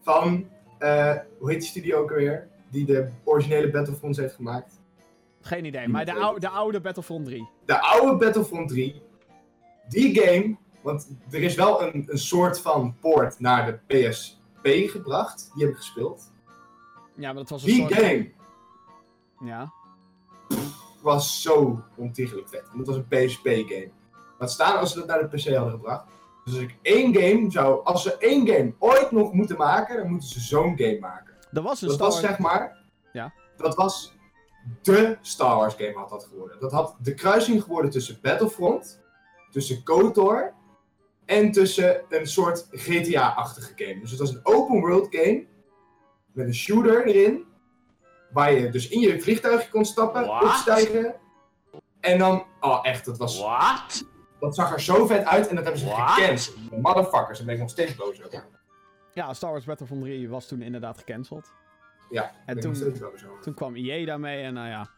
Van, 0.02 0.48
eh, 0.78 1.14
hoe 1.38 1.50
heet 1.50 1.60
die 1.60 1.68
studio 1.68 2.00
ook 2.00 2.10
alweer? 2.10 2.48
Die 2.70 2.84
de 2.86 3.08
originele 3.24 3.70
Battlefronts 3.70 4.18
heeft 4.18 4.34
gemaakt. 4.34 4.80
Geen 5.40 5.64
idee, 5.64 5.88
maar 5.88 6.04
de, 6.04 6.12
weet 6.12 6.22
ou- 6.22 6.32
het. 6.32 6.42
de 6.42 6.48
oude 6.48 6.80
Battlefront 6.80 7.24
3. 7.26 7.48
De 7.64 7.80
oude 7.80 8.24
Battlefront 8.24 8.68
3. 8.68 9.02
Die 9.88 10.20
game, 10.20 10.56
want 10.80 11.08
er 11.30 11.42
is 11.42 11.54
wel 11.54 11.82
een, 11.82 12.04
een 12.06 12.18
soort 12.18 12.60
van 12.60 12.96
poort 13.00 13.40
naar 13.40 13.80
de 13.86 14.08
PSP 14.08 14.66
gebracht. 14.90 15.50
Die 15.54 15.62
heb 15.64 15.72
ik 15.72 15.78
gespeeld. 15.78 16.32
Ja, 17.14 17.26
maar 17.26 17.34
dat 17.42 17.48
was 17.50 17.62
een 17.62 17.68
Die 17.68 17.80
soort... 17.80 17.92
game 17.94 18.30
Ja. 19.44 19.72
was 21.02 21.42
zo 21.42 21.82
ontiegelijk 21.94 22.48
vet. 22.48 22.62
Want 22.66 22.78
het 22.78 22.86
was 22.86 22.96
een 22.96 23.08
PSP-game. 23.26 23.90
Laat 24.38 24.50
staan 24.50 24.78
als 24.78 24.92
ze 24.92 24.98
dat 24.98 25.06
naar 25.06 25.18
de 25.30 25.36
PC 25.36 25.44
hadden 25.54 25.70
gebracht. 25.72 26.06
Dus 26.44 26.54
als 26.54 26.62
ik 26.62 26.76
één 26.82 27.14
game 27.14 27.50
zou... 27.50 27.84
Als 27.84 28.02
ze 28.02 28.16
één 28.18 28.46
game 28.48 28.72
ooit 28.78 29.10
nog 29.10 29.32
moeten 29.32 29.56
maken, 29.56 29.96
dan 29.96 30.10
moeten 30.10 30.28
ze 30.28 30.40
zo'n 30.40 30.76
game 30.76 30.98
maken. 31.00 31.34
Er 31.52 31.62
was 31.62 31.82
een 31.82 31.88
Dat 31.88 31.96
Star 31.96 32.08
was 32.08 32.20
Wars... 32.20 32.26
zeg 32.26 32.38
maar... 32.38 32.76
Ja. 33.12 33.32
Dat 33.56 33.74
was... 33.74 34.16
De 34.82 35.18
Star 35.20 35.56
Wars 35.56 35.74
game 35.74 35.94
had 35.94 36.08
dat 36.08 36.24
geworden. 36.24 36.60
Dat 36.60 36.72
had 36.72 36.96
de 37.02 37.14
kruising 37.14 37.62
geworden 37.62 37.90
tussen 37.90 38.18
Battlefront, 38.22 39.00
tussen 39.50 39.82
KOTOR 39.82 40.54
en 41.24 41.52
tussen 41.52 42.02
een 42.08 42.26
soort 42.26 42.66
GTA-achtige 42.70 43.72
game. 43.76 44.00
Dus 44.00 44.10
het 44.10 44.20
was 44.20 44.30
een 44.30 44.40
open 44.42 44.80
world 44.80 45.06
game 45.10 45.46
met 46.32 46.46
een 46.46 46.54
shooter 46.54 47.06
erin, 47.06 47.44
waar 48.32 48.52
je 48.52 48.70
dus 48.70 48.88
in 48.88 49.00
je 49.00 49.20
vliegtuigje 49.20 49.70
kon 49.70 49.84
stappen, 49.84 50.26
What? 50.26 50.42
opstijgen 50.42 51.14
en 52.00 52.18
dan... 52.18 52.44
Oh 52.60 52.78
echt, 52.82 53.04
dat 53.04 53.18
was... 53.18 53.38
What? 53.38 54.04
Dat 54.40 54.54
zag 54.54 54.72
er 54.72 54.80
zo 54.80 55.06
vet 55.06 55.24
uit 55.24 55.48
en 55.48 55.54
dat 55.54 55.64
hebben 55.64 55.82
ze 55.82 55.88
What? 55.88 56.10
gecanceld. 56.10 56.56
Motherfuckers, 56.70 57.38
daar 57.38 57.46
ben 57.46 57.54
ik 57.54 57.60
nog 57.60 57.70
steeds 57.70 57.94
boos 57.94 58.24
over. 58.24 58.44
Ja, 59.18 59.34
Star 59.34 59.50
Wars 59.50 59.64
Battlefront 59.64 60.02
3 60.02 60.28
was 60.28 60.48
toen 60.48 60.62
inderdaad 60.62 60.98
gecanceld. 60.98 61.52
Ja, 62.10 62.32
ik 62.46 62.60
toen-. 62.60 62.94
Toen 63.40 63.54
kwam 63.54 63.74
EA 63.76 64.06
daarmee 64.06 64.42
en 64.42 64.54
nou 64.54 64.68
ja... 64.68 64.88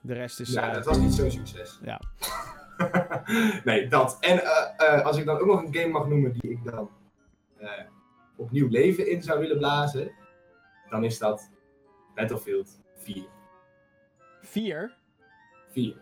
De 0.00 0.12
rest 0.12 0.40
is... 0.40 0.52
Ja, 0.52 0.68
eh, 0.68 0.74
dat 0.74 0.84
was 0.84 0.98
niet 0.98 1.12
zo'n 1.12 1.30
succes. 1.30 1.78
Ja. 1.82 2.00
nee, 3.64 3.88
dat. 3.88 4.16
En 4.20 4.42
eh, 4.42 4.96
eh, 4.96 5.04
als 5.04 5.16
ik 5.16 5.24
dan 5.24 5.38
ook 5.38 5.46
nog 5.46 5.62
een 5.62 5.74
game 5.74 5.88
mag 5.88 6.06
noemen 6.06 6.32
die 6.32 6.50
ik 6.50 6.64
dan 6.64 6.90
opnieuw 8.36 8.68
leven 8.68 9.10
in 9.10 9.22
zou 9.22 9.40
willen 9.40 9.58
blazen, 9.58 10.12
dan 10.88 11.04
is 11.04 11.18
dat 11.18 11.50
Battlefield 12.14 12.80
4. 12.94 13.24
4. 14.40 14.96
4. 15.68 15.96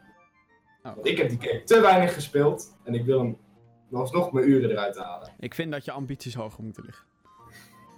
Oh. 0.83 0.95
Want 0.95 1.07
ik 1.07 1.19
heb 1.19 1.29
die 1.29 1.41
game 1.41 1.63
te 1.63 1.81
weinig 1.81 2.15
gespeeld 2.15 2.77
en 2.85 2.95
ik 2.95 3.05
wil 3.05 3.19
hem 3.19 3.39
alsnog 3.93 4.33
mijn 4.33 4.49
uren 4.49 4.71
eruit 4.71 4.97
halen. 4.97 5.33
Ik 5.39 5.55
vind 5.55 5.73
dat 5.73 5.85
je 5.85 5.93
ambities 5.93 6.35
hoger 6.35 6.63
moeten 6.63 6.85
liggen. 6.85 7.05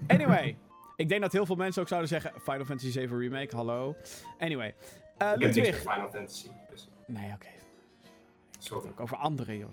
Anyway. 0.07 0.57
ik 0.96 1.09
denk 1.09 1.20
dat 1.20 1.32
heel 1.32 1.46
veel 1.46 1.57
mensen 1.57 1.82
ook 1.82 1.88
zouden 1.88 2.09
zeggen... 2.11 2.32
Final 2.40 2.64
Fantasy 2.64 2.90
7 2.90 3.18
Remake, 3.18 3.57
hallo. 3.57 3.96
Anyway. 4.38 4.74
eh 5.16 5.32
Ik 5.32 5.38
Ludwig. 5.38 5.78
Final 5.78 6.11
Fantasy. 6.11 6.49
Dus, 6.70 6.88
Nee, 7.07 7.32
oké. 7.34 7.49
sorry. 8.59 8.88
Ook 8.88 9.01
over 9.01 9.16
andere, 9.16 9.59
joh. 9.59 9.68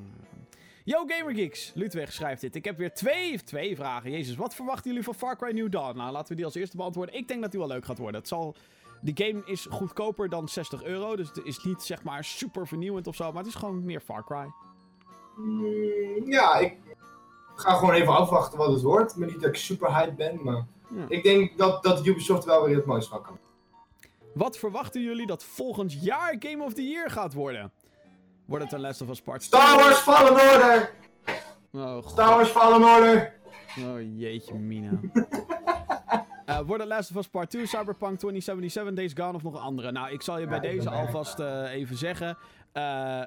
Yo, 0.84 1.06
Gamergeeks. 1.08 1.72
Ludwig 1.76 2.12
schrijft 2.14 2.42
dit. 2.42 2.56
Ik 2.56 2.66
heb 2.66 2.78
weer 2.78 2.94
twee, 2.94 3.44
twee 3.44 3.76
vragen. 3.76 4.12
Jezus, 4.12 4.36
wat 4.36 4.56
verwachten 4.56 4.90
jullie 4.90 5.04
van 5.04 5.16
Far 5.16 5.38
Cry 5.38 5.52
New 5.54 5.72
Dawn? 5.72 5.98
Nou, 5.98 6.12
laten 6.12 6.30
we 6.30 6.36
die 6.36 6.46
als 6.46 6.56
eerste 6.56 6.78
beantwoorden. 6.78 7.16
Ik 7.16 7.28
denk 7.28 7.42
dat 7.42 7.52
die 7.52 7.60
wel 7.60 7.70
leuk 7.70 7.86
gaat 7.86 7.98
worden. 7.98 8.20
Het 8.20 8.30
zal... 8.30 8.56
Die 9.02 9.26
game 9.26 9.42
is 9.46 9.68
goedkoper 9.70 10.30
dan 10.30 10.48
60 10.50 10.84
euro. 10.84 11.16
Dus 11.16 11.28
het 11.28 11.42
is 11.46 11.64
niet, 11.64 11.82
zeg 11.82 12.04
maar, 12.04 12.24
super 12.24 12.68
vernieuwend 12.68 13.08
of 13.08 13.16
zo. 13.16 13.28
Maar 13.32 13.44
het 13.44 13.48
is 13.54 13.56
gewoon 13.56 13.86
meer 13.86 14.00
Far 14.00 14.24
Cry. 14.24 14.52
Mm, 15.36 16.32
ja, 16.32 16.56
ik 16.56 16.78
ga 17.56 17.74
gewoon 17.74 17.94
even 17.94 18.16
afwachten 18.16 18.58
wat 18.58 18.72
het 18.72 18.82
wordt. 18.82 19.16
Maar 19.16 19.28
niet 19.28 19.40
dat 19.42 19.50
ik 19.50 19.56
super 19.56 19.96
hyped 19.96 20.16
ben, 20.16 20.44
maar 20.44 20.66
Ja. 20.96 21.06
ik 21.08 21.24
denk 21.24 21.58
dat, 21.58 21.84
dat 21.84 22.06
Ubisoft 22.06 22.46
wel 22.46 22.64
weer 22.66 22.76
het 22.76 22.86
mooiste 22.86 23.10
van 23.10 23.22
kan. 23.22 23.38
Wat 24.34 24.58
verwachten 24.58 25.02
jullie 25.02 25.28
dat 25.28 25.44
volgend 25.44 26.04
jaar 26.04 26.36
Game 26.40 26.64
of 26.64 26.74
the 26.74 26.88
Year 26.88 27.10
gaat 27.10 27.34
worden? 27.34 27.72
Wordt 28.46 28.64
het 28.64 28.74
een 28.74 28.80
Last 28.82 29.02
of 29.02 29.10
Us 29.10 29.22
Part 29.22 29.44
Star 29.44 29.76
Wars 29.76 29.98
Fallen 29.98 30.32
Order! 30.32 30.92
Oh, 31.72 31.94
god. 31.94 32.10
Star 32.10 32.30
Wars 32.36 32.50
Fallen 32.50 32.84
Order! 32.84 33.34
Oh, 33.80 34.18
jeetje, 34.20 34.54
Mina. 34.54 34.90
Eh 36.46 36.60
wordt 36.66 36.82
het 36.84 36.92
Last 36.92 37.10
of 37.10 37.16
Us 37.16 37.28
Part 37.28 37.50
2, 37.50 37.66
Cyberpunk 37.66 38.20
2077, 38.20 38.94
Days 38.94 39.14
Gone 39.16 39.34
of 39.38 39.44
nog 39.44 39.54
een 39.54 39.60
andere? 39.62 39.92
Nou, 39.92 40.12
ik 40.12 40.22
zal 40.22 40.40
je 40.40 40.46
bij 40.48 40.56
Ja, 40.56 40.62
deze 40.62 40.90
alvast 40.90 41.40
eh, 41.40 41.72
even 41.72 41.98
zeggen. 41.98 42.38
eh, 42.72 43.22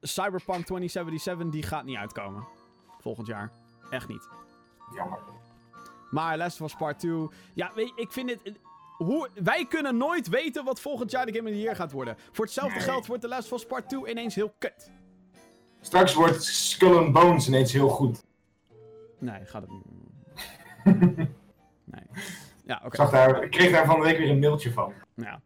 Cyberpunk 0.00 0.64
2077, 0.66 1.48
die 1.50 1.62
gaat 1.62 1.84
niet 1.84 1.96
uitkomen. 1.96 2.46
Volgend 3.08 3.26
jaar. 3.26 3.50
Echt 3.90 4.08
niet. 4.08 4.28
Jammer. 4.94 5.18
Maar 6.10 6.36
Last 6.36 6.60
of 6.60 6.66
Us 6.66 6.76
Part 6.76 6.98
2... 6.98 7.28
Ja, 7.54 7.70
weet 7.74 7.92
ik 7.96 8.12
vind 8.12 8.30
het... 8.30 8.52
Hoe, 8.96 9.28
wij 9.34 9.66
kunnen 9.66 9.96
nooit 9.96 10.28
weten 10.28 10.64
wat 10.64 10.80
volgend 10.80 11.10
jaar 11.10 11.26
de 11.26 11.32
Game 11.32 11.48
of 11.48 11.54
the 11.54 11.60
Year 11.60 11.76
gaat 11.76 11.92
worden. 11.92 12.16
Voor 12.32 12.44
hetzelfde 12.44 12.74
Nee. 12.74 12.84
geld 12.84 13.06
wordt 13.06 13.22
de 13.22 13.28
Last 13.28 13.52
of 13.52 13.58
Us 13.58 13.66
Part 13.66 13.88
2 13.88 14.10
ineens 14.10 14.34
heel 14.34 14.54
kut. 14.58 14.90
Straks 15.80 16.14
wordt 16.14 16.42
Skull 16.44 16.96
and 16.96 17.12
Bones 17.12 17.48
ineens 17.48 17.72
heel 17.72 17.88
goed. 17.88 18.24
Nee, 19.18 19.44
gaat 19.44 19.62
het 19.62 19.70
niet. 19.70 19.84
nee. 21.94 22.06
Ja, 22.64 22.82
oké. 22.84 23.02
Ik, 23.36 23.42
ik 23.44 23.50
kreeg 23.50 23.70
daar 23.72 23.86
van 23.86 24.00
de 24.00 24.06
week 24.06 24.18
weer 24.18 24.30
een 24.30 24.38
mailtje 24.38 24.72
van. 24.72 24.92
Ja. 25.14 25.40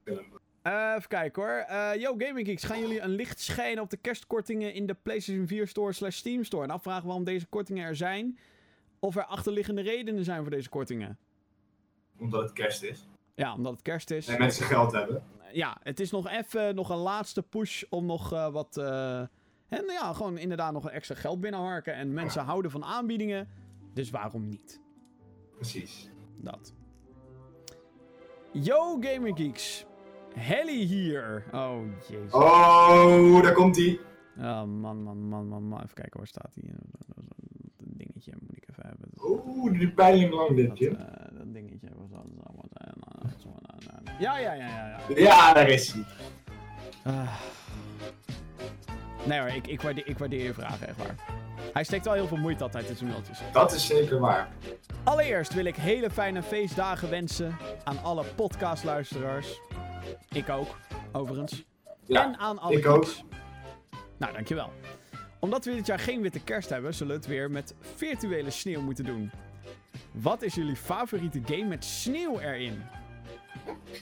Eh, 0.63 0.95
even 0.97 1.09
kijken 1.09 1.43
hoor. 1.43 1.51
Eh 1.69 2.01
yo, 2.01 2.15
Gaming 2.19 2.47
Geeks, 2.47 2.65
gaan 2.65 2.81
jullie 2.81 3.01
een 3.01 3.11
licht 3.11 3.41
schijnen 3.41 3.83
op 3.83 3.91
de 3.91 3.97
kerstkortingen 3.97 4.75
in 4.75 4.87
de 4.87 4.95
PlayStation 5.03 5.47
4 5.47 5.69
Store 5.69 5.93
slash 5.93 6.17
Steam 6.17 6.45
Store? 6.45 6.65
En 6.65 6.71
afvragen 6.71 7.05
waarom 7.07 7.25
deze 7.25 7.47
kortingen 7.47 7.87
er 7.87 7.97
zijn. 7.97 8.39
Of 8.99 9.17
er 9.17 9.25
achterliggende 9.25 9.83
redenen 9.83 10.25
zijn 10.25 10.41
voor 10.43 10.51
deze 10.51 10.69
kortingen. 10.69 11.19
Omdat 12.19 12.43
het 12.43 12.53
kerst 12.53 12.83
is. 12.83 13.09
Ja, 13.35 13.55
omdat 13.55 13.73
het 13.73 13.83
kerst 13.83 14.11
is. 14.11 14.29
En 14.29 14.39
mensen 14.39 14.65
geld 14.67 14.93
hebben. 14.93 15.23
Ja, 15.53 15.77
het 15.83 16.01
is 16.01 16.11
nog 16.11 16.29
even 16.29 16.75
nog 16.75 16.91
een 16.91 16.97
laatste 16.97 17.43
push 17.43 17.83
om 17.89 18.07
nog 18.07 18.33
eh, 18.33 18.53
wat... 18.53 18.77
eh, 18.77 19.19
en 19.69 19.85
ja, 19.87 20.13
gewoon 20.13 20.39
inderdaad 20.39 20.73
nog 20.73 20.91
extra 20.91 21.15
geld 21.15 21.41
binnenharken. 21.41 21.95
En 21.95 22.13
mensen 22.13 22.43
houden 22.43 22.71
van 22.71 22.85
aanbiedingen. 22.85 23.49
Dus 23.95 24.11
waarom 24.11 24.49
niet? 24.49 24.81
Precies. 25.55 26.11
Dat. 26.37 26.73
Yo, 28.53 28.99
Gamer 29.01 29.37
Geeks. 29.37 29.87
Helly 30.35 30.85
hier. 30.85 31.45
Oh, 31.53 31.77
jezus. 32.09 32.33
Oh, 32.33 33.43
daar 33.43 33.53
komt 33.53 33.77
hij. 33.77 34.01
Oh, 34.39 34.63
man, 34.65 35.03
man, 35.03 35.29
man, 35.29 35.49
man, 35.49 35.63
man. 35.63 35.83
Even 35.83 35.95
kijken, 35.95 36.19
waar 36.19 36.27
staat 36.27 36.51
hij? 36.55 36.71
Dat 37.07 37.25
dingetje 37.77 38.33
moet 38.41 38.57
ik 38.57 38.65
even 38.71 38.87
hebben. 38.87 39.09
Oeh, 39.25 39.79
die 39.79 39.91
peiling 39.91 40.33
lang 40.33 40.57
dit, 40.57 40.69
Dat, 40.69 40.79
je. 40.79 40.89
eh, 40.89 41.37
dat 41.39 41.53
dingetje 41.55 41.89
was 41.97 42.11
dat 42.11 42.25
ja, 44.23 44.39
ja, 44.39 44.53
ja. 44.53 44.67
ja. 44.67 44.99
Ja, 45.17 45.53
daar 45.53 45.69
is 45.69 45.93
hij. 45.93 46.05
Ah. 47.05 47.37
Nee 49.27 49.41
hoor, 49.41 49.49
ik, 49.49 49.67
ik, 49.67 49.81
waardeer, 49.81 50.07
ik 50.07 50.19
waardeer 50.19 50.43
je 50.45 50.55
vragen, 50.55 50.89
echt 50.89 50.97
waar. 50.97 51.15
Hij 51.73 51.85
steekt 51.85 52.05
wel 52.05 52.15
heel 52.15 52.27
veel 52.27 52.37
moeite 52.37 52.63
altijd 52.63 52.89
in 52.89 52.97
zijn 52.97 53.11
mailtjes. 53.11 53.41
Dat 53.53 53.73
is 53.73 53.87
zeker 53.87 54.19
waar. 54.19 54.49
Allereerst 55.05 55.55
wil 55.55 55.65
ik 55.65 55.77
hele 55.77 56.11
fijne 56.11 56.43
feestdagen 56.43 57.11
wensen 57.11 57.57
aan 57.85 58.03
alle 58.03 58.25
podcastluisteraars. 58.37 59.61
Ik 60.33 60.49
ook, 60.49 60.77
overigens. 61.13 61.65
Ja, 62.07 62.25
en 62.25 62.39
aan 62.39 62.59
alle 62.59 62.77
ik 62.77 62.87
ook. 62.87 63.07
Nou, 64.19 64.33
dankjewel. 64.33 64.71
Omdat 65.39 65.65
we 65.65 65.75
dit 65.75 65.87
jaar 65.87 65.99
geen 65.99 66.23
witte 66.23 66.41
kerst 66.41 66.69
hebben, 66.69 66.95
zullen 66.95 67.13
we 67.13 67.19
het 67.19 67.29
weer 67.29 67.51
met 67.51 67.75
virtuele 67.81 68.51
sneeuw 68.51 68.81
moeten 68.81 69.05
doen. 69.05 69.31
Wat 70.13 70.43
is 70.43 70.55
jullie 70.55 70.77
favoriete 70.77 71.41
game 71.45 71.65
met 71.65 71.85
sneeuw 71.85 72.39
erin? 72.39 72.83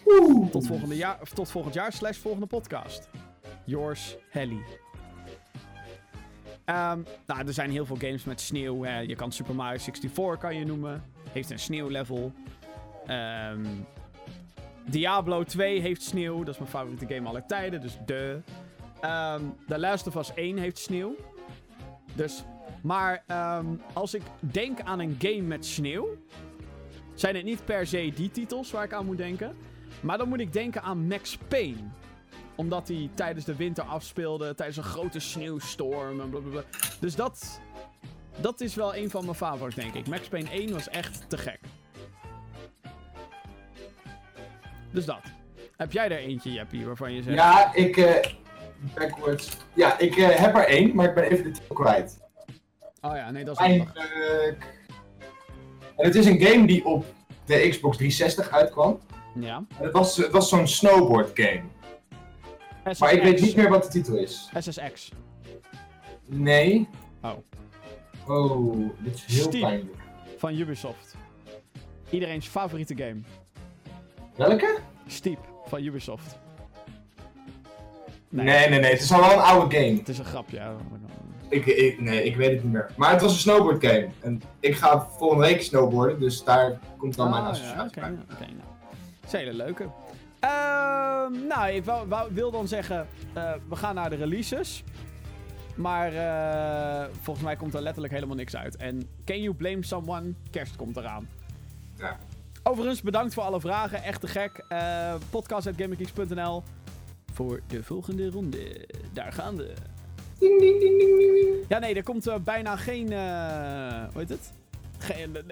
Oeh. 0.07 0.51
Tot, 0.51 0.66
volgende 0.66 0.96
jaar, 0.96 1.18
tot 1.34 1.51
volgend 1.51 1.74
jaar 1.74 1.92
slash 1.92 2.18
volgende 2.18 2.46
podcast. 2.46 3.09
Yours, 3.64 4.16
Helly. 4.30 4.62
Ehm, 6.64 7.03
nou, 7.26 7.46
er 7.46 7.53
zijn 7.53 7.70
heel 7.70 7.86
veel 7.86 7.96
games 7.96 8.24
met 8.24 8.40
sneeuw. 8.40 8.84
Hè. 8.84 8.98
Je 8.98 9.16
kan 9.16 9.32
Super 9.32 9.55
Mario 9.55 9.78
64 9.78 10.38
kan 10.38 10.57
je 10.57 10.64
noemen. 10.64 11.05
Heeft 11.32 11.51
een 11.51 11.59
sneeuwlevel. 11.59 12.32
Ehm 13.07 13.66
Diablo 14.91 15.45
2 15.45 15.80
heeft 15.80 16.03
sneeuw. 16.03 16.38
Dat 16.38 16.55
is 16.55 16.59
mijn 16.59 16.70
favoriete 16.70 17.14
game 17.14 17.28
aller 17.28 17.47
tijden. 17.47 17.80
Dus 17.80 17.99
de. 18.07 18.41
Ehm 19.01 19.43
The 19.66 19.78
Last 19.78 20.07
of 20.07 20.14
Us 20.14 20.34
1 20.34 20.59
heeft 20.59 20.78
sneeuw. 20.78 21.16
Dus. 22.14 22.45
Maar 22.82 23.22
ehm, 23.26 23.66
als 23.93 24.14
ik 24.14 24.22
denk 24.41 24.80
aan 24.80 24.99
een 24.99 25.16
game 25.18 25.43
met 25.43 25.66
sneeuw. 25.66 26.09
Zijn 27.14 27.34
het 27.34 27.45
niet 27.45 27.64
per 27.64 27.86
se 27.86 28.12
die 28.14 28.30
titels 28.30 28.70
waar 28.70 28.84
ik 28.84 28.93
aan 28.93 29.07
moet 29.07 29.16
denken. 29.16 29.57
Maar 30.01 30.18
dan 30.18 30.28
moet 30.28 30.41
ik 30.41 30.53
denken 30.53 30.82
aan 30.82 31.07
Max 31.07 31.38
Payne. 31.49 31.82
Omdat 32.55 32.88
hij 32.88 33.11
tijdens 33.14 33.45
de 33.45 33.57
winter 33.57 33.84
afspeelde, 33.84 34.55
tijdens 34.55 34.78
een 34.78 34.84
grote 34.84 35.18
sneeuwstorm 35.18 36.20
en 36.20 36.30
blablabla. 36.30 36.62
Dus 37.01 37.14
dat, 37.14 37.61
dat 38.41 38.61
is 38.61 38.74
wel 38.74 38.97
een 38.97 39.11
van 39.11 39.24
mijn 39.24 39.36
favorieten, 39.36 39.82
denk 39.82 39.95
ik. 39.95 40.07
Max 40.07 40.28
Payne 40.28 40.51
1 40.51 40.72
was 40.72 40.88
echt 40.88 41.28
te 41.28 41.38
gek. 41.38 41.61
Dus 44.91 45.05
dat. 45.05 45.20
Heb 45.76 45.93
jij 45.93 46.05
er 46.05 46.18
eentje, 46.18 46.53
Jeppie, 46.53 46.86
waarvan 46.86 47.12
je 47.12 47.22
zegt... 47.22 47.36
Ja, 47.36 47.74
ik. 47.74 47.97
eh 47.97 48.32
backwards. 48.95 49.57
Ja, 49.74 49.99
ik 49.99 50.16
eh, 50.16 50.28
heb 50.28 50.55
er 50.55 50.64
één, 50.66 50.95
maar 50.95 51.09
ik 51.09 51.14
ben 51.14 51.24
even 51.24 51.45
de 51.45 51.51
titel 51.51 51.74
kwijt. 51.74 52.18
Oh 53.01 53.16
ja, 53.16 53.30
nee, 53.30 53.45
dat 53.45 53.61
is. 53.61 53.66
Eindelijk. 53.66 53.99
En 55.97 56.07
het 56.07 56.14
is 56.14 56.26
een 56.26 56.41
game 56.41 56.66
die 56.66 56.84
op 56.84 57.05
de 57.45 57.68
Xbox 57.68 57.97
360 57.97 58.51
uitkwam. 58.51 59.01
Ja. 59.34 59.57
En 59.57 59.84
het 59.84 59.93
was, 59.93 60.16
het 60.16 60.30
was 60.30 60.49
zo'n 60.49 60.68
snowboard 60.68 61.30
game. 61.34 61.62
Maar 62.99 63.12
ik 63.12 63.22
weet 63.22 63.41
niet 63.41 63.57
meer 63.57 63.68
wat 63.68 63.82
de 63.82 63.88
titel 63.88 64.16
is. 64.16 64.51
SSX. 64.59 65.12
Nee. 66.26 66.88
Oh. 67.22 67.32
Oh, 68.26 68.91
dit 68.99 69.14
is 69.14 69.24
heel 69.24 69.43
Steam. 69.43 69.62
pijnlijk. 69.62 69.97
Van 70.36 70.55
Ubisoft. 70.59 71.14
Iedereen's 72.11 72.49
favoriete 72.49 72.97
game. 72.97 73.20
Welke? 74.37 74.78
Steep 75.07 75.39
van 75.64 75.83
Ubisoft. 75.83 76.39
Nee. 78.28 78.45
nee, 78.45 78.68
nee, 78.81 78.91
Het 78.91 79.01
is 79.01 79.12
al 79.12 79.20
wel 79.20 79.33
een 79.33 79.39
oude 79.39 79.76
game. 79.76 79.97
Het 79.99 80.09
is 80.09 80.18
een 80.18 80.24
grapje. 80.24 80.57
ja. 80.57 80.74
Ik, 81.49 81.66
ik, 81.66 82.01
nee, 82.01 82.24
ik 82.24 82.37
weet 82.37 82.51
het 82.53 82.62
niet 82.62 82.72
meer. 82.72 82.91
Maar 82.97 83.11
het 83.12 83.20
was 83.20 83.33
een 83.33 83.39
snowboard 83.39 83.85
game. 83.87 84.09
En 84.20 84.43
ik 84.61 84.74
ga 84.76 85.07
volgende 85.18 85.45
week 85.47 85.62
snowboarden, 85.62 86.20
dus 86.20 86.45
daar 86.45 86.78
komt 86.97 87.14
dan 87.16 87.31
mijn 87.31 87.43
Ah, 87.43 87.49
associatie 87.49 88.01
ja, 88.01 88.07
oké, 88.09 88.41
nou. 88.41 88.51
Dat 89.20 89.26
is 89.26 89.33
een 89.33 89.39
hele 89.39 89.53
leuke. 89.55 89.89
Ehm, 90.41 91.47
nou, 91.47 91.70
ik 91.72 91.85
wou, 91.85 92.09
wou- 92.09 92.33
wil 92.35 92.51
dan 92.51 92.68
zeggen, 92.68 93.07
eh, 93.35 93.53
we 93.68 93.76
gaan 93.76 93.95
naar 93.95 94.11
de 94.11 94.16
releases. 94.16 94.85
Maar 95.76 96.12
eh, 96.14 97.09
volgens 97.20 97.45
mij 97.47 97.57
komt 97.57 97.74
er 97.74 97.83
letterlijk 97.83 98.12
helemaal 98.14 98.37
niks 98.37 98.57
uit. 98.57 98.76
En 98.76 99.09
Can 99.24 99.41
You 99.43 99.55
Blame 99.55 99.85
Someone? 99.85 100.33
Kerst 100.51 100.76
komt 100.76 100.97
eraan. 100.97 101.28
Ja. 101.97 102.16
Overigens, 102.62 103.02
bedankt 103.02 103.34
voor 103.34 103.42
alle 103.42 103.61
vragen. 103.61 104.02
Echt 104.02 104.20
te 104.20 104.26
gek. 104.26 104.64
Uh, 104.68 105.14
Podcast.gaminggeeks.nl 105.30 106.62
Voor 107.32 107.61
de 107.66 107.82
volgende 107.82 108.30
ronde. 108.30 108.86
Daar 109.12 109.32
gaan 109.32 109.56
we. 109.56 109.72
Ding, 110.38 110.61
ding, 110.61 110.80
ding, 110.80 110.98
ding, 110.98 111.16
ding, 111.18 111.32
ding. 111.34 111.48
Ja, 111.68 111.78
nee, 111.78 111.94
er 111.94 112.02
komt 112.02 112.26
eh, 112.26 112.34
bijna 112.44 112.76
geen. 112.76 113.12
eh 113.12 113.18
hoe 114.12 114.24
heet 114.26 114.28
het? 114.28 114.52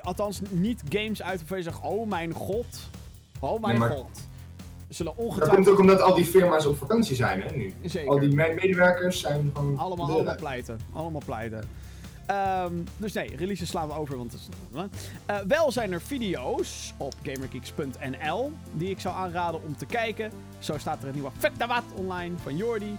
Althans, 0.02 0.40
niet 0.50 0.82
games 0.88 1.22
uit 1.22 1.38
waarvan 1.38 1.56
je 1.58 1.62
zegt: 1.62 1.80
Oh 1.82 2.08
mijn 2.08 2.32
god. 2.32 2.88
Oh 3.40 3.60
mijn 3.60 3.78
Nee, 3.78 3.88
maar- 3.88 3.96
god. 3.96 4.26
Zullen 4.88 5.12
Dat 5.16 5.24
ongetwijfeld. 5.24 5.56
komt 5.64 5.68
ook 5.68 5.80
omdat 5.80 6.00
al 6.00 6.14
die 6.14 6.24
firma's 6.24 6.66
op 6.66 6.76
vakantie 6.76 7.16
zijn, 7.16 7.42
hè, 7.42 7.56
nu. 7.56 7.74
Zeker. 7.84 8.10
Al 8.10 8.18
die 8.18 8.34
me- 8.34 8.52
medewerkers 8.60 9.20
zijn 9.20 9.50
van... 9.54 9.78
Allemaal, 9.78 10.10
allemaal 10.10 10.36
pleiten. 10.36 10.80
Allemaal 10.92 11.22
pleiten. 11.24 11.64
Ehm, 12.28 12.72
dus 12.96 13.12
nee, 13.12 13.36
releases 13.36 13.68
slaan 13.68 13.88
we 13.88 13.94
over, 13.94 14.16
want 14.16 14.32
het 14.32 14.40
is... 14.40 14.48
Eh, 15.26 15.38
wel 15.46 15.72
zijn 15.72 15.92
er 15.92 16.00
video's 16.00 16.94
op 16.96 17.14
gamergeeks.nl 17.22 18.52
die 18.72 18.90
ik 18.90 19.00
zou 19.00 19.14
aanraden 19.14 19.62
om 19.62 19.76
te 19.76 19.86
kijken. 19.86 20.32
Zo 20.58 20.78
staat 20.78 21.02
er 21.02 21.08
een 21.08 21.14
nieuwe 21.14 21.30
Wat 21.66 21.82
online 21.94 22.36
van 22.38 22.56
Jordi. 22.56 22.96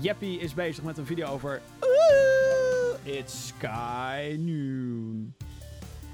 Jeppy 0.00 0.26
is 0.26 0.54
bezig 0.54 0.84
met 0.84 0.98
een 0.98 1.06
video 1.06 1.28
over... 1.28 1.60
Ooh, 1.80 3.14
it's 3.14 3.46
Sky 3.46 4.36
Noon. 4.38 5.34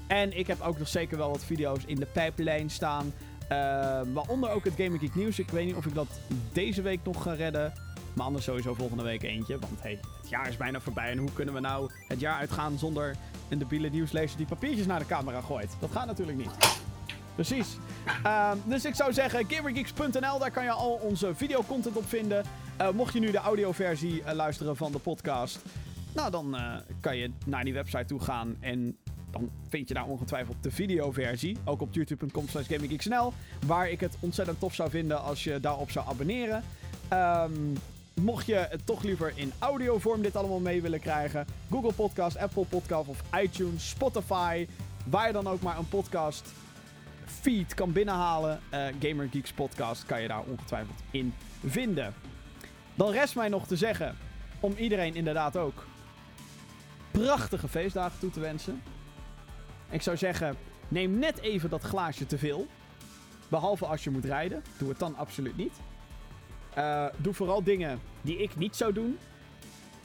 En 0.07 0.37
ik 0.37 0.47
heb 0.47 0.61
ook 0.61 0.77
nog 0.77 0.87
zeker 0.87 1.17
wel 1.17 1.29
wat 1.29 1.43
video's 1.43 1.83
in 1.85 1.95
de 1.95 2.05
pijplijn 2.05 2.69
staan. 2.69 3.13
eh, 3.47 4.01
waaronder 4.13 4.49
ook 4.49 4.63
het 4.63 4.73
Gaming 4.73 4.99
Geek 4.99 5.15
nieuws. 5.15 5.39
Ik 5.39 5.49
weet 5.49 5.65
niet 5.65 5.75
of 5.75 5.85
ik 5.85 5.93
dat 5.93 6.07
deze 6.53 6.81
week 6.81 6.99
nog 7.03 7.21
ga 7.21 7.33
redden. 7.33 7.73
Maar 8.15 8.25
anders 8.25 8.45
sowieso 8.45 8.73
volgende 8.73 9.03
week 9.03 9.23
eentje. 9.23 9.59
Want 9.59 9.81
hey, 9.81 9.99
het 10.21 10.29
jaar 10.29 10.47
is 10.47 10.57
bijna 10.57 10.79
voorbij. 10.79 11.11
En 11.11 11.17
hoe 11.17 11.33
kunnen 11.33 11.53
we 11.53 11.59
nou 11.59 11.89
het 12.07 12.19
jaar 12.19 12.37
uitgaan 12.37 12.77
zonder 12.77 13.15
een 13.49 13.57
debiele 13.57 13.89
nieuwslezer 13.89 14.37
die 14.37 14.45
papiertjes 14.45 14.85
naar 14.85 14.99
de 14.99 15.05
camera 15.05 15.41
gooit? 15.41 15.75
Dat 15.79 15.91
gaat 15.91 16.05
natuurlijk 16.05 16.37
niet. 16.37 16.81
Precies. 17.35 17.77
Ehm, 18.23 18.57
dus 18.65 18.85
ik 18.85 18.95
zou 18.95 19.13
zeggen, 19.13 19.45
gamergeeks.nl, 19.47 20.39
daar 20.39 20.51
kan 20.51 20.63
je 20.63 20.71
al 20.71 20.93
onze 20.93 21.35
videocontent 21.35 21.97
op 21.97 22.07
vinden. 22.07 22.43
Eh, 22.77 22.89
mocht 22.89 23.13
je 23.13 23.19
nu 23.19 23.31
de 23.31 23.37
audioversie 23.37 24.23
eh, 24.23 24.33
luisteren 24.33 24.75
van 24.75 24.91
de 24.91 24.99
podcast, 24.99 25.59
nou 26.13 26.31
dan 26.31 26.55
eh, 26.55 26.75
kan 26.99 27.17
je 27.17 27.31
naar 27.45 27.63
die 27.63 27.73
website 27.73 28.05
toe 28.05 28.19
gaan 28.19 28.55
en 28.59 28.97
dan 29.31 29.49
vind 29.69 29.87
je 29.87 29.93
daar 29.93 30.05
ongetwijfeld 30.05 30.55
de 30.61 30.71
videoversie. 30.71 31.57
Ook 31.65 31.81
op 31.81 31.93
youtube.com 31.93 32.47
slash 32.47 32.67
gaminggeeksnl. 32.67 33.33
Waar 33.65 33.89
ik 33.89 33.99
het 33.99 34.17
ontzettend 34.19 34.59
tof 34.59 34.73
zou 34.73 34.89
vinden 34.89 35.21
als 35.21 35.43
je 35.43 35.59
daarop 35.59 35.91
zou 35.91 36.07
abonneren. 36.07 36.63
Ehm, 37.07 37.51
mocht 38.21 38.45
je 38.45 38.55
het 38.55 38.85
toch 38.85 39.03
liever 39.03 39.33
in 39.35 39.51
audiovorm 39.59 40.21
dit 40.21 40.35
allemaal 40.35 40.59
mee 40.59 40.81
willen 40.81 40.99
krijgen. 40.99 41.45
Google 41.71 41.93
Podcast, 41.93 42.37
Apple 42.37 42.65
Podcast 42.65 43.07
of 43.07 43.21
iTunes, 43.41 43.89
Spotify. 43.89 44.67
Waar 45.09 45.27
je 45.27 45.33
dan 45.33 45.47
ook 45.47 45.61
maar 45.61 45.77
een 45.77 45.89
podcast 45.89 46.47
feed 47.25 47.73
kan 47.73 47.91
binnenhalen. 47.91 48.59
eh 48.69 48.85
Gamer 48.99 49.29
Geeks 49.31 49.53
podcast 49.53 50.05
kan 50.05 50.21
je 50.21 50.27
daar 50.27 50.43
ongetwijfeld 50.43 50.99
in 51.11 51.33
vinden. 51.65 52.13
Dan 52.95 53.11
rest 53.11 53.35
mij 53.35 53.49
nog 53.49 53.67
te 53.67 53.75
zeggen 53.77 54.15
om 54.59 54.73
iedereen 54.77 55.15
inderdaad 55.15 55.57
ook 55.57 55.85
prachtige 57.11 57.67
feestdagen 57.67 58.19
toe 58.19 58.29
te 58.29 58.39
wensen. 58.39 58.81
Ik 59.89 60.01
zou 60.01 60.17
zeggen, 60.17 60.55
neem 60.87 61.19
net 61.19 61.39
even 61.39 61.69
dat 61.69 61.81
glaasje 61.81 62.25
te 62.25 62.37
veel. 62.37 62.67
Behalve 63.47 63.85
als 63.85 64.03
je 64.03 64.09
moet 64.09 64.25
rijden. 64.25 64.63
Doe 64.77 64.89
het 64.89 64.99
dan 64.99 65.15
absoluut 65.17 65.57
niet. 65.57 65.73
Eh, 66.75 67.05
doe 67.17 67.33
vooral 67.33 67.63
dingen 67.63 67.99
die 68.21 68.37
ik 68.37 68.55
niet 68.55 68.75
zou 68.75 68.93
doen. 68.93 69.17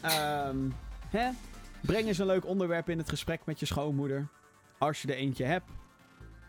Ehm, 0.00 0.56
hè? 1.08 1.28
Breng 1.80 2.06
eens 2.06 2.18
een 2.18 2.26
leuk 2.26 2.46
onderwerp 2.46 2.88
in 2.88 2.98
het 2.98 3.08
gesprek 3.08 3.40
met 3.44 3.60
je 3.60 3.66
schoonmoeder. 3.66 4.26
Als 4.78 5.02
je 5.02 5.08
er 5.08 5.14
eentje 5.14 5.44
hebt. 5.44 5.66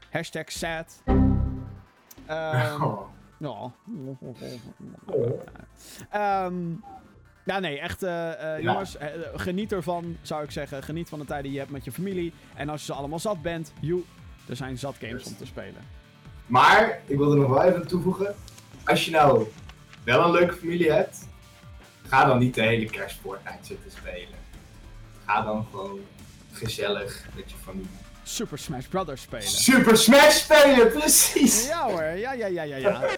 Hashtag 0.10 0.52
sad. 0.52 1.02
Ehm, 2.26 2.84
Oh. 2.84 3.02
ja. 3.38 3.72
Ehm, 6.10 6.56
ja, 7.46 7.60
nee, 7.60 7.80
echt, 7.80 8.04
eh, 8.04 8.32
eh, 8.56 8.64
Ja. 8.64 8.72
jongens, 8.72 8.98
geniet 9.36 9.72
ervan, 9.72 10.18
zou 10.22 10.44
ik 10.44 10.52
zeggen. 10.52 10.84
Geniet 10.84 11.10
van 11.10 11.20
de 11.20 11.26
tijd 11.26 11.44
die 11.44 11.52
je 11.52 11.60
hebt 11.60 11.72
met 11.72 11.84
je 11.84 11.92
familie. 11.92 12.34
En 12.56 12.70
als 12.70 12.80
je 12.80 12.86
ze 12.86 12.94
allemaal 12.94 13.20
zat 13.20 13.42
bent, 13.42 13.74
joe, 13.80 14.02
er 14.50 14.56
zijn 14.56 14.78
zat 14.78 14.96
games 15.00 15.26
om 15.26 15.36
te 15.36 15.46
spelen. 15.46 15.82
Maar, 16.46 17.00
ik 17.06 17.18
wil 17.18 17.32
er 17.32 17.38
nog 17.38 17.50
wel 17.50 17.64
even 17.64 17.88
toevoegen. 17.88 18.36
Als 18.86 19.06
je 19.06 19.12
nou 19.12 19.46
wel 20.04 20.26
een 20.26 20.32
leuke 20.32 20.54
familie 20.54 20.92
hebt, 20.92 21.18
ga 22.08 22.26
dan 22.26 22.40
niet 22.40 22.54
de 22.56 22.62
hele 22.62 22.86
kerst 22.86 23.20
Fortnite 23.22 23.66
zitten 23.66 23.92
spelen. 23.92 24.40
Ga 25.26 25.42
dan 25.42 25.68
gewoon 25.72 26.00
gezellig 26.52 27.26
met 27.36 27.52
je 27.52 27.58
familie. 27.64 27.90
Super 28.24 28.58
Smash 28.58 28.86
Brothers 28.86 29.22
spelen. 29.22 29.48
Super 29.48 29.98
Smash 29.98 30.36
spelen, 30.36 30.92
precies! 30.92 31.68
Ja 31.68 31.90
hoor, 31.90 32.04
ja, 32.04 32.34
ja, 32.34 32.46
ja, 32.46 32.64
ja, 32.64 32.76
ja. 32.76 33.02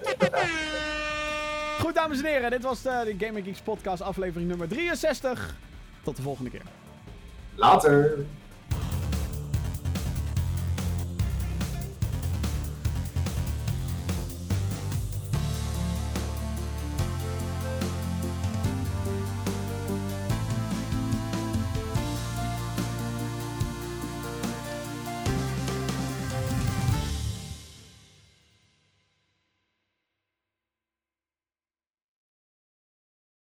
Goed, 1.79 1.95
dames 1.95 2.17
en 2.17 2.25
heren, 2.25 2.51
dit 2.51 2.63
was 2.63 2.81
de, 2.81 3.15
de 3.17 3.25
Gaming 3.25 3.45
Geeks 3.45 3.59
podcast 3.59 4.01
aflevering 4.01 4.49
nummer 4.49 4.67
63. 4.67 5.55
Tot 6.03 6.15
de 6.15 6.21
volgende 6.21 6.49
keer. 6.49 6.61
Later! 7.55 8.25